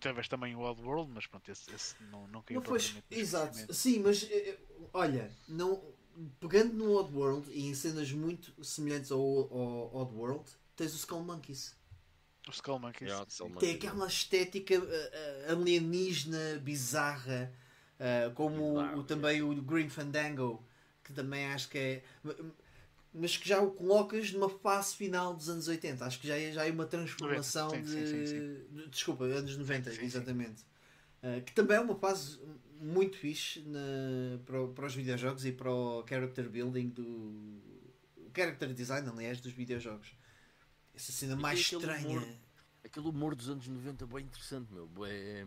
Tiveste 0.00 0.30
também 0.30 0.56
o 0.56 0.60
Old 0.60 0.82
World, 0.82 1.12
mas 1.12 1.26
pronto, 1.28 1.48
esse, 1.48 1.72
esse 1.72 1.94
não, 2.10 2.26
não 2.26 2.42
caiu 2.42 2.60
Não 2.60 2.72
nos 2.72 2.96
Exato. 3.08 3.72
Sim, 3.72 4.00
mas 4.00 4.24
eh, 4.24 4.48
eh, 4.48 4.58
olha, 4.92 5.30
não, 5.46 5.80
pegando 6.40 6.74
no 6.74 6.92
Oddworld 6.96 7.50
e 7.52 7.68
em 7.68 7.74
cenas 7.74 8.10
muito 8.10 8.52
semelhantes 8.64 9.12
ao, 9.12 9.20
ao 9.20 9.96
Oddworld, 9.96 10.44
tens 10.74 10.92
o 10.92 10.96
Skull 10.96 11.22
Monkeys. 11.22 11.76
O 12.48 12.50
Skull 12.50 12.80
Monkeys. 12.80 13.10
Yeah. 13.10 13.26
Skull 13.28 13.50
Tem 13.56 13.76
aquela 13.76 14.06
estética 14.06 14.78
uh, 14.78 15.52
alienígena, 15.52 16.58
bizarra, 16.60 17.52
uh, 18.00 18.34
como 18.34 18.80
Bizarro, 18.80 19.00
o, 19.00 19.04
também 19.04 19.42
o 19.42 19.54
Green 19.62 19.88
Fandango, 19.88 20.64
que 21.04 21.12
também 21.12 21.46
acho 21.46 21.68
que 21.68 21.78
é. 21.78 22.04
Mas 23.14 23.36
que 23.36 23.46
já 23.46 23.60
o 23.60 23.70
colocas 23.72 24.32
numa 24.32 24.48
fase 24.48 24.96
final 24.96 25.34
dos 25.34 25.48
anos 25.50 25.68
80. 25.68 26.04
Acho 26.04 26.18
que 26.18 26.26
já 26.26 26.36
é, 26.38 26.50
já 26.52 26.66
é 26.66 26.70
uma 26.72 26.86
transformação 26.86 27.68
Sim, 27.70 27.82
de, 27.82 27.88
sim, 27.90 28.06
sim, 28.06 28.26
sim. 28.26 28.38
de- 28.82 28.88
Desculpa, 28.88 29.24
anos 29.24 29.56
90, 29.56 29.90
Sim, 29.90 29.96
sim, 29.96 30.00
sim. 30.00 30.06
exatamente. 30.06 30.62
Uh, 31.22 31.42
que 31.44 31.52
também 31.52 31.76
é 31.76 31.80
uma 31.80 31.94
fase 31.94 32.40
muito 32.80 33.16
fixe 33.18 33.60
na- 33.60 34.38
para, 34.46 34.66
para 34.68 34.86
os 34.86 34.94
videojogos 34.94 35.44
e 35.44 35.52
para 35.52 35.70
o 35.70 36.04
character 36.08 36.48
building 36.48 36.88
do. 36.88 37.02
o 38.16 38.30
character 38.34 38.72
design, 38.72 39.06
aliás, 39.08 39.40
dos 39.40 39.52
videojogos. 39.52 40.14
Essa 40.94 41.12
cena 41.12 41.34
E 41.34 41.36
mais 41.36 41.60
aquele 41.60 41.76
estranha. 41.82 42.08
humor- 42.08 42.28
Aquele 42.84 43.06
humor 43.08 43.34
dos 43.36 43.48
anos 43.48 43.68
90 43.68 44.06
bem 44.06 44.24
interessante, 44.24 44.72
meu. 44.72 44.88
Bué, 44.88 45.46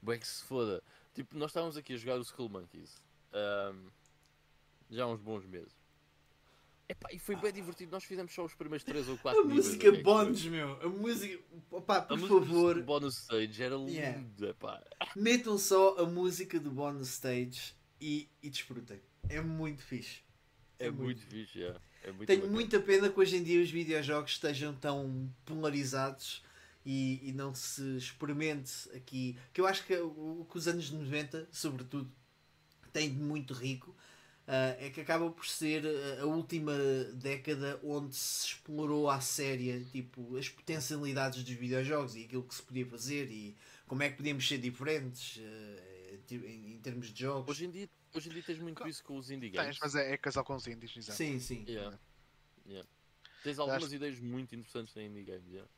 bué 0.00 0.16
que 0.18 0.28
se 0.28 0.44
foda. 0.44 0.80
Tipo, 1.14 1.36
nós 1.36 1.50
estávamos 1.50 1.76
aqui 1.76 1.94
a 1.94 1.96
jogar 1.96 2.18
o 2.18 2.22
Skull 2.22 2.48
Monkeys 2.48 3.02
ahm, 3.32 3.88
já 4.90 5.02
há 5.04 5.08
uns 5.08 5.20
bons 5.20 5.44
meses. 5.46 5.74
Epá, 6.88 7.08
e 7.12 7.18
foi 7.18 7.34
bem 7.36 7.52
divertido. 7.52 7.90
Nós 7.90 8.04
fizemos 8.04 8.32
só 8.32 8.44
os 8.44 8.54
primeiros 8.54 8.84
3 8.84 9.08
ou 9.08 9.18
4 9.18 9.40
A 9.40 9.44
música 9.44 9.92
bónus, 10.02 10.44
meu. 10.44 10.80
A 10.80 10.88
música. 10.88 11.42
Opá, 11.70 12.00
por 12.02 12.18
favor, 12.20 12.78
O 12.78 12.84
bónus 12.84 13.18
stage 13.18 13.62
era 13.62 13.76
Yeah. 13.76 14.22
epá. 14.42 14.82
metam 15.16 15.58
só 15.58 15.98
a 15.98 16.06
música 16.06 16.60
do 16.60 16.70
bonus 16.70 17.08
stage 17.08 17.74
e, 18.00 18.28
e 18.42 18.48
desfrutem. 18.48 19.00
É 19.28 19.40
muito 19.40 19.82
fixe. 19.82 20.20
É 20.78 20.90
muito 20.90 21.22
fixe, 21.22 21.58
yeah. 21.58 21.80
é 22.04 22.12
muito 22.12 22.26
Tenho 22.26 22.40
bacana. 22.40 22.54
muita 22.54 22.80
pena 22.80 23.08
que 23.08 23.18
hoje 23.18 23.36
em 23.36 23.42
dia 23.42 23.60
os 23.62 23.70
videojogos 23.70 24.32
estejam 24.32 24.74
tão 24.74 25.28
polarizados 25.44 26.44
e, 26.84 27.20
e 27.28 27.32
não 27.32 27.52
se 27.54 27.96
experimente 27.96 28.72
aqui. 28.94 29.36
Que 29.52 29.60
eu 29.60 29.66
acho 29.66 29.84
que 29.84 29.94
o, 29.96 30.40
o 30.42 30.46
que 30.48 30.56
os 30.56 30.68
anos 30.68 30.90
90, 30.90 31.48
sobretudo, 31.50 32.10
têm 32.92 33.12
de 33.12 33.18
muito 33.18 33.52
rico 33.54 33.94
ah, 33.98 34.05
é 34.46 34.90
que 34.90 35.00
acaba 35.00 35.28
por 35.30 35.46
ser 35.46 35.82
ah, 35.84 36.22
a 36.22 36.26
última 36.26 36.72
década 37.14 37.80
onde 37.82 38.14
se 38.14 38.46
explorou 38.48 39.10
à 39.10 39.20
séria 39.20 39.82
tipo, 39.92 40.36
as 40.36 40.48
potencialidades 40.48 41.42
dos 41.42 41.54
videojogos 41.54 42.14
e 42.14 42.24
aquilo 42.24 42.42
que 42.44 42.54
se 42.54 42.62
podia 42.62 42.86
fazer 42.86 43.30
e 43.30 43.56
como 43.86 44.02
é 44.02 44.10
que 44.10 44.16
podíamos 44.16 44.46
ser 44.46 44.58
diferentes 44.58 45.40
ah, 45.42 46.34
em, 46.34 46.74
em 46.74 46.78
termos 46.80 47.12
de 47.12 47.20
jogos. 47.20 47.50
Hoje 47.50 47.66
em, 47.66 47.70
dia, 47.70 47.88
hoje 48.14 48.28
em 48.28 48.32
dia 48.32 48.42
tens 48.42 48.58
muito 48.58 48.86
isso 48.88 49.02
com 49.04 49.16
os 49.16 49.30
indie 49.30 49.50
Tens, 49.50 49.60
games. 49.62 49.78
mas 49.80 49.94
é, 49.94 50.12
é 50.12 50.16
casal 50.16 50.44
com 50.44 50.54
os 50.54 50.66
indies, 50.66 50.96
exato. 50.96 51.16
Sim, 51.16 51.38
sim. 51.40 51.64
Yeah. 51.68 51.98
Yeah. 52.66 52.88
Tens 53.42 53.58
algumas 53.58 53.84
Acho- 53.84 53.94
ideias 53.94 54.18
muito 54.20 54.54
interessantes 54.54 54.94
na 54.94 55.02
indie 55.02 55.22
games. 55.24 55.46
Yeah. 55.48 55.68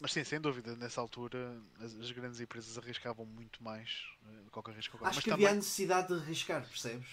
Mas 0.00 0.12
sim, 0.12 0.22
sem 0.22 0.40
dúvida, 0.40 0.76
nessa 0.76 1.00
altura 1.00 1.60
as, 1.80 1.92
as 1.94 2.10
grandes 2.12 2.40
empresas 2.40 2.78
arriscavam 2.78 3.26
muito 3.26 3.62
mais 3.62 4.04
eh, 4.26 4.42
do 4.44 4.50
que 4.50 4.58
o 4.58 4.62
que 4.62 4.70
arriscam 4.70 4.96
agora. 4.96 5.10
Acho 5.10 5.16
Mas 5.16 5.24
que 5.24 5.30
também, 5.30 5.46
havia 5.46 5.54
a 5.54 5.56
necessidade 5.56 6.08
de 6.08 6.14
arriscar, 6.14 6.62
percebes? 6.68 7.06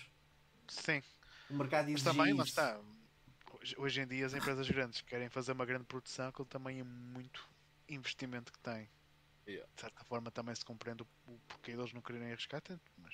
Sim, 0.68 1.02
O 1.50 1.56
mercado 1.56 1.90
mas 1.92 2.02
exigia 2.02 2.12
também, 2.14 2.34
lá 2.34 2.44
está. 2.44 2.80
Hoje, 3.78 4.02
em 4.02 4.08
dia 4.08 4.26
as 4.26 4.34
empresas 4.34 4.68
grandes 4.70 5.02
querem 5.02 5.30
fazer 5.30 5.54
uma 5.54 5.66
grande 5.66 5.86
produção, 5.86 6.28
aquilo 6.28 6.46
também 6.46 6.80
é 6.80 6.84
muito 6.84 7.48
investimento 7.90 8.52
que 8.52 8.60
tem. 8.60 8.90
Yeah. 9.48 9.70
De 9.76 9.82
certa 9.82 10.04
forma 10.04 10.32
também 10.32 10.54
se 10.56 10.66
compreende 10.66 11.04
o, 11.04 11.08
o 11.32 11.40
porquê 11.48 11.76
deles 11.76 11.94
não 11.94 12.02
quererem 12.02 12.32
arriscar 12.32 12.62
tanto, 12.62 12.82
mas 12.98 13.14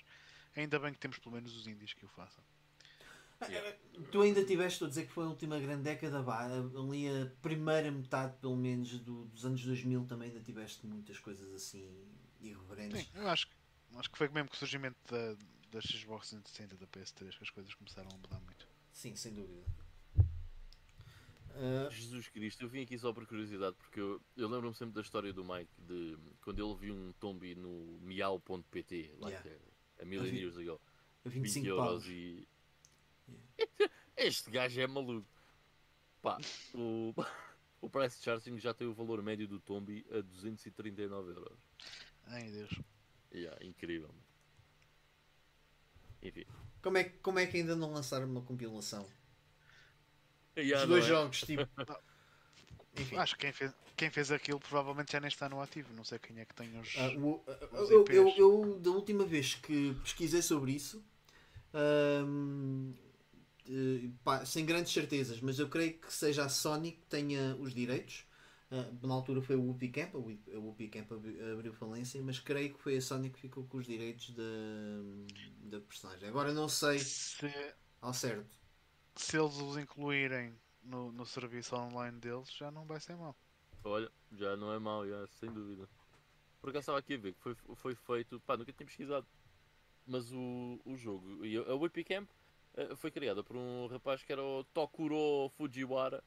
ainda 0.55 0.79
bem 0.79 0.93
que 0.93 0.99
temos 0.99 1.17
pelo 1.19 1.35
menos 1.35 1.55
os 1.55 1.67
indies 1.67 1.93
que 1.93 2.05
o 2.05 2.07
façam. 2.09 2.43
Tu 4.11 4.21
ainda 4.21 4.45
tiveste 4.45 4.83
a 4.83 4.87
dizer 4.87 5.07
que 5.07 5.11
foi 5.11 5.25
a 5.25 5.29
última 5.29 5.59
grande 5.59 5.81
década, 5.83 6.21
vá, 6.21 6.45
ali 6.45 7.07
a 7.09 7.25
primeira 7.41 7.91
metade, 7.91 8.37
pelo 8.37 8.55
menos, 8.55 8.99
do- 8.99 9.25
dos 9.25 9.45
anos 9.45 9.63
2000 9.63 10.05
também 10.05 10.29
ainda 10.29 10.41
tiveste 10.41 10.85
muitas 10.85 11.17
coisas 11.17 11.51
assim 11.53 12.07
irreverentes. 12.39 13.01
Sim, 13.01 13.07
eu 13.15 13.27
acho, 13.27 13.47
que- 13.47 13.55
acho 13.95 14.11
que 14.11 14.17
foi 14.17 14.29
mesmo 14.29 14.47
com 14.49 14.55
o 14.55 14.59
surgimento 14.59 14.97
da, 15.09 15.35
da 15.71 15.81
Xbox 15.81 16.29
360 16.29 16.75
da 16.77 16.87
PS3 16.87 17.37
que 17.37 17.43
as 17.43 17.49
coisas 17.49 17.73
começaram 17.73 18.09
a 18.11 18.17
mudar 18.17 18.39
muito. 18.41 18.67
Sim, 18.91 19.15
sem 19.15 19.33
dúvida. 19.33 19.63
Ah, 21.53 21.89
Jesus 21.91 22.27
Cristo, 22.29 22.63
eu 22.63 22.69
vim 22.69 22.81
aqui 22.81 22.97
só 22.97 23.11
por 23.13 23.25
curiosidade, 23.25 23.75
porque 23.77 23.99
eu, 23.99 24.21
eu 24.37 24.47
lembro-me 24.47 24.75
sempre 24.75 24.93
da 24.95 25.01
história 25.01 25.33
do 25.33 25.43
Mike, 25.43 25.71
de 25.79 26.17
quando 26.43 26.63
ele 26.65 26.75
viu 26.79 26.95
um 26.95 27.11
tombi 27.13 27.55
no 27.55 27.99
miau.pt, 28.01 29.15
like 29.19 29.31
Yeah. 29.31 29.63
a, 29.99 30.01
a 30.03 30.05
million 30.05 30.33
years 30.33 30.57
ago, 30.57 30.79
a 31.25 31.29
20 31.29 31.41
25 31.41 31.67
euros 31.67 32.07
e. 32.07 32.47
Este 34.17 34.51
gajo 34.51 34.79
é 34.79 34.87
maluco. 34.87 35.27
Pá, 36.21 36.37
o, 36.75 37.13
o 37.81 37.89
price 37.89 38.21
charging 38.21 38.59
já 38.59 38.73
tem 38.73 38.87
o 38.87 38.93
valor 38.93 39.23
médio 39.23 39.47
do 39.47 39.59
tombi 39.59 40.05
a 40.11 40.21
239 40.21 41.31
euros. 41.31 41.57
Ai 42.25 42.51
Deus. 42.51 42.71
Yeah, 43.33 43.65
incrível. 43.65 44.09
mano. 44.09 44.30
Enfim. 46.23 46.45
Como 46.83 46.97
é, 46.97 47.03
que- 47.05 47.17
como 47.19 47.39
é 47.39 47.47
que 47.47 47.57
ainda 47.57 47.75
não 47.75 47.91
lançaram 47.93 48.27
uma 48.27 48.41
compilação? 48.41 49.05
Yeah, 50.57 50.81
Os 50.83 50.89
dois 50.89 51.05
é? 51.05 51.07
jogos, 51.07 51.43
tipo. 51.43 51.63
Enfim. 52.97 53.17
Acho 53.17 53.35
que 53.35 53.41
quem 53.41 53.53
fez, 53.53 53.71
quem 53.95 54.09
fez 54.09 54.31
aquilo 54.31 54.59
provavelmente 54.59 55.11
já 55.13 55.19
nem 55.19 55.27
está 55.29 55.47
no 55.47 55.61
ativo. 55.61 55.93
Não 55.93 56.03
sei 56.03 56.19
quem 56.19 56.39
é 56.39 56.45
que 56.45 56.53
tem 56.53 56.77
os. 56.79 56.89
Ah, 56.95 57.07
o- 57.15 57.41
ah, 57.47 57.81
Os 57.81 57.89
eu, 57.89 58.01
IPs. 58.01 58.33
eu, 58.37 58.63
eu, 58.65 58.79
da 58.79 58.89
última 58.91 59.25
vez 59.25 59.55
que 59.55 59.93
pesquisei 60.03 60.41
sobre 60.41 60.71
isso, 60.73 61.03
eh, 63.67 64.09
pá, 64.23 64.45
sem 64.45 64.65
grandes 64.65 64.91
certezas, 64.91 65.39
mas 65.41 65.59
eu 65.59 65.69
creio 65.69 65.93
que 65.93 66.13
seja 66.13 66.45
a 66.45 66.49
Sony 66.49 66.93
que 66.93 67.05
tenha 67.09 67.55
os 67.59 67.73
direitos. 67.73 68.25
Ah, 68.71 68.89
na 69.05 69.13
altura 69.13 69.41
foi 69.41 69.55
o 69.57 69.61
Whoopi 69.63 69.89
Camp, 69.89 70.15
a 70.15 70.17
Whoopi- 70.17 70.55
Whoopi 70.55 70.87
Camp 70.89 71.11
abri- 71.11 71.39
abriu 71.51 71.73
falência, 71.73 72.21
mas 72.23 72.39
creio 72.39 72.73
que 72.73 72.79
foi 72.81 72.97
a 72.97 73.01
Sony 73.01 73.29
que 73.29 73.39
ficou 73.39 73.65
com 73.67 73.77
os 73.77 73.85
direitos 73.85 74.29
da, 74.31 74.43
da 75.69 75.81
personagem. 75.81 76.29
Agora 76.29 76.53
não 76.53 76.69
sei 76.69 76.99
Se, 76.99 77.47
ao 78.01 78.13
certo. 78.13 78.61
se 79.15 79.37
eles 79.37 79.55
os 79.55 79.77
incluírem 79.77 80.53
no, 80.83 81.11
no 81.13 81.25
serviço 81.25 81.75
online 81.75 82.19
deles, 82.19 82.51
já 82.51 82.69
não 82.71 82.85
vai 82.85 82.99
ser 82.99 83.15
mal. 83.15 83.35
Olha, 83.83 84.11
já 84.31 84.55
não 84.55 84.73
é 84.73 84.79
mau, 84.79 85.07
já, 85.07 85.27
sem 85.27 85.51
dúvida. 85.51 85.87
Por 86.61 86.69
acaso 86.69 86.81
estava 86.83 86.99
aqui 86.99 87.15
a 87.15 87.17
ver 87.17 87.33
que 87.33 87.41
foi, 87.41 87.55
foi 87.75 87.95
feito, 87.95 88.39
pá, 88.41 88.57
nunca 88.57 88.73
tinha 88.73 88.85
pesquisado. 88.87 89.27
Mas 90.05 90.31
o, 90.33 90.81
o 90.85 90.95
jogo, 90.97 91.45
e 91.45 91.57
a 91.57 91.75
Whippy 91.75 92.03
Camp 92.03 92.29
eh, 92.75 92.95
foi 92.95 93.11
criada 93.11 93.43
por 93.43 93.55
um 93.57 93.87
rapaz 93.87 94.23
que 94.23 94.31
era 94.31 94.43
o 94.43 94.63
Tokuro 94.65 95.49
Fujiwara, 95.57 96.23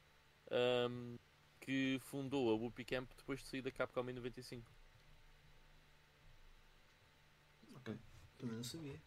ahm, 0.51 1.17
que 1.65 1.99
fundou 2.03 2.51
a 2.51 2.55
Whoopi 2.55 2.85
Camp 2.85 3.09
depois 3.17 3.41
de 3.41 3.47
sair 3.49 3.63
da 3.63 3.71
Capcom 3.71 4.07
em 4.11 4.13
95. 4.13 4.71
Ok. 7.77 7.99
Também 8.37 8.57
não 8.57 8.63
sabia. 8.63 9.01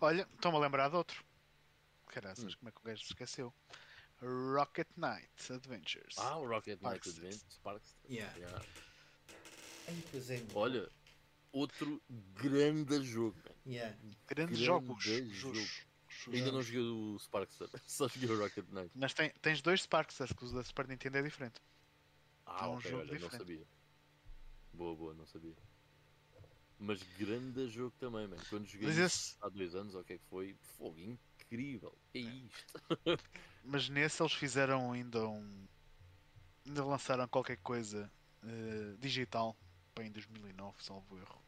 Olha, 0.00 0.26
estou-me 0.34 0.56
a 0.56 0.60
lembrar 0.60 0.88
de 0.88 0.96
outro. 0.96 1.22
Caraças, 2.06 2.54
Hum. 2.54 2.56
como 2.58 2.68
é 2.70 2.72
que 2.72 2.80
o 2.80 2.84
gajo 2.84 3.04
se 3.04 3.12
esqueceu? 3.12 3.52
Rocket 4.22 4.88
Knight 4.96 5.52
Adventures. 5.52 6.14
Ah, 6.16 6.38
o 6.38 6.46
Rocket 6.48 6.80
Knight. 6.80 7.06
Advance, 7.10 7.44
Sparks. 7.50 7.94
Yeah. 8.08 8.34
Yeah. 8.38 8.64
Ai, 9.88 10.02
é. 10.30 10.46
Olha, 10.54 10.90
outro 11.52 12.00
grande 12.08 13.04
jogo. 13.04 13.36
Yeah. 13.66 13.94
Grandes 14.26 14.58
grande 14.58 14.64
jogos. 14.64 15.04
jogo. 15.04 15.58
Ainda 16.32 16.52
não 16.52 16.62
joguei 16.62 16.80
o 16.80 17.18
Sparkster, 17.18 17.68
só 17.86 18.08
joguei 18.08 18.30
o 18.30 18.38
Rocket 18.38 18.66
Knight. 18.70 18.90
Mas 18.94 19.14
tem- 19.14 19.32
tens 19.42 19.60
dois 19.62 19.82
Sparks, 19.82 20.18
que 20.36 20.44
o 20.44 20.52
da 20.52 20.62
Super 20.64 20.88
Nintendo 20.88 21.18
é 21.18 21.22
diferente. 21.22 21.60
Ah, 22.44 22.64
É 22.64 22.68
um 22.68 22.76
ok, 22.78 22.90
jogo 22.90 23.02
olha, 23.02 23.12
não 23.12 23.18
diferente. 23.18 23.38
sabia. 23.38 23.66
Boa, 24.72 24.94
boa, 24.96 25.14
não 25.14 25.26
sabia. 25.26 25.54
Mas 26.78 27.02
grande 27.02 27.68
jogo 27.68 27.94
também, 27.98 28.26
mano. 28.26 28.42
Quando 28.50 28.66
joguei 28.66 28.88
esse- 28.88 29.36
há 29.40 29.48
dois 29.48 29.74
anos, 29.74 29.94
o 29.94 30.04
que 30.04 30.14
é 30.14 30.18
que 30.18 30.24
foi, 30.26 30.54
fogo 30.76 31.00
incrível. 31.00 31.96
Que 32.12 32.18
é 32.18 32.20
isto? 32.20 32.80
Mas 33.64 33.88
nesse 33.88 34.22
eles 34.22 34.32
fizeram 34.34 34.92
ainda 34.92 35.26
um. 35.26 35.66
Ainda 36.66 36.84
lançaram 36.84 37.26
qualquer 37.28 37.56
coisa 37.58 38.10
eh, 38.42 38.96
digital 38.98 39.56
bem 39.94 40.08
em 40.08 40.12
2009, 40.12 40.82
salvo 40.84 41.16
erro. 41.18 41.42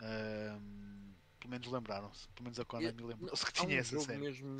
Ahm, 0.00 1.14
pelo 1.38 1.50
menos 1.50 1.66
lembraram-se. 1.68 2.28
Pelo 2.28 2.44
menos 2.44 2.58
a 2.58 2.64
Konami 2.64 3.02
lembrou-se 3.02 3.44
que 3.46 3.58
Há 3.58 3.62
um 3.62 3.66
tinha 3.66 3.80
essa 3.80 3.98
série. 4.00 4.18
mesmo 4.18 4.56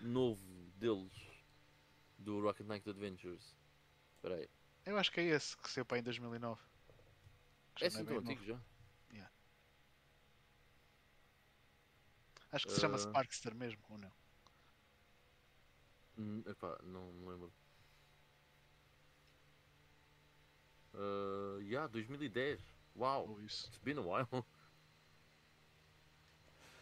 novo 0.00 0.40
deles, 0.76 1.12
do 2.18 2.40
Rocket 2.40 2.66
Knight 2.66 2.88
Adventures. 2.88 3.54
Espera 4.16 4.36
aí. 4.36 4.48
Eu 4.86 4.96
acho 4.98 5.12
que 5.12 5.20
é 5.20 5.24
esse 5.24 5.56
que 5.56 5.70
saiu 5.70 5.84
para 5.84 5.98
em 5.98 6.02
2009. 6.02 6.60
Que 7.74 7.84
É 7.84 7.90
não 7.90 8.00
assim 8.00 8.04
novo. 8.14 8.20
antigo 8.30 8.44
já? 8.44 8.60
Acho 12.50 12.66
que 12.66 12.72
se 12.72 12.80
chama 12.80 12.94
Ah. 12.94 12.98
Sparkster 12.98 13.54
mesmo, 13.54 13.82
ou 13.90 13.98
não? 13.98 14.10
Hum, 16.16 16.42
Epá, 16.46 16.78
não 16.82 17.12
me 17.12 17.26
lembro. 17.28 17.52
Uh, 20.94 21.60
yeah, 21.60 21.86
2010. 21.88 22.58
Wow, 22.96 23.28
Ou 23.28 23.40
isso. 23.42 23.66
it's 23.68 23.78
been 23.78 23.98
a 23.98 24.02
while. 24.02 24.44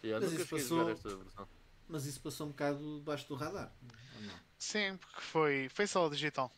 Yeah, 0.06 0.24
Mas 0.24 0.32
isso 0.34 0.48
passou- 0.48 0.78
jogar 0.78 0.92
esta 0.92 1.16
versão. 1.16 1.48
Mas 1.88 2.06
isso 2.06 2.20
passou 2.20 2.46
um 2.46 2.50
bocado 2.50 2.98
debaixo 2.98 3.28
do 3.28 3.34
radar, 3.34 3.72
ou 4.16 4.20
não? 4.22 4.40
Sim, 4.58 4.96
porque 4.96 5.20
foi, 5.20 5.68
foi 5.68 5.86
só 5.86 6.08
digital. 6.08 6.50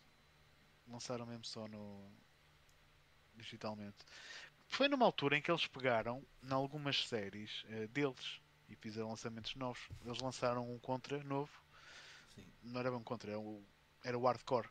Lançaram 0.87 1.27
mesmo 1.27 1.45
só 1.45 1.67
no. 1.69 2.11
digitalmente. 3.35 3.97
Foi 4.67 4.89
numa 4.89 5.07
altura 5.07 5.37
em 5.37 5.43
que 5.43 5.51
eles 5.51 5.67
pegaram 5.67 6.25
em 6.43 6.53
algumas 6.53 7.07
séries 7.07 7.65
eh, 7.69 7.87
deles 7.89 8.41
e 8.69 8.77
fizeram 8.77 9.09
lançamentos 9.09 9.55
novos. 9.55 9.81
Eles 10.05 10.21
lançaram 10.21 10.71
um 10.71 10.79
Contra 10.79 11.23
novo. 11.25 11.51
Sim. 12.35 12.45
Não 12.63 12.81
era 12.81 12.91
bem 12.91 13.01
um 13.01 13.05
Contra, 13.05 13.31
era 13.31 13.41
o, 13.41 13.63
era 14.05 14.19
o 14.19 14.27
Hardcore. 14.27 14.69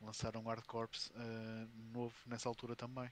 Lançaram 0.00 0.40
um 0.40 0.48
Hardcore 0.48 0.90
eh, 1.14 1.66
novo 1.92 2.14
nessa 2.26 2.48
altura 2.48 2.76
também. 2.76 3.10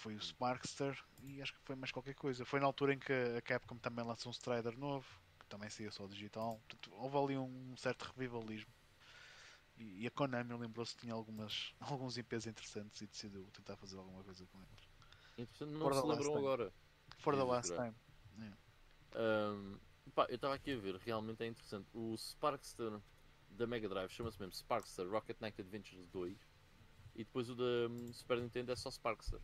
Foi 0.00 0.16
o 0.16 0.20
Sparkster 0.20 0.98
e 1.22 1.40
acho 1.40 1.52
que 1.52 1.60
foi 1.60 1.76
mais 1.76 1.92
qualquer 1.92 2.14
coisa. 2.14 2.44
Foi 2.44 2.58
na 2.58 2.66
altura 2.66 2.94
em 2.94 2.98
que 2.98 3.12
a 3.12 3.40
Capcom 3.42 3.76
também 3.76 4.04
lançou 4.04 4.30
um 4.30 4.32
Strider 4.32 4.76
novo, 4.76 5.06
que 5.38 5.46
também 5.46 5.70
saía 5.70 5.90
só 5.90 6.06
digital. 6.06 6.60
Portanto, 6.68 6.94
houve 6.94 7.16
ali 7.16 7.38
um 7.38 7.76
certo 7.76 8.02
revivalismo. 8.02 8.72
E, 9.78 10.02
e 10.02 10.06
a 10.06 10.10
Konami 10.10 10.54
lembrou-se 10.54 10.94
que 10.94 11.02
tinha 11.02 11.14
algumas, 11.14 11.72
alguns 11.80 12.16
IPs 12.16 12.46
interessantes 12.46 13.00
e 13.00 13.06
decidiu 13.06 13.46
tentar 13.52 13.76
fazer 13.76 13.96
alguma 13.98 14.22
coisa 14.24 14.44
com 14.46 14.58
eles. 14.58 14.88
Interessante, 15.38 15.70
não 15.72 15.80
For 15.80 15.94
se 15.94 16.00
the 16.00 16.06
last 16.06 16.20
lembrou 16.20 16.36
time. 16.36 16.46
agora. 16.46 16.72
For 17.18 17.36
the 17.36 17.44
last 17.44 17.72
time. 17.74 17.94
Ahm, 19.14 19.78
pá, 20.14 20.26
eu 20.28 20.36
estava 20.36 20.54
aqui 20.54 20.72
a 20.72 20.76
ver, 20.76 20.96
realmente 20.96 21.42
é 21.42 21.46
interessante. 21.46 21.88
O 21.94 22.16
Sparkster 22.16 23.00
da 23.50 23.66
Mega 23.66 23.88
Drive 23.88 24.10
chama-se 24.10 24.40
mesmo 24.40 24.54
Sparkster 24.54 25.08
Rocket 25.08 25.38
Knight 25.40 25.60
Adventures 25.60 26.08
2 26.08 26.36
e 27.14 27.24
depois 27.24 27.48
o 27.50 27.54
da 27.54 27.88
hum, 27.90 28.12
Super 28.12 28.38
Nintendo 28.40 28.72
é 28.72 28.76
só 28.76 28.90
Sparkster. 28.90 29.40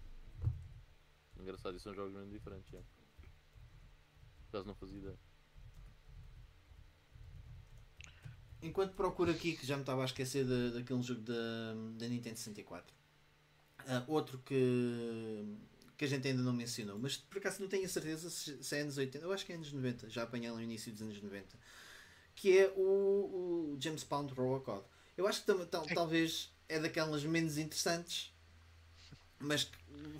Engraçado, 1.38 1.76
e 1.76 1.80
são 1.80 1.94
jogos 1.94 2.12
mesmo 2.12 2.30
diferentes. 2.32 2.72
É. 2.74 2.78
Por 2.78 4.48
acaso 4.48 4.66
não 4.66 4.74
fazia 4.74 4.98
ideia. 4.98 5.18
Enquanto 8.60 8.94
procuro 8.94 9.30
aqui, 9.30 9.56
que 9.56 9.64
já 9.66 9.76
me 9.76 9.82
estava 9.82 10.02
a 10.02 10.04
esquecer 10.04 10.44
da, 10.44 10.78
daquele 10.78 11.02
jogo 11.02 11.20
da, 11.20 11.34
da 11.96 12.08
Nintendo 12.08 12.36
64. 12.36 12.92
Ah, 13.86 14.04
outro 14.08 14.38
que, 14.44 15.44
que 15.96 16.04
a 16.04 16.08
gente 16.08 16.26
ainda 16.26 16.42
não 16.42 16.52
mencionou, 16.52 16.98
mas 16.98 17.16
por 17.16 17.38
acaso 17.38 17.60
não 17.60 17.68
tenho 17.68 17.84
a 17.86 17.88
certeza 17.88 18.28
se, 18.28 18.62
se 18.62 18.76
é 18.76 18.80
anos 18.80 18.98
80, 18.98 19.24
eu 19.24 19.32
acho 19.32 19.46
que 19.46 19.52
é 19.52 19.54
anos 19.54 19.72
90, 19.72 20.10
já 20.10 20.24
apanhei 20.24 20.50
no 20.50 20.60
início 20.60 20.92
dos 20.92 21.00
anos 21.02 21.22
90, 21.22 21.56
que 22.34 22.58
é 22.58 22.68
o, 22.76 22.80
o 23.74 23.76
James 23.80 24.02
Bond 24.02 24.34
Robocop. 24.34 24.84
Eu 25.16 25.26
acho 25.28 25.40
que 25.40 25.46
tam- 25.46 25.64
tal- 25.66 25.84
É. 25.88 25.94
talvez 25.94 26.52
é 26.68 26.80
daquelas 26.80 27.22
menos 27.24 27.56
interessantes, 27.56 28.32
mas 29.38 29.70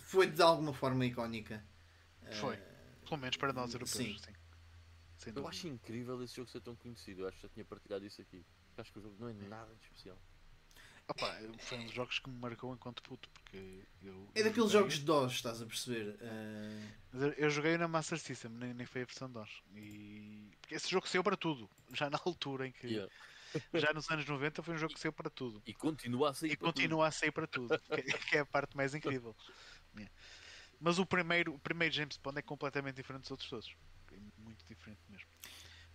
foi 0.00 0.26
de 0.30 0.42
alguma 0.42 0.72
forma 0.72 1.04
icónica. 1.06 1.64
Foi. 2.40 2.56
Ah, 2.56 3.06
Pelo 3.08 3.20
menos 3.20 3.36
para 3.36 3.52
nós 3.52 3.72
europeus. 3.72 3.90
Sim. 4.06 4.18
Sim. 4.18 4.32
Sem 5.18 5.30
Eu 5.30 5.34
dúvida. 5.34 5.48
acho 5.50 5.66
incrível 5.68 6.22
esse 6.22 6.36
jogo 6.36 6.48
ser 6.50 6.60
tão 6.60 6.76
conhecido. 6.76 7.22
Eu 7.22 7.28
acho 7.28 7.36
que 7.38 7.42
já 7.42 7.48
tinha 7.48 7.64
partilhado 7.64 8.04
isso 8.06 8.20
aqui. 8.20 8.44
Acho 8.76 8.92
que 8.92 8.98
o 8.98 9.02
jogo 9.02 9.16
não 9.18 9.28
é 9.28 9.32
nada 9.32 9.74
de 9.74 9.82
especial. 9.82 10.16
Opa, 11.08 11.34
foi 11.58 11.78
um 11.78 11.84
dos 11.86 11.94
jogos 11.94 12.18
que 12.18 12.28
me 12.28 12.38
marcou 12.38 12.72
enquanto 12.74 13.02
puto, 13.02 13.30
porque 13.30 13.82
eu. 14.02 14.28
é 14.34 14.40
eu 14.40 14.44
daqueles 14.44 14.54
joguei- 14.70 14.70
jogos 14.72 14.94
de 14.98 15.04
DOS, 15.06 15.32
estás 15.32 15.62
a 15.62 15.66
perceber? 15.66 16.18
Mas 17.10 17.22
eu- 17.22 17.32
Eu 17.32 17.50
joguei 17.50 17.78
na 17.78 17.88
Master 17.88 18.18
System, 18.18 18.50
nem, 18.52 18.74
nem 18.74 18.86
foi 18.86 19.02
a 19.02 19.04
versão 19.06 19.30
DOS. 19.30 19.62
E... 19.74 20.50
Porque 20.60 20.74
esse 20.74 20.90
jogo 20.90 21.08
saiu 21.08 21.24
para 21.24 21.34
tudo. 21.36 21.68
Já 21.94 22.10
na 22.10 22.18
altura 22.24 22.68
em 22.68 22.72
que. 22.72 22.86
Yeah. 22.86 23.10
Já 23.74 23.92
nos 23.92 24.10
anos 24.10 24.26
90 24.26 24.62
foi 24.62 24.74
um 24.74 24.78
jogo 24.78 24.94
que 24.94 25.00
saiu 25.00 25.12
para 25.12 25.30
tudo. 25.30 25.62
E 25.66 25.74
continua 25.74 26.30
a 26.30 26.34
sair 26.34 26.52
E 26.52 26.56
para 26.56 26.66
tudo. 26.66 26.74
continua 26.74 27.06
a 27.08 27.10
sair 27.10 27.32
para 27.32 27.46
tudo. 27.46 27.78
que, 27.88 28.02
que 28.02 28.36
é 28.36 28.40
a 28.40 28.46
parte 28.46 28.76
mais 28.76 28.94
incrível. 28.94 29.34
Mas 30.80 30.98
o 30.98 31.06
primeiro, 31.06 31.54
o 31.54 31.58
primeiro 31.58 31.94
James 31.94 32.16
Bond 32.16 32.38
é 32.38 32.42
completamente 32.42 32.96
diferente 32.96 33.22
dos 33.22 33.30
outros 33.30 33.48
todos. 33.48 33.76
É 34.12 34.16
muito 34.40 34.64
diferente 34.66 35.00
mesmo. 35.08 35.26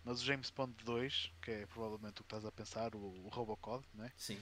Mas 0.04 0.22
o 0.22 0.26
James 0.26 0.50
Bond 0.50 0.76
2, 0.84 1.32
que 1.42 1.52
é 1.52 1.66
provavelmente 1.68 2.20
o 2.20 2.24
que 2.24 2.28
estás 2.28 2.46
a 2.46 2.52
pensar, 2.52 2.94
o, 2.94 3.00
o 3.00 3.30
Robocop, 3.30 3.86
né? 3.94 4.12
sim. 4.18 4.38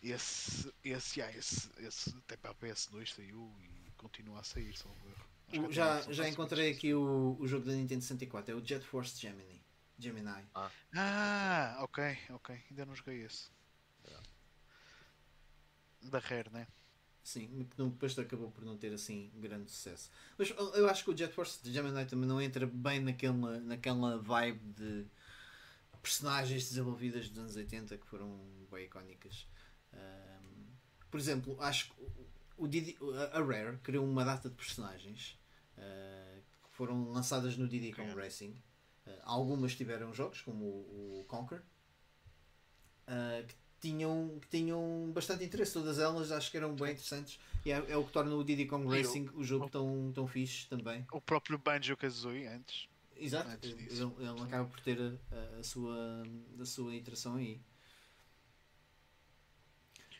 esse, 0.00 0.72
esse, 0.84 1.20
ah, 1.20 1.30
esse, 1.32 1.68
esse 1.78 2.16
até 2.18 2.36
para 2.36 2.52
a 2.52 2.54
PS2 2.54 3.08
saiu 3.08 3.52
e 3.60 3.90
continua 3.96 4.40
a 4.40 4.44
sair, 4.44 4.76
salvo 4.76 5.08
erro. 5.08 5.72
Já, 5.72 6.00
já 6.02 6.28
encontrei 6.28 6.70
aqui 6.70 6.94
o, 6.94 7.36
o 7.38 7.46
jogo 7.48 7.66
da 7.66 7.72
Nintendo 7.72 8.00
64, 8.00 8.52
é 8.52 8.54
o 8.54 8.64
Jet 8.64 8.84
Force 8.86 9.20
Gemini. 9.20 9.60
Gemini. 10.02 10.44
Ah, 10.94 11.78
ok, 11.80 12.18
ok. 12.30 12.60
Ainda 12.70 12.84
não 12.86 12.94
joguei 12.94 13.22
esse. 13.22 13.50
Da 16.02 16.18
Rare, 16.18 16.50
né? 16.50 16.66
Sim, 17.22 17.68
depois 17.76 18.18
acabou 18.18 18.50
por 18.50 18.64
não 18.64 18.76
ter 18.76 18.92
assim 18.92 19.30
grande 19.36 19.70
sucesso. 19.70 20.10
Mas 20.36 20.50
eu 20.74 20.88
acho 20.88 21.04
que 21.04 21.10
o 21.10 21.16
Jet 21.16 21.32
Force 21.32 21.60
Gemini 21.70 22.04
também 22.04 22.28
não 22.28 22.40
entra 22.42 22.66
bem 22.66 22.98
naquela, 23.00 23.60
naquela 23.60 24.18
vibe 24.18 24.58
de 24.72 25.06
personagens 26.02 26.68
desenvolvidas 26.68 27.28
dos 27.28 27.38
anos 27.38 27.54
80 27.56 27.96
que 27.96 28.06
foram 28.06 28.40
bem 28.72 28.86
icónicas. 28.86 29.46
Ahm, 29.92 30.66
por 31.08 31.20
exemplo, 31.20 31.56
acho 31.62 31.92
que 31.92 32.02
o- 32.58 32.66
Diddy- 32.66 32.98
a 33.32 33.40
Rare 33.40 33.78
criou 33.84 34.04
uma 34.04 34.24
data 34.24 34.48
de 34.48 34.56
personagens 34.56 35.38
ah, 35.78 36.38
que 36.64 36.70
foram 36.70 37.10
lançadas 37.12 37.56
no 37.56 37.68
Diddy 37.68 37.92
Kong. 37.92 38.12
Racing. 38.14 38.60
Ah, 39.06 39.20
algumas 39.24 39.74
tiveram 39.74 40.12
jogos, 40.14 40.40
como 40.42 40.64
o, 40.64 41.20
o 41.20 41.24
Conquer, 41.26 41.62
ah, 43.06 43.42
que, 43.46 43.54
tinham, 43.80 44.38
que 44.40 44.48
tinham 44.48 45.10
bastante 45.12 45.44
interesse. 45.44 45.72
Todas 45.72 45.98
elas 45.98 46.30
acho 46.32 46.50
que 46.50 46.56
eram 46.56 46.74
bem 46.74 46.92
interessantes. 46.92 47.38
E 47.64 47.70
é, 47.72 47.76
é 47.90 47.96
o 47.96 48.04
que 48.04 48.12
torna 48.12 48.34
o 48.34 48.44
Diddy 48.44 48.66
Kong 48.66 48.84
E 48.84 48.86
o- 48.86 48.90
Racing 48.90 49.28
o 49.34 49.44
jogo 49.44 49.66
o- 49.66 49.70
tão, 49.70 50.12
tão 50.14 50.26
fixe 50.26 50.68
também. 50.68 51.06
O 51.12 51.20
próprio 51.20 51.58
Banjo 51.58 51.96
Kazooie 51.96 52.46
antes. 52.46 52.88
Exato, 53.16 53.50
Antes 53.50 53.70
ele, 53.70 54.12
ele 54.18 54.40
acaba 54.42 54.68
por 54.68 54.80
ter 54.80 54.98
a, 55.00 55.58
a 55.60 55.62
sua, 55.62 56.24
a 56.60 56.64
sua 56.64 56.94
iteração 56.94 57.36
aí. 57.36 57.60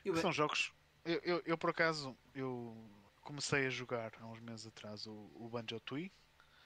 E 0.05 0.17
são 0.21 0.33
jogos. 0.33 0.73
Eu, 1.05 1.21
eu, 1.25 1.43
eu, 1.45 1.59
por 1.59 1.71
acaso 1.71 2.17
eu 2.35 2.77
comecei 3.23 3.67
a 3.67 3.71
jogar 3.71 4.13
há 4.21 4.27
uns 4.27 4.41
meses 4.41 4.67
atrás 4.67 5.07
o, 5.07 5.31
o 5.35 5.49
Banjo 5.49 5.81
Tooie. 5.81 6.13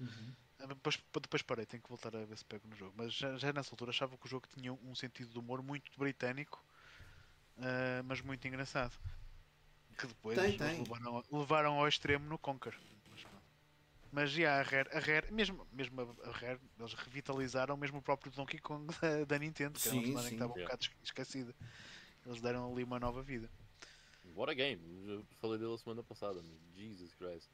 Uhum. 0.01 0.33
Depois, 0.59 0.99
depois 1.20 1.43
parei, 1.43 1.66
tenho 1.66 1.83
que 1.83 1.89
voltar 1.89 2.16
a 2.16 2.24
ver 2.24 2.37
se 2.37 2.45
pego 2.45 2.66
no 2.66 2.74
jogo. 2.77 2.95
Mas 2.97 3.12
já, 3.12 3.37
já 3.37 3.53
nessa 3.53 3.73
altura 3.73 3.91
achava 3.91 4.16
que 4.16 4.27
o 4.27 4.28
jogo 4.28 4.47
tinha 4.49 4.73
um 4.73 4.95
sentido 4.95 5.31
de 5.31 5.39
humor 5.39 5.62
muito 5.62 5.91
britânico, 5.99 6.65
ah, 7.59 8.03
mas 8.05 8.20
muito 8.20 8.47
engraçado. 8.47 8.99
Que 9.99 10.07
depois 10.07 10.39
Tem, 10.39 10.59
tem. 10.59 10.78
Levaram, 10.83 11.24
levaram 11.31 11.81
ao 11.81 11.89
extremo 11.89 12.27
no 12.27 12.39
Conquer. 12.39 12.74
Mas, 13.11 13.27
mas 14.12 14.31
já 14.31 14.61
a 14.61 14.62
Rare, 14.62 14.89
a 14.93 14.99
Rare 14.99 15.33
mesmo, 15.33 15.66
mesmo 15.73 16.16
a 16.24 16.31
Rare, 16.31 16.61
eles 16.78 16.95
revitalizaram 16.95 17.77
mesmo 17.77 17.99
o 17.99 18.03
próprio 18.03 18.31
Donkey 18.33 18.59
Kong 18.59 18.87
da, 19.01 19.24
da 19.24 19.39
Nintendo, 19.39 19.78
que 19.78 19.89
era 19.89 19.97
uma 19.97 20.05
Sim, 20.05 20.19
sim. 20.19 20.28
que 20.28 20.35
estava 20.35 20.53
um 20.53 20.62
bocado 20.62 20.87
esquecida. 21.03 21.55
Eles 22.24 22.41
deram 22.41 22.70
ali 22.70 22.83
uma 22.83 22.99
nova 22.99 23.23
vida. 23.23 23.51
What 24.35 24.51
a 24.51 24.55
game! 24.55 24.83
Eu 25.09 25.24
falei 25.41 25.59
dele 25.59 25.73
a 25.73 25.78
semana 25.78 26.03
passada, 26.03 26.43
Jesus 26.74 27.15
Christ. 27.15 27.49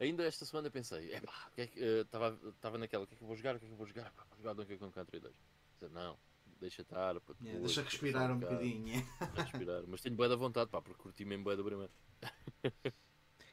Ainda 0.00 0.24
esta 0.24 0.44
semana 0.44 0.70
pensei, 0.70 1.14
epá, 1.14 1.46
o 1.48 1.54
que 1.54 1.60
é 1.60 1.66
que, 1.66 1.80
estava 1.80 2.78
naquela, 2.78 3.04
o 3.04 3.06
que 3.06 3.14
é 3.14 3.16
que 3.16 3.22
eu 3.22 3.26
vou 3.26 3.36
jogar, 3.36 3.54
o 3.56 3.58
que 3.58 3.64
é 3.64 3.68
que 3.68 3.72
eu 3.72 3.76
vou 3.78 3.86
jogar, 3.86 4.10
Pá, 4.12 4.24
vou 4.30 4.38
jogar 4.38 4.54
Donkey 4.54 4.76
Kong 4.76 4.92
Country 4.92 5.20
2. 5.20 5.34
Disse, 5.80 5.92
Não, 5.92 6.18
deixa 6.60 6.82
estar, 6.82 7.20
pá, 7.20 7.34
Yeah, 7.40 7.58
depois, 7.60 7.74
deixa 7.74 7.82
respirar 7.82 8.30
um 8.32 8.38
bocado, 8.38 8.54
bocadinho. 8.56 9.06
deixa 9.34 9.42
respirar. 9.42 9.82
Mas 9.86 10.00
tenho 10.00 10.16
bué 10.16 10.28
da 10.28 10.36
vontade, 10.36 10.70
pá, 10.70 10.82
porque 10.82 11.00
curti 11.02 11.24
mesmo 11.24 11.44
bué 11.44 11.56
do 11.56 11.64
primeiro. 11.64 11.92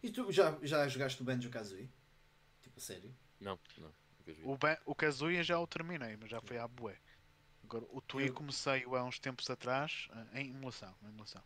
E 0.01 0.09
tu 0.09 0.31
já, 0.31 0.57
já 0.63 0.87
jogaste 0.87 1.21
o 1.21 1.25
Banjo 1.25 1.49
Kazooie? 1.49 1.89
Tipo, 2.61 2.79
a 2.79 2.81
sério? 2.81 3.13
Não, 3.37 3.59
não. 3.77 3.93
O, 4.43 4.55
Ba- 4.57 4.79
o 4.85 4.95
Kazuya 4.95 5.43
já 5.43 5.59
o 5.59 5.67
terminei, 5.67 6.15
mas 6.15 6.29
já 6.31 6.39
foi 6.39 6.57
à 6.57 6.65
bué. 6.69 6.97
Agora, 7.65 7.85
o 7.89 7.99
Tui 7.99 8.29
Eu- 8.29 8.33
comecei 8.33 8.85
há 8.85 9.03
uns 9.03 9.19
tempos 9.19 9.49
atrás 9.49 10.07
eh, 10.33 10.39
em 10.41 10.51
emulação, 10.51 10.95
em 11.03 11.07
emulação. 11.07 11.43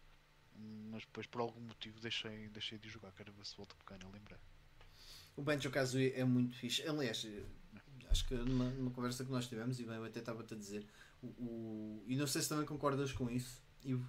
Mas 0.92 1.02
depois 1.04 1.26
por 1.26 1.42
algum 1.42 1.62
motivo 1.62 2.00
deixei, 2.00 2.48
deixei 2.50 2.78
de 2.78 2.88
jogar, 2.90 3.12
quero 3.14 3.34
ver 3.34 3.44
se 3.44 3.58
volto 3.58 3.76
a 3.80 3.84
pegar 3.84 4.08
lembrar. 4.12 4.40
O 5.36 5.42
Banjo 5.42 5.70
Kazooie 5.72 6.14
é 6.16 6.24
muito 6.24 6.56
fixe. 6.56 6.88
Aliás, 6.88 7.26
acho 8.10 8.28
que 8.28 8.36
numa, 8.36 8.66
numa 8.72 8.92
conversa 8.92 9.24
que 9.26 9.32
nós 9.32 9.48
tivemos, 9.48 9.80
e 9.80 9.84
bem, 9.84 9.96
eu 9.96 10.06
até 10.06 10.20
estava-te 10.20 10.54
a 10.54 10.58
dizer, 10.58 10.86
o, 11.22 11.28
o- 11.28 12.04
e 12.08 12.16
não 12.16 12.28
sei 12.28 12.42
se 12.42 12.50
também 12.50 12.66
concordas 12.66 13.12
com 13.12 13.30
isso, 13.30 13.62
o, 13.86 14.00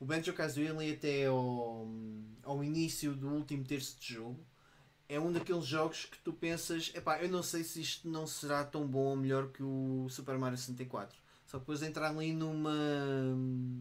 o 0.00 0.04
Banjo 0.06 0.32
Kazooie 0.32 0.68
ali 0.68 0.92
até 0.92 1.26
ao, 1.26 1.86
ao 2.42 2.64
início 2.64 3.14
do 3.14 3.28
último 3.28 3.64
terço 3.64 3.98
de 4.00 4.14
jogo 4.14 4.44
é 5.08 5.20
um 5.20 5.30
daqueles 5.30 5.66
jogos 5.66 6.06
que 6.06 6.18
tu 6.20 6.32
pensas, 6.32 6.90
epá, 6.94 7.22
eu 7.22 7.28
não 7.28 7.42
sei 7.42 7.62
se 7.62 7.80
isto 7.82 8.08
não 8.08 8.26
será 8.26 8.64
tão 8.64 8.86
bom 8.86 9.04
ou 9.10 9.16
melhor 9.16 9.48
que 9.52 9.62
o 9.62 10.06
Super 10.08 10.38
Mario 10.38 10.56
64. 10.56 11.14
Só 11.46 11.58
depois 11.58 11.82
entrar 11.82 12.08
ali 12.10 12.32
numa 12.32 12.72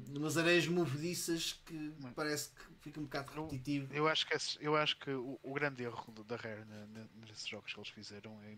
numas 0.10 0.38
areias 0.38 0.68
movediças 0.68 1.54
que 1.66 1.94
parece 2.16 2.50
que 2.50 2.62
fica 2.82 3.00
um 3.00 3.04
bocado 3.04 3.32
Eu- 3.34 3.44
repetitivo. 3.44 3.94
Eu 3.94 4.08
acho 4.08 4.28
que, 4.28 4.34
esse- 4.36 4.58
eu 4.62 4.76
acho 4.76 4.98
que 5.00 5.10
o, 5.12 5.40
o 5.42 5.54
grande 5.54 5.84
erro 5.84 6.12
da 6.24 6.36
Rare 6.36 6.64
nesses 7.28 7.48
jogos 7.48 7.74
que 7.74 7.80
eles 7.80 7.90
fizeram 7.90 8.40
é. 8.44 8.58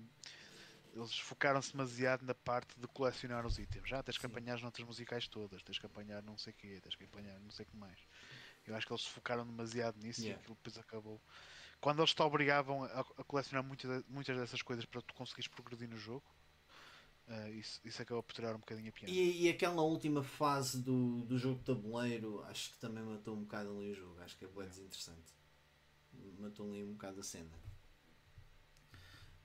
Eles 0.93 1.17
focaram-se 1.19 1.73
demasiado 1.73 2.23
na 2.25 2.33
parte 2.33 2.73
de 2.79 2.87
colecionar 2.87 3.45
os 3.45 3.59
itens. 3.59 3.87
Já 3.87 4.01
tens 4.01 4.17
que 4.17 4.21
Sim. 4.25 4.31
apanhar 4.31 4.55
as 4.55 4.61
notas 4.61 4.83
musicais 4.85 5.27
todas, 5.27 5.61
tens 5.61 5.77
que 5.77 5.85
apanhar 5.85 6.23
não 6.23 6.37
sei 6.37 6.53
o 6.53 6.55
quê, 6.55 6.79
tens 6.81 6.95
que 6.95 7.03
apanhar 7.03 7.37
não 7.41 7.51
sei 7.51 7.65
o 7.65 7.67
que 7.69 7.75
mais. 7.75 7.97
Eu 8.65 8.73
acho 8.75 8.87
que 8.87 8.93
eles 8.93 9.03
se 9.03 9.09
focaram 9.09 9.45
demasiado 9.45 9.97
nisso 10.01 10.21
Yeah. 10.21 10.39
e 10.39 10.41
aquilo 10.41 10.55
depois 10.55 10.77
acabou. 10.77 11.21
quando 11.81 11.99
eles 11.99 12.13
te 12.13 12.21
obrigavam 12.21 12.85
a, 12.85 13.01
a 13.01 13.23
colecionar 13.25 13.61
muitas, 13.61 14.03
muitas 14.07 14.37
dessas 14.37 14.61
coisas 14.61 14.85
para 14.85 15.01
tu 15.01 15.13
conseguires 15.13 15.49
progredir 15.49 15.89
no 15.89 15.97
jogo, 15.97 16.23
uh, 17.27 17.49
isso, 17.49 17.79
isso 17.83 18.01
acabou 18.01 18.23
por 18.23 18.33
tirar 18.33 18.55
um 18.55 18.59
bocadinho 18.59 18.89
a 18.89 18.91
piada. 18.91 19.11
E, 19.11 19.43
e, 19.43 19.49
aquela 19.49 19.81
última 19.81 20.23
fase 20.23 20.81
do, 20.81 21.21
do 21.25 21.37
jogo 21.37 21.59
de 21.59 21.65
tabuleiro, 21.65 22.43
acho 22.45 22.71
que 22.71 22.77
também 22.79 23.03
matou 23.03 23.35
um 23.35 23.41
bocado 23.41 23.69
ali 23.77 23.91
o 23.91 23.95
jogo. 23.95 24.19
Acho 24.21 24.37
que 24.37 24.45
é 24.45 24.47
bem 24.47 24.67
desinteressante. 24.67 25.33
Matou 26.39 26.69
ali 26.69 26.83
um 26.83 26.93
bocado 26.93 27.19
a 27.19 27.23
cena. 27.23 27.51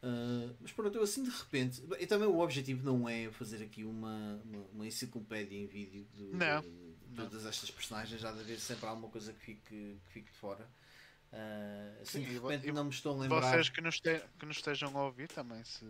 Uh, 0.03 0.57
mas 0.61 0.73
pronto, 0.73 0.97
eu 0.97 1.03
assim 1.03 1.23
de 1.23 1.31
repente. 1.31 1.83
E 1.99 2.07
também 2.07 2.27
o 2.27 2.39
objetivo 2.39 2.85
não 2.85 3.09
é 3.09 3.31
fazer 3.31 3.63
aqui 3.63 3.85
uma, 3.85 4.41
uma, 4.45 4.59
uma 4.73 4.87
enciclopédia 4.87 5.59
em 5.59 5.67
vídeo 5.67 6.07
de, 6.15 6.25
não, 6.25 6.63
de, 6.63 6.69
de 6.69 7.15
todas 7.15 7.45
estas 7.45 7.71
personagens. 7.71 8.21
Já 8.21 8.33
de 8.33 8.41
haver 8.41 8.59
sempre 8.59 8.87
alguma 8.87 9.09
coisa 9.09 9.33
que 9.33 9.41
fique, 9.41 9.61
que 10.05 10.13
fique 10.13 10.31
de 10.31 10.39
fora. 10.39 10.67
Uh, 11.33 12.03
assim 12.03 12.25
Sim, 12.25 12.29
de 12.29 12.39
repente 12.39 12.67
e, 12.67 12.73
não 12.73 12.85
me 12.85 12.91
estou 12.91 13.15
a 13.15 13.23
lembrar. 13.23 13.41
Vocês 13.41 13.69
que 13.69 13.81
nos, 13.81 14.01
te, 14.01 14.21
que 14.39 14.47
nos 14.47 14.57
estejam 14.57 14.97
a 14.97 15.05
ouvir 15.05 15.29
também, 15.29 15.63
se 15.65 15.85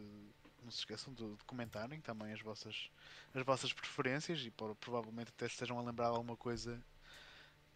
não 0.70 0.72
se 0.72 0.78
esqueçam 0.78 1.12
de, 1.12 1.36
de 1.36 1.44
comentarem 1.44 2.00
também 2.00 2.32
as 2.32 2.40
vossas, 2.40 2.88
as 3.34 3.44
vossas 3.44 3.72
preferências 3.72 4.40
e 4.46 4.50
por, 4.52 4.74
provavelmente 4.76 5.30
até 5.30 5.46
se 5.48 5.54
estejam 5.54 5.78
a 5.78 5.82
lembrar 5.82 6.06
alguma 6.06 6.36
coisa 6.36 6.80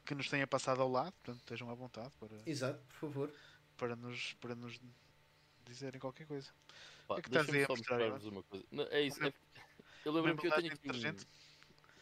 que 0.07 0.15
nos 0.15 0.29
tenha 0.31 0.47
passado 0.47 0.81
ao 0.81 0.89
lado. 0.89 1.13
Portanto, 1.13 1.39
estejam 1.39 1.69
à 1.69 1.75
vontade 1.75 2.15
para. 2.21 2.37
Exato, 2.47 2.81
por 2.87 2.95
favor. 2.95 3.35
Para 3.77 3.97
nos, 3.97 4.35
para 4.35 4.55
nos 4.55 4.81
dizerem 5.67 6.01
qualquer 6.01 6.27
coisa. 6.27 6.49
Pá, 7.09 7.15
o 7.15 7.17
que 7.17 7.21
é 7.21 7.23
que 7.23 7.37
estás 7.37 7.65
a 7.65 7.69
mostrar? 7.69 8.23
Uma 8.23 8.43
coisa. 8.45 8.65
Não, 8.71 8.85
é 8.85 9.03
isso. 9.03 9.23
É... 9.25 9.35
Eu 10.05 10.13
lembro 10.13 10.37
que 10.37 10.47
eu 10.47 10.55
tenho 10.55 10.73
aqui 10.73 10.91
um... 10.91 10.95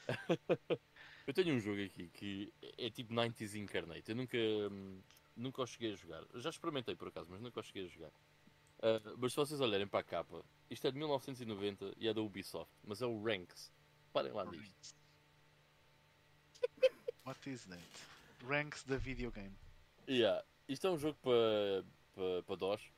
eu 1.26 1.32
tenho 1.32 1.54
um 1.54 1.60
jogo 1.60 1.82
aqui 1.82 2.08
que 2.08 2.52
é 2.76 2.90
tipo 2.90 3.14
90s 3.14 3.54
Incarnate. 3.54 4.10
Eu 4.10 4.16
nunca, 4.16 4.36
hum, 4.36 5.00
nunca 5.36 5.62
o 5.62 5.66
cheguei 5.66 5.94
a 5.94 5.96
jogar. 5.96 6.22
Já 6.34 6.50
experimentei 6.50 6.94
por 6.94 7.08
acaso, 7.08 7.30
mas 7.30 7.40
nunca 7.40 7.60
o 7.60 7.62
cheguei 7.62 7.86
a 7.86 7.88
jogar. 7.88 8.12
Uh, 8.82 9.16
mas 9.16 9.32
se 9.32 9.36
vocês 9.36 9.60
olharem 9.60 9.86
para 9.86 10.00
a 10.00 10.04
capa, 10.04 10.44
isto 10.68 10.86
é 10.86 10.90
de 10.90 10.98
1990 10.98 11.94
e 11.98 12.08
é 12.08 12.14
da 12.14 12.20
Ubisoft, 12.20 12.72
mas 12.84 13.00
é 13.00 13.06
o 13.06 13.22
Ranks. 13.22 13.70
Parem 14.12 14.32
lá 14.32 14.44
disto. 14.44 14.96
What 17.24 17.48
is 17.48 17.64
that? 17.66 17.82
Ranks 18.44 18.82
da 18.84 18.96
videogame. 18.96 19.54
Yeah. 20.08 20.44
Isto 20.68 20.88
é 20.88 20.90
um 20.90 20.98
jogo 20.98 21.16
para, 21.22 21.84
para, 22.14 22.42
para 22.42 22.56
DOS 22.56 22.92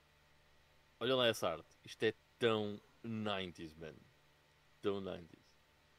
Olha 1.01 1.16
lá 1.16 1.27
essa 1.27 1.51
arte. 1.51 1.69
Isto 1.85 2.02
é 2.05 2.15
tão 2.39 2.81
90s, 3.05 3.77
man. 3.77 3.94
Tão 4.81 5.02
90s. 5.02 5.44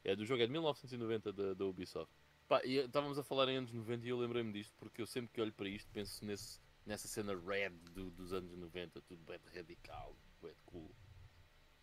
É 0.02 0.16
do 0.16 0.24
jogo, 0.24 0.42
é 0.42 0.46
de 0.46 0.52
1990 0.52 1.32
da, 1.32 1.54
da 1.54 1.64
Ubisoft. 1.64 2.12
Pá, 2.48 2.60
e 2.64 2.76
estávamos 2.78 3.18
a 3.18 3.22
falar 3.22 3.48
em 3.48 3.56
anos 3.58 3.72
90 3.72 4.06
e 4.06 4.08
eu 4.08 4.18
lembrei-me 4.18 4.52
disto 4.52 4.72
porque 4.76 5.02
eu 5.02 5.06
sempre 5.06 5.32
que 5.32 5.40
olho 5.40 5.52
para 5.52 5.68
isto 5.68 5.90
penso 5.92 6.24
nesse, 6.24 6.60
nessa 6.86 7.08
cena 7.08 7.34
red 7.34 7.70
do, 7.70 8.10
dos 8.10 8.32
anos 8.32 8.56
90, 8.56 9.02
tudo 9.02 9.22
bem 9.24 9.38
radical, 9.52 10.16
bem 10.40 10.54
cool. 10.64 10.94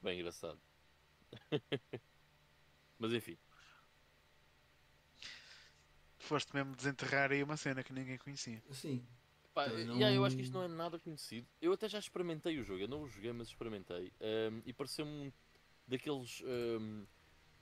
Bem 0.02 0.20
engraçado. 0.20 0.60
Mas 2.98 3.14
enfim. 3.14 3.38
Foste 6.18 6.54
mesmo 6.54 6.76
desenterrar 6.76 7.32
aí 7.32 7.44
uma 7.44 7.58
cena 7.58 7.84
que 7.84 7.92
ninguém 7.92 8.18
conhecia. 8.18 8.64
Sim. 8.72 9.06
Pá, 9.54 9.68
não... 9.68 9.96
yeah, 9.96 10.16
eu 10.16 10.26
acho 10.26 10.36
que 10.36 10.42
isto 10.42 10.54
não 10.54 10.64
é 10.64 10.68
nada 10.68 10.98
conhecido. 10.98 11.46
Eu 11.62 11.74
até 11.74 11.88
já 11.88 12.00
experimentei 12.00 12.58
o 12.60 12.64
jogo, 12.64 12.80
eu 12.80 12.88
não 12.88 13.04
o 13.04 13.08
joguei, 13.08 13.32
mas 13.34 13.50
experimentei. 13.50 14.12
Um, 14.20 14.62
e 14.66 14.74
pareceu-me 14.74 15.12
um 15.12 15.34
daqueles 15.88 16.42
um, 16.42 17.06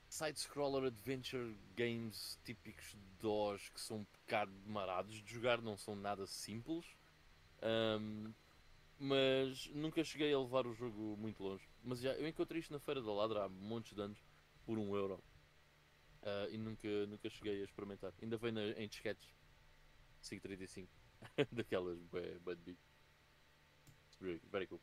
side-scroller 0.08 0.86
adventure 0.86 1.58
games 1.76 2.40
típicos 2.46 2.92
de 2.92 3.18
DOS 3.20 3.70
que 3.70 3.82
são 3.82 3.98
um 3.98 4.06
bocado 4.22 4.52
marados 4.66 5.22
de 5.22 5.34
jogar, 5.34 5.62
não 5.62 5.76
são 5.76 5.96
nada 5.96 6.26
simples. 6.28 6.86
Um, 7.64 8.34
mas 9.00 9.68
nunca 9.74 10.04
cheguei 10.04 10.34
a 10.34 10.40
levar 10.40 10.68
o 10.68 10.74
jogo 10.74 11.18
muito 11.18 11.42
longe. 11.42 11.68
Mas 11.84 12.00
já, 12.00 12.14
eu 12.14 12.28
encontrei 12.28 12.60
isto 12.60 12.72
na 12.72 12.80
Feira 12.80 13.02
da 13.02 13.12
Ladra 13.12 13.46
há 13.46 13.50
montes 13.50 13.96
de 13.96 14.02
anos 14.02 14.20
por 14.66 14.78
um 14.78 14.96
euro. 14.96 15.24
Uh, 16.22 16.52
e 16.52 16.58
nunca, 16.58 16.88
nunca 17.08 17.30
cheguei 17.30 17.62
a 17.62 17.66
experimentar. 17.66 18.14
Ainda 18.22 18.38
vem 18.38 18.52
na, 18.52 18.62
em 18.72 18.88
disquetes 18.88 19.28
535. 20.22 20.88
Daquelas 21.52 22.00
bad 22.12 22.62
big. 22.64 22.78
Very 24.52 24.68
cool. 24.68 24.80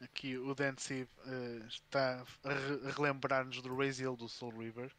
Aqui 0.00 0.38
o 0.38 0.54
Dancy 0.54 1.02
uh, 1.02 1.66
está 1.66 2.24
a, 2.42 2.54
re 2.54 2.88
a 2.88 2.90
relembrar-nos 2.92 3.60
do 3.60 3.76
Raziel 3.76 4.16
do 4.16 4.26
Soul 4.26 4.58
River. 4.58 4.90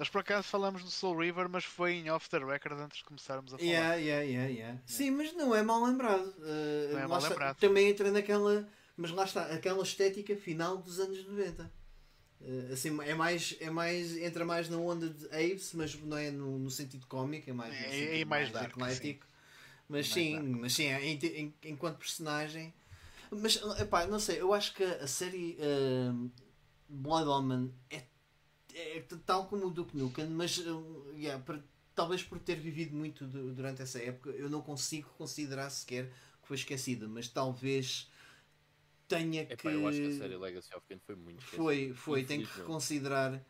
Nós 0.00 0.08
por 0.08 0.22
acaso 0.22 0.48
falamos 0.48 0.82
do 0.82 0.90
Soul 0.90 1.18
River, 1.18 1.46
mas 1.46 1.62
foi 1.62 1.92
em 1.92 2.08
off 2.08 2.30
the 2.30 2.38
record 2.38 2.80
antes 2.80 3.00
de 3.00 3.04
começarmos 3.04 3.52
a 3.52 3.58
falar. 3.58 3.70
Yeah, 3.70 3.94
yeah, 3.96 4.22
yeah, 4.24 4.50
yeah. 4.50 4.78
Sim, 4.86 5.10
mas 5.10 5.34
não 5.34 5.54
é 5.54 5.62
mal 5.62 5.84
lembrado. 5.84 6.26
Uh, 6.38 6.92
não 6.94 6.98
é 7.00 7.06
mal 7.06 7.20
lembrado. 7.20 7.58
também 7.58 7.90
entra 7.90 8.10
naquela. 8.10 8.66
Mas 8.96 9.10
lá 9.10 9.24
está, 9.24 9.44
aquela 9.52 9.82
estética 9.82 10.34
final 10.34 10.78
dos 10.78 10.98
anos 10.98 11.22
90. 11.26 11.70
Uh, 12.40 12.72
assim, 12.72 12.98
é 13.02 13.12
mais, 13.12 13.54
é 13.60 13.68
mais, 13.68 14.16
entra 14.16 14.42
mais 14.42 14.70
na 14.70 14.78
onda 14.78 15.06
de 15.06 15.26
Aves, 15.26 15.74
mas 15.74 15.94
não 15.94 16.16
é 16.16 16.30
no, 16.30 16.58
no 16.58 16.70
sentido 16.70 17.06
cómico, 17.06 17.50
é 17.50 17.52
mais, 17.52 17.74
é, 17.74 18.20
é 18.20 18.24
mais, 18.24 18.50
mais 18.50 18.66
atlético. 18.66 19.26
Mas 19.86 20.08
sim, 20.08 20.38
mas 20.38 20.72
sim, 20.72 20.86
é, 20.86 21.10
enquanto 21.62 21.98
personagem. 21.98 22.72
Mas, 23.30 23.60
epá, 23.78 24.06
não 24.06 24.18
sei, 24.18 24.40
eu 24.40 24.54
acho 24.54 24.72
que 24.72 24.82
a 24.82 25.06
série 25.06 25.58
uh, 25.60 26.30
Blood 26.88 27.28
Omen 27.28 27.70
é, 27.90 28.02
é, 28.74 29.04
tal 29.24 29.46
como 29.46 29.66
o 29.66 29.70
Duke 29.70 29.96
Nukem, 29.96 30.26
mas 30.28 30.58
uh, 30.58 31.12
yeah, 31.14 31.42
por, 31.42 31.62
talvez 31.94 32.22
por 32.22 32.38
ter 32.38 32.56
vivido 32.56 32.94
muito 32.94 33.26
durante 33.26 33.82
essa 33.82 34.02
época, 34.02 34.30
eu 34.30 34.48
não 34.48 34.62
consigo 34.62 35.08
considerar 35.18 35.70
sequer 35.70 36.10
que 36.42 36.48
foi 36.48 36.56
esquecida, 36.56 37.08
mas 37.08 37.28
talvez 37.28 38.10
tenha 39.08 39.44
que. 39.44 39.52
Epá, 39.52 39.70
eu 39.70 39.86
acho 39.86 39.98
que 39.98 40.06
a 40.06 40.18
série 40.18 40.36
Legacy 40.36 40.74
of 40.74 40.86
Kain 40.88 40.98
foi 40.98 41.16
muito 41.16 41.38
esquecida. 41.40 41.62
Foi, 41.62 41.92
foi, 41.94 42.24
tenho 42.24 42.46
que 42.46 42.62
considerar 42.62 43.44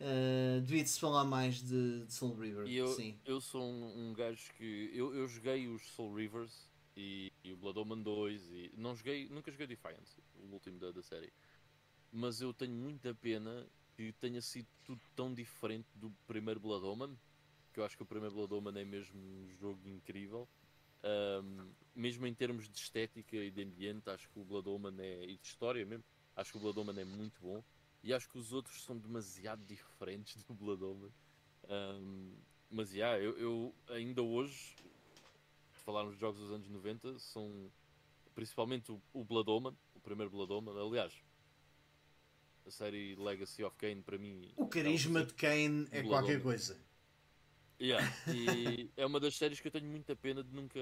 Uh, 0.00 0.60
Devia-se 0.60 0.98
falar 0.98 1.24
mais 1.24 1.62
de, 1.62 2.04
de, 2.04 2.12
Soul 2.12 2.34
River. 2.34 2.66
E 2.66 2.76
eu, 2.76 2.88
sim. 2.88 3.18
eu 3.24 3.40
sou 3.40 3.62
um, 3.62 4.08
um 4.08 4.12
gajo 4.12 4.52
que. 4.58 4.90
Eu, 4.92 5.14
eu 5.14 5.26
joguei 5.28 5.68
os 5.68 5.82
Soul 5.90 6.14
Rivers 6.14 6.68
e, 6.96 7.32
e, 7.44 7.52
o 7.52 7.56
Blood 7.56 7.78
Omen 7.78 8.02
2 8.02 8.42
e 8.50 8.72
não 8.76 8.94
joguei, 8.96 9.28
nunca 9.28 9.50
joguei 9.50 9.66
Defiance, 9.66 10.20
o 10.34 10.52
último 10.52 10.78
da, 10.78 10.90
da 10.90 11.02
série. 11.02 11.32
Mas 12.12 12.40
eu 12.40 12.52
tenho 12.52 12.72
muita 12.72 13.14
pena 13.14 13.66
que 13.96 14.12
tenha 14.12 14.40
sido 14.40 14.68
tudo 14.84 15.00
tão 15.14 15.32
diferente 15.32 15.88
do 15.94 16.10
primeiro 16.26 16.60
Blood 16.60 16.84
Omen. 16.84 17.18
Que 17.72 17.80
eu 17.80 17.84
acho 17.84 17.96
que 17.96 18.02
o 18.02 18.06
primeiro 18.06 18.34
Blood 18.34 18.54
Omen 18.54 18.80
é 18.80 18.84
mesmo 18.84 19.20
um 19.20 19.48
jogo 19.58 19.88
incrível. 19.88 20.48
Um, 21.04 21.70
mesmo 21.94 22.26
em 22.26 22.34
termos 22.34 22.68
de 22.68 22.78
estética 22.78 23.36
e 23.36 23.50
de 23.50 23.62
ambiente, 23.62 24.08
acho 24.08 24.28
que 24.30 24.38
o 24.38 24.44
Blood 24.44 24.68
Omen 24.68 24.94
é. 25.00 25.24
e 25.24 25.36
de 25.36 25.46
história 25.46 25.84
mesmo, 25.84 26.04
acho 26.34 26.52
que 26.52 26.56
o 26.56 26.60
Blood 26.60 26.78
Omen 26.78 27.00
é 27.00 27.04
muito 27.04 27.40
bom. 27.40 27.62
E 28.02 28.12
acho 28.12 28.28
que 28.28 28.38
os 28.38 28.52
outros 28.52 28.82
são 28.82 28.96
demasiado 28.96 29.64
diferentes 29.64 30.42
do 30.44 30.54
Blood 30.54 30.82
Omen. 30.82 31.12
Um, 31.68 32.32
mas 32.70 32.92
yeah, 32.92 33.18
eu, 33.18 33.38
eu, 33.38 33.74
ainda 33.88 34.22
hoje, 34.22 34.74
falarmos 35.72 36.14
de 36.14 36.20
jogos 36.20 36.40
dos 36.40 36.50
anos 36.50 36.68
90, 36.68 37.18
são 37.18 37.70
principalmente 38.34 38.90
o, 38.90 39.00
o 39.12 39.24
Blood 39.24 39.50
Omen, 39.50 39.76
o 39.94 40.00
primeiro 40.00 40.30
Blood 40.30 40.52
Omen. 40.52 40.76
Aliás, 40.76 41.14
a 42.66 42.70
série 42.70 43.14
Legacy 43.16 43.62
of 43.62 43.76
Kane 43.76 44.02
para 44.02 44.18
mim. 44.18 44.52
O 44.56 44.66
carisma 44.66 45.20
é 45.20 45.24
de 45.24 45.34
Kane 45.34 45.88
é 45.90 46.02
qualquer 46.02 46.42
coisa. 46.42 46.78
Yeah, 47.80 48.06
e 48.32 48.90
é 48.96 49.04
uma 49.04 49.20
das 49.20 49.36
séries 49.36 49.60
que 49.60 49.68
eu 49.68 49.72
tenho 49.72 49.86
muita 49.86 50.14
pena 50.16 50.42
de 50.42 50.54
nunca. 50.54 50.80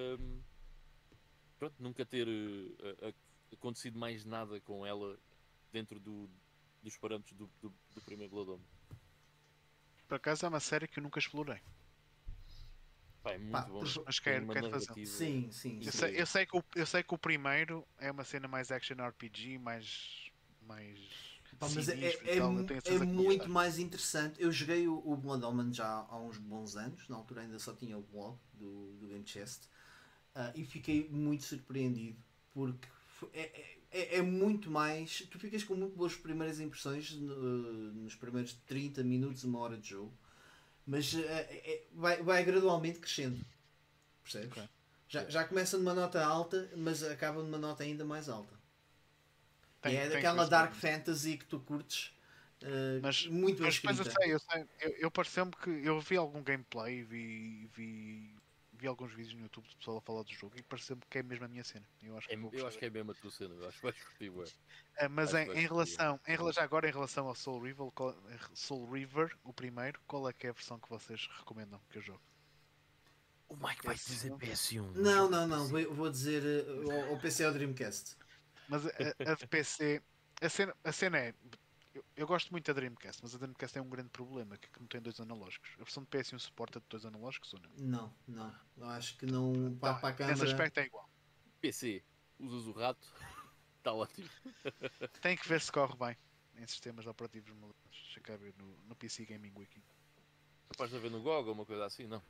Pronto, 1.58 1.74
nunca 1.78 2.04
ter 2.04 2.28
uh, 2.28 3.14
acontecido 3.52 3.98
mais 3.98 4.24
nada 4.24 4.60
com 4.60 4.84
ela 4.84 5.18
dentro 5.72 5.98
do, 5.98 6.28
dos 6.82 6.96
parâmetros 6.96 7.36
do, 7.36 7.50
do, 7.60 7.72
do 7.94 8.00
primeiro 8.02 8.32
Blood 8.32 8.60
Por 10.08 10.16
acaso 10.16 10.44
é 10.44 10.48
uma 10.48 10.60
série 10.60 10.88
que 10.88 10.98
eu 10.98 11.02
nunca 11.02 11.18
explorei. 11.18 11.60
Pá, 13.22 13.32
é 13.32 13.38
muito 13.38 13.52
Pá, 13.52 13.62
bom. 13.62 13.82
Mas 14.04 14.18
quero, 14.18 14.48
quero 14.48 14.70
fazer. 14.70 15.06
Sim, 15.06 15.50
sim. 15.50 15.80
Eu 15.82 15.92
sei, 15.92 16.20
eu, 16.20 16.26
sei 16.26 16.44
que 16.44 16.56
o, 16.56 16.64
eu 16.74 16.86
sei 16.86 17.02
que 17.02 17.14
o 17.14 17.18
primeiro 17.18 17.86
é 17.98 18.10
uma 18.10 18.24
cena 18.24 18.48
mais 18.48 18.70
action 18.70 18.96
RPG, 18.96 19.58
mais. 19.58 20.30
mais 20.62 21.31
Pá, 21.58 21.68
mas 21.74 21.88
é, 21.88 21.94
é, 21.94 22.38
é 22.38 22.98
muito 22.98 23.48
mais 23.48 23.78
interessante. 23.78 24.42
Eu 24.42 24.50
joguei 24.50 24.88
o, 24.88 25.02
o 25.04 25.16
Blood 25.16 25.44
Omen 25.44 25.72
já 25.72 25.86
há 25.86 26.18
uns 26.18 26.38
bons 26.38 26.76
anos, 26.76 27.08
na 27.08 27.16
altura 27.16 27.42
ainda 27.42 27.58
só 27.58 27.72
tinha 27.72 27.96
o 27.96 28.02
blog 28.02 28.36
do, 28.54 28.92
do 28.94 29.06
Game 29.06 29.26
Chest, 29.26 29.64
uh, 30.34 30.52
e 30.54 30.64
fiquei 30.64 31.08
muito 31.08 31.44
surpreendido 31.44 32.18
porque 32.52 32.88
é, 33.32 33.42
é 33.42 33.82
é, 33.92 34.16
é, 34.16 34.22
muito 34.22 34.70
mais. 34.70 35.20
Tu 35.30 35.38
ficas 35.38 35.62
com 35.62 35.74
muito 35.74 35.94
boas 35.94 36.14
primeiras 36.14 36.58
impressões 36.58 37.12
no, 37.12 37.92
nos 37.92 38.14
primeiros 38.14 38.54
30 38.66 39.04
minutos, 39.04 39.44
uma 39.44 39.58
hora 39.58 39.76
de 39.76 39.90
jogo, 39.90 40.12
mas 40.86 41.14
é, 41.14 41.20
é, 41.20 41.86
vai, 41.92 42.22
vai 42.22 42.42
gradualmente 42.42 42.98
crescendo. 42.98 43.38
Percebes? 44.22 44.50
Okay. 44.50 44.68
Já, 45.08 45.28
já 45.28 45.44
começa 45.44 45.76
numa 45.76 45.92
nota 45.92 46.24
alta, 46.24 46.70
mas 46.74 47.02
acaba 47.02 47.42
numa 47.42 47.58
nota 47.58 47.82
ainda 47.82 48.02
mais 48.02 48.30
alta. 48.30 48.51
Tem, 49.82 49.96
é 49.96 50.08
daquela 50.08 50.48
dark 50.48 50.72
fantasy 50.72 51.36
que 51.36 51.44
tu 51.44 51.60
curtes. 51.60 52.12
Uh, 52.62 53.02
mas, 53.02 53.26
muito 53.26 53.60
mas 53.62 53.74
depois 53.74 53.98
eu 53.98 54.04
sei, 54.04 54.32
eu, 54.34 54.38
sei, 54.38 54.68
eu, 54.80 54.90
eu 54.98 55.10
pareceu-me 55.10 55.50
que 55.50 55.68
eu 55.68 56.00
vi 56.00 56.16
algum 56.16 56.42
gameplay, 56.42 57.02
vi, 57.02 57.66
vi 57.74 58.36
vi 58.82 58.88
alguns 58.88 59.12
vídeos 59.12 59.34
no 59.34 59.42
YouTube 59.42 59.68
do 59.68 59.76
pessoal 59.76 59.98
a 59.98 60.00
falar 60.00 60.24
do 60.24 60.32
jogo 60.32 60.58
e 60.58 60.62
pareceu-me 60.62 61.02
que 61.08 61.18
é 61.18 61.22
mesmo 61.22 61.44
a 61.44 61.48
minha 61.48 61.62
cena. 61.62 61.86
Eu 62.02 62.18
acho 62.18 62.26
que, 62.26 62.34
É- 62.34 62.38
eu 62.52 62.66
acho 62.66 62.78
que 62.78 62.84
é 62.84 62.90
mesmo 62.90 63.12
a 63.12 63.14
tua 63.14 63.30
cena, 63.30 63.54
eu 63.54 63.68
acho 63.68 63.76
que 63.76 63.82
vais 63.84 63.96
curtir, 64.02 64.30
ué. 64.30 64.44
Ah, 64.98 65.08
mas 65.08 65.32
acho 65.32 65.52
em, 65.52 65.58
em 65.58 65.66
relação, 65.68 66.20
em 66.26 66.36
relação, 66.36 66.52
já 66.52 66.64
agora 66.64 66.88
em 66.88 66.92
relação 66.92 67.28
ao 67.28 67.34
Soul 67.34 67.62
River, 67.62 67.90
qual- 67.92 68.16
Soul 68.54 68.90
River, 68.90 69.36
o 69.44 69.52
primeiro, 69.52 70.00
qual 70.06 70.28
é 70.28 70.32
que 70.32 70.48
é 70.48 70.50
a 70.50 70.52
versão 70.52 70.80
que 70.80 70.88
vocês 70.88 71.28
recomendam 71.38 71.80
que 71.90 71.98
eu 71.98 72.02
jogue? 72.02 72.22
O 73.48 73.56
Mike 73.56 73.84
vai 73.86 73.94
dizer 73.94 74.32
PS1. 74.32 74.92
Não, 74.94 75.30
não, 75.30 75.46
não. 75.46 75.68
Vou, 75.68 75.94
vou 75.94 76.10
dizer 76.10 76.42
uh, 76.42 76.90
ao, 76.90 77.10
ao 77.10 77.20
PC 77.20 77.44
ao 77.44 77.52
Dreamcast. 77.52 78.16
Mas 78.72 78.86
a, 78.86 79.32
a 79.32 79.34
de 79.34 79.46
PC, 79.46 80.02
a 80.40 80.48
cena, 80.48 80.74
a 80.82 80.92
cena 80.92 81.18
é. 81.18 81.34
Eu, 81.94 82.02
eu 82.16 82.26
gosto 82.26 82.50
muito 82.50 82.64
da 82.64 82.72
Dreamcast, 82.72 83.20
mas 83.22 83.34
a 83.34 83.38
Dreamcast 83.38 83.74
tem 83.74 83.82
um 83.82 83.88
grande 83.90 84.08
problema, 84.08 84.56
que, 84.56 84.66
é 84.66 84.70
que 84.70 84.80
não 84.80 84.86
tem 84.86 84.98
dois 84.98 85.20
analógicos. 85.20 85.72
A 85.74 85.84
versão 85.84 86.02
de 86.02 86.08
PS1 86.08 86.38
suporta 86.38 86.80
de 86.80 86.86
dois 86.88 87.04
analógicos 87.04 87.52
ou 87.52 87.60
não? 87.60 87.70
Não, 87.76 88.14
não. 88.26 88.54
Eu 88.78 88.86
acho 88.86 89.18
que 89.18 89.26
não. 89.26 89.76
Para, 89.78 89.96
para 89.96 90.08
a 90.08 90.12
Então, 90.12 90.28
Nesse 90.28 90.44
aspecto 90.44 90.80
é 90.80 90.86
igual. 90.86 91.06
PC, 91.60 92.02
usas 92.38 92.66
o 92.66 92.72
rato, 92.72 93.06
está 93.76 93.92
ótimo. 93.92 94.30
Tem 95.20 95.36
que 95.36 95.46
ver 95.46 95.60
se 95.60 95.70
corre 95.70 95.94
bem 95.96 96.16
em 96.56 96.66
sistemas 96.66 97.06
operativos 97.06 97.52
modernos. 97.52 97.76
Deixa 97.90 98.20
cá 98.22 98.38
ver 98.38 98.54
no, 98.56 98.74
no 98.84 98.96
PC 98.96 99.26
Gaming 99.26 99.52
Wiki. 99.54 99.84
Capaz 100.70 100.90
de 100.90 100.96
haver 100.96 101.10
no 101.10 101.20
GOG 101.20 101.48
ou 101.48 101.54
uma 101.54 101.66
coisa 101.66 101.84
assim, 101.84 102.06
não. 102.06 102.22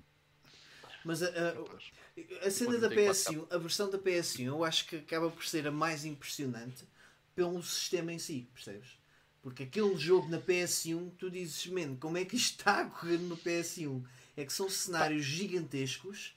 Mas 1.04 1.22
a, 1.22 1.26
a- 1.28 2.46
a 2.46 2.50
cena 2.50 2.78
da 2.78 2.82
não 2.82 2.88
tem 2.88 2.98
PS1, 2.98 3.46
a 3.50 3.58
versão 3.58 3.90
da 3.90 3.98
PS1, 3.98 4.46
eu 4.46 4.64
acho 4.64 4.86
que 4.86 4.96
acaba 4.96 5.30
por 5.30 5.44
ser 5.44 5.66
a 5.66 5.70
mais 5.72 6.04
impressionante 6.04 6.84
pelo 7.34 7.62
sistema 7.62 8.12
em 8.12 8.18
si, 8.18 8.48
percebes? 8.52 8.98
Porque 9.42 9.64
aquele 9.64 9.96
jogo 9.96 10.28
na 10.28 10.38
PS1, 10.38 11.10
tu 11.10 11.30
dizes, 11.30 11.66
man, 11.66 11.96
como 11.96 12.16
é 12.16 12.24
que 12.24 12.36
isto 12.36 12.60
está 12.60 12.82
a 12.82 12.86
correr 12.86 13.18
no 13.18 13.36
PS1? 13.36 14.04
É 14.36 14.44
que 14.44 14.52
são 14.52 14.68
cenários 14.68 15.24
gigantescos 15.24 16.34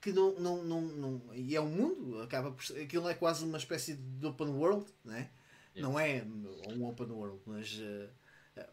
que 0.00 0.12
não, 0.12 0.34
não, 0.38 0.62
não, 0.64 0.80
não. 0.82 1.34
E 1.34 1.56
é 1.56 1.60
um 1.60 1.68
mundo, 1.68 2.20
acaba 2.22 2.50
por 2.52 2.64
ser, 2.64 2.82
aquilo 2.82 3.08
é 3.08 3.14
quase 3.14 3.44
uma 3.44 3.58
espécie 3.58 3.94
de 3.94 4.26
open 4.26 4.48
world, 4.48 4.86
né? 5.04 5.30
não 5.76 5.98
é 5.98 6.22
um 6.24 6.84
open 6.86 7.06
world, 7.10 7.40
mas. 7.46 7.78
eh, 7.80 8.08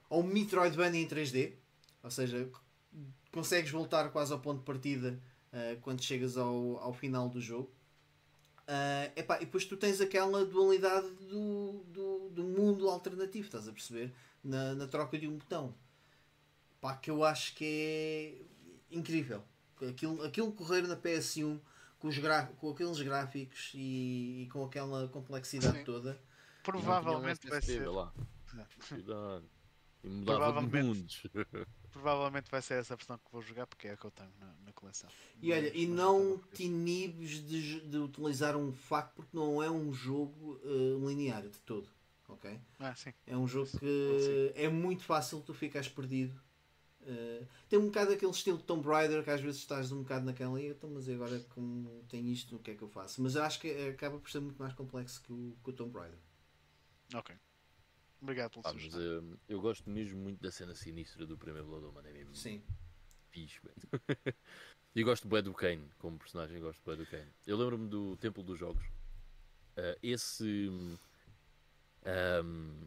ou 0.09 0.21
um 0.21 0.27
Metroidvania 0.27 1.01
em 1.01 1.07
3D, 1.07 1.53
ou 2.03 2.11
seja, 2.11 2.49
consegues 3.31 3.71
voltar 3.71 4.09
quase 4.11 4.33
ao 4.33 4.39
ponto 4.39 4.59
de 4.59 4.65
partida 4.65 5.19
eh, 5.51 5.77
quando 5.81 6.03
chegas 6.03 6.37
ao, 6.37 6.77
ao 6.77 6.93
final 6.93 7.29
do 7.29 7.41
jogo. 7.41 7.71
Ah, 8.67 9.11
epá, 9.17 9.35
e 9.37 9.45
depois 9.45 9.65
tu 9.65 9.75
tens 9.75 9.99
aquela 9.99 10.45
dualidade 10.45 11.09
do, 11.09 11.83
do, 11.87 12.29
do 12.29 12.43
mundo 12.43 12.89
alternativo, 12.89 13.45
estás 13.45 13.67
a 13.67 13.71
perceber? 13.73 14.13
Na, 14.41 14.73
na 14.73 14.87
troca 14.87 15.17
de 15.17 15.27
um 15.27 15.37
botão. 15.37 15.75
Pá, 16.79 16.95
que 16.95 17.11
eu 17.11 17.23
acho 17.23 17.53
que 17.53 17.65
é 18.89 18.95
incrível. 18.95 19.43
Aquilo, 19.89 20.23
aquilo 20.23 20.51
correr 20.53 20.83
na 20.83 20.95
PS1 20.95 21.59
com, 21.99 22.07
os 22.07 22.17
gra 22.17 22.45
com 22.45 22.69
aqueles 22.69 23.01
gráficos 23.01 23.71
e, 23.75 24.43
e 24.43 24.49
com 24.51 24.63
aquela 24.63 25.07
complexidade 25.09 25.79
Sim. 25.79 25.83
toda. 25.83 26.21
Provavelmente 26.63 27.47
vai 27.49 27.61
ser. 27.61 27.89
Lá. 27.89 28.13
Cuidado. 28.87 29.43
E 30.03 30.07
mudava 30.07 30.61
de 30.61 30.83
mundos. 30.83 31.23
Provavelmente 31.91 32.49
vai 32.49 32.61
ser 32.61 32.76
essa 32.76 32.95
versão 32.95 33.18
que 33.18 33.31
vou 33.31 33.41
jogar 33.41 33.68
porque 33.68 33.88
é 33.88 33.91
a 33.91 33.97
que 33.97 34.05
eu 34.05 34.11
tenho 34.11 34.31
na, 34.39 34.53
na 34.65 34.73
coleção. 34.73 35.09
E 35.41 35.51
olha, 35.51 35.76
e 35.76 35.85
não 35.85 36.39
te 36.53 36.63
inibes 36.63 37.43
de, 37.45 37.81
de 37.81 37.97
utilizar 37.97 38.55
um 38.55 38.72
facto 38.72 39.15
porque 39.15 39.35
não 39.35 39.61
é 39.61 39.69
um 39.69 39.91
jogo 39.93 40.59
eh, 40.63 41.07
linear 41.07 41.43
de 41.43 41.59
todo. 41.59 41.88
Ok? 42.30 42.59
Ah, 42.80 42.95
sim. 42.95 43.13
É 43.27 43.35
um 43.35 43.47
jogo 43.47 43.68
Sim, 43.68 43.80
que 43.80 44.51
é 44.55 44.69
muito 44.69 45.03
fácil 45.03 45.41
tu 45.41 45.53
ficares 45.53 45.88
perdido. 45.89 46.34
Eh, 47.05 47.43
tem 47.69 47.80
um 47.80 47.88
bocado 47.88 48.13
aquele 48.13 48.31
estilo 48.31 48.57
de 48.57 48.63
Tomb 48.63 48.88
Raider 48.88 49.23
que 49.23 49.30
às 49.30 49.41
vezes 49.41 49.59
estás 49.61 49.91
um 49.91 50.03
bocado 50.03 50.26
naquela 50.26 50.61
e 50.61 50.68
então, 50.68 50.89
mas 50.89 51.09
agora 51.09 51.39
como 51.49 52.03
tenho 52.09 52.27
isto, 52.27 52.55
o 52.55 52.59
que 52.59 52.72
é 52.72 52.76
que 52.76 52.81
eu 52.84 52.89
faço? 52.89 53.22
Mas 53.22 53.35
acho 53.35 53.59
que 53.59 53.69
acaba 53.89 54.19
por 54.19 54.30
ser 54.30 54.39
muito 54.39 54.57
mais 54.59 54.73
complexo 54.73 55.22
que 55.23 55.34
o, 55.34 55.55
que 55.63 55.69
o 55.72 55.73
Tomb 55.73 55.97
Raider. 55.97 56.19
Ok. 57.15 57.31
Obrigado 58.22 58.52
pelo 58.52 58.64
mas 58.64 58.73
sugestão. 58.73 59.02
eh, 59.02 59.38
eu 59.49 59.60
gosto 59.60 59.89
mesmo 59.89 60.19
muito 60.19 60.39
da 60.41 60.52
cena 60.52 60.76
sinistra 60.76 61.26
do 61.26 61.38
primeiro 61.38 61.68
Blood 61.68 61.85
Omen, 61.85 62.07
é 62.07 62.14
mesmo 62.14 62.35
Sim. 62.35 62.61
fixe. 63.31 63.60
E 64.93 65.03
gosto 65.03 65.26
bué 65.26 65.41
do 65.41 65.53
Kane, 65.53 65.89
como 65.99 66.19
personagem, 66.19 66.60
gosto 66.60 66.81
bué 66.84 66.98
do 66.98 67.06
Kane. 67.06 67.31
Eu 67.48 67.56
lembro-me 67.56 67.88
do 67.88 68.18
Templo 68.18 68.43
dos 68.43 68.60
Jogos. 68.60 68.84
Ah, 69.77 69.98
esse. 70.03 70.69
ahm, 72.06 72.85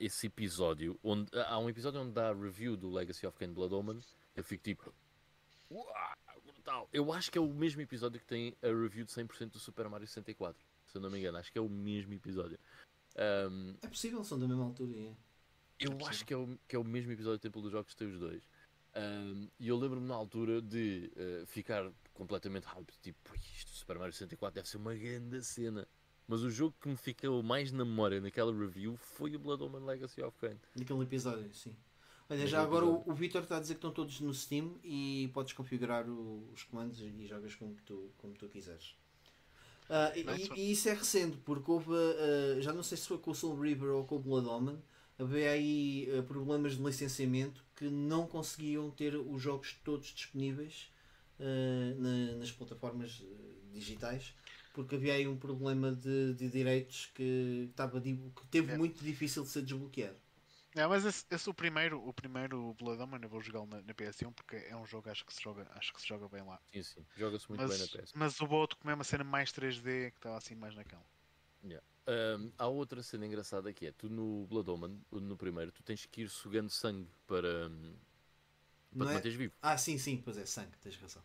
esse 0.00 0.26
episódio, 0.26 0.98
onde 1.02 1.30
há 1.46 1.58
um 1.58 1.68
episódio 1.68 2.00
onde 2.00 2.12
dá 2.12 2.30
a 2.30 2.32
review 2.32 2.76
do 2.76 2.90
Legacy 2.90 3.26
of 3.26 3.38
Kane 3.38 3.52
Blood 3.52 3.74
Omen, 3.74 4.00
eu 4.34 4.42
fico 4.42 4.64
tipo. 4.64 4.92
Uau, 5.70 5.86
brutal! 6.42 6.88
Eu 6.92 7.12
acho 7.12 7.30
que 7.30 7.36
é 7.38 7.40
o 7.40 7.48
mesmo 7.48 7.82
episódio 7.82 8.18
que 8.18 8.26
tem 8.26 8.56
a 8.62 8.68
review 8.68 9.04
de 9.04 9.12
100% 9.12 9.52
do 9.52 9.58
Super 9.58 9.88
Mario 9.90 10.08
64. 10.08 10.60
Se 10.86 10.96
eu 10.96 11.02
não 11.02 11.10
me 11.10 11.18
engano, 11.18 11.38
acho 11.38 11.52
que 11.52 11.58
é 11.58 11.60
o 11.60 11.68
mesmo 11.68 12.14
episódio. 12.14 12.58
Ahm, 13.16 13.74
É 13.82 13.88
possível, 13.88 14.22
são 14.24 14.38
da 14.38 14.46
mesma 14.48 14.64
altura. 14.64 14.96
É. 14.96 15.12
eu 15.80 15.90
possível. 15.92 16.06
acho 16.08 16.24
que 16.26 16.34
é, 16.34 16.36
o, 16.36 16.58
que 16.68 16.76
é 16.76 16.78
o 16.78 16.84
mesmo 16.84 17.12
episódio 17.12 17.38
do 17.38 17.42
Templo 17.42 17.62
dos 17.62 17.72
Jogos 17.72 17.90
que 17.92 17.96
tem 17.96 18.08
os 18.08 18.18
dois. 18.18 18.42
Ahm, 18.94 19.48
E 19.58 19.68
eu 19.68 19.76
lembro-me 19.78 20.06
na 20.06 20.14
altura 20.14 20.60
de 20.60 21.10
eh, 21.16 21.44
ficar 21.46 21.90
completamente 22.14 22.64
hyped, 22.66 22.94
tipo, 23.00 23.18
"Pô, 23.24 23.34
isto 23.34 23.70
Super 23.70 23.98
Mario 23.98 24.12
64 24.12 24.54
deve 24.54 24.68
ser 24.68 24.76
uma 24.76 24.94
grande 24.94 25.42
cena. 25.42 25.86
Mas 26.28 26.42
o 26.42 26.50
jogo 26.50 26.74
que 26.80 26.88
me 26.88 26.96
ficou 26.96 27.42
mais 27.42 27.72
na 27.72 27.84
memória 27.84 28.20
naquela 28.20 28.52
review 28.56 28.96
foi 28.96 29.34
o 29.34 29.38
Blood 29.38 29.62
Omen 29.64 29.82
Legacy 29.84 30.22
of 30.22 30.38
Kain. 30.38 30.56
Naquele 30.76 31.02
episódio, 31.02 31.52
sim. 31.54 31.70
Olha, 32.28 32.38
Naquele 32.38 32.46
já 32.46 32.62
agora 32.62 32.84
o, 32.86 32.90
episódio. 32.90 33.12
o 33.12 33.14
Vitor 33.16 33.42
está 33.42 33.56
a 33.56 33.60
dizer 33.60 33.74
que 33.74 33.78
estão 33.78 33.90
todos 33.92 34.20
no 34.20 34.32
Steam 34.32 34.78
e 34.84 35.30
podes 35.34 35.52
configurar 35.52 36.08
o- 36.08 36.48
os 36.52 36.62
comandos 36.62 37.00
e 37.00 37.26
jogas 37.26 37.54
como 37.56 37.74
tu, 37.84 38.12
como 38.18 38.34
tu 38.34 38.48
quiseres. 38.48 38.94
Ah, 39.94 40.10
e, 40.16 40.24
Nice 40.24 40.50
e 40.56 40.72
isso 40.72 40.88
é 40.88 40.94
recente, 40.94 41.36
porque 41.44 41.70
houve, 41.70 41.92
ah, 41.94 42.60
já 42.60 42.72
não 42.72 42.82
sei 42.82 42.96
se 42.96 43.06
foi 43.08 43.18
com 43.18 43.30
o 43.30 43.34
Soul 43.34 43.60
River 43.60 43.90
ou 43.90 44.04
com 44.04 44.16
o 44.16 44.18
Blood 44.18 44.48
Omen, 44.48 44.78
havia 45.18 45.50
aí 45.50 46.08
ah, 46.18 46.22
problemas 46.22 46.76
de 46.76 46.82
licenciamento 46.82 47.62
que 47.76 47.84
não 47.90 48.26
conseguiam 48.26 48.90
ter 48.90 49.14
os 49.16 49.42
jogos 49.42 49.76
todos 49.84 50.06
disponíveis 50.08 50.90
na- 51.98 52.36
nas 52.38 52.52
plataformas 52.52 53.22
digitais, 53.72 54.32
porque 54.74 54.94
havia 54.94 55.14
aí 55.14 55.26
um 55.26 55.36
problema 55.36 55.92
de, 55.92 56.34
de 56.34 56.48
direitos 56.48 57.10
que, 57.14 57.66
estava, 57.70 58.00
que 58.00 58.16
teve 58.50 58.72
É. 58.72 58.78
muito 58.78 59.02
difícil 59.04 59.42
de 59.42 59.48
ser 59.48 59.62
desbloqueado. 59.62 60.16
Não, 60.74 60.88
mas 60.88 61.04
esse, 61.04 61.24
esse 61.30 61.50
o 61.50 61.54
primeiro, 61.54 62.02
o 62.06 62.12
primeiro 62.12 62.74
Blood 62.74 63.02
Omen 63.02 63.20
eu 63.22 63.28
vou 63.28 63.40
jogá-lo 63.42 63.66
na, 63.66 63.82
na 63.82 63.94
PS1 63.94 64.32
porque 64.32 64.56
é 64.56 64.76
um 64.76 64.86
jogo 64.86 65.10
acho 65.10 65.24
que 65.24 65.34
se 65.34 65.42
joga, 65.42 65.66
acho 65.74 65.92
que 65.92 66.00
se 66.00 66.08
joga 66.08 66.28
bem 66.28 66.42
lá. 66.42 66.58
Sim, 66.72 66.82
sim. 66.82 67.06
Joga-se 67.16 67.48
muito 67.48 67.60
Mas, 67.60 67.70
bem 67.70 67.78
na 67.78 68.04
PS. 68.04 68.12
mas 68.16 68.40
o 68.40 68.48
outro 68.48 68.78
como 68.78 68.90
é 68.90 68.94
uma 68.94 69.04
cena 69.04 69.24
mais 69.24 69.52
3D 69.52 70.10
que 70.12 70.18
estava 70.18 70.38
assim 70.38 70.54
mais 70.54 70.74
naquela. 70.74 71.04
Ahm, 72.04 72.50
há 72.58 72.66
outra 72.66 73.02
cena 73.02 73.26
engraçada 73.26 73.72
que 73.72 73.86
é, 73.86 73.92
tu 73.92 74.08
no 74.08 74.44
Blood 74.46 74.70
Omen, 74.70 75.00
no 75.12 75.36
primeiro, 75.36 75.70
tu 75.70 75.82
tens 75.84 76.04
que 76.04 76.22
ir 76.22 76.28
sugando 76.28 76.68
sangue 76.68 77.08
para, 77.28 77.68
hum, 77.68 77.94
para 78.90 78.98
Não 78.98 79.06
te 79.06 79.10
é? 79.10 79.14
manteres 79.14 79.36
vivo. 79.36 79.54
Ah, 79.62 79.78
sim, 79.78 79.98
sim, 79.98 80.16
pois 80.16 80.36
é, 80.36 80.44
sangue, 80.44 80.76
tens 80.78 80.96
razão. 80.96 81.22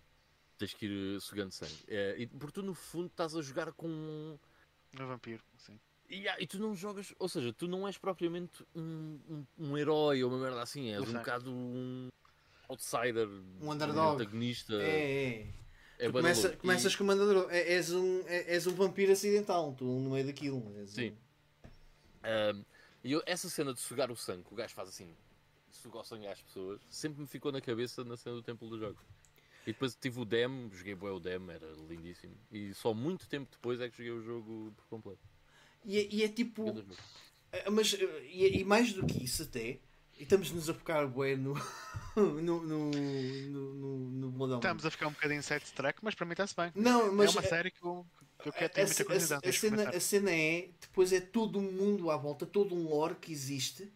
Tens 0.58 0.74
que 0.74 0.86
ir 0.86 1.16
eh, 1.16 1.20
sugando 1.20 1.52
sangue. 1.52 1.74
É, 1.88 2.16
e, 2.20 2.28
porque 2.28 2.54
tu 2.54 2.62
no 2.62 2.76
fundo 2.76 3.08
estás 3.08 3.36
a 3.36 3.42
jogar 3.42 3.72
com 3.74 3.88
um, 3.88 4.38
vampiro, 4.94 5.44
sim. 5.58 5.80
E, 6.10 6.28
ah, 6.30 6.38
e 6.40 6.48
tu 6.48 6.58
não 6.58 6.74
jogas, 6.74 7.14
ou 7.20 7.28
seja, 7.28 7.52
tu 7.52 7.68
não 7.68 7.86
és 7.88 7.98
propriamente 7.98 8.66
um, 8.74 9.20
um, 9.30 9.46
um 9.60 9.78
herói 9.78 10.24
ou 10.24 10.30
uma 10.32 10.40
merda 10.40 10.62
assim, 10.62 10.90
és 10.90 10.98
Eu 11.04 11.10
um 11.10 11.14
bocado 11.14 11.52
um 11.52 12.10
outsider, 12.70 13.28
Um 13.62 13.72
underdog. 13.72 14.22
antagonista. 14.22 14.74
É, 14.76 15.42
é. 15.42 15.48
é 16.00 16.06
da 16.06 16.12
começa, 16.14 16.56
começas 16.56 16.94
E- 16.94 16.98
como 16.98 17.12
andador, 17.12 17.48
é- 17.52 17.74
és 17.74 17.92
um, 17.92 18.22
é- 18.28 18.54
és 18.54 18.66
um 18.68 18.74
vampiro 18.74 19.12
acidental, 19.12 19.74
tu 19.78 19.84
no 19.84 20.12
meio 20.12 20.26
daquilo. 20.26 20.64
Sim. 20.88 21.12
um- 22.24 22.64
e 23.04 23.12
eu- 23.12 23.24
essa 23.26 23.50
cena 23.50 23.74
de 23.74 23.80
sugar 23.80 24.10
o 24.12 24.16
sangue, 24.16 24.46
o 24.50 24.56
gajo 24.56 24.74
faz 24.74 24.90
assim, 24.90 25.10
suga 25.72 26.00
o 26.00 26.04
sangue 26.06 26.28
às 26.28 26.42
pessoas, 26.42 26.80
sempre 26.90 27.22
me 27.22 27.28
ficou 27.28 27.52
na 27.52 27.60
cabeça 27.62 28.04
na 28.04 28.16
cena 28.18 28.36
do 28.36 28.44
Templo 28.44 28.70
dos 28.70 28.80
Jogos. 28.80 29.02
E 29.64 29.74
depois 29.74 29.94
tive 29.96 30.20
o 30.22 30.26
demo, 30.26 30.74
joguei 30.74 30.96
bué 30.96 31.12
o 31.12 31.20
demo, 31.20 31.52
era 31.52 31.68
lindíssimo. 31.90 32.34
E 32.50 32.74
só 32.74 32.94
muito 32.94 33.28
tempo 33.28 33.50
depois 33.52 33.82
é 33.82 33.90
que 33.90 33.98
joguei 33.98 34.12
o 34.14 34.22
jogo 34.24 34.74
por 34.78 34.86
completo. 34.88 35.20
E, 35.86 35.98
é- 36.00 36.08
e 36.12 36.24
é 36.24 36.28
tipo. 36.28 36.64
Grandes 36.64 36.84
jogos. 36.84 36.98
é, 37.52 37.70
Mas, 37.70 37.94
é, 37.94 38.26
e, 38.32 38.60
e 38.60 38.64
mais 38.64 38.94
do 38.94 39.06
que 39.06 39.24
isso, 39.24 39.44
até, 39.44 39.80
e 40.20 40.24
estamos-nos 40.24 40.70
a 40.70 40.74
focar 40.74 41.08
bué 41.08 41.36
no. 41.38 41.54
no. 42.16 42.42
no. 42.42 42.62
no. 42.62 42.92
no, 42.92 43.98
no 44.30 44.44
Omen. 44.44 44.56
Estamos 44.58 44.86
a 44.86 44.92
ficar 44.92 45.08
um 45.08 45.12
bocadinho 45.12 45.42
side 45.44 45.66
track, 45.76 46.00
mas 46.02 46.16
para 46.16 46.26
mim 46.26 46.34
está-se 46.34 46.56
bem. 46.56 46.72
Não, 46.76 47.12
mas. 47.14 47.30
é 47.30 47.32
uma 47.32 47.42
a- 47.42 47.50
série 47.50 47.72
que 47.72 47.84
eu, 47.84 48.06
que 48.42 48.50
eu 48.50 48.54
a, 48.54 48.56
quero 48.56 48.74
ter 48.74 48.86
muita 48.86 49.02
a- 49.02 49.06
curiosidade. 49.06 49.48
a, 49.48 49.52
de 49.52 49.58
cena, 49.58 49.90
a 49.90 50.00
cena 50.00 50.32
é. 50.32 50.70
Depois 50.82 51.12
é 51.14 51.20
todo 51.22 51.60
um 51.60 51.72
mundo 51.72 52.10
à 52.12 52.18
volta, 52.18 52.46
todo 52.46 52.76
um 52.76 52.88
lore 52.90 53.16
que 53.16 53.32
existe. 53.32 53.92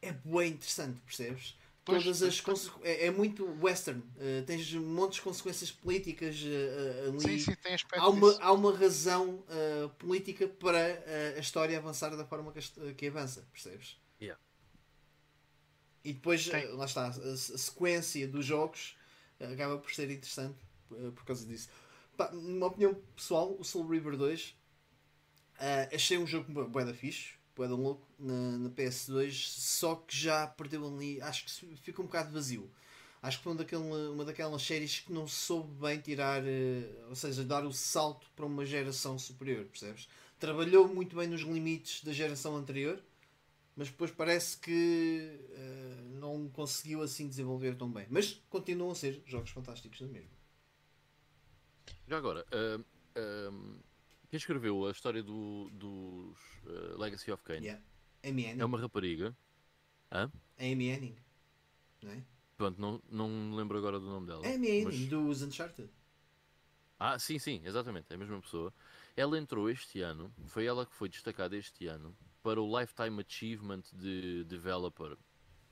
É 0.00 0.10
bué 0.12 0.46
interessante, 0.48 0.98
percebes? 1.06 1.56
Pois, 1.84 2.04
Todas 2.04 2.20
pois, 2.20 2.66
as 2.66 2.70
é, 2.84 3.06
é 3.06 3.10
muito 3.10 3.44
western. 3.60 4.02
eh, 4.20 4.42
tens 4.46 4.72
montes 4.74 5.16
de 5.16 5.22
consequências 5.22 5.72
políticas 5.72 6.36
eh, 6.44 7.06
ali. 7.08 7.20
Sim, 7.20 7.38
sim, 7.38 7.56
tem 7.60 7.74
aspecto 7.74 8.00
há 8.00 8.08
uma, 8.08 8.28
disso. 8.30 8.42
há 8.42 8.52
uma 8.52 8.76
razão 8.76 9.44
uh, 9.48 9.88
política 9.98 10.46
para 10.46 10.78
uh, 10.78 11.36
a 11.36 11.40
história 11.40 11.76
avançar 11.76 12.16
da 12.16 12.24
forma 12.24 12.52
que, 12.52 12.94
que 12.94 13.06
avança, 13.08 13.44
percebes? 13.52 14.00
Yeah. 14.20 14.40
E 16.04 16.12
depois, 16.12 16.48
Tem. 16.48 16.66
uh, 16.66 16.76
lá 16.76 16.84
está, 16.84 17.08
a, 17.08 17.36
sequência 17.36 18.28
dos 18.28 18.46
jogos 18.46 18.96
uh, 19.40 19.52
acaba 19.52 19.76
por 19.78 19.92
ser 19.92 20.08
interessante 20.08 20.58
uh, 20.92 21.10
por 21.10 21.24
causa 21.24 21.44
disso. 21.44 21.68
Pá, 22.16 22.30
numa 22.30 22.66
opinião 22.66 22.94
pessoal, 23.16 23.56
o 23.58 23.64
Soul 23.64 23.88
River 23.88 24.16
2 24.16 24.50
uh, 24.50 25.94
achei 25.94 26.16
um 26.16 26.26
jogo 26.28 26.68
bué 26.68 26.84
da 26.84 26.94
fixe, 26.94 27.34
bué 27.62 27.68
da 27.68 27.74
louco 27.74 28.06
na, 28.18 28.58
na 28.58 28.70
PS2, 28.70 29.32
só 29.32 29.94
que 29.94 30.16
já 30.16 30.46
perdeu 30.46 30.86
ali, 30.86 31.20
acho 31.20 31.44
que 31.44 31.76
fica 31.76 32.02
um 32.02 32.06
bocado 32.06 32.32
vazio. 32.32 32.68
Acho 33.22 33.38
que 33.38 33.44
foi 33.44 33.52
uma 33.52 33.58
daquelas, 33.58 34.10
uma 34.10 34.24
daquelas 34.24 34.62
séries 34.62 34.98
que 35.00 35.12
não 35.12 35.28
soube 35.28 35.72
bem 35.80 36.00
tirar, 36.00 36.42
uh, 36.42 37.08
ou 37.08 37.14
seja, 37.14 37.44
dar 37.44 37.64
o 37.64 37.72
salto 37.72 38.26
para 38.34 38.44
uma 38.44 38.66
geração 38.66 39.16
superior, 39.16 39.64
percebes? 39.66 40.08
Trabalhou 40.40 40.88
muito 40.88 41.14
bem 41.14 41.28
nos 41.28 41.42
limites 41.42 42.02
da 42.02 42.12
geração 42.12 42.56
anterior, 42.56 43.00
mas 43.76 43.88
depois 43.88 44.10
parece 44.10 44.58
que 44.58 45.38
uh, 45.50 46.18
não 46.18 46.48
conseguiu 46.48 47.00
assim 47.00 47.28
desenvolver 47.28 47.76
tão 47.76 47.88
bem. 47.88 48.06
Mas 48.10 48.42
continuam 48.50 48.90
a 48.90 48.94
ser 48.96 49.22
jogos 49.24 49.50
fantásticos 49.50 50.00
na 50.00 50.08
mesma. 50.08 50.30
Já 52.08 52.16
agora, 52.16 52.44
uh, 52.50 52.84
quem 54.32 54.38
escreveu 54.38 54.86
a 54.86 54.90
história 54.90 55.22
do, 55.22 55.68
dos 55.74 56.38
uh, 56.64 56.98
Legacy 56.98 57.30
of 57.30 57.42
Kain 57.42 57.60
yeah. 57.60 57.82
É 58.58 58.64
uma 58.64 58.80
rapariga. 58.80 59.36
Hã? 60.10 60.32
Amy 60.58 60.86
Henning, 60.88 61.16
não 62.02 62.12
é? 62.12 62.24
Pronto, 62.56 62.80
não, 62.80 63.02
não 63.10 63.28
me 63.28 63.54
lembro 63.54 63.76
agora 63.76 64.00
do 64.00 64.06
nome 64.06 64.26
dela. 64.26 64.40
Amy 64.46 64.68
Henning, 64.68 64.84
mas... 64.84 65.06
dos 65.06 65.42
Uncharted. 65.42 65.90
Ah, 66.98 67.18
sim, 67.18 67.38
sim, 67.38 67.60
exatamente, 67.62 68.06
é 68.08 68.14
a 68.14 68.16
mesma 68.16 68.40
pessoa. 68.40 68.72
Ela 69.14 69.38
entrou 69.38 69.68
este 69.68 70.00
ano, 70.00 70.32
foi 70.46 70.64
ela 70.64 70.86
que 70.86 70.94
foi 70.94 71.10
destacada 71.10 71.54
este 71.54 71.86
ano 71.86 72.16
para 72.42 72.58
o 72.58 72.80
Lifetime 72.80 73.22
Achievement 73.22 73.82
de 73.92 74.44
Developer, 74.44 75.14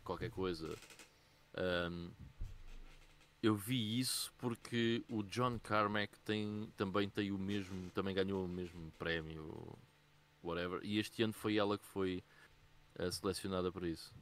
qualquer 0.05 0.29
coisa. 0.29 0.77
Um, 1.57 2.11
eu 3.43 3.55
vi 3.57 3.99
isso 3.99 4.33
porque 4.39 5.05
o 5.09 5.23
John 5.23 5.59
Carmack 5.59 6.19
tem, 6.21 6.71
também 6.77 7.09
tem 7.09 7.33
o 7.33 7.39
mesmo, 7.39 7.91
também 7.91 8.15
ganhou 8.15 8.45
o 8.45 8.49
mesmo 8.49 8.93
prémio, 8.99 9.79
whatever, 10.43 10.81
e 10.85 10.99
este 10.99 11.23
ano 11.23 11.33
foi 11.33 11.57
ela 11.57 11.79
que 11.79 11.87
foi 11.87 12.23
uh, 12.99 13.11
selecionada 13.11 13.73
para 13.73 13.89
isso. 13.89 14.13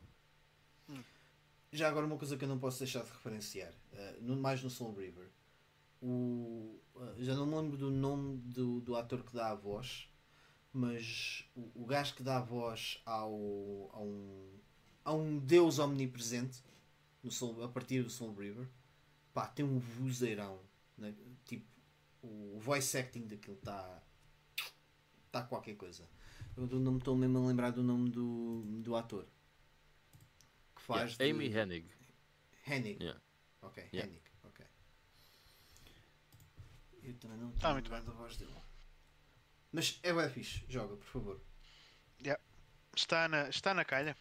Já 1.73 1.89
agora 1.89 2.07
uma 2.07 2.17
coisa 2.17 2.37
que 2.37 2.45
eu 2.45 2.49
não 2.49 2.59
posso 2.59 2.79
deixar 2.79 3.03
de 3.03 3.11
referenciar, 3.11 3.73
uh, 3.93 4.23
no, 4.23 4.37
mais 4.37 4.63
no 4.63 4.71
Soul 4.71 4.95
River, 4.95 5.29
o, 6.01 6.81
uh, 6.95 7.15
já 7.19 7.35
não 7.35 7.47
me 7.47 7.57
lembro 7.57 7.77
do 7.77 7.91
nome 7.91 8.39
do, 8.39 8.81
do 8.81 8.95
ator 8.95 9.25
que 9.25 9.35
dá 9.35 9.51
a 9.51 9.55
voz, 9.55 10.09
mas 10.73 11.45
o, 11.57 11.83
o 11.83 11.87
gajo 11.87 12.15
que 12.15 12.23
dá 12.23 12.37
a 12.37 12.43
voz 12.43 13.03
ao, 13.05 13.33
a, 13.93 14.01
um, 14.01 14.49
a 15.05 15.13
um 15.13 15.39
deus 15.39 15.81
omnipresente 15.81 16.63
no 17.21 17.33
Soul, 17.33 17.65
a 17.65 17.69
partir 17.69 18.05
do 18.05 18.11
Soul 18.11 18.33
River 18.35 18.69
pá, 19.33 19.47
tem 19.47 19.65
um 19.65 19.79
vozeirão. 19.79 20.61
Né? 20.97 21.15
Tipo, 21.45 21.67
o 22.23 22.59
voice 22.59 22.97
acting 22.97 23.27
daquilo 23.27 23.57
está. 23.57 24.03
está 25.27 25.43
qualquer 25.43 25.77
coisa. 25.77 26.09
Eu 26.57 26.67
não 26.67 26.93
me 26.93 26.99
estou 26.99 27.17
mesmo 27.17 27.39
a 27.39 27.47
lembrar 27.47 27.71
do 27.71 27.83
nome 27.83 28.11
do, 28.11 28.63
do 28.83 28.97
ator. 28.97 29.27
Que 30.75 30.83
faz. 30.83 31.17
Yeah, 31.17 31.25
de... 31.25 31.31
Amy 31.31 31.57
Hennig. 31.57 31.91
Hennig. 32.67 33.03
Yeah. 33.03 33.21
Ok, 33.63 33.89
yeah. 33.93 34.11
Hennig. 34.11 34.23
Ok. 34.45 34.67
Eu 37.03 37.15
também 37.15 37.39
não 37.39 37.51
estou 37.51 37.71
ah, 37.71 37.73
muito 37.75 37.91
bem. 37.91 38.03
da 38.03 38.13
voz 38.13 38.37
dele. 38.37 38.55
Mas 39.71 40.01
é 40.03 40.13
bem 40.13 40.29
fixe. 40.31 40.65
Joga, 40.69 40.97
por 40.97 41.07
favor. 41.07 41.41
Yeah. 42.21 42.43
Está, 42.97 43.29
na, 43.29 43.49
está 43.49 43.73
na 43.73 43.85
calha. 43.85 44.17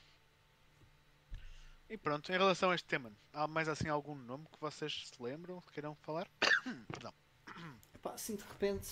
E 1.89 1.97
pronto, 1.97 2.29
em 2.31 2.37
relação 2.37 2.71
a 2.71 2.75
este 2.75 2.85
tema, 2.85 3.11
há 3.31 3.47
mais 3.47 3.69
assim 3.69 3.87
algum 3.87 4.15
nome 4.15 4.45
que 4.51 4.59
vocês 4.59 5.07
se 5.07 5.23
lembram, 5.23 5.61
que 5.61 5.71
queiram 5.73 5.95
falar? 5.95 6.27
Perdão. 6.91 7.13
Epá, 7.95 8.11
assim 8.13 8.35
de 8.35 8.43
repente. 8.43 8.89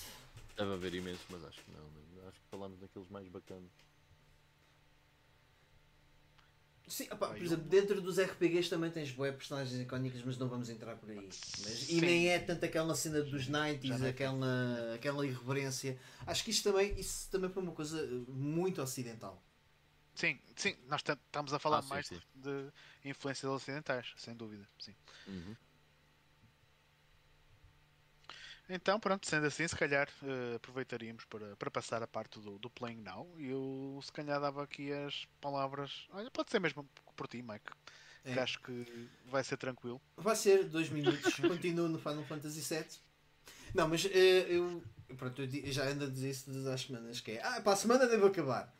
Deve 0.56 0.72
haver 0.72 0.94
imenso, 0.94 1.22
mas 1.28 1.44
acho 1.44 1.62
que 1.62 1.70
não. 1.72 2.26
Acho 2.26 2.40
que 2.40 2.46
falamos 2.50 2.80
daqueles 2.80 3.08
mais 3.10 3.28
bacanas. 3.28 3.70
Sim, 6.88 7.08
opa, 7.10 7.28
por 7.28 7.42
exemplo, 7.42 7.64
dentro 7.64 8.00
dos 8.00 8.18
RPGs 8.18 8.70
também 8.70 8.90
tens 8.90 9.10
boé 9.10 9.32
personagens 9.32 9.78
icónicas, 9.80 10.22
mas 10.24 10.38
não 10.38 10.48
vamos 10.48 10.70
entrar 10.70 10.96
por 10.96 11.10
aí. 11.10 11.16
Mas, 11.16 11.90
e 11.90 12.00
nem 12.00 12.28
é 12.28 12.38
tanto 12.38 12.64
aquela 12.64 12.94
cena 12.94 13.22
dos 13.22 13.50
90s, 13.50 14.08
aquela, 14.08 14.94
aquela 14.94 15.26
irreverência. 15.26 15.98
Acho 16.24 16.44
que 16.44 16.52
isto 16.52 16.70
também, 16.70 16.98
isso 16.98 17.28
também 17.28 17.50
foi 17.50 17.62
uma 17.62 17.72
coisa 17.72 18.06
muito 18.28 18.80
ocidental. 18.80 19.42
Sim, 20.16 20.40
sim, 20.56 20.74
nós 20.88 21.02
estamos 21.02 21.52
a 21.52 21.58
falar 21.58 21.78
ah, 21.78 21.82
sim, 21.82 21.88
mais 21.90 22.06
sim. 22.06 22.20
de 22.34 22.72
influências 23.04 23.52
ocidentais, 23.52 24.14
sem 24.16 24.34
dúvida. 24.34 24.66
Sim. 24.78 24.94
Uhum. 25.28 25.54
Então, 28.68 28.98
pronto, 28.98 29.28
sendo 29.28 29.46
assim, 29.46 29.68
se 29.68 29.76
calhar 29.76 30.08
uh, 30.22 30.56
aproveitaríamos 30.56 31.24
para, 31.26 31.54
para 31.56 31.70
passar 31.70 32.02
a 32.02 32.06
parte 32.06 32.40
do, 32.40 32.58
do 32.58 32.70
Playing 32.70 33.02
Now 33.02 33.30
e 33.38 33.50
eu 33.50 34.00
se 34.02 34.10
calhar 34.10 34.40
dava 34.40 34.64
aqui 34.64 34.90
as 34.90 35.26
palavras. 35.40 36.08
Olha, 36.10 36.30
pode 36.30 36.50
ser 36.50 36.60
mesmo 36.60 36.88
por 37.14 37.28
ti, 37.28 37.42
Mike. 37.42 37.70
É. 38.24 38.32
Que 38.32 38.40
acho 38.40 38.60
que 38.62 39.08
vai 39.26 39.44
ser 39.44 39.58
tranquilo. 39.58 40.00
Vai 40.16 40.34
ser 40.34 40.64
dois 40.64 40.88
minutos, 40.88 41.34
continuo 41.38 41.88
no 41.88 41.98
Final 41.98 42.24
Fantasy 42.24 42.60
VII. 42.60 42.86
Não, 43.74 43.86
mas 43.86 44.04
uh, 44.06 44.08
eu, 44.08 44.82
pronto, 45.16 45.42
eu 45.42 45.72
já 45.72 45.84
ando 45.84 46.06
a 46.06 46.08
dizer 46.08 46.30
isso 46.30 46.46
todas 46.46 46.66
as 46.66 46.80
semanas 46.80 47.20
que 47.20 47.32
é. 47.32 47.42
Ah, 47.44 47.60
para 47.60 47.74
a 47.74 47.76
semana 47.76 48.06
devo 48.06 48.26
acabar. 48.26 48.74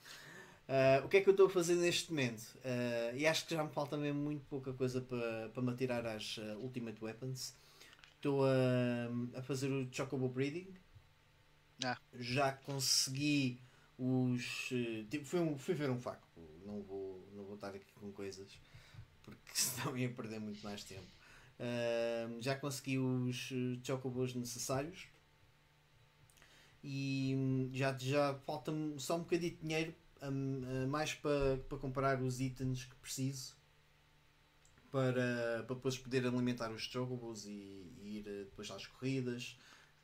Uh, 0.68 1.04
o 1.04 1.08
que 1.08 1.18
é 1.18 1.20
que 1.20 1.28
eu 1.28 1.32
estou 1.32 1.46
a 1.46 1.50
fazer 1.50 1.76
neste 1.76 2.10
momento? 2.10 2.42
Uh, 2.56 3.16
e 3.16 3.26
acho 3.26 3.46
que 3.46 3.54
já 3.54 3.62
me 3.62 3.70
falta 3.70 3.96
mesmo 3.96 4.20
muito 4.20 4.44
pouca 4.46 4.72
coisa 4.72 5.00
para, 5.00 5.48
para 5.50 5.62
me 5.62 5.70
atirar 5.70 6.04
às 6.06 6.38
uh, 6.38 6.58
Ultimate 6.58 7.02
Weapons. 7.02 7.54
Estou 8.16 8.44
a, 8.44 9.38
a 9.38 9.42
fazer 9.42 9.68
o 9.68 9.88
Chocobo 9.92 10.28
Breeding. 10.28 10.74
Ah. 11.84 11.96
Já 12.14 12.52
consegui 12.52 13.60
os. 13.98 14.70
Tipo, 15.08 15.24
fui, 15.24 15.40
um, 15.40 15.56
fui 15.56 15.74
ver 15.74 15.90
um 15.90 16.00
faco. 16.00 16.26
Não 16.64 16.82
vou, 16.82 17.24
não 17.34 17.44
vou 17.44 17.54
estar 17.54 17.68
aqui 17.68 17.92
com 18.00 18.10
coisas 18.10 18.48
porque 19.22 19.38
senão 19.54 19.96
ia 19.96 20.08
perder 20.08 20.40
muito 20.40 20.62
mais 20.62 20.82
tempo. 20.84 21.06
já 22.40 22.56
consegui 22.56 22.98
os 22.98 23.52
Chocobos 23.84 24.34
necessários 24.34 25.06
e 26.82 27.34
hum, 27.36 27.70
já, 27.72 27.96
já 27.98 28.34
falta-me 28.46 28.98
só 29.00 29.16
um 29.16 29.20
bocadinho 29.20 29.50
de 29.50 29.60
dinheiro 29.60 29.94
um, 30.22 30.86
mais 30.88 31.14
para, 31.14 31.58
para 31.68 31.78
comprar 31.78 32.20
os 32.22 32.40
itens 32.40 32.84
que 32.84 32.94
preciso 32.96 33.56
para, 34.90 35.62
para 35.66 35.76
depois 35.76 35.98
poder 35.98 36.26
alimentar 36.26 36.70
os 36.70 36.82
chocobos 36.82 37.44
e, 37.44 37.92
e, 38.00 38.18
ir 38.18 38.26
eh, 38.26 38.44
depois 38.44 38.70
às 38.70 38.86
corridas. 38.86 39.58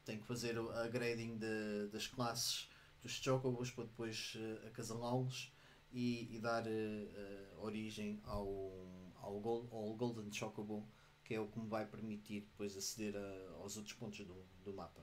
Tenho 0.05 0.21
que 0.21 0.27
fazer 0.27 0.59
a 0.59 0.89
grading 0.89 1.39
de, 1.39 1.89
das 1.91 2.07
classes 2.07 2.69
dos 3.01 3.13
chocobos 3.13 3.71
para 3.71 3.85
depois 3.85 4.35
uh, 4.37 4.67
acasalá-los 4.67 5.53
e, 5.93 6.29
e, 6.35 6.39
dar 6.39 6.65
uh, 6.67 7.65
origem 7.65 8.21
ao, 8.25 9.13
ao, 9.17 9.41
gold, 9.41 9.69
ao 9.73 9.95
Golden 9.95 10.31
Chocobo, 10.31 10.87
que 11.25 11.35
é 11.35 11.41
o 11.41 11.47
que 11.47 11.59
me 11.59 11.69
vai 11.69 11.87
permitir 11.87 12.41
depois 12.41 12.77
aceder 12.77 13.17
a, 13.17 13.55
aos 13.61 13.77
outros 13.77 13.95
pontos 13.95 14.19
do, 14.27 14.45
do 14.65 14.75
mapa. 14.75 15.01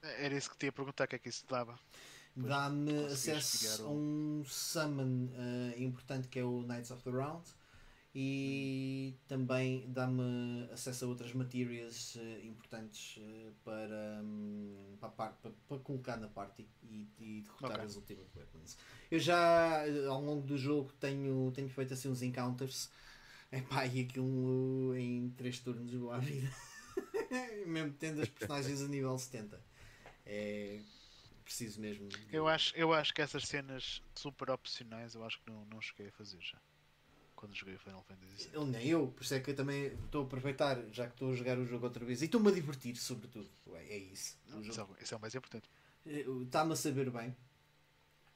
Era 0.00 0.36
isso 0.36 0.50
que 0.50 0.56
te 0.56 0.66
ia 0.66 0.72
perguntar, 0.72 1.04
o 1.04 1.08
que 1.08 1.16
é 1.16 1.18
que 1.18 1.28
isso 1.28 1.44
dava? 1.48 1.78
Dá-me 2.36 3.06
acesso 3.06 3.84
a 3.84 3.90
um 3.90 4.42
summon 4.46 5.26
uh, 5.26 5.82
importante 5.82 6.28
que 6.28 6.38
é 6.38 6.44
o 6.44 6.62
Knights 6.62 6.90
of 6.90 7.02
the 7.02 7.10
Round 7.10 7.44
e 8.14 9.14
também 9.26 9.84
dá-me 9.88 10.68
acesso 10.72 11.04
a 11.04 11.08
outras 11.08 11.32
materias 11.32 12.14
uh, 12.16 12.46
importantes 12.46 13.16
uh, 13.18 13.52
para, 13.64 14.20
um, 14.22 14.96
para, 15.00 15.10
para, 15.10 15.52
para, 15.68 15.78
colocar 15.78 16.16
na 16.16 16.28
party 16.28 16.68
e, 16.82 17.08
e 17.18 17.42
derrotar 17.42 17.72
okay. 17.72 17.84
as 17.84 17.96
Ultimate 17.96 18.30
Weapons. 18.36 18.78
Eu 19.10 19.18
já 19.18 19.82
ao 20.08 20.20
longo 20.22 20.46
do 20.46 20.56
jogo 20.56 20.92
tenho, 21.00 21.50
tenho 21.52 21.68
feito 21.68 21.94
assim 21.94 22.08
uns 22.08 22.22
encounters 22.22 22.90
Epá, 23.54 23.86
e 23.86 24.00
aquilo 24.00 24.96
em 24.96 25.30
3 25.36 25.60
turnos 25.60 25.94
boa 25.94 26.18
vida. 26.18 26.50
Mesmo 27.66 27.92
tendo 27.92 28.20
as 28.20 28.28
personagens 28.28 28.82
a 28.82 28.88
nível 28.88 29.16
70. 29.16 29.60
É, 30.26 30.80
preciso 31.44 31.80
mesmo. 31.80 32.08
De... 32.08 32.16
Eu, 32.32 32.48
acho, 32.48 32.74
eu 32.74 32.92
acho 32.92 33.12
que 33.12 33.22
essas 33.22 33.44
cenas 33.44 34.02
super 34.14 34.50
opcionais 34.50 35.14
eu 35.14 35.24
acho 35.24 35.38
que 35.40 35.50
não, 35.50 35.64
não 35.66 35.80
cheguei 35.80 36.08
a 36.08 36.12
fazer 36.12 36.40
já. 36.40 36.58
Quando 37.36 37.54
joguei 37.54 37.76
Final 37.76 38.02
Fantasy 38.02 38.48
VII. 38.48 38.64
Nem 38.64 38.88
eu, 38.88 39.08
por 39.08 39.22
isso 39.22 39.34
é 39.34 39.40
que 39.40 39.50
eu 39.50 39.54
também 39.56 39.86
estou 39.86 40.22
a 40.22 40.24
aproveitar, 40.24 40.82
já 40.90 41.06
que 41.06 41.12
estou 41.12 41.32
a 41.32 41.34
jogar 41.34 41.58
o 41.58 41.66
jogo 41.66 41.84
outra 41.84 42.04
vez. 42.04 42.22
E 42.22 42.24
estou-me 42.24 42.48
a 42.48 42.52
divertir, 42.52 42.96
sobretudo. 42.96 43.48
Ué, 43.66 43.84
é 43.84 43.98
isso. 43.98 44.38
Não, 44.48 44.58
é, 44.60 44.68
isso 45.02 45.14
é 45.14 45.16
o 45.16 45.20
mais 45.20 45.34
importante. 45.34 45.68
Eh, 46.06 46.24
está-me 46.42 46.72
a 46.72 46.76
saber 46.76 47.10
bem. 47.10 47.30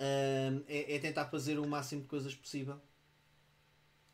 Uh, 0.01 0.63
é, 0.69 0.95
é, 0.95 0.99
tentar 0.99 1.27
fazer 1.27 1.59
o 1.59 1.67
máximo 1.67 2.03
de 2.03 2.09
coisas 2.09 2.35
possível. 2.35 2.81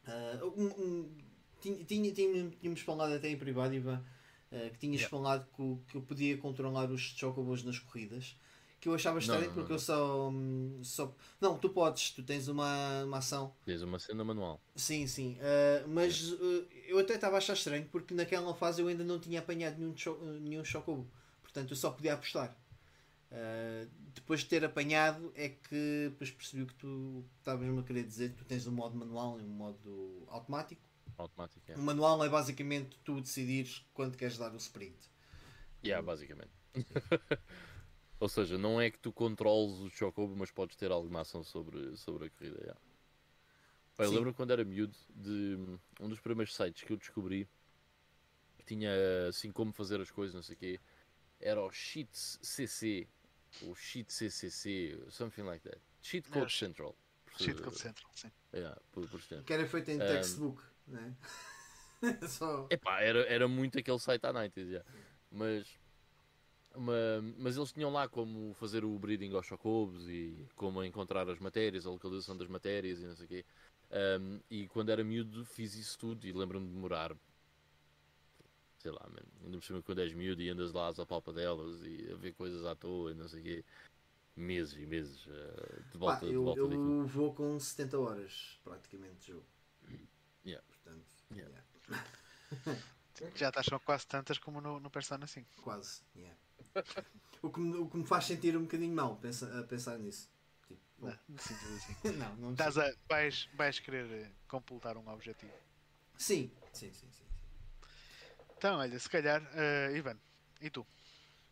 Uh, 0.06 0.46
um, 0.56 0.66
um, 0.66 1.16
tinha, 1.60 1.84
tinha, 1.84 2.12
tínhamos 2.12 2.80
falado 2.80 3.14
até 3.14 3.28
em 3.28 3.36
privado, 3.36 3.74
Ivan, 3.74 4.04
uh, 4.52 4.70
que 4.70 4.78
tinhas 4.78 5.00
yeah. 5.00 5.08
falado 5.08 5.46
que, 5.56 5.90
que 5.90 5.96
eu 5.96 6.02
podia 6.02 6.38
controlar 6.38 6.90
os 6.90 7.00
chocobos 7.00 7.64
nas 7.64 7.78
corridas 7.78 8.36
Que 8.84 8.88
eu 8.90 8.94
achava 8.94 9.18
estranho 9.18 9.40
não, 9.40 9.48
não, 9.48 9.54
porque 9.54 9.70
não. 9.70 9.76
eu 9.76 9.80
só, 9.80 10.28
hum, 10.28 10.78
só. 10.82 11.16
Não, 11.40 11.56
tu 11.56 11.70
podes, 11.70 12.10
tu 12.10 12.22
tens 12.22 12.48
uma, 12.48 13.04
uma 13.04 13.16
ação. 13.16 13.56
Tens 13.64 13.80
uma 13.80 13.98
cena 13.98 14.22
manual. 14.22 14.60
Sim, 14.76 15.06
sim. 15.06 15.38
Uh, 15.38 15.88
mas 15.88 16.32
uh, 16.32 16.66
eu 16.86 16.98
até 16.98 17.14
estava 17.14 17.36
a 17.36 17.38
achar 17.38 17.54
estranho 17.54 17.88
porque 17.90 18.12
naquela 18.12 18.54
fase 18.54 18.82
eu 18.82 18.88
ainda 18.88 19.02
não 19.02 19.18
tinha 19.18 19.38
apanhado 19.38 19.78
nenhum, 19.78 19.96
cho 19.96 20.18
nenhum 20.38 20.62
Chocobo. 20.62 21.10
Portanto 21.40 21.70
eu 21.70 21.76
só 21.78 21.92
podia 21.92 22.12
apostar. 22.12 22.54
Uh, 23.32 23.88
depois 24.14 24.40
de 24.40 24.48
ter 24.48 24.62
apanhado 24.62 25.32
é 25.34 25.48
que 25.48 26.08
depois 26.10 26.30
percebi 26.30 26.66
que 26.66 26.74
tu 26.74 27.24
estavas-me 27.38 27.80
a 27.80 27.82
querer 27.82 28.02
dizer. 28.02 28.34
Tu 28.34 28.44
tens 28.44 28.66
um 28.66 28.72
modo 28.72 28.94
manual 28.94 29.40
e 29.40 29.44
um 29.44 29.48
modo 29.48 30.26
automático. 30.28 30.82
Automático, 31.16 31.72
é. 31.72 31.74
O 31.74 31.80
manual 31.80 32.22
é 32.22 32.28
basicamente 32.28 32.98
tu 33.02 33.18
decidires 33.18 33.82
quando 33.94 34.14
queres 34.14 34.36
dar 34.36 34.52
o 34.52 34.58
sprint. 34.58 35.10
Yeah, 35.82 36.04
basicamente. 36.04 36.52
Ou 38.24 38.28
seja, 38.30 38.56
não 38.56 38.80
é 38.80 38.90
que 38.90 38.98
tu 38.98 39.12
controles 39.12 39.80
o 39.80 39.90
Chocobo, 39.90 40.34
mas 40.34 40.50
podes 40.50 40.76
ter 40.76 40.90
alguma 40.90 41.20
ação 41.20 41.44
sobre, 41.44 41.94
sobre 41.94 42.24
a 42.28 42.30
corrida. 42.30 42.58
yeah. 42.58 42.80
Eu 43.98 44.10
lembro 44.10 44.32
quando 44.32 44.50
era 44.50 44.64
miúdo 44.64 44.96
de 45.14 45.58
um 46.00 46.08
dos 46.08 46.20
primeiros 46.20 46.54
sites 46.54 46.84
que 46.84 46.90
eu 46.90 46.96
descobri 46.96 47.46
que 48.56 48.64
tinha 48.64 48.90
assim 49.28 49.52
como 49.52 49.74
fazer 49.74 50.00
as 50.00 50.10
coisas, 50.10 50.34
não 50.34 50.42
sei 50.42 50.54
o 50.54 50.58
quê, 50.58 50.80
era 51.38 51.60
o 51.62 51.70
Cheats 51.70 52.38
CC, 52.42 53.06
ou 53.60 53.74
Cheat 53.74 54.10
CCC, 54.10 54.98
something 55.10 55.42
like 55.42 55.62
that. 55.68 55.78
Cheat 56.00 56.26
Code 56.30 56.46
É, 56.46 56.48
Central. 56.48 56.96
por- 57.26 57.38
Cheat 57.44 57.60
Code 57.60 57.78
Central, 57.78 58.10
sim. 58.14 58.30
yeah, 58.54 58.80
por, 58.90 59.06
por. 59.06 59.20
Que 59.20 59.52
era 59.52 59.66
feito 59.68 59.90
em 59.90 59.96
Um, 59.96 59.98
textbook, 59.98 60.62
né? 60.88 61.14
Só. 62.26 62.66
Epá, 62.70 63.02
era, 63.02 63.26
era 63.26 63.46
muito 63.46 63.78
aquele 63.78 63.98
site 63.98 64.24
à 64.24 64.32
90 64.32 64.64
já. 64.64 64.82
Mas, 65.30 65.68
uma- 66.74 67.22
mas 67.38 67.56
eles 67.56 67.72
tinham 67.72 67.90
lá 67.92 68.08
como 68.08 68.52
fazer 68.54 68.84
o 68.84 68.98
breeding 68.98 69.34
aos 69.34 69.46
chocobos 69.46 70.08
e 70.08 70.46
como 70.56 70.82
encontrar 70.84 71.28
as 71.28 71.38
matérias, 71.38 71.86
a 71.86 71.90
localização 71.90 72.36
das 72.36 72.48
matérias 72.48 73.00
e 73.00 73.06
não 73.06 73.16
sei 73.16 73.26
o 73.26 73.28
quê. 73.28 73.44
Um, 74.20 74.40
e 74.50 74.68
quando 74.68 74.90
era 74.90 75.04
miúdo 75.04 75.44
fiz 75.44 75.74
isso 75.74 75.98
tudo 75.98 76.26
e 76.26 76.32
lembro-me 76.32 76.66
de 76.66 76.72
demorar, 76.74 77.14
sei 78.78 78.90
lá, 78.90 79.06
man, 79.08 79.22
ainda 79.44 79.56
por 79.58 79.64
cima 79.64 79.82
quando 79.82 80.00
és 80.00 80.12
miúdo 80.12 80.42
e 80.42 80.48
andas 80.50 80.72
lá 80.72 80.88
às 80.88 80.98
apalpadelas 80.98 81.82
e 81.84 82.10
a 82.12 82.16
ver 82.16 82.32
coisas 82.34 82.64
à 82.66 82.74
toa 82.74 83.10
e 83.12 83.14
não 83.14 83.28
sei 83.28 83.40
o 83.40 83.44
quê. 83.44 83.64
Meses 84.36 84.74
e 84.74 84.86
meses 84.86 85.26
eh, 85.28 85.80
de 85.92 85.98
Pá, 85.98 85.98
volta, 85.98 86.26
de 86.26 86.32
eu, 86.32 86.44
volta 86.44 86.60
eu 86.60 86.68
daquilo. 86.68 87.06
vou 87.06 87.34
com 87.34 87.58
70 87.60 87.98
horas 87.98 88.58
praticamente 88.64 89.16
de 89.20 89.26
jogo. 89.28 89.46
Yeah. 90.44 90.62
Portanto, 90.68 91.06
Yeah. 91.34 91.48
yeah, 91.88 92.04
Já 93.34 93.48
estás 93.48 93.66
com 93.68 93.78
quase 93.80 94.06
tantas 94.06 94.38
como 94.38 94.60
no, 94.60 94.78
no 94.78 94.90
Persona 94.90 95.26
5. 95.26 95.48
quase. 95.62 96.02
yeah. 96.14 96.36
O, 97.42 97.50
que 97.50 97.60
me, 97.60 97.76
o 97.76 97.88
que 97.88 97.96
me 97.96 98.06
faz 98.06 98.24
sentir 98.24 98.56
um 98.56 98.62
bocadinho 98.62 98.94
mal 98.94 99.16
pensa, 99.16 99.58
a 99.58 99.62
pensar 99.64 99.98
nisso. 99.98 100.28
Tipo, 100.66 100.80
Não, 100.98 101.18
não 101.28 101.38
sintas 101.38 101.70
assim. 102.04 102.16
não, 102.16 102.36
não 102.36 102.52
Estás 102.52 102.78
a, 102.78 102.92
vais, 103.08 103.48
vais 103.54 103.78
querer 103.78 104.10
eh, 104.10 104.30
completar 104.48 104.96
um 104.96 105.08
objetivo. 105.08 105.52
Sim, 106.16 106.50
sim, 106.72 106.92
sim, 106.92 107.06
sim. 107.10 107.10
sim. 107.12 107.24
Então, 108.56 108.78
olha, 108.78 108.98
se 108.98 109.08
calhar, 109.08 109.42
eh, 109.54 109.96
Ivan, 109.96 110.16
e 110.60 110.70
tu? 110.70 110.86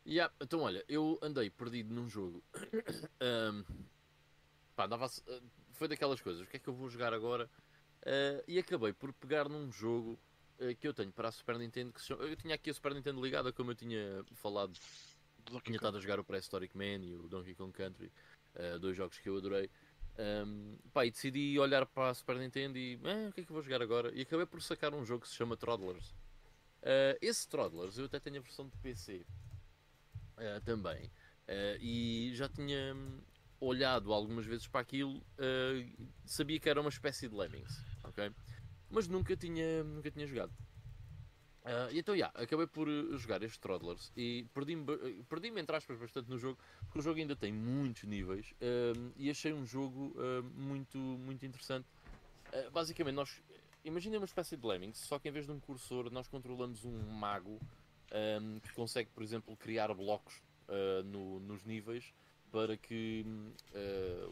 Yeah, 0.06 0.32
então 0.40 0.60
olha, 0.60 0.84
eu 0.88 1.18
andei 1.22 1.50
perdido 1.50 1.92
num 1.94 2.08
jogo. 2.08 2.42
Ahm, 3.20 3.62
pá, 4.74 4.86
andava 4.86 5.06
ah, 5.06 5.40
foi 5.72 5.86
daquelas 5.88 6.20
coisas, 6.20 6.42
o 6.42 6.46
que 6.50 6.56
é 6.56 6.60
que 6.60 6.68
eu 6.68 6.74
vou 6.74 6.88
jogar 6.88 7.12
agora? 7.12 7.48
Ah, 8.04 8.42
e 8.48 8.58
acabei 8.58 8.92
por 8.92 9.12
pegar 9.12 9.48
num 9.48 9.70
jogo 9.70 10.18
ah, 10.60 10.74
que 10.74 10.88
eu 10.88 10.94
tenho 10.94 11.12
para 11.12 11.28
a 11.28 11.32
Super 11.32 11.58
Nintendo. 11.58 11.92
Que 11.92 12.00
se 12.00 12.08
chama- 12.08 12.24
Eu 12.24 12.36
tinha 12.36 12.54
aqui 12.54 12.70
a 12.70 12.74
Super 12.74 12.94
Nintendo 12.94 13.22
ligada, 13.22 13.52
como 13.52 13.70
eu 13.70 13.74
tinha 13.76 14.24
falado, 14.34 14.72
tinha 15.64 15.76
estado 15.76 15.96
a 15.96 16.00
jogar 16.00 16.18
o 16.20 16.24
Prehistoric 16.24 16.76
Man 16.76 17.04
e 17.04 17.14
o 17.14 17.28
Donkey 17.28 17.54
Kong 17.54 17.72
Country, 17.72 18.12
ah, 18.54 18.78
dois 18.78 18.96
jogos 18.96 19.18
que 19.18 19.28
eu 19.28 19.36
adorei. 19.36 19.70
Ahm, 20.18 20.76
pá, 20.92 21.06
e 21.06 21.10
decidi 21.10 21.58
olhar 21.58 21.86
para 21.86 22.10
a 22.10 22.14
Super 22.14 22.36
Nintendo 22.36 22.76
e 22.76 23.00
"Ah, 23.04 23.28
o 23.30 23.32
que 23.32 23.40
é 23.40 23.44
que 23.44 23.50
eu 23.50 23.54
vou 23.54 23.62
jogar 23.62 23.80
agora? 23.80 24.12
E 24.14 24.22
acabei 24.22 24.44
por 24.44 24.60
sacar 24.60 24.94
um 24.94 25.04
jogo 25.04 25.22
que 25.22 25.28
se 25.28 25.34
chama 25.34 25.56
Toddlers. 25.56 26.14
Ah, 26.82 27.16
esse 27.20 27.48
Toddlers 27.48 27.98
eu 27.98 28.06
até 28.06 28.20
tenho 28.20 28.38
a 28.38 28.40
versão 28.40 28.68
de 28.68 28.76
PC 28.78 29.24
ah, 30.36 30.60
também. 30.64 31.10
Ah, 31.48 31.76
e 31.80 32.32
já 32.34 32.48
tinha 32.48 32.94
hum, 32.94 33.20
olhado 33.60 34.12
algumas 34.12 34.44
vezes 34.44 34.66
para 34.66 34.80
aquilo, 34.80 35.22
sabia 36.26 36.58
que 36.58 36.68
era 36.68 36.80
uma 36.80 36.90
espécie 36.90 37.28
de 37.28 37.34
Lemmings, 37.34 37.80
ok? 38.02 38.30
Mas 38.90 39.06
nunca 39.08 39.36
tinha, 39.36 39.84
nunca 39.84 40.10
tinha 40.10 40.26
jogado. 40.26 40.52
E 41.90 41.98
então, 41.98 42.16
já, 42.16 42.26
acabei 42.34 42.66
por 42.66 42.88
eh, 42.88 43.16
jogar 43.16 43.40
este 43.42 43.60
Toddlers 43.60 44.10
e 44.16 44.44
perdi-me, 44.52 44.84
eh, 44.94 45.22
perdi-me, 45.28 45.60
entre 45.60 45.76
aspas, 45.76 45.96
bastante 45.96 46.28
no 46.28 46.36
jogo, 46.36 46.58
porque 46.86 46.98
o 46.98 47.02
jogo 47.02 47.20
ainda 47.20 47.36
tem 47.36 47.52
muitos 47.52 48.02
níveis 48.02 48.52
ah, 48.60 49.12
e 49.16 49.30
achei 49.30 49.52
um 49.52 49.64
jogo 49.64 50.12
ah, 50.18 50.42
muito, 50.56 50.98
muito 50.98 51.46
interessante. 51.46 51.86
Ah, 52.52 52.68
basicamente, 52.72 53.14
nós 53.14 53.40
imaginem 53.84 54.18
uma 54.18 54.24
espécie 54.24 54.56
de 54.56 54.66
Lemmings, 54.66 54.98
só 54.98 55.20
que 55.20 55.28
em 55.28 55.32
vez 55.32 55.46
de 55.46 55.52
um 55.52 55.60
cursor, 55.60 56.10
nós 56.10 56.26
controlamos 56.26 56.84
um 56.84 56.98
mago 57.12 57.60
ahm, 58.10 58.58
que 58.58 58.72
consegue, 58.72 59.10
por 59.10 59.22
exemplo, 59.22 59.56
criar 59.56 59.94
blocos 59.94 60.42
ah, 60.68 61.02
no- 61.04 61.38
nos 61.38 61.62
níveis 61.64 62.12
para 62.50 62.76
que 62.76 63.24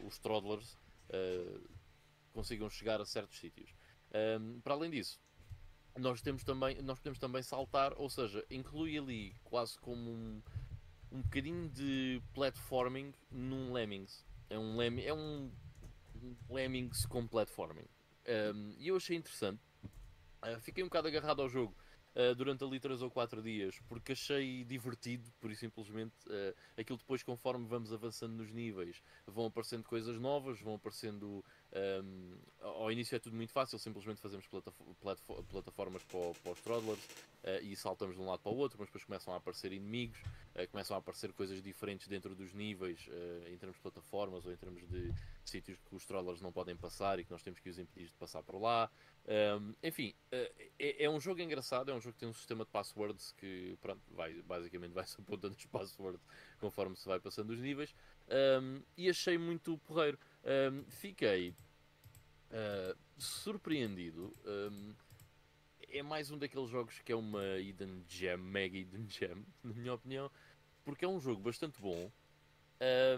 os 0.05 0.19
Toddlers 0.19 0.77
ah, 1.11 1.61
consigam 2.33 2.69
chegar 2.69 3.01
a 3.01 3.05
certos 3.05 3.39
sítios. 3.39 3.71
Para 4.65 4.75
além 4.75 4.91
disso, 4.91 5.21
nós, 5.99 6.21
temos 6.21 6.45
também, 6.45 6.81
nós 6.83 6.99
podemos 6.99 7.19
também 7.19 7.43
saltar, 7.43 7.93
ou 7.97 8.09
seja, 8.09 8.45
inclui 8.51 8.97
ali 8.99 9.35
quase 9.45 9.79
como 9.79 10.11
um, 10.11 10.43
um 11.13 11.23
bocadinho 11.23 11.69
de 11.69 12.23
platforming 12.35 13.13
num 13.31 13.73
Lemmings. 13.73 14.25
É 14.49 14.59
um, 14.59 14.77
lem, 14.77 15.05
é 15.05 15.15
um 15.15 15.51
Lemmings 16.49 17.07
com 17.07 17.27
platforming. 17.27 17.87
Um, 18.27 18.75
e 18.79 18.89
eu 18.89 18.97
achei 18.97 19.17
interessante. 19.17 19.61
Uh, 20.43 20.61
fiquei 20.61 20.83
um 20.83 20.87
bocado 20.87 21.09
agarrado 21.09 21.43
ao 21.43 21.49
jogo 21.49 21.75
uh, 22.15 22.35
durante 22.35 22.65
ali 22.65 22.81
3 22.81 23.03
ou 23.03 23.11
4 23.11 23.43
dias 23.43 23.79
porque 23.89 24.13
achei 24.13 24.65
divertido, 24.65 25.31
por 25.41 25.55
simplesmente. 25.55 26.15
Uh, 26.27 26.55
aquilo 26.77 26.99
depois, 26.99 27.23
conforme 27.23 27.67
vamos 27.67 27.93
avançando 27.93 28.35
nos 28.35 28.51
níveis, 28.51 29.03
vão 29.27 29.47
aparecendo 29.47 29.85
coisas 29.85 30.19
novas, 30.19 30.61
vão 30.61 30.75
aparecendo. 30.75 31.45
Um, 31.73 32.37
ao 32.61 32.91
início 32.91 33.15
é 33.15 33.19
tudo 33.19 33.37
muito 33.37 33.53
fácil, 33.53 33.79
simplesmente 33.79 34.21
fazemos 34.21 34.47
plataformas 34.49 36.03
para, 36.05 36.35
para 36.43 36.53
os 36.53 36.61
Toddlers 36.61 37.05
uh, 37.45 37.63
e 37.63 37.77
saltamos 37.77 38.17
de 38.17 38.23
um 38.23 38.27
lado 38.27 38.41
para 38.41 38.53
o 38.53 38.57
outro, 38.57 38.77
mas 38.79 38.89
depois 38.89 39.05
começam 39.05 39.33
a 39.33 39.37
aparecer 39.37 39.73
inimigos, 39.73 40.21
uh, 40.21 40.69
começam 40.71 40.97
a 40.97 40.99
aparecer 40.99 41.33
coisas 41.33 41.63
diferentes 41.63 42.09
dentro 42.09 42.35
dos 42.35 42.53
níveis, 42.53 43.07
uh, 43.09 43.49
em 43.49 43.57
termos 43.57 43.77
de 43.77 43.83
plataformas 43.83 44.45
ou 44.45 44.53
em 44.53 44.57
termos 44.57 44.87
de 44.89 45.13
sítios 45.45 45.79
que 45.89 45.95
os 45.95 46.05
Toddlers 46.05 46.41
não 46.41 46.53
podem 46.53 46.77
passar 46.77 47.19
e 47.19 47.25
que 47.25 47.31
nós 47.31 47.43
temos 47.43 47.61
que 47.61 47.71
os 47.71 47.79
impedir 47.79 48.09
de 48.09 48.15
passar 48.15 48.43
por 48.43 48.61
lá. 48.61 48.91
Um, 49.27 49.75
enfim, 49.83 50.15
é, 50.33 51.05
é 51.05 51.11
um 51.11 51.21
jogo 51.21 51.41
engraçado, 51.41 51.91
é 51.91 51.95
um 51.95 52.01
jogo 52.01 52.15
que 52.15 52.21
tem 52.21 52.29
um 52.29 52.33
sistema 52.33 52.65
de 52.65 52.71
passwords 52.71 53.33
que, 53.33 53.77
pronto, 53.81 54.03
vai, 54.11 54.33
basicamente 54.43 54.93
vai-se 54.93 55.15
apontando 55.21 55.55
os 55.55 55.67
passwords 55.67 56.21
conforme 56.59 56.97
se 56.97 57.07
vai 57.07 57.21
passando 57.21 57.51
os 57.51 57.61
níveis. 57.61 57.95
Um, 58.31 58.83
e 58.97 59.09
achei 59.09 59.37
muito 59.37 59.77
porreiro. 59.79 60.19
Um, 60.45 60.85
fiquei 60.91 61.51
uh, 62.51 62.97
surpreendido. 63.19 64.35
Um, 64.45 64.95
é 65.89 66.03
mais 66.03 66.31
um 66.31 66.39
daqueles 66.39 66.69
jogos 66.71 67.01
que 67.01 67.11
é 67.11 67.17
uma 67.17 67.59
hidden 67.59 68.05
gem, 68.09 68.37
mega 68.37 68.77
hidden 68.79 69.09
gem, 69.09 69.45
na 69.65 69.75
minha 69.75 69.95
opinião, 69.95 70.31
porque 70.85 71.05
é 71.05 71.09
um 71.09 71.19
jogo 71.19 71.43
bastante 71.43 71.81
bom, 71.81 72.11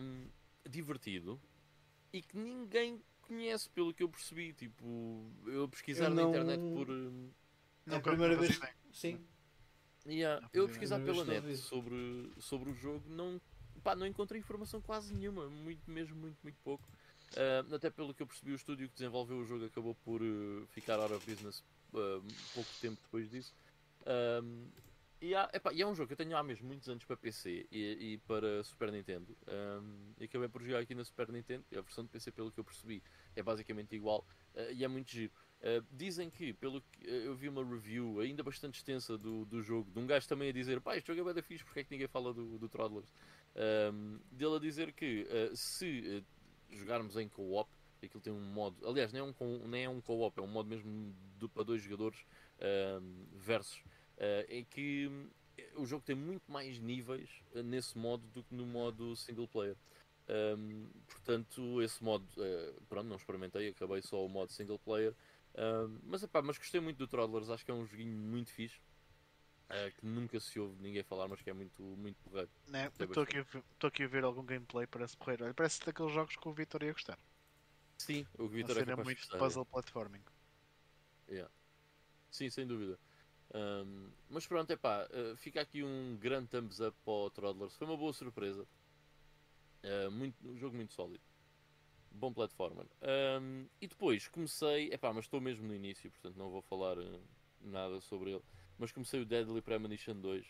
um, 0.01 0.27
divertido 0.69 1.39
e 2.13 2.23
que 2.23 2.37
ninguém 2.37 3.03
conhece, 3.21 3.69
pelo 3.71 3.93
que 3.93 4.03
eu 4.03 4.09
percebi. 4.09 4.53
Tipo, 4.55 5.31
eu 5.47 5.65
a 5.65 5.69
pesquisar 5.69 6.05
Eu 6.07 6.11
na 6.15 6.23
não- 6.23 6.31
internet 6.31 6.61
por. 6.75 6.89
É 7.93 7.97
a 7.97 8.01
primeira 8.01 8.37
vez. 8.37 8.59
Sim. 8.93 9.21
Yeah, 10.07 10.41
Não 10.41 10.49
eu 10.53 10.67
pesquisar 10.67 10.99
pela 10.99 11.25
net 11.25 11.57
sobre, 11.59 12.33
sobre 12.39 12.71
o 12.71 12.75
jogo, 12.75 13.09
não, 13.09 13.41
pá, 13.83 13.95
não 13.95 14.07
encontrei 14.07 14.41
informação 14.41 14.81
quase 14.81 15.13
nenhuma, 15.15 15.49
muito 15.49 15.91
mesmo, 15.91 16.17
muito, 16.17 16.39
muito 16.43 16.59
pouco. 16.63 16.85
Ah, 17.37 17.75
até 17.75 17.91
pelo 17.91 18.15
que 18.15 18.23
eu 18.23 18.27
percebi, 18.27 18.53
o 18.53 18.57
estúdio 18.57 18.89
que 18.89 18.95
desenvolveu 18.95 19.39
o 19.39 19.45
jogo 19.45 19.65
acabou 19.65 19.95
por 20.05 20.21
eh, 20.23 20.67
ficar 20.69 20.99
out 21.01 21.13
of 21.13 21.25
business 21.31 21.63
ah, 21.95 22.21
pouco 22.55 22.71
tempo 22.81 23.01
depois 23.03 23.31
disso. 23.31 23.55
Ahm, 24.07 24.69
e, 25.21 25.35
há- 25.37 25.49
epá, 25.55 25.73
e 25.73 25.81
é 25.81 25.87
um 25.87 25.95
jogo 25.95 26.09
que 26.09 26.15
eu 26.15 26.17
tenho 26.17 26.37
há 26.37 26.43
mesmo 26.43 26.67
muitos 26.67 26.89
anos 26.89 27.05
para 27.05 27.17
PC 27.17 27.67
e, 27.71 28.15
e 28.15 28.19
para 28.27 28.63
Super 28.65 28.91
Nintendo. 28.91 29.37
Ahm, 29.47 30.13
e 30.19 30.25
acabei 30.25 30.49
por 30.49 30.63
jogar 30.63 30.81
aqui 30.81 30.95
na 30.95 31.05
Super 31.05 31.31
Nintendo. 31.31 31.65
A 31.73 31.81
versão 31.81 32.05
de 32.05 32.11
PC, 32.11 32.33
pelo 32.33 32.51
que 32.51 32.59
eu 32.59 32.65
percebi, 32.65 33.03
é 33.37 33.43
basicamente 33.43 33.95
igual 33.95 34.27
ah, 34.57 34.71
e 34.73 34.85
é 34.85 34.89
muito 34.89 35.11
giro. 35.11 35.33
Uh, 35.63 35.81
dizem 35.93 36.29
que, 36.29 36.53
pelo 36.55 36.83
que 36.83 37.07
uh, 37.07 37.11
eu 37.13 37.37
vi 37.37 37.49
uma 37.49 37.65
review 37.65 38.19
ainda 38.19 38.43
bastante 38.43 38.79
extensa 38.79 39.17
do, 39.17 39.45
do 39.45 39.63
jogo, 39.63 39.89
de 39.93 39.99
um 40.01 40.07
gajo 40.09 40.27
também 40.27 40.49
a 40.49 40.53
dizer: 40.53 40.81
pá, 40.81 40.97
este 40.97 41.07
jogo 41.07 41.21
é 41.21 41.25
bem 41.27 41.35
da 41.35 41.41
fixe, 41.43 41.63
porque 41.65 41.79
é 41.79 41.85
que 41.85 41.91
ninguém 41.93 42.09
fala 42.09 42.35
do, 42.35 42.59
do 42.59 42.69
Toddlers? 42.69 43.15
Um, 43.55 44.19
dele 44.31 44.57
a 44.57 44.59
dizer 44.59 44.93
que 44.93 45.27
uh, 45.29 45.55
se 45.57 46.23
uh, 46.71 46.75
jogarmos 46.75 47.17
em 47.17 47.29
co-op, 47.29 47.69
aquilo 48.03 48.23
tem 48.23 48.33
um 48.33 48.41
modo, 48.41 48.87
aliás, 48.89 49.13
nem 49.13 49.21
é 49.21 49.25
um, 49.25 49.69
nem 49.69 49.85
é 49.85 49.89
um 49.89 50.01
co-op, 50.01 50.39
é 50.39 50.43
um 50.43 50.47
modo 50.49 50.69
mesmo 50.69 51.15
do- 51.39 51.49
para 51.49 51.63
dois 51.63 51.83
jogadores 51.83 52.19
um, 53.01 53.27
versus, 53.39 53.79
uh, 54.17 54.45
em 54.49 54.65
que 54.65 55.09
o 55.77 55.85
jogo 55.85 56.05
tem 56.05 56.17
muito 56.17 56.51
mais 56.51 56.79
níveis 56.79 57.29
eh, 57.55 57.63
nesse 57.63 57.97
modo 57.97 58.27
do 58.29 58.43
que 58.43 58.55
no 58.55 58.65
modo 58.67 59.15
single 59.17 59.47
player. 59.47 59.77
Um, 60.29 60.89
portanto, 61.07 61.83
esse 61.83 62.03
modo, 62.03 62.25
uh, 62.39 62.81
pronto, 62.89 63.07
não 63.07 63.17
experimentei, 63.17 63.69
acabei 63.69 64.01
só 64.03 64.25
o 64.25 64.29
modo 64.29 64.51
single 64.51 64.79
player. 64.79 65.15
Um, 65.55 65.99
mas, 66.05 66.23
epá, 66.23 66.41
mas 66.41 66.57
gostei 66.57 66.81
muito 66.81 66.97
do 66.97 67.07
Toddlers, 67.07 67.51
acho 67.51 67.65
que 67.65 67.71
é 67.71 67.75
um 67.75 67.85
joguinho 67.85 68.17
muito 68.17 68.51
fixe. 68.51 68.81
Uh, 69.73 69.91
que 69.99 70.05
nunca 70.05 70.39
se 70.39 70.61
ouve 70.61 70.77
ninguém 70.83 71.03
falar, 71.03 71.27
mas 71.29 71.41
que 71.41 71.49
é 71.49 71.53
muito, 71.55 71.83
muito 71.83 72.17
porreiro. 72.25 72.51
Né? 72.69 72.91
Estou 73.01 73.23
aqui, 73.23 73.39
a 73.39 73.43
ver- 73.43 73.65
tô 73.79 73.87
aqui 73.87 74.03
a 74.03 74.07
ver 74.07 74.23
algum 74.23 74.45
gameplay, 74.45 74.87
parece 74.87 75.17
porreiro. 75.17 75.45
Olha, 75.45 75.55
parece 75.55 75.81
daqueles 75.81 76.13
jogos 76.13 76.37
que 76.37 76.47
o 76.47 76.53
Vitor 76.53 76.83
ia 76.83 76.93
gostar. 76.93 77.19
Sim, 77.97 78.27
o 78.39 78.47
Vitor 78.47 78.77
é 78.77 78.85
capaz 78.85 78.99
de 78.99 79.05
muito 79.05 79.19
gostar, 79.19 79.37
é. 79.37 79.39
puzzle 79.39 79.65
platforming. 79.65 80.23
Sim, 82.31 82.51
sem 82.51 82.67
dúvida. 82.67 82.99
Um, 83.55 84.11
mas 84.29 84.47
pronto, 84.47 84.71
é 84.71 84.77
pá, 84.77 85.07
fica 85.37 85.61
aqui 85.61 85.83
um 85.83 86.17
grande 86.19 86.49
thumbs 86.49 86.81
up 86.81 86.97
para 87.05 87.13
o 87.13 87.31
Toddlers. 87.31 87.77
Foi 87.77 87.87
uma 87.87 87.97
boa 87.97 88.13
surpresa. 88.13 88.67
Uh, 89.85 90.11
muito, 90.11 90.37
um 90.47 90.57
jogo 90.57 90.77
muito 90.77 90.93
sólido. 90.93 91.23
Bom 92.11 92.33
platformer. 92.33 92.87
Um, 93.41 93.67
e 93.81 93.87
depois 93.87 94.29
comecei, 94.29 94.93
é 94.93 94.99
pá, 94.99 95.13
mas 95.13 95.25
estou 95.25 95.41
mesmo 95.41 95.67
no 95.67 95.75
início, 95.75 96.11
portanto 96.11 96.37
não 96.37 96.51
vou 96.51 96.63
falar 96.63 96.99
uh, 96.99 97.23
nada 97.61 98.01
sobre 98.01 98.33
ele. 98.33 98.43
Mas 98.83 98.91
comecei 98.91 99.21
o 99.21 99.25
Deadly 99.25 99.63
Premonition 99.63 100.17
2. 100.17 100.45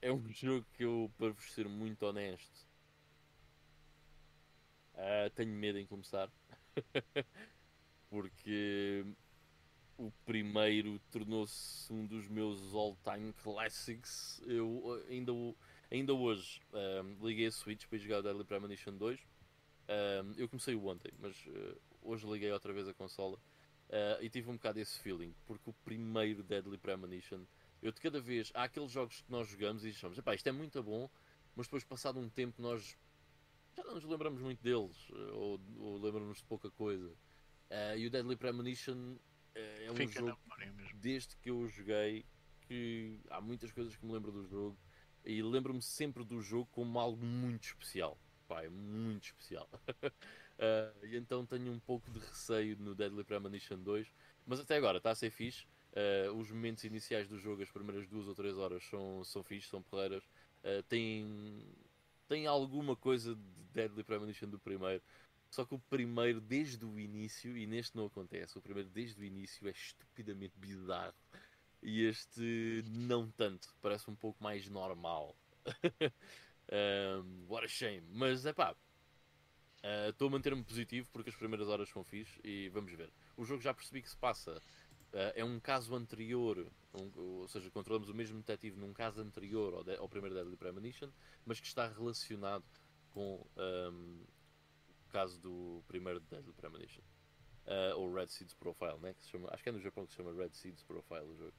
É 0.00 0.12
um 0.12 0.32
jogo 0.32 0.64
que 0.74 0.84
eu, 0.84 1.10
para 1.18 1.30
vos 1.30 1.50
ser 1.50 1.68
muito 1.68 2.06
honesto, 2.06 2.64
uh, 4.94 5.28
tenho 5.34 5.50
medo 5.50 5.76
em 5.76 5.84
começar. 5.84 6.30
Porque 8.08 9.04
o 9.98 10.12
primeiro 10.24 11.00
tornou-se 11.10 11.92
um 11.92 12.06
dos 12.06 12.28
meus 12.28 12.72
all-time 12.72 13.32
classics. 13.32 14.40
Eu 14.46 15.04
ainda, 15.10 15.32
ainda 15.90 16.14
hoje 16.14 16.62
um, 16.72 17.26
liguei 17.26 17.46
a 17.46 17.50
Switch 17.50 17.84
para 17.86 17.98
jogar 17.98 18.20
o 18.20 18.22
Deadly 18.22 18.44
Premonition 18.44 18.96
2. 18.96 19.18
Um, 19.18 20.34
eu 20.36 20.48
comecei 20.48 20.76
o 20.76 20.86
ontem, 20.86 21.12
mas 21.18 21.36
uh, 21.46 21.76
hoje 22.00 22.28
liguei 22.28 22.52
outra 22.52 22.72
vez 22.72 22.86
a 22.86 22.94
consola 22.94 23.36
uh, 23.88 24.22
e 24.22 24.28
tive 24.28 24.50
um 24.50 24.54
bocado 24.54 24.78
esse 24.80 24.98
feeling, 25.00 25.34
porque 25.46 25.70
o 25.70 25.72
primeiro 25.84 26.42
Deadly 26.42 26.78
Premonition, 26.78 27.44
eu 27.82 27.92
de 27.92 28.00
cada 28.00 28.20
vez, 28.20 28.50
há 28.54 28.64
aqueles 28.64 28.90
jogos 28.90 29.22
que 29.22 29.30
nós 29.30 29.48
jogamos 29.48 29.84
e 29.84 29.90
achamos, 29.90 30.18
"Epá, 30.18 30.34
isto 30.34 30.48
é 30.48 30.52
muito 30.52 30.82
bom, 30.82 31.08
mas 31.54 31.66
depois 31.66 31.84
passado 31.84 32.18
um 32.18 32.28
tempo 32.28 32.60
nós 32.60 32.96
já 33.76 33.84
não 33.84 33.94
nos 33.94 34.04
lembramos 34.04 34.40
muito 34.40 34.62
deles, 34.62 35.08
uh, 35.10 35.34
ou, 35.34 35.60
ou 35.78 35.98
lembramos 35.98 36.38
de 36.38 36.44
pouca 36.44 36.70
coisa. 36.70 37.08
Uh, 37.70 37.96
e 37.98 38.06
o 38.06 38.10
Deadly 38.10 38.36
Premonition 38.36 38.96
uh, 38.96 39.18
é 39.54 39.92
um 39.92 39.96
Fica 39.96 40.20
jogo 40.20 40.38
desde 40.94 41.36
que 41.36 41.50
eu 41.50 41.58
o 41.58 41.68
joguei 41.68 42.24
que 42.62 43.20
há 43.28 43.40
muitas 43.40 43.70
coisas 43.72 43.94
que 43.94 44.04
me 44.04 44.12
lembro 44.12 44.32
do 44.32 44.46
jogo 44.46 44.78
e 45.24 45.42
lembro-me 45.42 45.82
sempre 45.82 46.24
do 46.24 46.40
jogo 46.40 46.68
como 46.72 46.98
algo 46.98 47.24
muito 47.24 47.64
especial. 47.64 48.18
Pá, 48.48 48.62
é 48.62 48.68
muito 48.68 49.24
especial. 49.24 49.68
Ah, 50.58 50.92
e 51.02 51.16
então 51.16 51.44
tenho 51.44 51.72
um 51.72 51.80
pouco 51.80 52.10
de 52.10 52.18
receio 52.18 52.76
no 52.78 52.94
Deadly 52.94 53.24
Premonition 53.24 53.78
2, 53.78 54.10
mas 54.46 54.60
até 54.60 54.76
agora 54.76 54.98
está 54.98 55.10
a 55.10 55.14
ser 55.14 55.30
fixe. 55.30 55.66
Ah, 55.96 56.30
os 56.32 56.50
momentos 56.50 56.84
iniciais 56.84 57.26
do 57.26 57.38
jogo, 57.38 57.62
as 57.62 57.70
primeiras 57.70 58.06
duas 58.06 58.28
ou 58.28 58.34
três 58.34 58.56
horas, 58.58 58.84
são, 58.84 59.24
são 59.24 59.42
fixe, 59.42 59.68
são 59.68 59.82
porreiras. 59.82 60.22
Ah, 60.62 60.82
tem, 60.88 61.26
tem 62.28 62.46
alguma 62.46 62.94
coisa 62.94 63.34
de 63.34 63.64
Deadly 63.72 64.04
Premonition 64.04 64.48
do 64.48 64.58
primeiro. 64.58 65.02
Só 65.50 65.64
que 65.64 65.74
o 65.74 65.78
primeiro, 65.78 66.40
desde 66.40 66.84
o 66.84 67.00
início, 67.00 67.56
e 67.56 67.66
neste 67.66 67.96
não 67.96 68.06
acontece, 68.06 68.58
o 68.58 68.60
primeiro 68.60 68.90
desde 68.90 69.20
o 69.22 69.24
início 69.24 69.66
é 69.66 69.70
estupidamente 69.70 70.54
bizarro. 70.58 71.14
E 71.82 72.02
este 72.04 72.84
não 72.88 73.30
tanto, 73.30 73.74
parece 73.80 74.10
um 74.10 74.14
pouco 74.14 74.42
mais 74.42 74.68
normal. 74.68 75.34
um, 77.24 77.46
what 77.48 77.64
a 77.64 77.68
shame. 77.68 78.06
Mas 78.12 78.44
é 78.44 78.52
pá, 78.52 78.76
estou 80.08 80.28
a 80.28 80.30
manter-me 80.30 80.62
positivo 80.64 81.08
porque 81.12 81.30
as 81.30 81.36
primeiras 81.36 81.68
horas 81.68 81.88
são 81.88 82.02
fixe 82.04 82.38
e 82.42 82.68
vamos 82.70 82.92
ver. 82.92 83.10
O 83.36 83.44
jogo 83.44 83.62
já 83.62 83.72
percebi 83.72 84.02
que 84.02 84.10
se 84.10 84.16
passa. 84.16 84.60
Ah, 85.16 85.32
é 85.34 85.44
um 85.44 85.58
caso 85.58 85.94
anterior, 85.94 86.66
um- 86.94 87.10
ou 87.42 87.48
seja, 87.48 87.70
controlamos 87.70 88.08
o 88.08 88.14
mesmo 88.14 88.38
detetive 88.38 88.78
num 88.78 88.92
caso 88.92 89.20
anterior 89.20 89.74
ao, 89.74 89.84
de- 89.84 89.96
ao 89.96 90.08
primeiro 90.08 90.34
Deadly 90.34 90.56
Premonition, 90.56 91.10
mas 91.44 91.58
que 91.60 91.66
está 91.66 91.88
relacionado 91.88 92.64
com 93.10 93.44
ahm, 93.56 94.22
o 95.06 95.08
caso 95.08 95.40
do 95.40 95.82
primeiro 95.88 96.20
Deadly 96.20 96.52
Premonition. 96.52 97.02
Ah, 97.66 97.94
ou 97.96 98.12
Red 98.12 98.28
Seeds 98.28 98.54
Profile, 98.54 98.98
né? 99.00 99.14
que 99.14 99.24
se 99.24 99.30
chama, 99.30 99.48
acho 99.52 99.62
que 99.62 99.68
é 99.68 99.72
no 99.72 99.80
Japão 99.80 100.04
que 100.06 100.12
se 100.12 100.16
chama 100.16 100.32
Red 100.32 100.50
Seeds 100.52 100.82
Profile 100.84 101.24
o 101.24 101.36
jogo. 101.36 101.54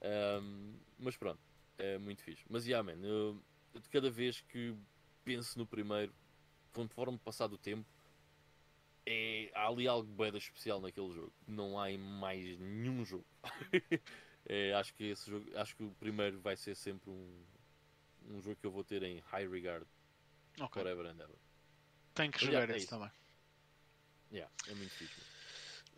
Ahm, 0.00 0.74
mas 0.98 1.16
pronto, 1.16 1.40
é 1.78 1.98
muito 1.98 2.22
fixe. 2.22 2.44
Mas 2.50 2.66
yeah, 2.66 2.82
man, 2.82 3.00
eu, 3.06 3.40
de 3.74 3.88
cada 3.88 4.10
vez 4.10 4.40
que 4.40 4.74
penso 5.24 5.56
no 5.58 5.66
primeiro, 5.66 6.12
conforme 6.72 7.16
passado 7.18 7.52
o 7.54 7.58
tempo, 7.58 7.88
é, 9.06 9.50
há 9.54 9.68
ali 9.68 9.86
algo 9.86 10.10
bem 10.12 10.36
especial 10.36 10.80
naquele 10.80 11.12
jogo. 11.12 11.32
Não 11.46 11.78
há 11.78 11.90
em 11.90 11.98
mais 11.98 12.58
nenhum 12.58 13.04
jogo. 13.04 13.26
É, 14.44 14.74
acho 14.74 14.92
que 14.94 15.04
esse 15.04 15.30
jogo, 15.30 15.46
acho 15.56 15.76
que 15.76 15.84
o 15.84 15.92
primeiro 16.00 16.40
vai 16.40 16.56
ser 16.56 16.74
sempre 16.74 17.08
um, 17.08 17.44
um 18.28 18.42
jogo 18.42 18.56
que 18.56 18.66
eu 18.66 18.72
vou 18.72 18.82
ter 18.82 19.00
em 19.04 19.20
high 19.20 19.48
regard 19.48 19.86
Ok. 20.60 20.82
forever 20.82 21.06
and 21.06 21.22
ever. 21.22 21.36
Tenho 22.12 22.32
que 22.32 22.40
jogar 22.40 22.52
yeah, 22.52 22.72
é 22.72 22.76
esse 22.76 22.86
isso. 22.86 22.94
também. 22.94 23.10
Yeah, 24.32 24.52
é 24.66 24.74
muito 24.74 24.90
fixe. 24.94 25.20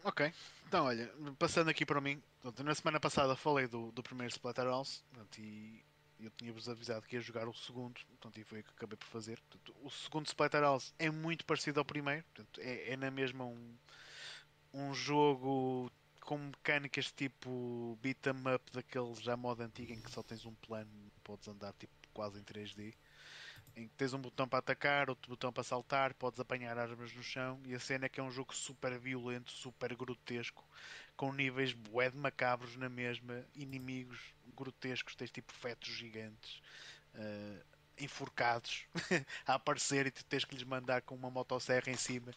Ok, 0.05 0.31
então 0.67 0.85
olha, 0.85 1.11
passando 1.39 1.71
aqui 1.71 1.87
para 1.87 2.03
mim, 2.03 2.23
na 2.63 2.75
semana 2.75 3.01
passada 3.01 3.35
falei 3.35 3.67
do, 3.67 3.91
do 3.93 4.03
primeiro 4.03 4.31
Splatterhouse 4.31 5.03
e 5.39 5.83
eu 6.21 6.31
tinha-vos 6.31 6.69
avisado 6.69 7.07
que 7.07 7.17
ia 7.17 7.21
jogar 7.23 7.49
o 7.49 7.55
segundo, 7.55 8.01
portanto, 8.07 8.39
e 8.39 8.45
foi 8.45 8.61
o 8.61 8.65
que 8.65 8.71
acabei 8.71 8.97
por 8.97 9.07
fazer. 9.07 9.41
Portanto, 9.41 9.75
o 9.83 9.91
segundo 9.91 10.27
Splatterhouse 10.27 10.93
é 10.99 11.11
muito 11.11 11.45
parecido 11.45 11.81
ao 11.81 11.85
primeiro, 11.85 12.25
portanto, 12.25 12.61
é, 12.61 12.91
é 12.93 12.97
na 12.97 13.11
mesma 13.11 13.45
um, 13.45 13.77
um 14.73 14.95
jogo 14.95 15.91
com 16.21 16.39
mecânicas 16.39 17.13
tipo 17.13 17.99
beat 18.03 18.27
'em 18.27 18.55
up 18.55 18.73
daquele 18.73 19.15
já 19.17 19.37
modo 19.37 19.63
antigo 19.63 19.93
em 19.93 20.01
que 20.01 20.11
só 20.11 20.23
tens 20.23 20.45
um 20.47 20.55
plano, 20.55 20.91
podes 21.23 21.47
andar 21.49 21.73
tipo 21.75 21.93
quase 22.13 22.39
em 22.41 22.45
3D. 22.45 22.95
Em 23.77 23.89
que 23.89 23.95
tens 23.97 24.13
um 24.15 24.21
botão 24.21 24.49
para 24.49 24.61
atacar, 24.61 25.11
outro 25.11 25.29
botão 25.31 25.53
para 25.53 25.65
saltar, 25.65 26.15
podes 26.15 26.39
apanhar 26.39 26.79
armas 26.79 27.13
no 27.15 27.23
chão 27.23 27.61
e 27.67 27.75
a 27.75 27.81
cena 27.81 28.07
é 28.07 28.09
que 28.09 28.21
é 28.21 28.23
um 28.23 28.31
jogo 28.31 28.55
super 28.55 28.97
violento, 28.99 29.51
super 29.53 29.95
grotesco, 29.97 30.65
com 31.17 31.33
níveis 31.33 31.73
bué 31.73 32.09
de 32.11 32.17
macabros 32.17 32.77
na 32.77 32.89
mesma, 32.89 33.45
inimigos 33.55 34.21
grotescos, 34.57 35.17
tens 35.17 35.31
tipo 35.31 35.53
fetos 35.53 35.89
gigantes 35.89 36.61
eh, 37.15 37.65
enforcados 37.99 38.87
a 39.47 39.55
aparecer 39.55 40.07
e 40.07 40.11
tu 40.11 40.25
tens 40.25 40.45
que 40.45 40.55
lhes 40.55 40.65
mandar 40.65 41.03
com 41.03 41.15
uma 41.15 41.31
motosserra 41.31 41.91
em 41.91 41.97
cima. 41.97 42.35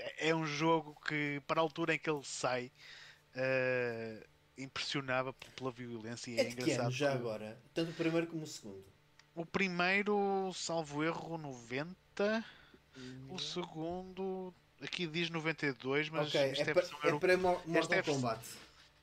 É- 0.00 0.28
é 0.30 0.34
um 0.34 0.46
jogo 0.46 0.96
que 1.06 1.40
para 1.46 1.60
a 1.60 1.62
altura 1.62 1.94
em 1.94 1.98
que 1.98 2.10
ele 2.10 2.24
sai 2.24 2.70
eh, 3.34 4.26
impressionava 4.58 5.32
pela 5.56 5.70
violência 5.72 6.30
e 6.30 6.44
É 6.44 6.44
é, 6.44 6.48
engraçado. 6.50 6.88
ano 6.88 6.92
já 6.92 7.10
que 7.10 7.12
agora? 7.12 7.60
Tanto 7.74 7.90
o 7.90 7.94
primeiro 7.94 8.26
como 8.26 8.44
o 8.44 8.46
segundo. 8.46 8.84
O 9.36 9.44
primeiro, 9.44 10.50
salvo 10.54 11.04
erro, 11.04 11.36
90. 11.36 12.44
O 13.28 13.38
segundo, 13.38 14.52
aqui 14.82 15.06
diz 15.06 15.28
92, 15.28 16.08
mas 16.08 16.28
ok, 16.28 16.52
isto 16.52 16.66
é, 16.66 16.70
é, 16.70 16.74
versão 16.74 16.98
é 17.02 17.06
euro- 17.08 17.20
pré-Mortal 17.20 17.62
esta 17.76 17.94
é 17.94 17.98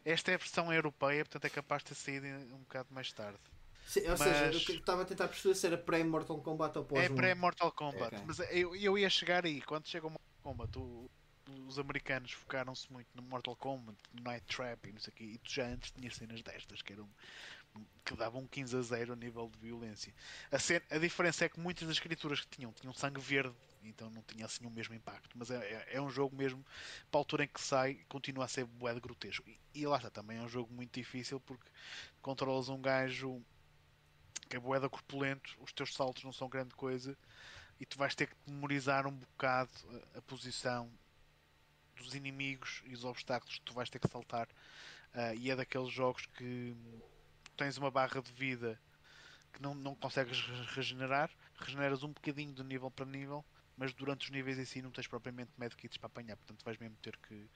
esta 0.05 0.31
é 0.31 0.33
a 0.33 0.37
versão 0.37 0.73
europeia, 0.73 1.23
portanto 1.23 1.45
é 1.45 1.49
capaz 1.49 1.83
de 1.83 1.89
ter 1.89 1.95
saído 1.95 2.25
um 2.27 2.59
bocado 2.61 2.89
mais 2.91 3.11
tarde. 3.13 3.37
Se- 3.85 4.01
Ou 4.01 4.09
Mas- 4.09 4.19
seja, 4.19 4.45
eu 4.51 4.59
que- 4.59 4.71
estava 4.73 5.03
a 5.03 5.05
tentar 5.05 5.27
perceber 5.27 5.53
se 5.53 5.67
era 5.67 5.77
pré-Mortal 5.77 6.39
Kombat 6.41 6.77
ou 6.79 6.83
pós 6.85 7.03
é 7.03 7.09
pré-Mortal 7.09 7.71
Kombat, 7.71 8.15
Ok. 8.15 8.19
mas 8.25 8.39
eu, 8.51 8.75
eu 8.75 8.97
ia 8.97 9.09
chegar 9.11 9.45
aí. 9.45 9.61
Quando 9.61 9.87
chega 9.87 10.07
o 10.07 10.09
Mortal 10.09 10.27
Kombat, 10.41 10.79
o- 10.79 11.09
os 11.67 11.77
americanos 11.77 12.31
focaram-se 12.31 12.91
muito 12.91 13.07
no 13.13 13.21
Mortal 13.21 13.55
Kombat, 13.55 13.97
no 14.11 14.23
Night 14.23 14.45
Trap 14.47 14.89
e 14.89 14.93
não 14.93 14.99
sei 14.99 15.11
o 15.13 15.15
quê, 15.15 15.23
e 15.25 15.37
tu 15.37 15.51
já 15.53 15.67
antes 15.67 15.91
tinhas 15.91 16.15
cenas 16.15 16.41
destas 16.41 16.81
que 16.81 16.93
eram 16.93 17.07
que 18.05 18.15
davam 18.15 18.47
15 18.47 18.75
a 18.77 18.81
0 18.81 19.13
a 19.13 19.15
nível 19.15 19.49
de 19.49 19.59
violência. 19.59 20.13
A, 20.51 20.59
ce- 20.59 20.81
a 20.89 20.97
diferença 20.97 21.45
é 21.45 21.49
que 21.49 21.59
muitas 21.59 21.87
das 21.87 21.99
criaturas 21.99 22.41
que 22.41 22.47
tinham 22.47 22.71
tinham 22.73 22.93
sangue 22.93 23.21
verde, 23.21 23.55
então 23.83 24.09
não 24.09 24.23
tinha 24.23 24.45
assim 24.45 24.65
o 24.65 24.69
mesmo 24.69 24.93
impacto. 24.93 25.29
Mas 25.37 25.51
é, 25.51 25.57
é- 25.57 25.87
é 25.97 26.01
um 26.01 26.09
jogo 26.09 26.35
mesmo, 26.35 26.63
para 27.11 27.19
a 27.19 27.21
altura 27.21 27.43
em 27.45 27.47
que 27.47 27.61
sai, 27.61 27.95
continua 28.09 28.45
a 28.45 28.47
ser 28.47 28.65
bué 28.65 28.93
de 28.93 28.99
grotesco. 28.99 29.47
E, 29.49 29.59
e 29.73 29.87
lá 29.87 29.97
está, 29.97 30.09
também 30.09 30.37
é 30.37 30.41
um 30.41 30.49
jogo 30.49 30.73
muito 30.73 30.93
difícil 30.99 31.39
porque 31.41 31.69
controlas 32.21 32.69
um 32.69 32.81
gajo 32.81 33.41
que 34.49 34.55
é 34.55 34.59
boeda 34.59 34.89
corpulento, 34.89 35.53
os 35.59 35.73
teus 35.73 35.93
saltos 35.93 36.23
não 36.23 36.31
são 36.31 36.47
grande 36.47 36.73
coisa 36.75 37.17
e 37.79 37.85
tu 37.85 37.97
vais 37.97 38.15
ter 38.15 38.27
que 38.27 38.35
memorizar 38.47 39.07
um 39.07 39.13
bocado 39.15 39.71
a, 40.15 40.19
a 40.19 40.21
posição 40.23 40.91
dos 41.95 42.13
inimigos 42.15 42.81
e 42.85 42.93
os 42.93 43.03
obstáculos 43.05 43.57
que 43.57 43.65
tu 43.65 43.73
vais 43.73 43.89
ter 43.89 43.99
que 43.99 44.07
saltar. 44.07 44.47
Ah, 45.13 45.33
e 45.35 45.49
é 45.51 45.55
daqueles 45.55 45.91
jogos 45.91 46.25
que 46.27 46.75
tens 47.55 47.77
uma 47.77 47.91
barra 47.91 48.21
de 48.21 48.31
vida 48.31 48.81
que 49.53 49.61
não, 49.61 49.73
não 49.75 49.95
consegues 49.95 50.41
re- 50.41 50.65
regenerar, 50.75 51.31
regeneras 51.55 52.03
um 52.03 52.13
bocadinho 52.13 52.53
de 52.53 52.63
nível 52.63 52.91
para 52.91 53.05
nível, 53.05 53.45
mas 53.75 53.93
durante 53.93 54.25
os 54.25 54.29
níveis 54.31 54.59
em 54.59 54.65
si 54.65 54.81
não 54.81 54.91
tens 54.91 55.07
propriamente 55.07 55.51
medkits 55.57 55.97
para 55.97 56.07
apanhar, 56.07 56.37
portanto 56.37 56.63
vais 56.63 56.77
mesmo 56.77 56.97
ter 56.97 57.17
que 57.17 57.49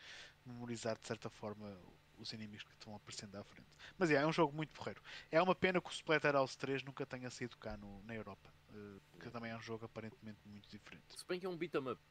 memorizar 0.46 0.98
de 1.00 1.08
certa 1.08 1.30
forma 1.30 1.80
os 2.18 2.34
inimigos 2.34 2.64
que 2.66 2.74
estão 2.74 2.96
aparecendo 2.96 3.36
à 3.36 3.44
frente. 3.44 3.70
Mas 3.98 4.10
é, 4.10 4.16
é 4.16 4.26
um 4.26 4.34
jogo 4.34 4.56
muito 4.56 4.74
porreiro. 4.74 5.02
É 5.32 5.42
uma 5.42 5.56
pena 5.56 5.82
que 5.82 5.90
o 5.90 5.92
Splatterhouse 5.92 6.58
3 6.58 6.84
nunca 6.84 7.06
tenha 7.06 7.30
sido 7.30 7.58
cá 7.58 7.78
no, 7.78 8.02
na 8.04 8.16
Europa, 8.16 8.54
uh, 8.70 9.02
que 9.20 9.30
também 9.30 9.52
é 9.52 9.58
um 9.58 9.62
jogo 9.62 9.86
aparentemente 9.86 10.40
muito 10.46 10.70
diferente. 10.70 11.16
Se 11.16 11.26
bem 11.28 11.40
que 11.40 11.46
é 11.46 11.50
um 11.50 11.58
beat 11.58 11.76
'em 11.76 11.90
up. 11.92 12.02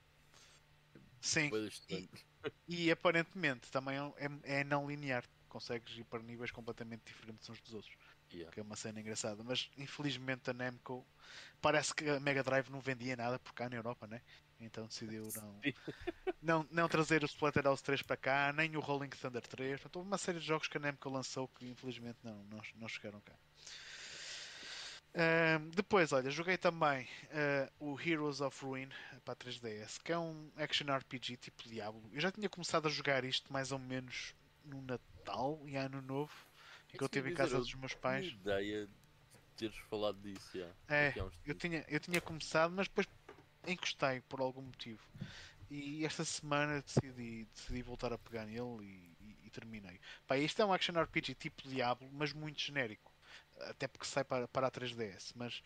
Sim, 1.20 1.52
estranha. 1.66 2.08
e 2.68 2.90
aparentemente 2.90 3.70
também 3.70 3.96
é, 4.42 4.60
é 4.60 4.64
não 4.64 4.88
linear. 4.88 5.24
Consegues 5.56 5.96
ir 5.96 6.04
para 6.04 6.22
níveis 6.22 6.50
completamente 6.50 7.02
diferentes 7.06 7.48
uns 7.48 7.58
dos 7.62 7.72
outros. 7.72 7.96
Yeah. 8.30 8.52
que 8.52 8.60
é 8.60 8.62
uma 8.62 8.76
cena 8.76 9.00
engraçada. 9.00 9.42
Mas 9.42 9.70
infelizmente 9.78 10.50
a 10.50 10.52
Namco 10.52 11.02
parece 11.62 11.94
que 11.94 12.06
a 12.10 12.20
Mega 12.20 12.42
Drive 12.42 12.68
não 12.68 12.78
vendia 12.78 13.16
nada 13.16 13.38
por 13.38 13.54
cá 13.54 13.66
na 13.70 13.76
Europa, 13.76 14.06
né? 14.06 14.20
Então 14.60 14.86
decidiu 14.86 15.26
não, 16.42 16.60
não, 16.60 16.68
não 16.70 16.88
trazer 16.88 17.22
o 17.22 17.26
Splatterhouse 17.26 17.82
3 17.82 18.02
para 18.02 18.18
cá, 18.18 18.52
nem 18.52 18.76
o 18.76 18.80
Rolling 18.80 19.08
Thunder 19.08 19.40
3. 19.40 19.80
Portanto, 19.80 19.96
houve 19.96 20.08
uma 20.08 20.18
série 20.18 20.40
de 20.40 20.44
jogos 20.44 20.68
que 20.68 20.76
a 20.76 20.80
Namco 20.80 21.08
lançou 21.08 21.48
que 21.48 21.66
infelizmente 21.66 22.18
não, 22.22 22.44
não, 22.44 22.60
não 22.74 22.86
chegaram 22.86 23.18
cá. 23.22 23.32
Ahm, 25.14 25.70
depois, 25.70 26.12
olha, 26.12 26.30
joguei 26.30 26.58
também 26.58 27.08
ah, 27.30 27.72
o 27.80 27.98
Heroes 27.98 28.42
of 28.42 28.62
Ruin 28.62 28.90
para 29.24 29.32
a 29.32 29.36
3DS, 29.36 30.02
que 30.04 30.12
é 30.12 30.18
um 30.18 30.52
action 30.58 30.94
RPG 30.94 31.38
tipo 31.38 31.66
Diablo. 31.66 32.02
Eu 32.12 32.20
já 32.20 32.30
tinha 32.30 32.50
começado 32.50 32.86
a 32.86 32.90
jogar 32.90 33.24
isto 33.24 33.50
mais 33.50 33.72
ou 33.72 33.78
menos 33.78 34.34
no 34.62 34.82
Natal 34.82 35.15
e 35.66 35.76
Ano 35.76 36.02
Novo, 36.02 36.32
em 36.92 36.96
que 36.96 37.02
eu 37.02 37.06
estive 37.06 37.28
em 37.28 37.32
casa 37.32 37.58
dos 37.58 37.74
meus 37.74 37.94
pais. 37.94 38.26
ideia 38.34 38.86
de 38.86 38.92
teres 39.56 39.76
falado 39.88 40.20
disso, 40.20 40.58
já. 40.58 40.74
É, 40.88 41.14
Eu 41.44 41.54
tinha, 41.54 41.84
eu 41.88 42.00
tinha 42.00 42.20
começado, 42.20 42.72
mas 42.72 42.88
depois 42.88 43.06
encostei 43.66 44.20
por 44.22 44.40
algum 44.40 44.62
motivo. 44.62 45.02
E 45.70 46.04
esta 46.06 46.24
semana 46.24 46.82
decidi, 46.82 47.46
decidi 47.46 47.82
voltar 47.82 48.12
a 48.12 48.18
pegar 48.18 48.46
nele 48.46 48.84
e, 48.84 49.16
e- 49.20 49.46
e 49.48 49.50
terminei. 49.50 50.00
Pá, 50.26 50.38
isto 50.38 50.62
é 50.62 50.66
um 50.66 50.72
action 50.72 50.94
RPG 50.98 51.34
tipo 51.34 51.68
Diablo, 51.68 52.10
mas 52.12 52.32
muito 52.32 52.60
genérico. 52.60 53.12
Até 53.56 53.88
porque 53.88 54.06
sai 54.06 54.24
para, 54.24 54.48
para 54.48 54.68
a 54.68 54.70
3DS. 54.70 55.32
Mas 55.36 55.62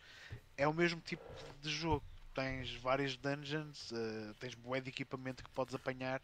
é 0.57 0.67
o 0.67 0.73
mesmo 0.73 1.01
tipo 1.01 1.23
de 1.59 1.69
jogo. 1.71 2.05
Tens 2.33 2.73
várias 2.75 3.17
dungeons, 3.17 3.91
eh, 3.91 4.33
tens 4.39 4.53
bué 4.55 4.79
de 4.81 4.89
equipamento 4.89 5.43
que 5.43 5.49
podes 5.51 5.75
apanhar 5.75 6.21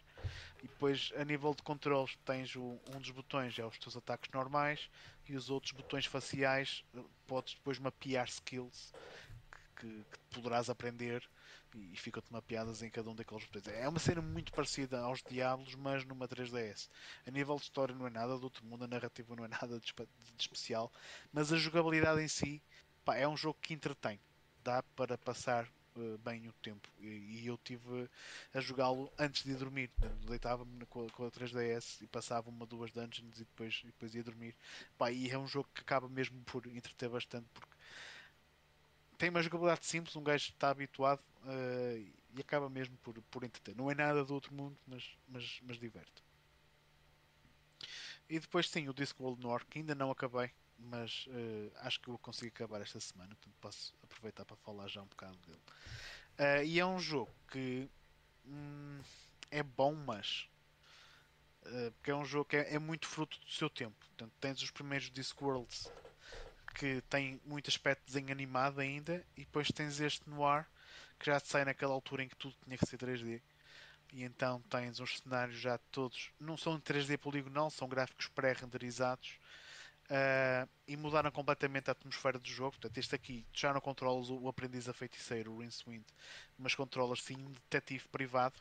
e 0.63 0.67
depois 0.67 1.11
a 1.17 1.25
nível 1.25 1.53
de 1.55 1.63
controles 1.63 2.17
tens 2.25 2.55
o- 2.55 2.81
um 2.85 2.99
dos 3.01 3.11
botões 3.11 3.57
é 3.59 3.65
os 3.65 3.77
teus 3.79 3.97
ataques 3.97 4.29
normais 4.33 4.89
e 5.27 5.35
os 5.35 5.49
outros 5.49 5.73
botões 5.73 6.05
faciais 6.05 6.83
eh, 6.95 7.03
podes 7.27 7.55
depois 7.55 7.79
mapear 7.79 8.27
skills 8.29 8.93
que, 9.75 9.87
que 10.05 10.17
poderás 10.31 10.69
aprender 10.69 11.23
e, 11.73 11.93
e 11.93 11.97
ficam-te 11.97 12.31
mapeadas 12.31 12.81
em 12.81 12.89
cada 12.89 13.09
um 13.09 13.15
daqueles 13.15 13.45
botões. 13.45 13.67
É 13.67 13.87
uma 13.87 13.99
cena 13.99 14.21
muito 14.21 14.53
parecida 14.53 14.99
aos 15.01 15.23
Diablos, 15.23 15.75
mas 15.75 16.03
numa 16.05 16.27
3DS. 16.27 16.89
A 17.25 17.31
nível 17.31 17.55
de 17.57 17.63
história 17.63 17.95
não 17.95 18.07
é 18.07 18.09
nada 18.09 18.37
do 18.37 18.43
outro 18.43 18.65
mundo, 18.65 18.83
a 18.85 18.87
narrativa 18.87 19.35
não 19.35 19.45
é 19.45 19.47
nada 19.61 19.79
de, 19.79 19.93
de 20.35 20.41
especial, 20.41 20.91
mas 21.31 21.51
a 21.53 21.57
jogabilidade 21.57 22.21
em 22.21 22.27
si 22.27 22.63
pá, 23.05 23.15
é 23.17 23.27
um 23.27 23.37
jogo 23.37 23.59
que 23.61 23.73
entretém. 23.73 24.19
Dá 24.63 24.83
para 24.95 25.17
passar 25.17 25.67
eh, 26.01 26.17
bem 26.19 26.47
o 26.47 26.53
tempo. 26.53 26.87
E, 26.99 27.07
e 27.43 27.47
eu 27.47 27.57
tive 27.57 28.09
a 28.53 28.59
jogá-lo 28.59 29.11
antes 29.17 29.43
de 29.43 29.51
ir 29.51 29.57
dormir. 29.57 29.91
Deitava-me 30.27 30.85
com, 30.87 31.05
a- 31.05 31.09
com 31.11 31.25
a 31.25 31.31
3DS 31.31 32.03
e 32.03 32.07
passava 32.07 32.49
uma, 32.49 32.65
duas 32.65 32.91
dungeons 32.91 33.35
e 33.37 33.45
depois, 33.45 33.81
e 33.83 33.87
depois 33.87 34.13
ia 34.15 34.23
dormir. 34.23 34.55
Pá, 34.97 35.11
e 35.11 35.29
é 35.29 35.37
um 35.37 35.47
jogo 35.47 35.69
que 35.73 35.81
acaba 35.81 36.07
mesmo 36.09 36.41
por 36.45 36.65
entreter 36.67 37.09
bastante 37.09 37.47
porque 37.53 37.75
tem 39.17 39.29
uma 39.29 39.41
jogabilidade 39.43 39.85
simples, 39.85 40.15
um 40.15 40.23
gajo 40.23 40.49
está 40.49 40.69
habituado 40.69 41.21
eh, 41.47 42.03
e 42.35 42.41
acaba 42.41 42.69
mesmo 42.69 42.97
por, 42.97 43.21
por 43.31 43.43
entreter. 43.43 43.75
Não 43.75 43.89
é 43.91 43.95
nada 43.95 44.23
do 44.23 44.33
outro 44.33 44.53
mundo, 44.53 44.77
mas, 44.87 45.03
mas, 45.27 45.59
mas 45.63 45.77
diverte. 45.79 46.23
E 48.29 48.39
depois 48.39 48.69
sim, 48.69 48.87
o 48.87 48.93
Discworld 48.93 49.41
Noir, 49.41 49.65
que 49.65 49.79
ainda 49.79 49.93
não 49.95 50.09
acabei, 50.11 50.51
mas 50.77 51.25
eh, 51.29 51.71
acho 51.77 51.99
que 52.01 52.09
eu 52.09 52.17
conseguir 52.19 52.49
acabar 52.49 52.81
esta 52.81 52.99
semana, 52.99 53.35
portanto 53.35 53.55
posso 53.59 53.95
aproveitar 54.03 54.45
para 54.45 54.57
falar 54.57 54.87
já 54.87 55.01
um 55.01 55.07
bocado 55.07 55.37
dele. 55.39 55.61
Eh, 56.37 56.65
e 56.65 56.79
é 56.79 56.85
um 56.85 56.99
jogo 56.99 57.31
que 57.51 57.89
hum, 58.45 59.01
é 59.51 59.63
bom, 59.63 59.93
mas 59.95 60.49
eh, 61.65 61.91
porque 61.91 62.11
é 62.11 62.15
um 62.15 62.25
jogo 62.25 62.45
que 62.45 62.57
é, 62.57 62.75
é 62.75 62.79
muito 62.79 63.07
fruto 63.07 63.39
do 63.39 63.49
seu 63.51 63.69
tempo. 63.69 63.95
Portanto, 63.99 64.33
tens 64.39 64.61
os 64.61 64.71
primeiros 64.71 65.09
Discworlds 65.11 65.91
que 66.75 67.01
tem 67.09 67.41
muito 67.45 67.69
aspecto 67.69 68.01
de 68.05 68.13
desenho 68.13 68.31
animado 68.31 68.79
ainda, 68.79 69.25
e 69.35 69.41
depois 69.41 69.69
tens 69.69 69.99
este 69.99 70.29
noir 70.29 70.65
que 71.19 71.25
já 71.25 71.39
sai 71.39 71.65
naquela 71.65 71.93
altura 71.93 72.23
em 72.23 72.29
que 72.29 72.35
tudo 72.35 72.55
tinha 72.63 72.77
que 72.77 72.85
ser 72.85 72.97
3D. 72.97 73.41
E 74.13 74.23
então 74.23 74.61
tens 74.69 74.99
uns 74.99 75.19
cenários 75.19 75.59
já 75.59 75.77
todos, 75.91 76.31
não 76.39 76.55
são 76.55 76.75
em 76.75 76.79
3D 76.79 77.17
poligonal, 77.17 77.69
são 77.71 77.87
gráficos 77.89 78.27
pré-renderizados. 78.29 79.39
Ah, 80.09 80.67
e 80.87 80.95
mudaram 80.97 81.31
completamente 81.31 81.89
a 81.89 81.93
atmosfera 81.93 82.39
do 82.39 82.47
jogo. 82.47 82.71
Portanto, 82.71 82.97
este 82.97 83.15
aqui 83.15 83.45
já 83.53 83.73
não 83.73 83.81
controlas 83.81 84.29
o, 84.29 84.47
aprendiz 84.47 84.87
a 84.89 84.93
feiticeiro, 84.93 85.51
o 85.53 85.59
Rincewind, 85.59 86.05
mas 86.57 86.75
controlas 86.75 87.21
sim 87.23 87.35
um 87.35 87.51
detetive 87.51 88.07
privado. 88.09 88.59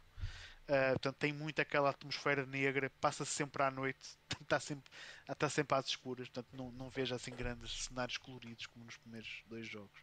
Ah, 0.68 0.90
portanto, 0.93 1.16
tem 1.16 1.32
muito 1.32 1.60
aquela 1.60 1.90
atmosfera 1.90 2.44
negra, 2.47 2.90
passa-se 3.01 3.31
sempre 3.32 3.62
à 3.62 3.70
noite, 3.70 4.18
está 4.43 4.59
sempre, 4.59 4.90
está 5.28 5.48
sempre 5.48 5.77
às 5.78 5.86
escuras, 5.86 6.28
portanto, 6.28 6.48
não, 6.56 6.73
não 6.73 6.90
vejo 6.90 7.14
assim 7.14 7.31
grandes 7.32 7.85
cenários 7.85 8.18
coloridos 8.18 8.66
como 8.66 8.85
nos 8.85 8.97
primeiros 8.97 9.43
dois 9.47 9.66
jogos. 9.68 10.01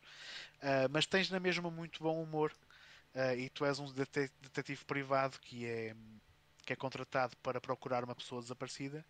Ah, 0.62 0.88
mas 0.90 1.06
tens 1.06 1.30
na 1.30 1.40
mesma 1.40 1.70
muito 1.72 2.02
bom 2.02 2.22
humor 2.22 2.54
ah, 3.16 3.36
e 3.36 3.50
tu 3.50 3.66
és 3.66 3.80
um 3.80 3.92
dete- 3.94 4.32
detetive 4.42 4.86
privado 4.86 5.40
que 5.42 5.66
é, 5.66 5.96
que 6.66 6.74
é 6.74 6.76
contratado 6.76 7.36
para 7.38 7.60
procurar 7.62 8.04
uma 8.04 8.16
pessoa 8.16 8.42
desaparecida, 8.42 9.06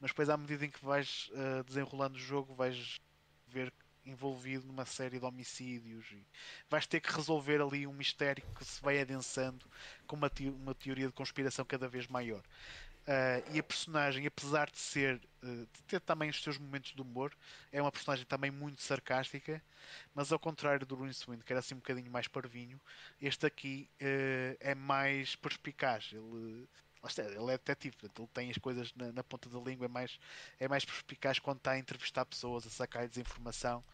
mas 0.00 0.10
depois, 0.10 0.28
à 0.28 0.36
medida 0.36 0.64
em 0.66 0.70
que 0.70 0.84
vais 0.84 1.30
ah, 1.34 1.62
desenrolando 1.62 2.16
o 2.16 2.20
jogo, 2.20 2.54
vais 2.54 3.00
ver 3.46 3.72
envolvido 4.04 4.66
numa 4.66 4.84
série 4.86 5.18
de 5.18 5.24
homicídios 5.24 6.06
e 6.12 6.26
vais 6.70 6.86
ter 6.86 7.00
que 7.00 7.12
resolver 7.12 7.60
ali 7.60 7.86
um 7.86 7.92
mistério 7.92 8.44
que 8.56 8.64
se 8.64 8.80
vai 8.80 9.00
adensando 9.00 9.68
com 10.06 10.14
uma, 10.16 10.30
teo- 10.30 10.54
uma 10.54 10.74
teoria 10.74 11.06
de 11.08 11.12
conspiração 11.12 11.64
cada 11.64 11.88
vez 11.88 12.06
maior. 12.06 12.42
Ah, 13.06 13.40
e 13.52 13.58
a 13.58 13.62
personagem, 13.62 14.26
apesar 14.26 14.70
de 14.70 14.78
ser 14.78 15.20
eh, 15.42 15.66
de 15.72 15.82
ter 15.84 16.00
também 16.00 16.28
os 16.30 16.42
seus 16.42 16.58
momentos 16.58 16.92
de 16.92 17.00
humor, 17.00 17.32
é 17.70 17.80
uma 17.80 17.92
personagem 17.92 18.26
também 18.26 18.50
muito 18.50 18.82
sarcástica, 18.82 19.62
mas 20.14 20.32
ao 20.32 20.38
contrário 20.40 20.84
do 20.86 20.96
Rincewind, 20.96 21.42
que 21.44 21.52
era 21.52 21.60
assim 21.60 21.74
um 21.74 21.78
bocadinho 21.78 22.10
mais 22.10 22.26
parvinho, 22.28 22.80
este 23.20 23.46
aqui 23.46 23.90
eh, 24.00 24.56
é 24.60 24.74
mais 24.74 25.36
perspicaz. 25.36 26.10
Ele, 26.12 26.68
ele 27.18 27.52
é 27.52 27.58
detetive, 27.58 27.96
ele 28.02 28.28
tem 28.32 28.50
as 28.50 28.58
coisas 28.58 28.92
na, 28.94 29.12
na 29.12 29.24
ponta 29.24 29.48
da 29.48 29.58
língua, 29.58 29.86
é 29.86 29.88
mais, 29.88 30.18
é 30.60 30.68
mais 30.68 30.84
perspicaz 30.84 31.38
quando 31.38 31.58
está 31.58 31.72
a 31.72 31.78
entrevistar 31.78 32.24
pessoas, 32.26 32.66
a 32.66 32.70
sacar-lhes 32.70 33.16
informação. 33.16 33.84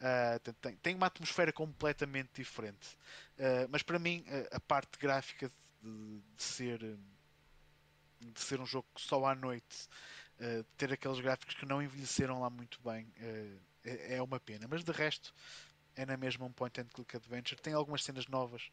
Ah, 0.00 0.38
tem- 0.60 0.76
tem, 0.76 0.94
uma 0.94 1.06
atmosfera 1.06 1.52
completamente 1.52 2.30
diferente. 2.34 2.96
Ah, 3.38 3.66
mas 3.70 3.82
para 3.82 3.98
mim, 3.98 4.24
a, 4.52 4.56
a 4.56 4.60
parte 4.60 4.98
gráfica 4.98 5.50
de, 5.82 6.20
de 6.36 6.42
ser 6.42 6.80
de 8.20 8.40
ser 8.40 8.60
um 8.60 8.66
jogo 8.66 8.88
só 8.96 9.24
à 9.26 9.34
noite, 9.34 9.88
ah, 10.40 10.58
de 10.58 10.64
ter 10.76 10.92
aqueles 10.92 11.20
gráficos 11.20 11.54
que 11.54 11.66
não 11.66 11.82
envelheceram 11.82 12.40
lá 12.40 12.50
muito 12.50 12.80
bem, 12.82 13.06
é, 13.84 14.16
é 14.16 14.22
uma 14.22 14.40
pena. 14.40 14.66
Mas 14.68 14.82
de 14.82 14.92
resto, 14.92 15.34
é 15.96 16.04
na 16.04 16.16
mesma 16.16 16.46
um 16.46 16.52
point 16.52 16.80
and 16.80 16.86
click 16.86 17.16
adventure. 17.16 17.60
Tem 17.60 17.72
algumas 17.72 18.02
cenas 18.02 18.26
novas. 18.26 18.70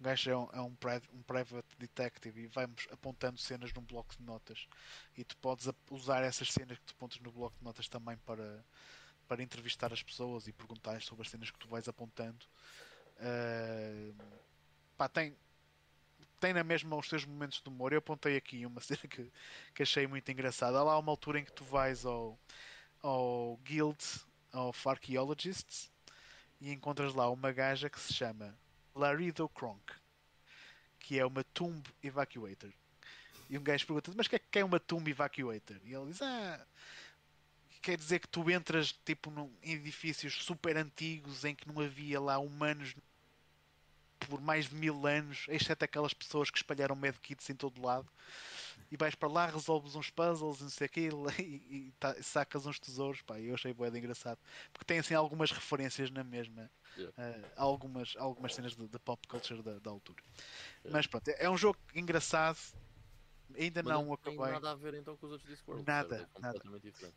O 0.00 0.02
gajo 0.02 0.30
é 0.30 0.36
um, 0.36 0.48
é 0.52 0.60
um, 0.60 0.76
um 1.12 1.22
private 1.22 1.76
detective 1.78 2.42
e 2.42 2.46
vamos 2.46 2.86
apontando 2.90 3.38
cenas 3.38 3.72
num 3.72 3.82
bloco 3.82 4.16
de 4.16 4.22
notas. 4.22 4.66
E 5.16 5.24
tu 5.24 5.36
podes 5.36 5.68
usar 5.90 6.22
essas 6.22 6.50
cenas 6.50 6.78
que 6.78 6.84
tu 6.84 6.94
apontas 6.96 7.20
no 7.20 7.30
bloco 7.30 7.56
de 7.58 7.64
notas 7.64 7.88
também 7.88 8.16
para, 8.18 8.64
para 9.28 9.42
entrevistar 9.42 9.92
as 9.92 10.02
pessoas 10.02 10.46
e 10.46 10.52
perguntar 10.52 11.00
sobre 11.02 11.22
as 11.22 11.30
cenas 11.30 11.50
que 11.50 11.58
tu 11.58 11.68
vais 11.68 11.88
apontando. 11.88 12.46
Ah, 13.20 14.12
pá, 14.96 15.08
tem, 15.08 15.36
tem 16.40 16.52
na 16.52 16.64
mesma 16.64 16.96
os 16.96 17.08
seus 17.08 17.24
momentos 17.24 17.60
de 17.60 17.68
humor. 17.68 17.92
Eu 17.92 17.98
apontei 17.98 18.36
aqui 18.36 18.64
uma 18.66 18.80
cena 18.82 19.00
que, 19.08 19.30
que 19.74 19.82
achei 19.82 20.06
muito 20.06 20.30
engraçada. 20.30 20.78
Há 20.78 20.82
lá 20.82 20.98
uma 20.98 21.12
altura 21.12 21.38
em 21.38 21.44
que 21.44 21.52
tu 21.52 21.64
vais 21.64 22.04
ao, 22.06 22.38
ao 23.02 23.58
Guild 23.64 24.02
of 24.52 24.88
Archaeologists 24.88 25.91
e 26.62 26.72
encontras 26.72 27.12
lá 27.12 27.28
uma 27.28 27.50
gaja 27.50 27.90
que 27.90 27.98
se 27.98 28.14
chama 28.14 28.56
Larido 28.94 29.48
Kronk, 29.48 29.92
que 31.00 31.18
é 31.18 31.26
uma 31.26 31.42
Tomb 31.42 31.82
Evacuator. 32.00 32.70
E 33.50 33.58
um 33.58 33.62
gajo 33.62 33.84
pergunta: 33.84 34.12
Mas 34.16 34.26
o 34.26 34.30
que 34.30 34.36
é 34.36 34.38
que 34.38 34.58
é 34.60 34.64
uma 34.64 34.78
Tomb 34.78 35.10
Evacuator? 35.10 35.76
E 35.84 35.92
ele 35.92 36.06
diz: 36.06 36.22
Ah, 36.22 36.64
quer 37.82 37.96
dizer 37.96 38.20
que 38.20 38.28
tu 38.28 38.48
entras 38.48 38.92
tipo 39.04 39.28
num, 39.28 39.52
em 39.60 39.72
edifícios 39.72 40.34
super 40.44 40.76
antigos 40.76 41.44
em 41.44 41.52
que 41.52 41.66
não 41.66 41.82
havia 41.82 42.20
lá 42.20 42.38
humanos 42.38 42.94
por 44.20 44.40
mais 44.40 44.68
de 44.68 44.76
mil 44.76 45.04
anos, 45.04 45.46
exceto 45.48 45.84
aquelas 45.84 46.14
pessoas 46.14 46.48
que 46.48 46.56
espalharam 46.56 46.94
medkits 46.94 47.50
em 47.50 47.56
todo 47.56 47.84
lado. 47.84 48.08
E 48.90 48.96
vais 48.96 49.14
para 49.14 49.28
lá, 49.28 49.46
resolves 49.46 49.94
uns 49.94 50.10
puzzles, 50.10 50.60
não 50.60 50.70
sei 50.70 50.86
o 50.86 50.90
quê, 50.90 51.08
e, 51.40 51.88
e 51.88 51.92
tá- 51.98 52.20
sacas 52.22 52.66
uns 52.66 52.78
tesouros. 52.78 53.22
Pá, 53.22 53.38
eu 53.40 53.54
achei 53.54 53.72
bué 53.72 53.90
de 53.90 53.98
engraçado. 53.98 54.38
Porque 54.72 54.84
tem 54.84 54.98
assim 54.98 55.14
algumas 55.14 55.50
referências 55.50 56.10
na 56.10 56.24
mesma. 56.24 56.70
Yeah. 56.96 57.14
eh, 57.16 57.52
algumas, 57.56 58.14
algumas 58.18 58.54
cenas 58.54 58.76
de, 58.76 58.86
de 58.86 58.98
pop 58.98 59.26
culture 59.26 59.62
da, 59.62 59.78
da 59.78 59.90
altura. 59.90 60.22
Yeah. 60.84 60.90
Mas 60.90 61.06
pronto, 61.06 61.28
é, 61.28 61.44
é 61.44 61.50
um 61.50 61.56
jogo 61.56 61.78
engraçado, 61.94 62.58
Ainda 63.58 63.82
Mas 63.82 63.92
não, 63.92 64.06
não 64.06 64.16
tem 64.16 64.34
acabei. 64.34 64.52
nada 64.52 64.70
a 64.70 64.74
ver 64.74 64.94
então 64.94 65.16
com 65.16 65.26
os 65.26 65.32
outros 65.32 65.50
Discworld. 65.50 65.84
Nada, 65.86 66.18
certo? 66.18 66.38
É 66.38 66.40
nada. 66.40 66.80
diferente. 66.80 67.16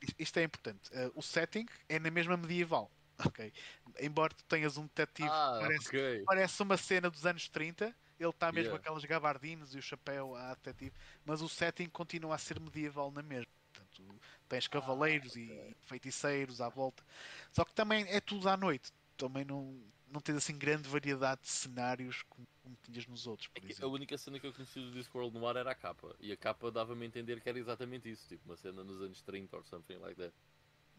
Isto- 0.00 0.14
Isto 0.18 0.38
é 0.38 0.42
importante. 0.44 0.90
Uh, 0.90 1.12
o 1.14 1.22
setting 1.22 1.66
é 1.88 1.98
na 1.98 2.10
mesma 2.10 2.36
medieval. 2.36 2.90
Ok. 3.26 3.52
Embora 3.98 4.32
tu 4.32 4.44
tenhas 4.44 4.76
um 4.76 4.84
detetive 4.84 5.28
ah, 5.28 5.58
parece, 5.60 5.88
ok. 5.88 6.22
parece 6.24 6.62
uma 6.62 6.76
cena 6.76 7.10
dos 7.10 7.26
anos 7.26 7.48
30, 7.48 7.92
ele 8.18 8.30
está 8.30 8.52
mesmo 8.52 8.74
Yeah. 8.74 8.76
aquelas 8.76 9.04
gabardinas 9.04 9.74
e 9.74 9.78
o 9.78 9.82
chapéu 9.82 10.34
a 10.34 10.54
detetive, 10.54 10.96
mas 11.24 11.40
o 11.42 11.48
setting 11.48 11.88
continua 11.88 12.34
a 12.34 12.38
ser 12.38 12.60
medieval 12.60 13.10
na 13.10 13.22
mesma. 13.22 13.52
Portanto, 13.72 14.20
tens 14.48 14.66
cavaleiros 14.66 15.36
e 15.36 15.76
feiticeiros 15.80 16.60
à 16.60 16.68
volta. 16.68 17.04
Só 17.52 17.64
que 17.64 17.72
também 17.72 18.04
é 18.08 18.20
tudo 18.20 18.48
à 18.48 18.56
noite. 18.56 18.92
Também 19.16 19.44
não, 19.44 19.92
não 20.06 20.20
tens 20.20 20.36
assim 20.36 20.56
grande 20.58 20.88
variedade 20.88 21.42
de 21.42 21.48
cenários 21.48 22.22
como, 22.24 22.46
como 22.62 22.76
tinhas 22.82 23.06
nos 23.06 23.26
outros, 23.26 23.48
por 23.48 23.62
É 23.64 23.84
A 23.84 23.86
única 23.88 24.16
cena 24.18 24.40
que 24.40 24.46
eu 24.46 24.52
conheci 24.54 24.80
do 24.80 24.92
Discworld 24.92 25.34
no 25.36 25.46
ar 25.46 25.56
era 25.56 25.70
a 25.70 25.74
capa. 25.74 26.16
E 26.20 26.32
a 26.32 26.36
capa 26.36 26.70
dava-me 26.70 27.04
a 27.04 27.08
entender 27.08 27.40
que 27.40 27.48
era 27.48 27.58
exatamente 27.58 28.10
isso. 28.10 28.28
Tipo, 28.28 28.44
uma 28.48 28.56
cena 28.56 28.82
nos 28.84 29.00
anos 29.00 29.22
30 29.22 29.56
or 29.56 29.64
something 29.64 29.96
like 29.98 30.16
that. 30.16 30.34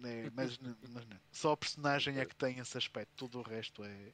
É, 0.01 0.29
mas, 0.31 0.57
mas 0.57 1.05
não. 1.05 1.19
Só 1.31 1.51
a 1.51 1.57
personagem 1.57 2.19
é 2.19 2.25
que 2.25 2.35
tem 2.35 2.59
esse 2.59 2.77
aspecto, 2.77 3.11
tudo 3.15 3.39
o 3.39 3.41
resto 3.41 3.83
é. 3.83 4.13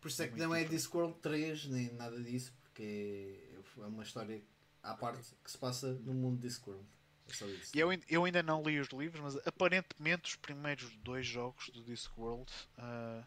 Por 0.00 0.08
isso 0.08 0.22
é 0.22 0.26
que 0.26 0.32
Muito 0.32 0.48
não 0.48 0.54
é. 0.54 0.64
Discworld 0.64 1.18
3 1.20 1.66
nem 1.66 1.92
nada 1.92 2.20
disso, 2.22 2.52
porque 2.62 3.38
é 3.78 3.86
uma 3.86 4.02
história 4.02 4.42
à 4.82 4.94
parte 4.94 5.34
que 5.44 5.50
se 5.50 5.58
passa 5.58 5.92
no 5.92 6.14
mundo 6.14 6.40
de 6.40 6.48
Discworld. 6.48 6.84
É 7.28 7.32
só 7.32 7.46
isso. 7.46 7.70
Eu, 7.76 7.88
eu 8.08 8.24
ainda 8.24 8.42
não 8.42 8.62
li 8.62 8.80
os 8.80 8.88
livros, 8.88 9.20
mas 9.20 9.46
aparentemente 9.46 10.30
os 10.30 10.36
primeiros 10.36 10.90
dois 10.96 11.26
jogos 11.26 11.68
do 11.70 11.84
Discworld 11.84 12.50
ah, 12.78 13.22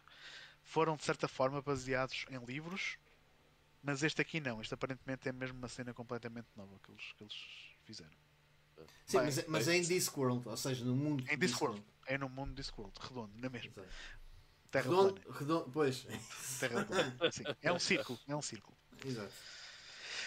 foram 0.62 0.96
de 0.96 1.04
certa 1.04 1.28
forma 1.28 1.62
baseados 1.62 2.26
em 2.30 2.44
livros, 2.44 2.98
mas 3.82 4.02
este 4.02 4.20
aqui 4.20 4.40
não. 4.40 4.60
Este 4.60 4.74
aparentemente 4.74 5.28
é 5.28 5.32
mesmo 5.32 5.56
uma 5.56 5.68
cena 5.68 5.94
completamente 5.94 6.48
nova 6.56 6.78
que 6.82 6.90
eles, 6.90 7.12
que 7.16 7.24
eles 7.24 7.34
fizeram. 7.84 8.10
Sim, 9.06 9.18
Bem, 9.18 9.26
mas, 9.26 9.38
é- 9.38 9.44
mas 9.46 9.68
é 9.68 9.76
em 9.76 9.82
Discworld, 9.82 10.48
ou 10.48 10.56
seja, 10.56 10.84
no 10.84 10.96
mundo 10.96 11.22
Em 11.24 11.38
de 11.38 11.46
Discworld. 11.46 11.82
É 12.06 12.18
no 12.18 12.28
mundo 12.28 12.52
Discworld, 12.54 12.92
redondo, 13.00 13.32
na 13.36 13.48
mesma. 13.48 13.70
Exato. 13.70 13.88
Terra 14.74 14.90
Redondo, 14.90 15.20
plana. 15.20 15.38
redondo, 15.38 15.70
pois. 15.72 16.04
Terra 16.58 16.84
plana. 16.84 17.16
Sim, 17.30 17.44
é 17.62 17.72
um 17.72 17.78
círculo, 17.78 18.18
é 18.26 18.34
um 18.34 18.42
círculo. 18.42 18.76
Exato. 19.04 19.32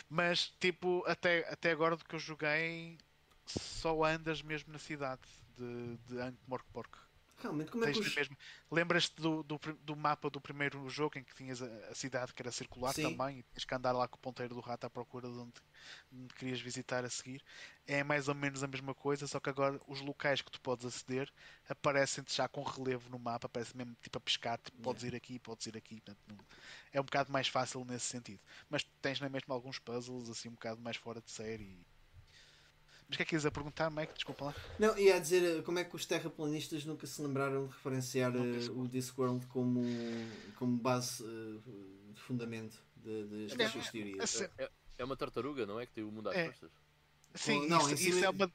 Mas 0.09 0.53
tipo, 0.57 1.03
até, 1.05 1.39
até 1.51 1.71
agora 1.71 1.97
do 1.97 2.05
que 2.05 2.15
eu 2.15 2.19
joguei, 2.19 2.97
só 3.45 4.05
andas 4.05 4.41
mesmo 4.41 4.71
na 4.71 4.79
cidade 4.79 5.21
de, 5.57 5.97
de 6.07 6.21
Ankh-Morpork. 6.21 6.97
Realmente, 7.39 7.71
como 7.71 7.83
é 7.85 7.91
que 7.91 7.93
Tens 7.93 8.07
os... 8.07 8.15
mesmo- 8.15 8.37
Lembras-te 8.71 9.15
do, 9.21 9.43
do, 9.43 9.59
do 9.83 9.95
mapa 9.95 10.29
do 10.29 10.41
primeiro 10.41 10.89
jogo 10.89 11.17
em 11.19 11.23
que 11.23 11.35
tinhas 11.35 11.61
a, 11.61 11.65
a 11.89 11.95
cidade 11.95 12.33
que 12.33 12.41
era 12.41 12.51
circular 12.51 12.93
Sim. 12.93 13.03
também 13.03 13.39
e 13.39 13.43
tinhas 13.43 13.63
que 13.65 13.75
andar 13.75 13.91
lá 13.91 14.07
com 14.07 14.15
o 14.17 14.19
ponteiro 14.19 14.55
do 14.55 14.59
rato 14.61 14.85
à 14.85 14.89
procura 14.89 15.27
de 15.29 15.37
onde, 15.37 15.53
onde 16.11 16.33
querias 16.33 16.59
visitar 16.59 17.05
a 17.05 17.09
seguir? 17.09 17.43
É 17.85 18.03
mais 18.03 18.27
ou 18.27 18.35
menos 18.35 18.63
a 18.63 18.67
mesma 18.67 18.93
coisa, 18.93 19.27
só 19.27 19.39
que 19.39 19.49
agora 19.49 19.79
os 19.87 20.01
locais 20.01 20.41
que 20.41 20.51
tu 20.51 20.59
podes 20.61 20.85
aceder 20.85 21.31
aparecem-te 21.69 22.33
já 22.35 22.47
com 22.47 22.63
relevo 22.63 23.09
no 23.09 23.19
mapa, 23.19 23.45
aparece 23.47 23.75
mesmo 23.77 23.95
tipo 24.01 24.17
a 24.17 24.21
pescar, 24.21 24.57
tipo, 24.57 24.77
podes 24.81 25.03
ir 25.03 25.15
aqui, 25.15 25.39
podes 25.39 25.65
ir 25.67 25.77
aqui. 25.77 26.01
Portanto, 26.01 26.45
é 26.91 26.99
um 26.99 27.03
bocado 27.03 27.31
mais 27.31 27.47
fácil 27.47 27.85
nesse 27.85 28.05
sentido. 28.07 28.41
Mas 28.69 28.83
tens 29.01 29.19
na 29.19 29.29
mesma 29.29 29.53
alguns 29.55 29.79
puzzles 29.79 30.29
assim 30.29 30.49
um 30.49 30.53
bocado 30.53 30.81
mais 30.81 30.97
fora 30.97 31.21
de 31.21 31.31
série. 31.31 31.85
Mas 33.07 33.15
o 33.15 33.17
que 33.17 33.23
é 33.23 33.25
que 33.25 33.35
ias 33.35 33.45
a 33.45 33.51
perguntar, 33.51 33.89
Mike? 33.89 34.13
Desculpa 34.13 34.45
lá. 34.45 34.55
Não, 34.77 34.97
ia 34.97 35.19
dizer 35.19 35.59
eh, 35.59 35.61
como 35.61 35.79
é 35.79 35.83
que 35.85 35.95
os 35.95 36.05
terraplanistas 36.05 36.83
nunca 36.85 37.07
se 37.07 37.21
lembraram 37.21 37.65
de 37.67 37.71
referenciar 37.73 38.33
se 38.33 38.69
o 38.71 38.87
Discworld 38.87 39.45
como, 39.47 39.81
como 40.57 40.77
base 40.77 41.23
eh, 41.23 42.11
de 42.13 42.19
fundamento 42.21 42.77
de, 42.97 43.23
de, 43.23 43.47
Não, 43.51 43.57
destas 43.57 43.89
teorias. 43.91 44.19
a 44.19 44.27
ce- 44.27 44.49
É 44.97 45.03
uma 45.05 45.15
tartaruga, 45.15 45.65
não 45.65 45.79
é? 45.79 45.85
Que 45.85 45.93
tem 45.93 46.03
o 46.03 46.11
mundo 46.11 46.29
às 46.29 46.35
É. 46.35 46.47
costas. 46.47 46.71
Sim, 47.35 47.67
não, 47.67 47.79
isso, 47.91 48.09
isso 48.09 48.25
é 48.25 48.29
uma 48.29 48.51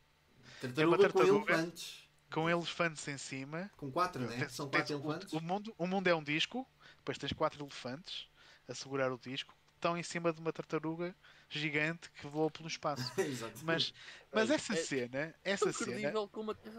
Tartaruga, 0.61 0.97
com 0.97 1.03
tartaruga. 1.03 1.53
elefantes. 1.53 2.09
com 2.31 2.51
elefantes 2.51 3.09
em 3.09 3.17
cima. 3.19 3.71
Com 3.77 3.91
quatro, 3.91 4.23
né? 4.27 4.49
São 4.49 4.69
quatro 4.69 4.95
o- 4.97 4.99
elefantes. 4.99 5.33
O, 5.33 5.41
mundo, 5.41 5.75
o 5.79 5.87
mundo 5.87 6.09
é 6.09 6.15
um 6.15 6.23
disco, 6.23 6.67
depois 6.99 7.17
tens 7.17 7.33
quatro 7.33 7.63
elefantes 7.63 8.27
a 8.69 8.75
segurar 8.75 9.13
o 9.13 9.19
disco, 9.19 9.55
estão 9.77 9.97
em 9.97 10.03
cima 10.03 10.33
de 10.33 10.41
uma 10.41 10.53
tartaruga 10.53 11.15
gigante 11.59 12.11
que 12.13 12.27
voa 12.27 12.51
pelo 12.51 12.69
espaço. 12.69 13.13
Mas, 13.65 13.93
mas 14.33 14.51
essa 14.51 14.73
é 14.73 14.77
cena, 14.77 15.35
essa 15.45 15.67
Tão 15.73 15.73
cena, 15.73 16.11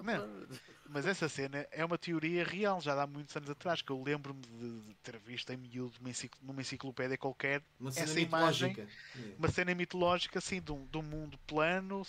Não. 0.01 0.47
mas 0.87 1.05
essa 1.05 1.29
cena 1.29 1.67
é 1.71 1.85
uma 1.85 1.97
teoria 1.97 2.43
real, 2.43 2.81
já 2.81 2.99
há 2.99 3.05
muitos 3.05 3.35
anos 3.35 3.49
atrás, 3.49 3.81
que 3.81 3.91
eu 3.91 4.01
lembro-me 4.01 4.41
de, 4.41 4.95
ter 5.03 5.17
visto 5.19 5.51
em 5.51 5.57
miúdo 5.57 5.93
numa 5.99 6.09
encicl- 6.09 6.37
numa 6.41 6.61
enciclopédia 6.61 7.17
qualquer, 7.17 7.61
Uma 7.79 7.91
cena 7.91 8.05
essa 8.05 8.19
imagem- 8.19 8.69
mitológica. 8.69 9.35
Uma 9.37 9.47
cena 9.49 9.75
mitológica 9.75 10.39
assim 10.39 10.59
de 10.61 10.71
um, 10.71 10.85
de 10.87 10.97
um 10.97 11.03
mundo 11.03 11.37
plano 11.45 12.01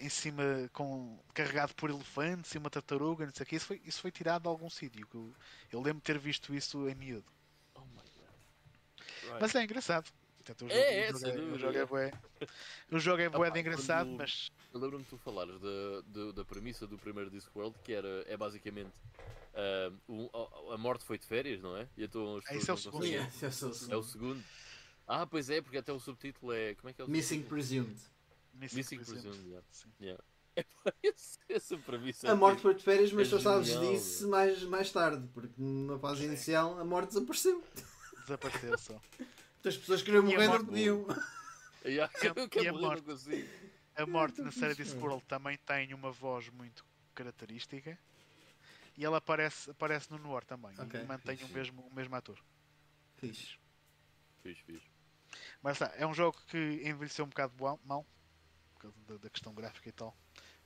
em 0.00 0.08
cima 0.08 0.42
com 0.72 1.18
carregado 1.32 1.72
por 1.74 1.88
elefantes 1.90 2.52
e 2.54 2.58
uma 2.58 2.68
tartaruga 2.68 3.24
não 3.24 3.32
sei 3.32 3.44
o 3.44 3.46
que 3.46 3.54
isso 3.56 3.66
foi, 3.66 3.80
isso 3.84 4.00
foi 4.00 4.10
tirado 4.10 4.42
de 4.42 4.48
algum 4.48 4.68
sítio 4.68 5.06
eu, 5.14 5.32
eu 5.70 5.80
lembro 5.80 5.98
de 6.00 6.04
ter 6.04 6.18
visto 6.18 6.52
isso 6.52 6.88
em 6.88 6.94
miúdo 6.96 7.32
Oh 7.76 7.82
mas 9.40 9.54
é 9.54 9.62
engraçado 9.62 10.10
Portanto, 10.44 10.66
o 10.66 10.68
jogo, 10.68 10.80
É, 10.80 10.98
é, 10.98 11.02
o 11.04 11.06
jogo 11.06 11.18
sem 11.18 11.52
o 11.52 11.58
jogo 11.58 11.78
é 11.78 11.86
bué 11.86 12.12
o 12.92 12.98
jogo 12.98 13.22
é 13.22 13.28
bué 13.30 13.50
de 13.50 13.60
engraçado 13.60 14.06
quando- 14.08 14.18
mas 14.18 14.48
Eu 14.74 14.80
lembro-me 14.80 15.04
de 15.04 15.08
tu 15.10 15.16
falares 15.16 15.58
da, 15.58 16.00
da, 16.06 16.32
da 16.32 16.44
premissa 16.44 16.86
do 16.86 16.98
primeiro 16.98 17.30
Discworld, 17.30 17.74
que 17.82 17.92
era, 17.92 18.24
é 18.26 18.36
basicamente 18.36 18.92
ah, 19.54 19.90
um- 20.08 20.28
a, 20.70 20.74
a 20.74 20.78
morte 20.78 21.04
foi 21.04 21.16
de 21.18 21.24
férias, 21.26 21.62
não 21.62 21.76
é? 21.76 21.88
E 21.96 22.04
então 22.04 22.36
as 22.36 22.44
Ah, 22.48 22.54
isso 22.56 22.70
é 22.70 22.74
o 22.74 22.76
segundo. 22.76 23.06
Yeah, 23.06 23.28
esse 23.28 23.44
é 23.44 23.48
o 23.48 23.52
segundo. 23.52 23.92
É 23.92 23.96
o 23.96 24.02
segundo. 24.02 24.44
Ah, 25.06 25.26
pois 25.26 25.48
é, 25.48 25.62
porque 25.62 25.78
até 25.78 25.92
o 25.92 25.98
subtítulo 25.98 26.52
é. 26.52 26.74
Como 26.74 26.90
é 26.90 26.92
que 26.92 27.00
é 27.00 27.04
o 27.04 27.08
Missing 27.08 27.42
subtítulo? 27.44 27.48
Presumed. 27.50 28.00
Missing, 28.54 28.76
Missing 28.76 28.96
Presumed. 28.98 29.22
Presumed, 29.22 29.48
yeah. 29.48 29.66
Sim. 29.70 29.88
Yeah. 30.00 30.24
Esse- 31.02 31.38
Essa 31.48 31.76
premissa. 31.78 32.30
A 32.30 32.36
morte 32.36 32.60
foi 32.62 32.74
de 32.74 32.82
férias, 32.82 33.12
mas 33.12 33.26
É 33.28 33.30
só 33.30 33.38
sabes 33.38 33.68
genial, 33.68 33.92
disso 33.92 34.28
mais, 34.28 34.62
mais 34.64 34.90
tarde, 34.92 35.26
porque 35.32 35.54
na 35.58 35.98
fase 35.98 36.24
inicial 36.26 36.78
a 36.78 36.84
morte 36.84 37.08
desapareceu. 37.08 37.62
desapareceu 38.22 38.78
só 38.78 39.00
Muitas 39.64 39.78
pessoas 39.80 40.02
queriam 40.02 40.22
E 40.22 40.26
a 40.26 40.36
morrer 40.36 40.48
não 40.48 40.64
podiam. 40.66 41.06
E 41.86 41.98
a- 41.98 42.10
e 42.62 42.70
morte? 42.70 43.02
a 43.96 44.06
morte 44.06 44.42
na 44.42 44.50
série 44.52 44.74
Discworld 44.74 45.24
também 45.26 45.56
tem 45.64 45.94
uma 45.94 46.10
voz 46.12 46.50
muito 46.50 46.84
característica 47.14 47.98
e 48.98 49.04
ela 49.04 49.16
aparece, 49.18 49.70
aparece 49.70 50.10
no 50.10 50.18
Noir 50.18 50.44
também 50.44 50.72
Ok, 50.78 51.00
e 51.00 51.06
mantém 51.06 51.36
o 51.36 51.38
fixe. 51.38 51.52
mesmo, 51.54 51.80
o 51.86 51.94
mesmo 51.94 52.14
ator 52.14 52.38
Fixe. 53.16 53.56
Fiz, 54.42 54.58
fiz. 54.66 54.82
Mas 55.62 55.78
tá, 55.78 55.90
é 55.96 56.06
um 56.06 56.12
jogo 56.12 56.38
que 56.48 56.58
envelheceu 56.84 57.24
um 57.24 57.28
bocado 57.28 57.54
mal, 57.84 58.04
por 58.74 58.82
causa 58.82 58.96
da, 59.06 59.16
da 59.16 59.30
questão 59.30 59.54
gráfica 59.54 59.88
e 59.88 59.92
tal. 59.92 60.14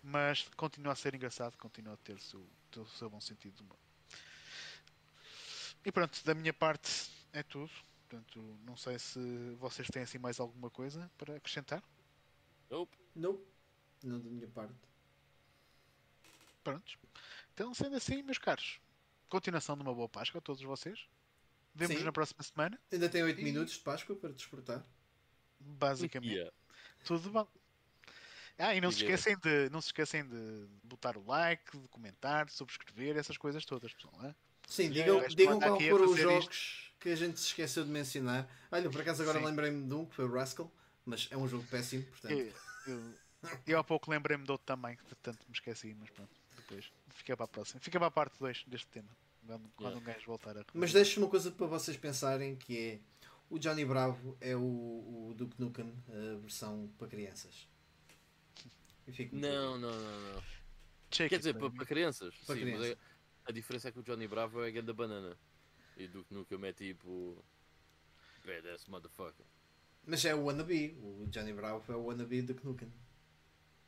Mas 0.03 0.49
continua 0.57 0.93
a 0.93 0.97
ser 0.97 1.15
engraçado, 1.15 1.57
continua 1.57 1.95
a 1.95 1.97
ter 1.99 2.15
o 2.16 2.20
seu, 2.20 2.45
ter 2.70 2.81
o 2.81 2.87
seu 2.89 3.09
bom 3.09 3.20
sentido 3.20 3.55
de 3.55 3.62
humor. 3.62 3.79
E 5.85 5.93
pronto, 5.93 6.23
da 6.25 6.35
minha 6.35 6.53
parte 6.53 6.91
é 7.33 7.43
tudo. 7.43 7.70
Portanto, 8.09 8.59
não 8.65 8.75
sei 8.75 8.99
se 8.99 9.19
vocês 9.57 9.87
têm 9.89 10.03
assim 10.03 10.17
mais 10.19 10.41
alguma 10.41 10.71
coisa 10.71 11.11
para 11.19 11.37
acrescentar. 11.37 11.83
Nope. 12.71 12.97
Não. 13.15 13.39
Não 14.03 14.19
da 14.19 14.31
minha 14.31 14.49
parte. 14.49 14.73
Prontos. 16.65 16.97
Então, 17.53 17.75
sendo 17.75 17.97
assim, 17.97 18.23
meus 18.23 18.39
caros, 18.39 18.81
continuação 19.29 19.77
de 19.77 19.83
uma 19.83 19.95
boa 19.95 20.09
Páscoa 20.09 20.39
a 20.39 20.43
todos 20.43 20.63
vocês. 20.63 21.07
Vemos 21.75 21.99
Sim. 21.99 22.05
na 22.05 22.13
próxima 22.13 22.43
semana. 22.43 22.81
Ainda 22.91 23.09
tem 23.11 23.23
8 23.23 23.41
E- 23.41 23.45
minutos 23.45 23.75
de 23.75 23.81
Páscoa 23.81 24.17
para 24.17 24.31
desfrutar. 24.33 24.85
Basicamente, 25.61 26.33
Yeah. 26.33 26.53
tudo 27.05 27.31
bom. 27.31 27.47
Ah, 28.57 28.75
e 28.75 28.81
não 28.81 28.91
se, 28.91 29.03
esquecem 29.03 29.37
de, 29.39 29.69
não 29.71 29.81
se 29.81 29.89
esquecem 29.89 30.27
de 30.27 30.67
botar 30.83 31.17
o 31.17 31.25
like, 31.27 31.79
de 31.79 31.87
comentar, 31.89 32.47
de 32.47 32.53
subscrever, 32.53 33.17
essas 33.17 33.37
coisas 33.37 33.65
todas, 33.65 33.93
pessoal. 33.93 34.25
é? 34.25 34.35
Sim, 34.67 34.91
digam, 34.91 35.27
digam 35.29 35.61
qual 35.61 35.79
foram 35.81 36.11
os 36.11 36.19
jogos 36.19 36.88
que 36.99 37.09
a 37.11 37.16
gente 37.16 37.39
se 37.39 37.47
esqueceu 37.47 37.85
de 37.85 37.91
mencionar. 37.91 38.49
Olha, 38.70 38.91
por 38.91 39.01
acaso 39.01 39.23
agora 39.23 39.39
lembrei-me 39.45 39.87
de 39.87 39.95
um 39.95 40.05
que 40.05 40.15
foi 40.15 40.25
o 40.25 40.33
Rascal, 40.33 40.70
mas 41.05 41.29
é 41.31 41.37
um 41.37 41.47
jogo 41.47 41.65
péssimo, 41.69 42.05
portanto. 42.05 42.33
Eu, 42.33 42.53
eu, 42.87 43.15
eu 43.66 43.79
há 43.79 43.85
pouco 43.85 44.11
lembrei-me 44.11 44.45
de 44.45 44.51
outro 44.51 44.66
também, 44.66 44.97
que 44.97 45.05
portanto 45.05 45.39
me 45.47 45.53
esqueci, 45.55 45.95
mas 45.99 46.11
pronto, 46.11 46.31
depois 46.57 46.91
fica 47.11 47.37
para 47.37 47.45
a 47.45 47.49
próxima. 47.49 47.81
Fica 47.81 47.99
para 47.99 48.09
a 48.09 48.11
parte 48.11 48.39
2 48.39 48.65
deste 48.66 48.87
tema, 48.89 49.09
quando, 49.47 49.69
quando 49.77 49.95
Yeah. 49.95 50.01
um 50.01 50.15
gajo 50.15 50.27
voltar 50.27 50.59
a 50.59 50.65
Mas 50.75 50.93
deixo 50.93 51.20
uma 51.20 51.29
coisa 51.29 51.51
para 51.51 51.66
vocês 51.66 51.97
pensarem 51.97 52.57
que 52.57 52.79
é 52.79 53.01
o 53.51 53.59
Johnny 53.59 53.85
Bravo 53.85 54.37
é 54.41 54.55
o, 54.57 54.61
o 54.61 55.35
Duke 55.37 55.55
Nukem 55.59 55.93
a 56.09 56.37
versão 56.39 56.91
para 56.99 57.09
crianças. 57.09 57.66
Não, 59.33 59.79
não, 59.79 59.91
não, 59.91 60.20
não. 60.35 60.43
Check 61.11 61.31
Quer 61.31 61.39
dizer, 61.39 61.55
para, 61.55 61.70
para 61.70 61.87
crianças. 61.87 62.35
Para 62.47 62.57
sim, 62.57 62.65
mas 62.65 62.75
crianças. 62.81 62.91
é- 62.91 62.97
a 63.47 63.53
diferença 63.53 63.89
é 63.89 63.93
que 63.93 63.99
o 63.99 64.03
Johnny 64.03 64.29
Bravo 64.29 64.62
é 64.62 64.83
da 64.83 64.93
banana. 64.93 65.35
E 65.99 66.09
do 66.09 66.25
que 66.25 66.33
nunca 66.33 66.55
é 66.66 66.73
tipo. 66.73 67.45
Badass 68.47 68.87
motherfucker. 68.87 69.45
Mas 70.07 70.25
é 70.25 70.35
o 70.35 70.45
wannabe. 70.45 70.97
O 71.03 71.27
Johnny 71.27 71.53
Bravo 71.53 71.93
é 71.93 71.97
o 71.97 72.05
wannabe 72.05 72.41
do 72.43 72.55
Nukem. 72.65 72.91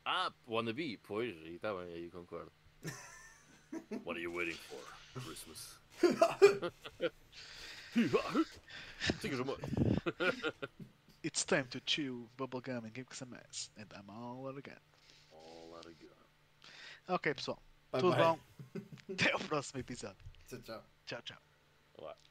Ah, 0.04 0.32
wannabe, 0.46 0.98
pois, 0.98 1.34
aí 1.42 1.54
está 1.54 1.72
bem, 1.74 1.92
aí 1.94 2.10
concordo. 2.10 2.52
What 4.04 4.18
are 4.18 4.22
you 4.22 4.32
waiting 4.32 4.56
for? 4.56 4.82
Christmas. 5.14 5.78
It's 11.22 11.44
time 11.44 11.66
to 11.70 11.80
chew 11.80 12.28
bubblegum 12.38 12.84
and 12.84 12.94
kick 12.94 13.12
some 13.14 13.34
ass. 13.34 13.70
And 13.76 13.86
I'm 13.94 14.08
all 14.10 14.48
out 14.48 14.56
again. 14.58 14.80
Oh, 15.32 15.68
let 15.74 15.86
it 15.86 15.96
go. 16.00 16.08
Ok, 17.14 17.34
pessoal. 17.34 17.60
Bye 17.92 18.00
tudo 18.00 18.16
bye. 18.16 18.22
bom? 18.22 18.38
Até 19.12 19.32
ao 19.32 19.40
próximo 19.40 19.80
episódio. 19.80 20.24
Tchau, 20.48 20.58
tchau. 20.60 20.84
Tchau, 21.06 21.22
tchau. 21.22 21.49
a 22.00 22.04
lot. 22.04 22.29